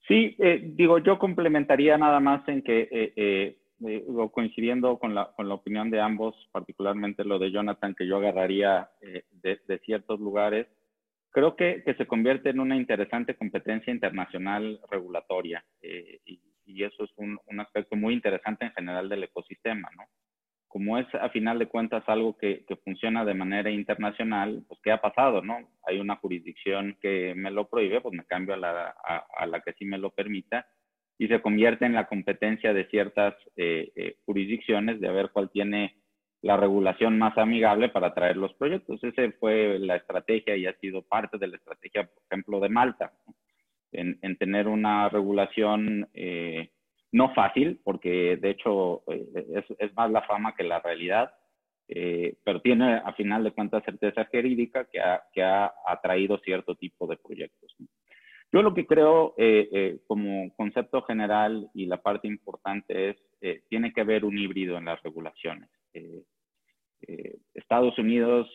Sí, 0.08 0.36
eh, 0.38 0.62
digo, 0.76 1.00
yo 1.00 1.18
complementaría 1.18 1.98
nada 1.98 2.20
más 2.20 2.48
en 2.48 2.62
que, 2.62 2.88
eh, 2.92 3.59
eh, 3.88 4.06
coincidiendo 4.32 4.98
con 4.98 5.16
la, 5.16 5.32
con 5.36 5.48
la 5.48 5.56
opinión 5.56 5.90
de 5.90 6.02
ambos, 6.02 6.36
particularmente 6.52 7.24
lo 7.24 7.40
de 7.40 7.52
Jonathan, 7.52 7.96
que 7.96 8.08
yo 8.08 8.18
agarraría 8.18 8.90
de, 9.02 9.60
de, 9.66 9.80
ciertos 9.80 10.20
lugares, 10.20 10.68
creo 11.32 11.56
que, 11.56 11.84
que, 11.86 11.94
se 11.96 12.08
convierte 12.08 12.50
en 12.50 12.60
una 12.60 12.76
interesante 12.76 13.36
competencia 13.36 13.94
internacional 13.94 14.80
regulatoria 14.90 15.64
y, 15.82 16.40
y, 16.66 16.84
eso 16.84 17.04
es 17.04 17.12
un, 17.18 17.40
un 17.48 17.60
aspecto 17.60 17.96
muy 17.96 18.14
interesante 18.14 18.66
en 18.66 18.72
general 18.72 19.10
del 19.10 19.24
ecosistema, 19.24 19.90
¿no? 19.98 20.04
como 20.70 21.00
es 21.00 21.08
a 21.16 21.30
final 21.30 21.58
de 21.58 21.68
cuentas 21.68 22.04
algo 22.08 22.38
que, 22.38 22.64
funciona 22.84 23.26
de 23.26 23.34
manera 23.34 23.72
internacional, 23.72 24.64
pues 24.68 24.80
¿qué 24.84 24.92
ha 24.92 25.02
pasado? 25.02 25.42
no? 25.42 25.68
Hay 25.84 26.00
una 26.00 26.16
jurisdicción 26.18 26.96
que 27.02 27.34
me 27.36 27.50
lo 27.52 27.68
prohíbe, 27.68 28.02
pues 28.02 28.16
me 28.16 28.24
cambio 28.24 28.54
a 28.54 28.58
la, 28.58 28.96
a, 29.36 29.46
la 29.48 29.62
que 29.62 29.74
sí 29.74 29.86
me 29.86 29.98
lo 29.98 30.12
permita 30.12 30.68
y 31.20 31.28
se 31.28 31.42
convierte 31.42 31.86
en 31.86 31.94
la 31.94 32.08
competencia 32.08 32.74
de 32.74 32.88
ciertas 32.88 33.36
eh, 33.58 33.92
eh, 33.96 34.16
jurisdicciones 34.26 35.00
de 35.00 35.12
ver 35.12 35.30
cuál 35.32 35.52
tiene 35.52 36.00
la 36.42 36.58
regulación 36.58 37.18
más 37.18 37.38
amigable 37.38 37.90
para 37.90 38.14
traer 38.14 38.38
los 38.38 38.54
proyectos. 38.54 39.04
Esa 39.04 39.30
fue 39.40 39.78
la 39.80 39.98
estrategia 39.98 40.56
y 40.56 40.66
ha 40.66 40.74
sido 40.80 41.02
parte 41.02 41.38
de 41.38 41.48
la 41.48 41.58
estrategia, 41.58 42.06
por 42.06 42.24
ejemplo, 42.32 42.60
de 42.60 42.70
Malta, 42.70 43.12
en, 43.92 44.38
tener 44.38 44.68
una 44.68 45.10
regulación 45.10 46.08
eh, 46.14 46.72
no 47.12 47.34
fácil, 47.34 47.82
porque 47.84 48.38
de 48.38 48.52
hecho 48.52 49.04
eh, 49.08 49.64
es, 49.78 49.94
más 49.96 50.12
la 50.12 50.22
fama 50.22 50.56
que 50.56 50.64
la 50.64 50.80
realidad, 50.80 51.34
eh, 51.88 52.36
pero 52.44 52.62
tiene 52.62 53.02
a 53.04 53.14
final 53.14 53.44
de 53.44 53.52
cuentas 53.52 53.84
certeza 53.84 54.28
jurídica 54.32 54.86
que 54.86 55.00
ha, 55.00 55.24
que 55.34 55.42
ha 55.42 55.74
atraído 55.86 56.38
cierto 56.40 56.76
tipo 56.76 57.08
de 57.08 57.18
proyectos. 57.18 57.76
Yo 58.52 58.62
lo 58.64 58.74
que 58.74 58.88
creo 58.88 59.36
eh, 59.38 60.00
como 60.08 60.54
concepto 60.56 61.04
general 61.04 61.70
y 61.74 61.86
la 61.86 62.02
parte 62.02 62.28
importante 62.28 63.10
es, 63.10 63.18
tiene 63.70 63.94
que 63.94 64.02
haber 64.02 64.26
un 64.26 64.38
híbrido 64.38 64.78
en 64.78 64.86
las 64.86 65.02
regulaciones. 65.04 65.70
Estados 67.54 67.98
Unidos 67.98 68.48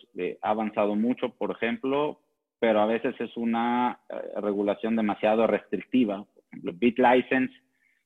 ha 0.42 0.50
avanzado 0.50 0.94
mucho, 0.94 1.30
por 1.30 1.52
ejemplo, 1.52 2.20
pero 2.58 2.80
a 2.80 2.86
veces 2.86 3.14
es 3.20 3.36
una 3.36 4.00
regulación 4.36 4.96
demasiado 4.96 5.46
restrictiva. 5.46 6.24
Por 6.34 6.44
ejemplo, 6.48 6.72
BitLicense 6.74 7.54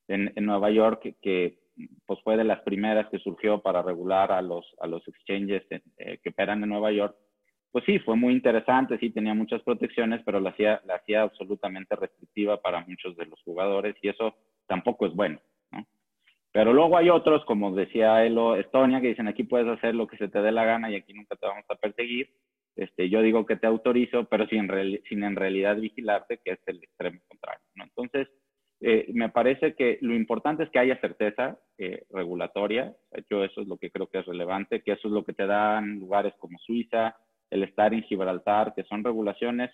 en, 0.08 0.32
Nueva 0.44 0.70
York 0.70 1.16
que 1.22 1.58
pues 2.06 2.20
fue 2.22 2.36
de 2.36 2.44
las 2.44 2.60
primeras 2.62 3.08
que 3.08 3.18
surgió 3.18 3.60
para 3.60 3.82
regular 3.82 4.32
a 4.32 4.42
los, 4.42 4.66
a 4.80 4.86
los 4.86 5.06
exchanges 5.06 5.62
eh, 5.70 6.18
que 6.22 6.30
operan 6.30 6.62
en 6.62 6.68
Nueva 6.70 6.90
York, 6.90 7.16
pues 7.70 7.84
sí, 7.84 7.98
fue 7.98 8.16
muy 8.16 8.32
interesante, 8.32 8.98
sí 8.98 9.10
tenía 9.10 9.34
muchas 9.34 9.62
protecciones, 9.62 10.22
pero 10.24 10.40
la 10.40 10.50
hacía, 10.50 10.80
la 10.86 10.96
hacía 10.96 11.22
absolutamente 11.22 11.94
restrictiva 11.96 12.60
para 12.60 12.84
muchos 12.86 13.16
de 13.16 13.26
los 13.26 13.40
jugadores 13.42 13.94
y 14.02 14.08
eso 14.08 14.34
tampoco 14.66 15.06
es 15.06 15.14
bueno, 15.14 15.38
¿no? 15.70 15.86
Pero 16.52 16.72
luego 16.72 16.96
hay 16.96 17.10
otros, 17.10 17.44
como 17.44 17.74
decía 17.74 18.24
Elo, 18.24 18.56
Estonia, 18.56 19.00
que 19.00 19.08
dicen 19.08 19.28
aquí 19.28 19.44
puedes 19.44 19.68
hacer 19.68 19.94
lo 19.94 20.06
que 20.06 20.16
se 20.16 20.28
te 20.28 20.40
dé 20.40 20.50
la 20.50 20.64
gana 20.64 20.90
y 20.90 20.96
aquí 20.96 21.12
nunca 21.12 21.36
te 21.36 21.46
vamos 21.46 21.64
a 21.68 21.74
perseguir. 21.74 22.30
Este, 22.74 23.10
yo 23.10 23.22
digo 23.22 23.44
que 23.44 23.56
te 23.56 23.66
autorizo, 23.66 24.24
pero 24.24 24.46
sin, 24.46 24.68
sin 25.08 25.24
en 25.24 25.36
realidad 25.36 25.76
vigilarte, 25.76 26.38
que 26.38 26.52
es 26.52 26.60
el 26.66 26.76
extremo 26.76 27.20
contrario, 27.28 27.66
¿no? 27.74 27.84
Entonces, 27.84 28.28
eh, 28.80 29.06
me 29.12 29.28
parece 29.28 29.74
que 29.74 29.98
lo 30.00 30.14
importante 30.14 30.62
es 30.62 30.70
que 30.70 30.78
haya 30.78 31.00
certeza 31.00 31.58
eh, 31.76 32.04
regulatoria. 32.10 32.94
Yo 33.28 33.42
eso 33.44 33.60
es 33.60 33.66
lo 33.66 33.76
que 33.76 33.90
creo 33.90 34.06
que 34.06 34.20
es 34.20 34.26
relevante, 34.26 34.82
que 34.82 34.92
eso 34.92 35.08
es 35.08 35.12
lo 35.12 35.24
que 35.24 35.32
te 35.32 35.46
dan 35.46 35.98
lugares 35.98 36.32
como 36.38 36.58
Suiza, 36.58 37.16
el 37.50 37.62
estar 37.62 37.92
en 37.94 38.02
Gibraltar, 38.02 38.74
que 38.74 38.84
son 38.84 39.04
regulaciones 39.04 39.70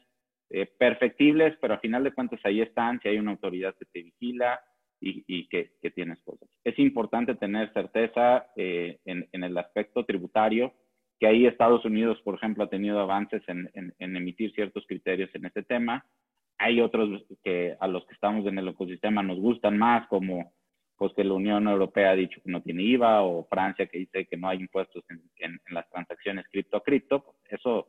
eh, 0.50 0.66
perfectibles, 0.66 1.56
pero 1.60 1.74
a 1.74 1.78
final 1.78 2.04
de 2.04 2.12
cuentas 2.12 2.40
ahí 2.44 2.60
están, 2.60 3.00
si 3.00 3.08
hay 3.08 3.18
una 3.18 3.32
autoridad 3.32 3.74
que 3.78 3.86
te 3.86 4.02
vigila 4.02 4.60
y, 5.00 5.46
que, 5.48 5.70
tienes 5.94 6.18
cosas. 6.22 6.48
Es 6.64 6.78
importante 6.78 7.34
tener 7.34 7.70
certeza 7.74 8.46
en, 8.56 9.26
el 9.32 9.58
aspecto 9.58 10.04
tributario, 10.06 10.72
que 11.20 11.26
ahí 11.26 11.46
Estados 11.46 11.84
Unidos, 11.84 12.18
por 12.24 12.36
ejemplo, 12.36 12.64
ha 12.64 12.70
tenido 12.70 13.00
avances 13.00 13.42
en, 13.48 13.70
en 13.74 14.16
emitir 14.16 14.52
ciertos 14.54 14.86
criterios 14.86 15.28
en 15.34 15.44
ese 15.44 15.62
tema 15.62 16.06
hay 16.58 16.80
otros 16.80 17.24
que 17.42 17.76
a 17.80 17.86
los 17.86 18.06
que 18.06 18.14
estamos 18.14 18.46
en 18.46 18.58
el 18.58 18.68
ecosistema 18.68 19.22
nos 19.22 19.38
gustan 19.38 19.76
más, 19.76 20.06
como 20.08 20.52
pues 20.96 21.12
que 21.14 21.24
la 21.24 21.34
Unión 21.34 21.66
Europea 21.66 22.10
ha 22.10 22.16
dicho 22.16 22.40
que 22.42 22.50
no 22.50 22.62
tiene 22.62 22.82
IVA 22.82 23.22
o 23.22 23.46
Francia 23.46 23.86
que 23.86 23.98
dice 23.98 24.26
que 24.26 24.36
no 24.36 24.48
hay 24.48 24.58
impuestos 24.60 25.04
en, 25.08 25.60
las 25.70 25.88
transacciones 25.90 26.46
cripto 26.50 26.76
a 26.76 26.82
cripto. 26.82 27.34
Eso, 27.48 27.88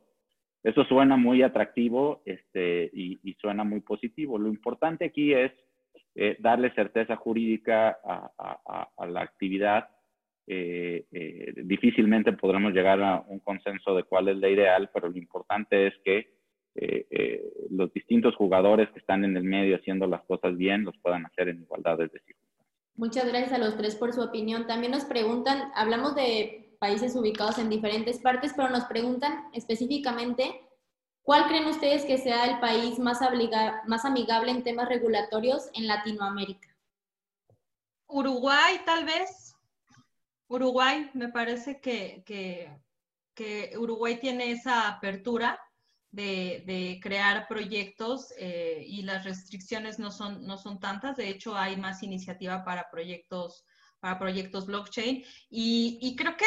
suena 0.88 1.16
muy 1.16 1.42
atractivo 1.42 2.22
este, 2.24 2.90
y, 2.92 3.34
suena 3.40 3.62
muy 3.62 3.80
positivo. 3.80 4.38
Lo 4.38 4.48
importante 4.48 5.04
aquí 5.04 5.32
es 5.32 5.52
eh, 6.14 6.36
darle 6.40 6.74
certeza 6.74 7.16
jurídica 7.16 7.98
a, 8.04 9.06
la 9.06 9.22
actividad. 9.22 9.88
Eh, 10.48 11.04
eh, 11.12 11.54
difícilmente 11.64 12.32
podremos 12.32 12.72
llegar 12.72 13.00
a 13.02 13.24
un 13.28 13.40
consenso 13.40 13.94
de 13.94 14.04
cuál 14.04 14.28
es 14.28 14.36
la 14.36 14.48
ideal, 14.48 14.90
pero 14.92 15.08
lo 15.08 15.16
importante 15.16 15.86
es 15.86 15.94
que 16.04 16.34
los 17.70 17.90
distintos 17.94 18.36
jugadores 18.36 18.90
que 18.90 18.98
están 18.98 19.24
en 19.24 19.34
el 19.34 19.44
medio 19.44 19.76
haciendo 19.76 20.06
las 20.06 20.22
cosas 20.24 20.56
bien 20.58 20.84
los 20.84 20.94
puedan 20.98 21.24
hacer 21.24 21.48
en 21.48 21.62
igualdad 21.62 21.96
de 21.96 22.08
circunstancias. 22.10 22.45
Muchas 22.96 23.26
gracias 23.26 23.52
a 23.52 23.58
los 23.58 23.76
tres 23.76 23.94
por 23.94 24.14
su 24.14 24.22
opinión. 24.22 24.66
También 24.66 24.92
nos 24.92 25.04
preguntan, 25.04 25.70
hablamos 25.74 26.14
de 26.14 26.76
países 26.80 27.14
ubicados 27.14 27.58
en 27.58 27.68
diferentes 27.68 28.18
partes, 28.18 28.52
pero 28.56 28.70
nos 28.70 28.84
preguntan 28.84 29.50
específicamente, 29.52 30.66
¿cuál 31.22 31.46
creen 31.46 31.66
ustedes 31.66 32.06
que 32.06 32.16
sea 32.16 32.46
el 32.46 32.58
país 32.58 32.98
más, 32.98 33.20
amigable 33.20 34.50
en 34.50 34.64
temas 34.64 34.88
regulatorios 34.88 35.68
en 35.74 35.86
Latinoamérica? 35.86 36.74
Uruguay, 38.06 38.80
tal 38.86 39.04
vez. 39.04 39.54
Uruguay, 40.48 41.10
me 41.12 41.28
parece 41.28 41.80
que, 41.80 42.22
que 43.34 43.76
Uruguay 43.76 44.18
tiene 44.18 44.52
esa 44.52 44.88
apertura 44.88 45.60
de, 46.16 46.98
crear 47.02 47.46
proyectos 47.48 48.32
eh, 48.38 48.84
y 48.86 49.02
las 49.02 49.24
restricciones 49.24 49.98
no 49.98 50.10
son, 50.10 50.46
no 50.46 50.58
son 50.58 50.80
tantas. 50.80 51.16
De 51.16 51.28
hecho, 51.28 51.56
hay 51.56 51.76
más 51.76 52.02
iniciativa 52.02 52.64
para 52.64 52.90
proyectos 52.90 53.64
para 53.98 54.18
proyectos 54.18 54.66
blockchain. 54.66 55.24
Y, 55.48 56.14
creo 56.16 56.36
que, 56.36 56.44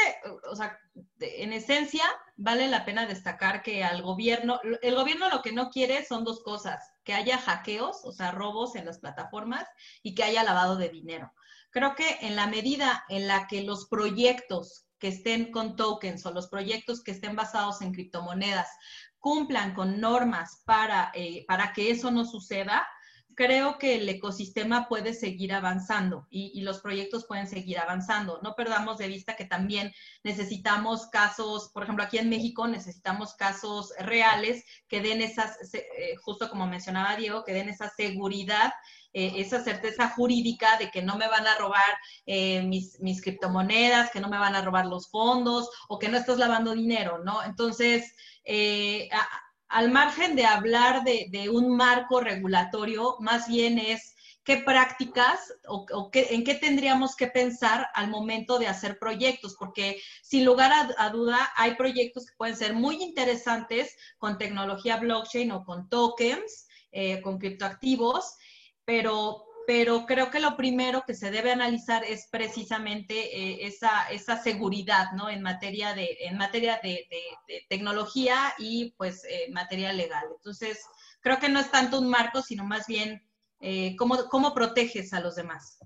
o 0.49 0.55
sea, 0.55 0.77
en 1.19 1.51
esencia, 1.51 2.03
vale 2.37 2.67
la 2.67 2.85
pena 2.85 3.05
destacar 3.05 3.63
que 3.63 3.83
al 3.83 4.01
gobierno, 4.01 4.61
el 4.81 4.95
gobierno 4.95 5.29
lo 5.29 5.41
que 5.41 5.51
no 5.51 5.69
quiere 5.69 6.05
son 6.05 6.23
dos 6.23 6.41
cosas, 6.43 6.91
que 7.03 7.13
haya 7.13 7.37
hackeos, 7.37 8.01
o 8.05 8.11
sea, 8.11 8.31
robos 8.31 8.75
en 8.75 8.85
las 8.85 8.99
plataformas 8.99 9.67
y 10.03 10.13
que 10.13 10.23
haya 10.23 10.43
lavado 10.43 10.77
de 10.77 10.89
dinero. 10.89 11.33
Creo 11.71 11.95
que 11.95 12.19
en 12.21 12.35
la 12.35 12.47
medida 12.47 13.03
en 13.09 13.27
la 13.27 13.47
que 13.47 13.63
los 13.63 13.87
proyectos 13.87 14.85
que 14.99 15.07
estén 15.07 15.51
con 15.51 15.75
tokens 15.75 16.25
o 16.25 16.31
los 16.31 16.47
proyectos 16.49 17.01
que 17.03 17.11
estén 17.11 17.35
basados 17.35 17.81
en 17.81 17.93
criptomonedas 17.93 18.67
cumplan 19.19 19.73
con 19.73 19.99
normas 19.99 20.61
para, 20.65 21.11
eh, 21.13 21.45
para 21.47 21.73
que 21.73 21.91
eso 21.91 22.11
no 22.11 22.25
suceda, 22.25 22.87
creo 23.39 23.77
que 23.77 23.95
el 23.95 24.09
ecosistema 24.09 24.89
puede 24.89 25.13
seguir 25.13 25.53
avanzando 25.53 26.27
y, 26.29 26.59
los 26.59 26.81
proyectos 26.81 27.25
pueden 27.25 27.47
seguir 27.47 27.79
avanzando. 27.79 28.41
No 28.43 28.53
perdamos 28.53 28.97
de 28.97 29.07
vista 29.07 29.37
que 29.37 29.45
también 29.45 29.93
necesitamos 30.25 31.07
casos, 31.07 31.69
por 31.73 31.83
ejemplo, 31.83 32.03
aquí 32.03 32.17
en 32.17 32.27
México 32.27 32.67
necesitamos 32.67 33.35
casos 33.35 33.93
reales 33.97 34.65
que 34.89 34.99
den 34.99 35.21
esas, 35.21 35.73
eh, 35.73 36.17
justo 36.21 36.49
como 36.49 36.67
mencionaba 36.67 37.15
Diego, 37.15 37.45
que 37.45 37.53
den 37.53 37.69
esa 37.69 37.89
seguridad, 37.89 38.73
eh, 39.13 39.33
esa 39.37 39.63
certeza 39.63 40.09
jurídica 40.09 40.77
de 40.77 40.91
que 40.91 41.01
no 41.01 41.17
me 41.17 41.27
van 41.27 41.47
a 41.47 41.55
robar 41.55 41.97
mis, 42.65 42.99
mis 42.99 43.21
criptomonedas, 43.21 44.11
que 44.11 44.19
no 44.19 44.29
me 44.29 44.37
van 44.37 44.55
a 44.55 44.61
robar 44.61 44.85
los 44.85 45.09
fondos 45.09 45.69
o 45.87 45.97
que 45.97 46.09
no 46.09 46.17
estás 46.17 46.37
lavando 46.37 46.73
dinero, 46.73 47.19
¿no? 47.23 47.43
Entonces, 47.43 48.13
eh, 48.51 49.09
al 49.67 49.91
margen 49.91 50.35
de 50.35 50.45
hablar 50.45 51.03
de, 51.03 51.49
un 51.51 51.77
marco 51.77 52.19
regulatorio, 52.19 53.15
más 53.19 53.47
bien 53.47 53.77
es 53.77 54.15
qué 54.43 54.57
prácticas 54.57 55.53
o, 55.67 56.09
en 56.11 56.43
qué 56.43 56.55
tendríamos 56.55 57.15
que 57.15 57.27
pensar 57.27 57.87
al 57.93 58.09
momento 58.09 58.57
de 58.57 58.67
hacer 58.67 58.97
proyectos, 58.97 59.55
porque 59.59 60.01
sin 60.23 60.45
lugar 60.45 60.71
a, 60.97 61.09
duda 61.09 61.51
hay 61.55 61.75
proyectos 61.75 62.25
que 62.25 62.35
pueden 62.35 62.55
ser 62.55 62.73
muy 62.73 63.03
interesantes 63.03 63.95
con 64.17 64.39
tecnología 64.39 64.97
blockchain 64.97 65.51
o 65.51 65.63
con 65.63 65.87
tokens, 65.87 66.67
eh, 66.91 67.21
con 67.21 67.37
criptoactivos, 67.37 68.35
pero 68.89 69.45
pero 69.67 70.07
creo 70.07 70.31
que 70.31 70.39
lo 70.39 70.57
primero 70.57 71.03
que 71.05 71.13
se 71.13 71.29
debe 71.29 71.51
analizar 71.51 72.03
es 72.03 72.27
precisamente 72.31 73.13
eh, 73.13 73.67
esa, 73.67 74.09
esa, 74.09 74.35
seguridad, 74.37 75.11
¿no? 75.15 75.29
En 75.29 75.43
materia 75.43 75.93
de, 75.93 76.17
en 76.21 76.39
materia 76.39 76.79
de, 76.81 77.07
tecnología 77.69 78.35
y 78.57 78.95
pues 78.97 79.23
en 79.29 79.53
materia 79.53 79.93
legal. 79.93 80.23
Entonces, 80.35 80.83
creo 81.21 81.37
que 81.37 81.49
no 81.49 81.59
es 81.59 81.69
tanto 81.69 81.99
un 81.99 82.09
marco, 82.09 82.41
sino 82.41 82.63
más 82.65 82.87
bien 82.87 83.21
Eh, 83.61 83.95
¿cómo, 83.97 84.15
¿Cómo 84.31 84.53
proteges 84.53 85.13
a 85.13 85.19
los 85.19 85.35
demás? 85.35 85.77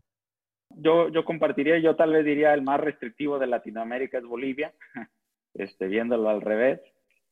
Yo, 0.70 1.10
yo 1.10 1.26
compartiría, 1.26 1.80
yo 1.80 1.96
tal 1.96 2.12
vez 2.14 2.24
diría 2.24 2.54
el 2.54 2.62
más 2.62 2.80
restrictivo 2.80 3.40
de 3.40 3.48
Latinoamérica 3.48 4.20
es 4.20 4.26
Bolivia, 4.26 4.74
este, 5.56 5.88
viéndolo 5.88 6.30
al 6.30 6.42
revés. 6.42 6.80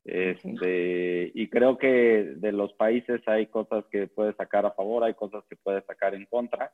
Este, 0.03 1.32
y 1.36 1.48
creo 1.49 1.78
que 1.78 2.34
de 2.38 2.52
los 2.52 2.73
países 2.73 3.22
hay 3.28 3.48
cosas 3.48 3.86
que 3.91 4.07
puedes 4.07 4.36
sacar 4.36 4.65
a 4.65 4.72
favor, 4.72 5.03
hay 5.03 5.14
cosas 5.14 5.44
que 5.49 5.56
puedes 5.56 5.86
sacar 5.86 6.15
en 6.15 6.26
contra. 6.26 6.73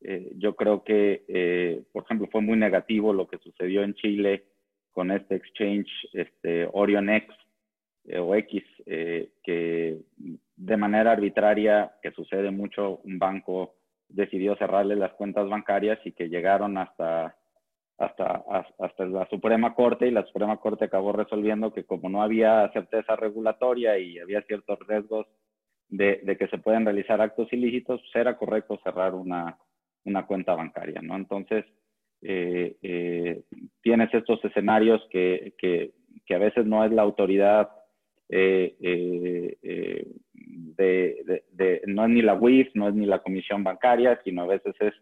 Eh, 0.00 0.32
yo 0.36 0.54
creo 0.54 0.84
que, 0.84 1.24
eh, 1.28 1.82
por 1.92 2.04
ejemplo, 2.04 2.28
fue 2.30 2.42
muy 2.42 2.56
negativo 2.56 3.12
lo 3.12 3.26
que 3.26 3.38
sucedió 3.38 3.82
en 3.82 3.94
Chile 3.94 4.44
con 4.92 5.10
este 5.10 5.34
exchange, 5.34 5.90
este 6.12 6.68
Orion 6.72 7.08
X 7.10 7.34
eh, 8.04 8.18
o 8.18 8.34
X, 8.34 8.62
que 8.86 9.98
de 10.56 10.76
manera 10.76 11.12
arbitraria, 11.12 11.92
que 12.02 12.12
sucede 12.12 12.50
mucho, 12.50 13.00
un 13.04 13.18
banco 13.18 13.74
decidió 14.08 14.54
cerrarle 14.56 14.94
las 14.94 15.12
cuentas 15.14 15.48
bancarias 15.48 15.98
y 16.04 16.12
que 16.12 16.28
llegaron 16.28 16.78
hasta 16.78 17.36
hasta, 17.98 18.44
hasta 18.78 19.06
la 19.06 19.26
Suprema 19.28 19.74
Corte 19.74 20.06
y 20.06 20.10
la 20.10 20.24
Suprema 20.26 20.56
Corte 20.56 20.86
acabó 20.86 21.12
resolviendo 21.12 21.72
que 21.72 21.84
como 21.84 22.08
no 22.08 22.22
había 22.22 22.70
certeza 22.72 23.14
regulatoria 23.16 23.98
y 23.98 24.18
había 24.18 24.42
ciertos 24.42 24.78
riesgos 24.86 25.26
de, 25.88 26.36
que 26.38 26.48
se 26.48 26.58
pueden 26.58 26.84
realizar 26.84 27.20
actos 27.20 27.52
ilícitos, 27.52 28.00
pues 28.00 28.16
era 28.16 28.36
correcto 28.36 28.80
cerrar 28.82 29.14
una, 29.14 29.56
una 30.04 30.26
cuenta 30.26 30.54
bancaria, 30.54 31.00
¿no? 31.02 31.14
Entonces, 31.14 31.64
eh, 32.22 32.76
eh, 32.82 33.42
tienes 33.82 34.12
estos 34.12 34.44
escenarios 34.44 35.00
que, 35.10 35.54
que, 35.58 35.92
que, 36.26 36.34
a 36.34 36.38
veces 36.38 36.66
no 36.66 36.84
es 36.84 36.90
la 36.90 37.02
autoridad 37.02 37.70
eh, 38.28 38.74
de, 40.76 41.82
no 41.86 42.04
es 42.04 42.10
ni 42.10 42.22
la 42.22 42.34
WIF, 42.34 42.74
no 42.74 42.88
es 42.88 42.94
ni 42.94 43.06
la 43.06 43.22
Comisión 43.22 43.62
Bancaria, 43.62 44.20
sino 44.24 44.42
a 44.42 44.46
veces 44.46 44.74
es 44.80 44.94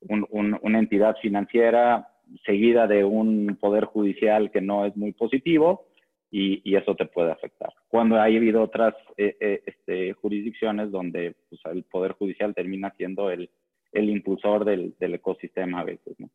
un, 0.00 0.26
un, 0.30 0.58
una 0.62 0.78
entidad 0.78 1.16
financiera 1.20 2.08
seguida 2.44 2.86
de 2.86 3.04
un 3.04 3.56
poder 3.60 3.84
judicial 3.84 4.50
que 4.50 4.60
no 4.60 4.84
es 4.84 4.96
muy 4.96 5.12
positivo 5.12 5.86
y, 6.30 6.60
y 6.70 6.76
eso 6.76 6.94
te 6.94 7.06
puede 7.06 7.32
afectar. 7.32 7.72
Cuando 7.88 8.16
ha 8.16 8.24
habido 8.24 8.62
otras 8.62 8.94
eh, 9.16 9.36
eh, 9.40 9.62
este, 9.66 10.12
jurisdicciones 10.14 10.90
donde 10.90 11.36
pues, 11.48 11.60
el 11.66 11.84
poder 11.84 12.12
judicial 12.12 12.54
termina 12.54 12.92
siendo 12.96 13.30
el, 13.30 13.50
el 13.92 14.10
impulsor 14.10 14.64
del, 14.64 14.94
del, 14.98 15.14
ecosistema 15.14 15.80
a 15.80 15.84
veces. 15.84 16.14
¿no? 16.18 16.28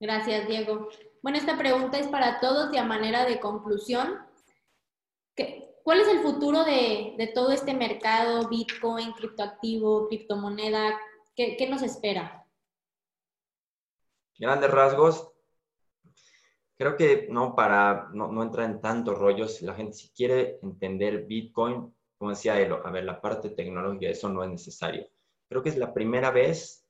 Gracias, 0.00 0.48
Diego. 0.48 0.88
Bueno, 1.22 1.38
esta 1.38 1.58
pregunta 1.58 1.98
es 1.98 2.08
para 2.08 2.40
todos 2.40 2.72
y 2.72 2.78
a 2.78 2.84
manera 2.84 3.24
de 3.24 3.40
conclusión. 3.40 4.08
¿qué, 5.34 5.68
¿Cuál 5.82 6.00
es 6.00 6.08
el 6.08 6.20
futuro 6.20 6.64
de, 6.64 7.14
de, 7.18 7.26
todo 7.28 7.50
este 7.50 7.74
mercado, 7.74 8.48
Bitcoin, 8.48 9.12
criptoactivo, 9.12 10.08
criptomoneda? 10.08 10.96
¿Qué, 11.34 11.56
qué 11.56 11.68
nos 11.68 11.82
espera? 11.82 12.41
Grandes 14.42 14.70
rasgos, 14.72 15.32
creo 16.76 16.96
que 16.96 17.28
no, 17.30 17.54
para 17.54 18.08
no, 18.12 18.32
no 18.32 18.42
entrar 18.42 18.68
en 18.68 18.80
tantos 18.80 19.16
rollos, 19.16 19.62
la 19.62 19.74
gente 19.74 19.92
si 19.92 20.08
quiere 20.08 20.58
entender 20.62 21.26
Bitcoin, 21.26 21.94
como 22.18 22.30
decía 22.30 22.60
Elo, 22.60 22.84
a 22.84 22.90
ver, 22.90 23.04
la 23.04 23.20
parte 23.20 23.50
tecnológica, 23.50 24.08
eso 24.08 24.28
no 24.28 24.42
es 24.42 24.50
necesario. 24.50 25.08
Creo 25.48 25.62
que 25.62 25.68
es 25.68 25.76
la 25.76 25.94
primera 25.94 26.32
vez 26.32 26.84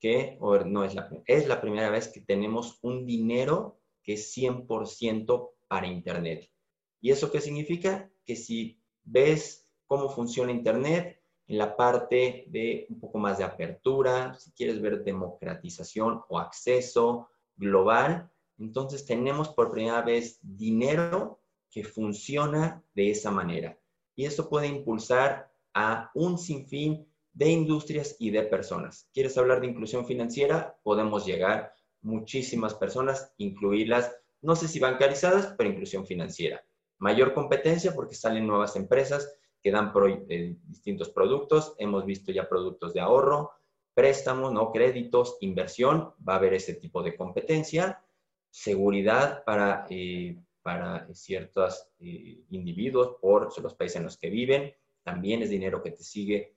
que, 0.00 0.38
o 0.40 0.58
no 0.58 0.82
es 0.82 0.96
la, 0.96 1.08
es 1.26 1.46
la 1.46 1.60
primera 1.60 1.88
vez 1.88 2.08
que 2.08 2.20
tenemos 2.20 2.78
un 2.82 3.06
dinero 3.06 3.80
que 4.02 4.14
es 4.14 4.36
100% 4.36 5.50
para 5.68 5.86
Internet. 5.86 6.50
¿Y 7.00 7.12
eso 7.12 7.30
qué 7.30 7.40
significa? 7.40 8.10
Que 8.24 8.34
si 8.34 8.82
ves 9.04 9.68
cómo 9.86 10.08
funciona 10.08 10.50
Internet, 10.50 11.17
en 11.48 11.58
la 11.58 11.76
parte 11.76 12.44
de 12.48 12.86
un 12.90 13.00
poco 13.00 13.18
más 13.18 13.38
de 13.38 13.44
apertura, 13.44 14.34
si 14.34 14.52
quieres 14.52 14.80
ver 14.80 15.02
democratización 15.02 16.22
o 16.28 16.38
acceso 16.38 17.30
global, 17.56 18.30
entonces 18.58 19.06
tenemos 19.06 19.48
por 19.48 19.72
primera 19.72 20.02
vez 20.02 20.38
dinero 20.42 21.40
que 21.70 21.84
funciona 21.84 22.82
de 22.94 23.10
esa 23.10 23.30
manera. 23.30 23.78
Y 24.14 24.26
eso 24.26 24.48
puede 24.48 24.66
impulsar 24.66 25.50
a 25.72 26.10
un 26.14 26.38
sinfín 26.38 27.06
de 27.32 27.50
industrias 27.50 28.16
y 28.18 28.30
de 28.30 28.42
personas. 28.42 29.08
¿Quieres 29.14 29.38
hablar 29.38 29.60
de 29.60 29.68
inclusión 29.68 30.04
financiera? 30.06 30.78
Podemos 30.82 31.24
llegar 31.24 31.72
muchísimas 32.02 32.74
personas, 32.74 33.32
incluirlas, 33.38 34.14
no 34.42 34.54
sé 34.54 34.68
si 34.68 34.80
bancarizadas, 34.80 35.54
pero 35.56 35.70
inclusión 35.70 36.04
financiera. 36.04 36.62
Mayor 36.98 37.32
competencia 37.32 37.94
porque 37.94 38.14
salen 38.14 38.46
nuevas 38.46 38.76
empresas 38.76 39.32
que 39.62 39.70
dan 39.70 39.92
eh, 40.28 40.56
distintos 40.64 41.10
productos. 41.10 41.74
Hemos 41.78 42.04
visto 42.04 42.32
ya 42.32 42.48
productos 42.48 42.94
de 42.94 43.00
ahorro, 43.00 43.52
préstamos, 43.94 44.52
¿no? 44.52 44.72
créditos, 44.72 45.36
inversión. 45.40 46.14
Va 46.26 46.34
a 46.34 46.36
haber 46.36 46.54
ese 46.54 46.74
tipo 46.74 47.02
de 47.02 47.16
competencia. 47.16 48.02
Seguridad 48.50 49.44
para, 49.44 49.86
eh, 49.90 50.38
para 50.62 51.12
ciertos 51.14 51.88
eh, 52.00 52.44
individuos 52.50 53.16
por 53.20 53.60
los 53.62 53.74
países 53.74 53.96
en 53.96 54.04
los 54.04 54.16
que 54.16 54.30
viven. 54.30 54.74
También 55.02 55.42
es 55.42 55.50
dinero 55.50 55.82
que 55.82 55.90
te 55.90 56.02
sigue 56.02 56.54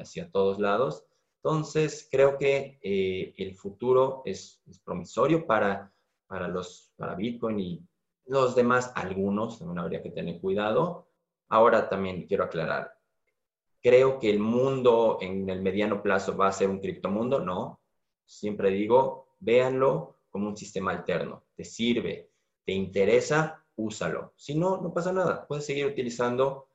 hacia 0.00 0.30
todos 0.30 0.58
lados. 0.58 1.04
Entonces, 1.42 2.08
creo 2.10 2.38
que 2.38 2.78
el 3.36 3.54
futuro 3.54 4.22
es, 4.24 4.62
es 4.66 4.78
promisorio 4.78 5.46
para, 5.46 5.92
para, 6.26 6.48
los, 6.48 6.90
para 6.96 7.14
Bitcoin 7.14 7.60
y 7.60 7.86
los 8.26 8.54
demás, 8.54 8.92
algunos, 8.94 9.58
también 9.58 9.78
habría 9.78 10.02
que 10.02 10.10
tener 10.10 10.40
cuidado 10.40 11.06
Ahora 11.54 11.88
también 11.88 12.26
quiero 12.26 12.42
aclarar, 12.42 12.96
creo 13.80 14.18
que 14.18 14.28
el 14.28 14.40
mundo 14.40 15.18
en 15.20 15.48
el 15.48 15.62
mediano 15.62 16.02
plazo 16.02 16.36
va 16.36 16.48
a 16.48 16.52
ser 16.52 16.68
un 16.68 16.80
criptomundo, 16.80 17.38
no. 17.38 17.80
Siempre 18.24 18.70
digo, 18.70 19.28
véanlo 19.38 20.16
como 20.30 20.48
un 20.48 20.56
sistema 20.56 20.90
alterno. 20.90 21.44
Te 21.54 21.62
sirve, 21.62 22.28
te 22.64 22.72
interesa, 22.72 23.64
úsalo. 23.76 24.32
Si 24.34 24.56
no, 24.56 24.80
no 24.80 24.92
pasa 24.92 25.12
nada. 25.12 25.46
Puedes 25.46 25.64
seguir 25.64 25.86
utilizando 25.86 26.66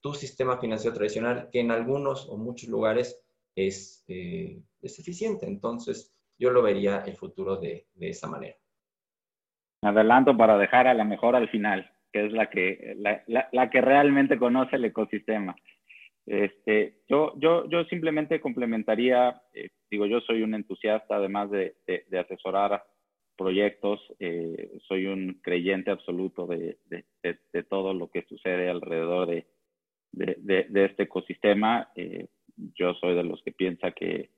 tu 0.00 0.14
sistema 0.14 0.58
financiero 0.58 0.96
tradicional 0.96 1.48
que 1.52 1.60
en 1.60 1.70
algunos 1.70 2.28
o 2.28 2.36
muchos 2.36 2.68
lugares 2.68 3.22
es, 3.54 4.04
eh, 4.08 4.60
eficiente. 4.82 5.46
Entonces, 5.46 6.12
yo 6.36 6.50
lo 6.50 6.60
vería 6.60 7.04
el 7.06 7.16
futuro 7.16 7.56
de, 7.58 7.86
de 7.94 8.08
esa 8.08 8.26
manera. 8.26 8.56
Adelanto 9.82 10.36
para 10.36 10.58
dejar 10.58 10.88
a 10.88 10.94
la 10.94 11.04
mejor 11.04 11.36
al 11.36 11.48
final 11.50 11.93
que 12.14 12.26
es 12.26 12.32
la 12.32 12.48
que, 12.48 12.94
la, 12.98 13.24
la, 13.26 13.48
la 13.50 13.70
que 13.70 13.80
realmente 13.80 14.38
conoce 14.38 14.76
el 14.76 14.84
ecosistema. 14.84 15.56
Este, 16.24 17.00
yo, 17.08 17.32
yo, 17.40 17.68
yo 17.68 17.84
simplemente 17.86 18.40
complementaría, 18.40 19.42
eh, 19.52 19.70
digo, 19.90 20.06
yo 20.06 20.20
soy 20.20 20.42
un 20.42 20.54
entusiasta 20.54 21.16
además 21.16 21.50
de, 21.50 21.74
de, 21.88 22.04
de 22.08 22.18
asesorar 22.20 22.84
proyectos, 23.36 24.00
eh, 24.20 24.78
soy 24.86 25.06
un 25.06 25.40
creyente 25.42 25.90
absoluto 25.90 26.46
de, 26.46 26.78
de, 26.88 27.62
todo 27.64 27.92
lo 27.92 28.08
que 28.08 28.22
sucede 28.28 28.70
alrededor 28.70 29.26
de, 29.26 29.44
este 30.84 31.02
ecosistema. 31.02 31.90
Eh, 31.96 32.28
yo 32.76 32.94
soy 32.94 33.16
de 33.16 33.24
los 33.24 33.42
que 33.42 33.50
piensa 33.50 33.90
que, 33.90 34.30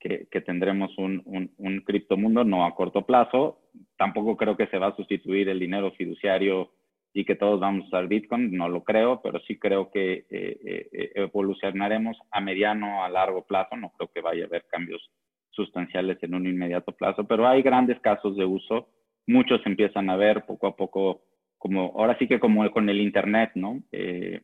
que, 0.00 0.26
que 0.28 0.40
tendremos 0.40 0.90
un, 0.98 1.22
un, 1.24 1.54
un 1.58 1.82
criptomundo 1.82 2.42
no 2.42 2.66
a 2.66 2.74
corto 2.74 3.06
plazo. 3.06 3.60
Tampoco 3.96 4.36
creo 4.36 4.56
que 4.56 4.66
se 4.66 4.78
va 4.78 4.88
a 4.88 4.96
sustituir 4.96 5.48
el 5.48 5.60
dinero 5.60 5.92
fiduciario 5.92 6.72
y 7.14 7.24
que 7.24 7.36
todos 7.36 7.60
vamos 7.60 7.84
a 7.84 7.86
usar 7.88 8.08
Bitcoin, 8.08 8.56
no 8.56 8.68
lo 8.68 8.84
creo, 8.84 9.20
pero 9.22 9.38
sí 9.40 9.58
creo 9.58 9.90
que 9.90 10.24
eh, 10.30 10.88
eh, 10.92 11.12
evolucionaremos 11.14 12.16
a 12.30 12.40
mediano, 12.40 13.04
a 13.04 13.10
largo 13.10 13.44
plazo, 13.46 13.76
no 13.76 13.90
creo 13.90 14.10
que 14.12 14.22
vaya 14.22 14.44
a 14.44 14.46
haber 14.46 14.64
cambios 14.66 15.10
sustanciales 15.50 16.18
en 16.22 16.34
un 16.34 16.46
inmediato 16.46 16.92
plazo, 16.92 17.24
pero 17.24 17.46
hay 17.46 17.60
grandes 17.62 18.00
casos 18.00 18.36
de 18.36 18.46
uso, 18.46 18.88
muchos 19.26 19.60
empiezan 19.66 20.08
a 20.08 20.16
ver 20.16 20.46
poco 20.46 20.66
a 20.66 20.76
poco, 20.76 21.22
como 21.58 21.92
ahora 21.96 22.16
sí 22.18 22.26
que 22.26 22.40
como 22.40 22.68
con 22.70 22.88
el 22.88 23.00
Internet, 23.00 23.52
¿no? 23.54 23.82
Eh, 23.92 24.40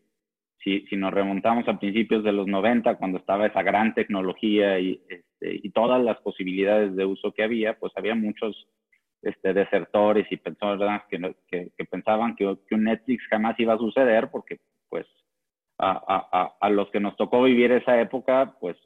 si, 0.62 0.80
si, 0.88 0.96
nos 0.96 1.14
remontamos 1.14 1.66
a 1.68 1.78
principios 1.78 2.24
de 2.24 2.32
los 2.32 2.46
90, 2.46 2.96
cuando 2.96 3.18
estaba 3.18 3.46
esa 3.46 3.62
gran 3.62 3.94
tecnología 3.94 4.78
y, 4.78 5.00
este, 5.08 5.60
y 5.62 5.70
todas 5.70 6.02
las 6.02 6.18
posibilidades 6.18 6.94
de 6.96 7.04
uso 7.06 7.32
que 7.32 7.44
había, 7.44 7.78
pues 7.78 7.92
había 7.96 8.16
muchos 8.16 8.66
este, 9.22 9.52
desertores 9.52 10.26
y 10.30 10.36
personas 10.36 11.02
que, 11.08 11.34
que, 11.48 11.84
pensaban 11.84 12.36
que, 12.36 12.46
un 12.46 12.84
Netflix 12.84 13.26
jamás 13.28 13.58
iba 13.58 13.74
a 13.74 13.78
suceder 13.78 14.30
porque 14.30 14.58
pues 14.88 15.06
a, 15.78 16.68
los 16.70 16.90
que 16.90 17.00
nos 17.00 17.16
tocó 17.16 17.42
vivir 17.42 17.70
esa 17.70 18.00
época, 18.00 18.56
pues 18.60 18.76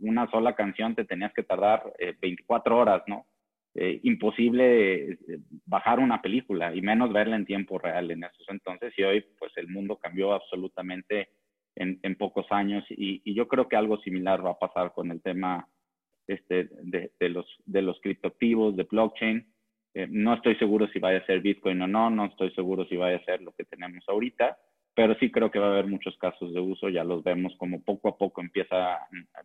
una 0.00 0.30
sola 0.30 0.54
canción 0.54 0.94
te 0.94 1.04
tenías 1.04 1.32
que 1.32 1.42
tardar 1.42 1.92
eh, 1.98 2.14
24 2.20 2.76
horas, 2.76 3.02
¿no? 3.06 3.26
Eh, 3.74 4.00
imposible 4.02 5.12
eh, 5.12 5.18
bajar 5.64 5.98
una 5.98 6.20
película 6.20 6.74
y 6.74 6.82
menos 6.82 7.10
verla 7.10 7.36
en 7.36 7.46
tiempo 7.46 7.78
real 7.78 8.10
en 8.10 8.22
esos 8.22 8.46
entonces 8.50 8.92
y 8.98 9.02
hoy 9.02 9.24
pues 9.38 9.50
el 9.56 9.68
mundo 9.68 9.96
cambió 9.96 10.34
absolutamente 10.34 11.30
en, 11.76 12.14
pocos 12.16 12.44
años 12.50 12.84
y, 12.90 13.22
yo 13.32 13.48
creo 13.48 13.68
que 13.68 13.76
algo 13.76 13.96
similar 14.02 14.44
va 14.44 14.50
a 14.50 14.58
pasar 14.58 14.92
con 14.92 15.10
el 15.10 15.22
tema 15.22 15.66
este, 16.26 16.68
de 16.82 17.28
los, 17.30 17.46
de 17.64 17.80
los 17.80 17.98
criptoactivos, 18.02 18.76
de 18.76 18.82
blockchain. 18.84 19.51
Eh, 19.94 20.06
no 20.10 20.34
estoy 20.34 20.56
seguro 20.56 20.88
si 20.88 20.98
vaya 20.98 21.18
a 21.18 21.26
ser 21.26 21.40
Bitcoin 21.40 21.82
o 21.82 21.86
no, 21.86 22.10
no 22.10 22.26
estoy 22.26 22.50
seguro 22.52 22.84
si 22.86 22.96
vaya 22.96 23.16
a 23.16 23.24
ser 23.24 23.42
lo 23.42 23.52
que 23.52 23.64
tenemos 23.64 24.04
ahorita, 24.08 24.56
pero 24.94 25.14
sí 25.16 25.30
creo 25.30 25.50
que 25.50 25.58
va 25.58 25.68
a 25.68 25.72
haber 25.72 25.86
muchos 25.86 26.16
casos 26.18 26.52
de 26.52 26.60
uso, 26.60 26.88
ya 26.88 27.04
los 27.04 27.22
vemos 27.22 27.54
como 27.56 27.82
poco 27.82 28.08
a 28.08 28.16
poco 28.16 28.40
empieza 28.40 28.98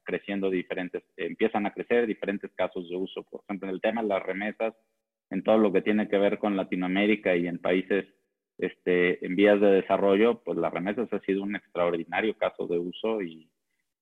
creciendo 0.03 0.49
diferentes, 0.49 1.03
empiezan 1.15 1.65
a 1.65 1.73
crecer 1.73 2.05
diferentes 2.07 2.51
casos 2.53 2.89
de 2.89 2.95
uso, 2.95 3.23
por 3.23 3.41
ejemplo, 3.43 3.67
en 3.67 3.75
el 3.75 3.81
tema 3.81 4.01
de 4.01 4.09
las 4.09 4.23
remesas, 4.23 4.73
en 5.29 5.43
todo 5.43 5.57
lo 5.57 5.71
que 5.71 5.81
tiene 5.81 6.07
que 6.07 6.17
ver 6.17 6.37
con 6.37 6.57
Latinoamérica 6.57 7.35
y 7.35 7.47
en 7.47 7.59
países 7.59 8.05
este, 8.57 9.25
en 9.25 9.35
vías 9.35 9.59
de 9.61 9.67
desarrollo, 9.67 10.41
pues 10.43 10.57
las 10.57 10.73
remesas 10.73 11.11
ha 11.13 11.19
sido 11.19 11.43
un 11.43 11.55
extraordinario 11.55 12.35
caso 12.37 12.67
de 12.67 12.79
uso 12.79 13.21
y, 13.21 13.49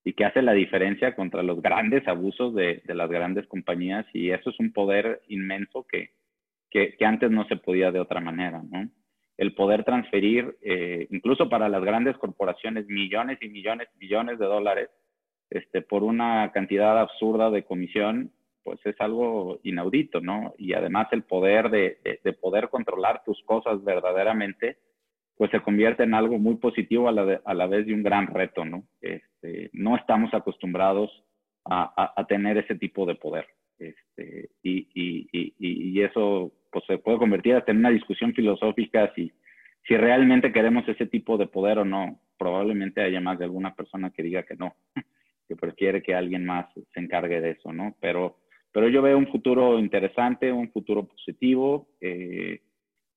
y 0.04 0.14
que 0.14 0.26
hace 0.26 0.42
la 0.42 0.54
diferencia 0.54 1.16
contra 1.16 1.44
los 1.44 1.62
grandes 1.62 2.08
abusos 2.08 2.56
de, 2.56 2.82
de, 2.86 2.94
las 2.96 3.10
grandes 3.10 3.48
compañías 3.48 4.06
y 4.14 4.32
eso 4.32 4.52
es 4.52 4.60
un 4.60 4.72
poder 4.72 5.22
inmenso 5.28 5.86
que, 5.92 6.12
que, 6.70 6.96
antes 7.02 7.32
no 7.32 7.46
se 7.46 7.56
podía 7.56 7.92
de 7.92 8.00
otra 8.00 8.20
manera, 8.20 8.62
el 9.38 9.54
poder 9.54 9.84
transferir, 9.84 10.58
eh, 10.62 11.08
incluso 11.12 11.50
para 11.50 11.70
las 11.70 11.84
grandes 11.84 12.18
corporaciones, 12.18 12.88
millones 12.88 13.38
y 13.42 13.50
millones 13.50 13.88
y 13.96 14.00
millones 14.00 14.40
de 14.40 14.46
dólares 14.46 14.90
este, 15.50 15.82
por 15.82 16.04
una 16.04 16.52
cantidad 16.54 17.00
absurda 17.00 17.50
de 17.50 17.64
comisión, 17.64 18.32
pues 18.64 18.80
es 18.86 19.00
algo 19.00 19.60
inaudito, 19.64 20.22
¿no? 20.22 20.56
Y 20.58 20.74
además 20.74 21.08
el 21.12 21.24
poder 21.24 21.70
de, 21.70 22.00
poder 22.42 22.70
controlar 22.70 23.24
tus 23.24 23.42
cosas 23.44 23.84
verdaderamente, 23.84 24.78
pues 25.38 25.52
se 25.52 25.62
convierte 25.62 26.04
en 26.04 26.16
algo 26.16 26.40
muy 26.40 26.56
positivo 26.56 27.08
a 27.08 27.12
la, 27.12 27.42
a 27.46 27.54
la 27.54 27.68
vez 27.68 27.86
de 27.86 27.94
un 27.94 28.02
gran 28.02 28.28
reto, 28.28 28.66
¿no? 28.66 28.84
Este, 29.02 29.70
no 29.74 29.96
estamos 29.96 30.34
acostumbrados 30.34 31.12
a, 31.66 32.14
a, 32.16 32.26
tener 32.26 32.58
ese 32.58 32.76
tipo 32.76 33.06
de 33.06 33.16
poder. 33.16 33.48
Este, 33.80 34.50
y, 34.64 36.02
eso 36.02 36.52
pues 36.72 36.86
se 36.86 36.98
puede 36.98 37.18
convertir 37.18 37.56
hasta 37.56 37.72
en 37.72 37.80
una 37.80 37.90
discusión 37.90 38.34
filosófica 38.34 39.12
si, 39.16 39.32
si 39.88 39.98
realmente 39.98 40.52
queremos 40.52 40.88
ese 40.88 41.08
tipo 41.08 41.38
de 41.38 41.48
poder 41.48 41.80
o 41.80 41.86
no. 41.86 42.20
Probablemente 42.38 43.02
haya 43.02 43.22
más 43.22 43.40
de 43.40 43.46
alguna 43.46 43.74
persona 43.76 44.12
que 44.12 44.24
diga 44.24 44.44
que 44.44 44.56
no, 44.56 44.76
que 45.48 45.56
prefiere 45.56 46.04
que 46.04 46.14
alguien 46.14 46.46
más 46.46 46.68
se 46.94 47.00
encargue 47.00 47.42
de 47.42 47.52
eso, 47.52 47.72
¿no? 47.72 47.96
Pero, 48.02 48.38
pero 48.72 48.90
yo 48.90 49.02
veo 49.02 49.18
un 49.18 49.28
futuro 49.28 49.80
interesante, 49.80 50.52
un 50.52 50.72
futuro 50.72 51.08
positivo. 51.08 51.88
Eh, 52.02 52.62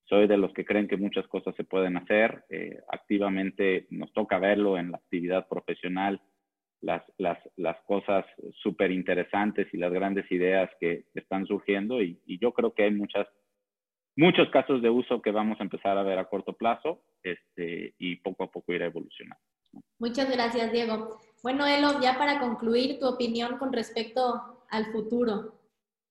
soy 0.05 0.26
de 0.26 0.39
los 0.39 0.52
que 0.52 0.64
creen 0.64 0.89
que 0.89 0.97
muchas 0.97 1.26
cosas 1.28 1.55
se 1.56 1.64
pueden 1.64 1.97
hacer. 1.97 2.44
Eh, 2.48 2.80
activamente 2.89 3.86
nos 3.90 4.12
toca 4.12 4.39
verlo 4.39 4.78
en 4.78 4.93
la 4.93 4.98
actividad 4.98 5.47
profesional, 5.48 6.20
las, 6.81 7.03
las, 7.19 7.39
las 7.57 7.77
cosas 7.87 8.25
súper 8.63 8.91
interesantes 8.91 9.67
y 9.73 9.79
las 9.79 9.93
grandes 9.93 10.31
ideas 10.31 10.71
que 10.81 11.05
están 11.15 11.47
surgiendo 11.47 12.01
y, 12.03 12.21
y, 12.27 12.39
yo 12.39 12.53
creo 12.53 12.73
que 12.73 12.85
hay 12.85 12.93
muchas 12.93 13.27
muchos 14.17 14.49
casos 14.51 14.83
de 14.83 14.91
uso 14.91 15.23
que 15.23 15.31
vamos 15.31 15.61
a 15.61 15.63
empezar 15.63 15.97
a 15.97 16.03
ver 16.03 16.19
a 16.19 16.29
corto 16.29 16.53
plazo 16.53 17.03
este, 17.23 17.95
y 17.99 18.17
poco 18.17 18.45
a 18.45 18.51
poco 18.51 18.73
irá 18.73 18.87
evolucionando. 18.87 19.43
Muchas 19.99 20.31
gracias, 20.31 20.73
Diego. 20.73 21.21
Bueno, 21.43 21.67
Elo, 21.67 22.01
ya 22.01 22.19
para 22.19 22.41
concluir, 22.41 22.99
tu 22.99 23.07
opinión 23.07 23.59
con 23.59 23.73
respecto 23.73 24.65
al 24.71 24.87
futuro 24.87 25.55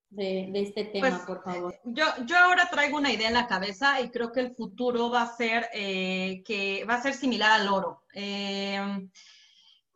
de, 0.10 0.52
este 0.54 0.86
tema, 0.86 1.10
pues, 1.10 1.22
por 1.24 1.44
favor. 1.44 1.76
Yo, 1.84 2.06
yo 2.26 2.38
ahora 2.38 2.70
traigo 2.72 2.98
una 2.98 3.12
idea 3.12 3.28
en 3.28 3.34
la 3.34 3.48
cabeza 3.48 4.00
y 4.00 4.10
creo 4.10 4.32
que 4.32 4.40
el 4.40 4.56
futuro 4.56 5.10
va 5.10 5.24
a 5.24 5.36
ser, 5.36 5.68
eh, 5.74 6.44
que 6.46 6.86
va 6.86 6.96
a 6.96 7.02
ser 7.02 7.14
similar 7.14 7.60
al 7.60 7.68
oro. 7.68 8.04
Eh, 8.14 8.80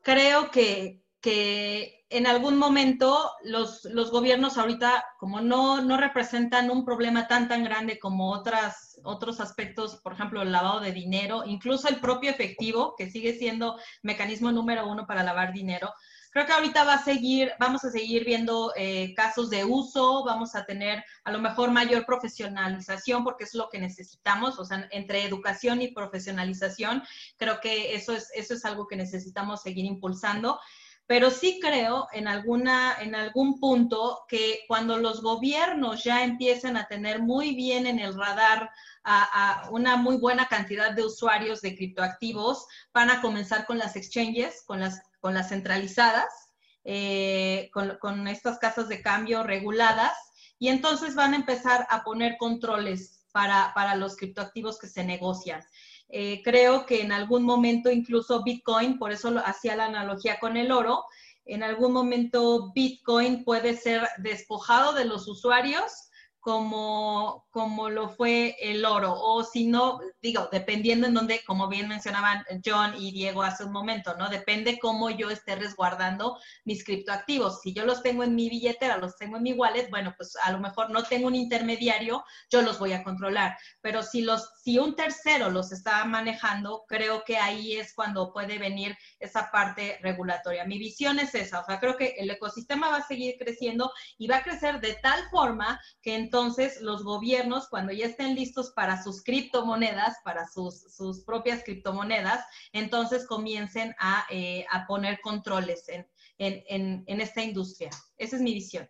creo 0.02 0.52
que, 0.52 1.02
que 1.22 2.06
en 2.10 2.28
algún 2.28 2.58
momento 2.58 3.32
los, 3.44 3.86
los, 3.86 4.12
gobiernos 4.12 4.58
ahorita, 4.58 5.06
como 5.18 5.40
no, 5.40 5.82
no 5.82 5.98
representan 5.98 6.70
un 6.70 6.84
problema 6.84 7.28
tan, 7.28 7.48
tan 7.48 7.64
grande 7.64 8.00
como 8.00 8.32
otras, 8.32 9.00
otros 9.04 9.40
aspectos, 9.40 10.02
por 10.04 10.14
ejemplo, 10.14 10.42
el 10.42 10.52
lavado 10.52 10.82
de 10.82 10.92
dinero, 10.92 11.44
incluso 11.46 11.88
el 11.88 12.02
propio 12.02 12.30
efectivo, 12.30 12.96
que 12.98 13.10
sigue 13.10 13.34
siendo 13.34 13.80
mecanismo 14.04 14.52
número 14.52 14.88
uno 14.88 15.08
para 15.08 15.24
lavar 15.24 15.54
dinero, 15.54 15.94
creo 16.32 16.46
que 16.46 16.54
ahorita 16.54 16.84
va 16.86 16.96
a 16.96 17.04
seguir, 17.04 17.52
vamos 17.60 17.84
a 17.84 17.92
seguir 17.92 18.26
viendo 18.26 18.74
eh, 18.76 19.14
casos 19.16 19.50
de 19.50 19.66
uso, 19.66 20.24
vamos 20.24 20.56
a 20.56 20.66
tener 20.66 21.04
a 21.24 21.32
lo 21.32 21.40
mejor 21.40 21.72
mayor 21.72 22.06
profesionalización, 22.06 23.24
porque 23.24 23.44
es 23.44 23.54
lo 23.54 23.70
que 23.70 23.80
necesitamos, 23.80 24.58
o 24.58 24.66
sea, 24.66 24.88
entre 24.92 25.26
educación 25.26 25.82
y 25.82 25.90
profesionalización, 25.90 27.04
creo 27.38 27.60
que 27.60 27.94
eso 27.94 28.14
es, 28.14 28.30
eso 28.34 28.54
es 28.54 28.66
algo 28.66 28.88
que 28.88 28.96
necesitamos 28.96 29.62
seguir 29.62 29.86
impulsando. 29.86 30.60
Pero 31.08 31.30
sí 31.30 31.60
creo 31.62 32.08
en, 32.14 32.30
alguna, 32.30 32.96
en 33.02 33.16
algún 33.16 33.60
punto 33.60 34.24
que 34.30 34.62
cuando 34.70 34.98
los 34.98 35.22
gobiernos 35.22 36.06
ya 36.06 36.24
empiecen 36.24 36.78
a 36.78 36.88
tener 36.88 37.22
muy 37.22 37.54
bien 37.54 37.86
en 37.86 38.00
el 38.00 38.16
radar 38.16 38.70
a, 39.04 39.68
una 39.72 39.98
muy 39.98 40.16
buena 40.16 40.46
cantidad 40.48 40.92
de 40.92 41.04
usuarios 41.04 41.60
de 41.60 41.76
criptoactivos, 41.76 42.66
van 42.94 43.10
a 43.10 43.20
comenzar 43.20 43.66
con 43.66 43.78
las 43.78 43.98
exchanges, 43.98 44.64
con 44.66 44.80
las, 44.80 45.02
con 45.22 45.34
las 45.34 45.50
centralizadas, 45.50 46.52
eh, 46.84 47.70
con, 47.72 47.98
con 48.00 48.28
estas 48.28 48.60
casas 48.60 48.90
de 48.90 49.02
cambio 49.02 49.44
reguladas, 49.44 50.18
y 50.60 50.68
entonces 50.68 51.16
van 51.16 51.34
a 51.34 51.38
empezar 51.38 51.88
a 51.90 52.04
poner 52.04 52.36
controles 52.38 53.26
para, 53.32 53.72
para 53.74 53.96
los 53.96 54.16
criptoactivos 54.18 54.78
que 54.78 54.88
se 54.88 55.04
negocian. 55.04 55.64
Eh, 56.10 56.42
creo 56.44 56.86
que 56.86 57.02
en 57.02 57.14
algún 57.14 57.44
momento 57.44 57.90
incluso 57.90 58.44
Bitcoin, 58.44 59.00
por 59.00 59.14
eso 59.14 59.42
hacía 59.46 59.78
la 59.78 59.86
analogía 59.86 60.40
con 60.40 60.58
el 60.58 60.72
oro, 60.72 61.06
en 61.46 61.64
algún 61.64 61.94
momento 61.94 62.72
Bitcoin 62.74 63.44
puede 63.44 63.78
ser 63.78 64.08
despojado 64.18 64.94
de 64.94 65.06
los 65.06 65.28
usuarios 65.28 66.11
como, 66.42 67.46
como 67.52 67.92
lo 67.92 68.10
fue 68.10 68.58
el 68.60 68.84
oro, 68.84 69.14
o 69.16 69.44
si 69.44 69.68
no, 69.68 70.00
digo, 70.24 70.50
dependiendo 70.52 71.06
en 71.06 71.14
donde, 71.14 71.44
como 71.46 71.68
bien 71.68 71.88
mencionaban 71.88 72.44
John 72.66 72.96
y 72.98 73.12
Diego 73.12 73.44
hace 73.44 73.64
un 73.64 73.72
momento, 73.72 74.18
¿no? 74.18 74.28
Depende 74.28 74.80
cómo 74.80 75.12
yo 75.12 75.30
esté 75.30 75.56
resguardando 75.56 76.40
mis 76.66 76.84
criptoactivos. 76.84 77.62
Si 77.62 77.74
yo 77.74 77.86
los 77.86 78.02
tengo 78.02 78.24
en 78.24 78.34
mi 78.34 78.50
billetera, 78.50 78.98
los 78.98 79.18
tengo 79.18 79.38
en 79.38 79.44
mi 79.44 79.54
wallet, 79.54 79.92
bueno, 79.92 80.16
pues 80.18 80.36
a 80.44 80.52
lo 80.52 80.60
mejor 80.60 80.90
no 80.90 81.04
tengo 81.04 81.28
un 81.28 81.36
intermediario, 81.36 82.24
yo 82.50 82.64
los 82.64 82.80
voy 82.80 82.94
a 82.94 83.04
controlar. 83.04 83.56
Pero 83.82 84.02
si 84.02 84.24
los, 84.24 84.50
si 84.64 84.80
un 84.80 84.96
tercero 84.96 85.50
los 85.50 85.72
está 85.72 86.04
manejando, 86.06 86.86
creo 86.88 87.24
que 87.24 87.38
ahí 87.38 87.74
es 87.74 87.94
cuando 87.94 88.34
puede 88.34 88.58
venir 88.58 88.98
esa 89.20 89.52
parte 89.52 90.00
regulatoria. 90.02 90.66
Mi 90.66 90.80
visión 90.80 91.20
es 91.20 91.36
esa, 91.36 91.60
o 91.60 91.66
sea, 91.66 91.80
creo 91.80 91.98
que 91.98 92.16
el 92.18 92.30
ecosistema 92.30 92.90
va 92.90 92.98
a 92.98 93.08
seguir 93.08 93.36
creciendo 93.38 93.92
y 94.18 94.28
va 94.28 94.38
a 94.38 94.44
crecer 94.44 94.80
de 94.80 94.94
tal 94.96 95.30
forma 95.30 95.80
que 96.02 96.16
en 96.16 96.32
entonces 96.32 96.80
los 96.80 97.04
gobiernos, 97.04 97.68
cuando 97.68 97.92
ya 97.92 98.06
estén 98.06 98.36
listos 98.36 98.72
para 98.74 99.04
sus 99.04 99.22
criptomonedas, 99.22 100.16
para 100.24 100.48
sus, 100.48 100.82
sus 100.96 101.26
propias 101.26 101.62
criptomonedas, 101.66 102.46
entonces 102.72 103.28
comiencen 103.28 103.94
a, 104.00 104.26
eh, 104.30 104.66
a 104.72 104.88
poner 104.88 105.20
controles 105.20 105.90
en, 105.90 106.08
en, 106.38 107.04
en, 107.06 107.20
esta 107.20 107.44
industria. 107.44 107.90
Esa 108.18 108.38
es 108.38 108.42
mi 108.42 108.54
visión. 108.54 108.90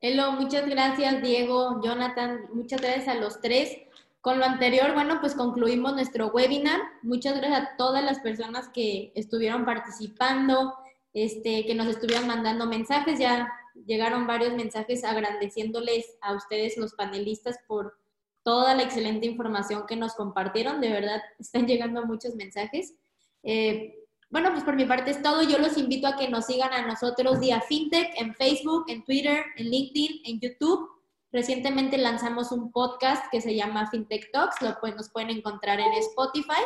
Elo, 0.00 0.32
muchas 0.32 0.66
gracias, 0.66 1.22
Diego, 1.22 1.82
Jonathan, 1.84 2.40
muchas 2.54 2.80
gracias 2.80 3.08
a 3.08 3.14
los 3.16 3.42
tres. 3.42 3.76
Con 4.22 4.38
lo 4.38 4.44
anterior, 4.44 4.94
bueno, 4.94 5.20
pues 5.20 5.34
concluimos 5.34 5.94
nuestro 5.94 6.28
webinar. 6.28 6.80
Muchas 7.02 7.36
gracias 7.38 7.60
a 7.60 7.76
todas 7.76 8.04
las 8.04 8.20
personas 8.20 8.68
que 8.68 9.10
estuvieron 9.16 9.64
participando, 9.64 10.74
este, 11.12 11.66
que 11.66 11.74
nos 11.74 11.88
estuvieron 11.88 12.28
mandando 12.28 12.66
mensajes. 12.66 13.18
Ya 13.18 13.52
llegaron 13.84 14.28
varios 14.28 14.54
mensajes 14.54 15.02
agradeciéndoles 15.02 16.06
a 16.20 16.34
ustedes, 16.34 16.76
los 16.76 16.94
panelistas, 16.94 17.58
por 17.66 17.98
toda 18.44 18.76
la 18.76 18.84
excelente 18.84 19.26
información 19.26 19.86
que 19.88 19.96
nos 19.96 20.14
compartieron. 20.14 20.80
De 20.80 20.90
verdad, 20.90 21.20
están 21.40 21.66
llegando 21.66 22.06
muchos 22.06 22.36
mensajes. 22.36 22.94
Eh, 23.42 23.98
bueno, 24.30 24.52
pues 24.52 24.62
por 24.62 24.76
mi 24.76 24.84
parte 24.84 25.10
es 25.10 25.20
todo. 25.20 25.42
Yo 25.42 25.58
los 25.58 25.76
invito 25.76 26.06
a 26.06 26.16
que 26.16 26.28
nos 26.28 26.46
sigan 26.46 26.72
a 26.72 26.86
nosotros 26.86 27.40
día 27.40 27.60
FinTech 27.60 28.12
en 28.14 28.36
Facebook, 28.36 28.84
en 28.86 29.04
Twitter, 29.04 29.44
en 29.56 29.68
LinkedIn, 29.68 30.20
en 30.26 30.38
YouTube. 30.38 30.91
Recientemente 31.32 31.96
lanzamos 31.96 32.52
un 32.52 32.70
podcast 32.70 33.24
que 33.30 33.40
se 33.40 33.54
llama 33.54 33.88
FinTech 33.90 34.30
Talks, 34.32 34.60
lo 34.60 34.76
nos 34.94 35.08
pueden 35.10 35.30
encontrar 35.30 35.80
en 35.80 35.94
Spotify. 35.94 36.60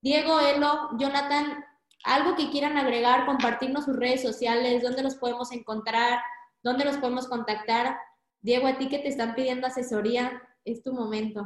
Diego, 0.00 0.38
Elo, 0.38 0.90
Jonathan, 0.98 1.64
algo 2.04 2.36
que 2.36 2.50
quieran 2.50 2.76
agregar, 2.76 3.26
compartirnos 3.26 3.84
sus 3.84 3.96
redes 3.96 4.22
sociales, 4.22 4.82
dónde 4.82 5.02
los 5.02 5.16
podemos 5.16 5.52
encontrar, 5.52 6.20
dónde 6.62 6.84
los 6.84 6.96
podemos 6.98 7.28
contactar. 7.28 7.96
Diego, 8.40 8.66
a 8.66 8.78
ti 8.78 8.88
que 8.88 8.98
te 8.98 9.08
están 9.08 9.34
pidiendo 9.34 9.66
asesoría, 9.66 10.42
es 10.64 10.82
tu 10.82 10.92
momento. 10.92 11.44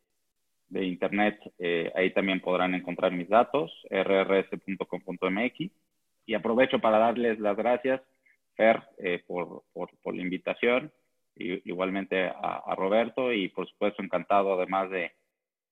de 0.70 0.86
internet, 0.86 1.40
eh, 1.58 1.92
ahí 1.96 2.12
también 2.14 2.40
podrán 2.40 2.76
encontrar 2.76 3.12
mis 3.12 3.28
datos, 3.28 3.72
rrs.com.mx. 3.90 5.72
Y 6.26 6.34
aprovecho 6.34 6.80
para 6.80 7.00
darles 7.00 7.40
las 7.40 7.58
gracias, 7.58 8.02
Fer, 8.56 8.84
eh, 9.00 9.24
por, 9.26 9.64
por, 9.74 9.90
por, 10.02 10.16
la 10.16 10.22
invitación, 10.22 10.92
y, 11.36 11.68
igualmente 11.70 12.28
a, 12.28 12.76
Roberto, 12.76 13.34
y 13.34 13.50
por 13.50 13.68
supuesto 13.68 14.04
encantado 14.04 14.54
además 14.54 14.92
de, 14.92 15.12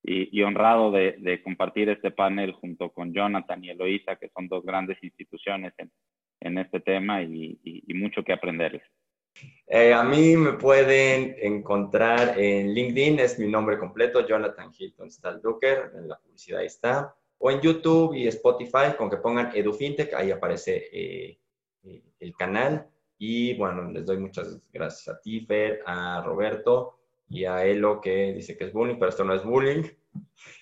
y, 0.03 0.41
honrado 0.41 0.91
de, 0.91 1.15
de, 1.19 1.41
compartir 1.43 1.89
este 1.89 2.11
panel 2.11 2.53
junto 2.53 2.89
con 2.89 3.13
Jonathan 3.13 3.63
y 3.63 3.69
Eloisa, 3.69 4.15
que 4.15 4.29
son 4.29 4.47
dos 4.47 4.63
grandes 4.65 4.97
instituciones 5.03 5.73
en, 5.77 5.91
en 6.39 6.57
este 6.57 6.79
tema 6.79 7.21
y, 7.21 7.59
y 7.63 7.93
mucho 7.93 8.23
que 8.23 8.33
aprenderles. 8.33 8.83
Eh, 9.69 9.93
a 9.93 10.01
mí 10.01 10.37
me 10.37 10.53
pueden 10.53 11.35
encontrar 11.41 12.39
en 12.39 12.73
LinkedIn, 12.73 13.19
es 13.19 13.37
mi 13.37 13.49
nombre 13.49 13.77
completo, 13.77 14.25
Jonathan 14.25 14.71
Hilton 14.75 15.11
Stalduker, 15.11 15.91
en 15.93 16.07
la 16.07 16.17
publicidad 16.17 16.61
ahí 16.61 16.67
está, 16.67 17.13
o 17.37 17.51
en 17.51 17.59
YouTube 17.59 18.15
y 18.15 18.27
Spotify, 18.27 18.95
con 18.97 19.09
que 19.09 19.17
pongan 19.17 19.51
EduFintech, 19.53 20.13
ahí 20.13 20.31
aparece 20.31 20.87
eh, 20.89 21.37
eh, 21.83 22.01
el 22.21 22.33
canal. 22.37 22.87
Y 23.17 23.55
bueno, 23.55 23.91
les 23.91 24.05
doy 24.05 24.17
muchas 24.17 24.57
gracias 24.71 25.13
a 25.13 25.19
Tifer, 25.19 25.81
a 25.85 26.23
Roberto 26.25 26.99
y 27.27 27.43
a 27.43 27.65
Elo, 27.65 27.99
que 27.99 28.31
dice 28.31 28.55
que 28.57 28.65
es 28.65 28.73
bullying, 28.73 28.97
pero 28.97 29.09
esto 29.09 29.25
no 29.25 29.33
es 29.33 29.43
bullying, 29.43 29.83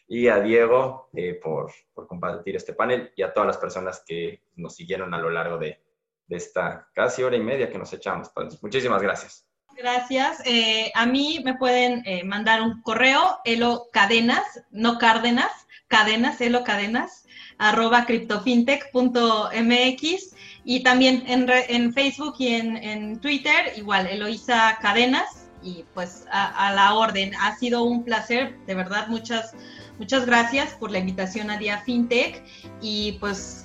y 0.08 0.30
a 0.30 0.40
Diego 0.40 1.10
por 1.44 1.72
compartir 2.08 2.56
este 2.56 2.74
panel 2.74 3.12
y 3.16 3.22
a 3.22 3.32
todas 3.32 3.46
las 3.46 3.58
personas 3.58 4.04
que 4.06 4.42
nos 4.56 4.76
siguieron 4.76 5.14
a 5.14 5.20
lo 5.20 5.30
largo 5.30 5.60
de, 5.60 5.85
de 6.28 6.38
esta 6.38 6.88
casi 6.94 7.24
hora 7.24 7.36
y 7.36 7.42
media 7.42 7.70
que 7.70 7.78
nos 7.78 7.92
echamos. 7.94 8.32
muchísimas 8.62 9.02
gracias. 9.02 9.46
Gracias. 9.78 10.42
Eh, 10.46 10.90
a 10.96 11.06
mí 11.06 11.42
me 11.44 11.56
pueden 11.56 12.02
eh, 12.06 12.24
mandar 12.24 12.62
un 12.62 12.82
correo, 12.82 13.40
elo 13.44 13.88
cadenas, 13.92 14.62
no 14.72 14.98
cárdenas, 14.98 15.52
cadenas, 15.88 16.40
elo 16.40 16.64
cadenas, 16.64 17.26
arroba 17.58 18.06
criptofintech.mx 18.06 20.36
y 20.64 20.82
también 20.82 21.24
en, 21.28 21.50
en, 21.50 21.94
Facebook 21.94 22.36
y 22.40 22.56
en, 22.56 22.78
en, 22.78 23.20
Twitter, 23.20 23.74
igual, 23.76 24.08
Eloisa 24.08 24.78
Cadenas 24.82 25.50
y 25.62 25.84
pues 25.94 26.26
a, 26.32 26.68
a, 26.68 26.74
la 26.74 26.94
orden. 26.94 27.36
Ha 27.36 27.58
sido 27.58 27.84
un 27.84 28.06
placer, 28.06 28.58
de 28.66 28.76
verdad, 28.76 29.08
muchas, 29.08 29.54
muchas 30.00 30.26
gracias 30.26 30.72
por 30.74 30.90
la 30.90 31.00
invitación 31.00 31.50
a 31.50 31.58
Día 31.58 31.80
FinTech 31.80 32.42
y 32.82 33.18
pues 33.20 33.65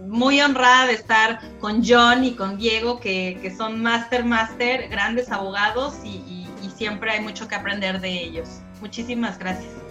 muy 0.00 0.40
honrada 0.40 0.86
de 0.86 0.94
estar 0.94 1.40
con 1.60 1.82
John 1.84 2.24
y 2.24 2.34
con 2.34 2.56
Diego, 2.56 3.00
que, 3.00 3.54
son 3.56 3.82
máster, 3.82 4.24
máster, 4.24 4.88
grandes 4.88 5.30
abogados 5.30 5.96
y, 6.04 6.46
y 6.62 6.70
siempre 6.70 7.10
hay 7.10 7.20
mucho 7.20 7.48
que 7.48 7.54
aprender 7.54 8.00
de 8.00 8.22
ellos. 8.22 8.60
Muchísimas 8.80 9.38
gracias. 9.38 9.87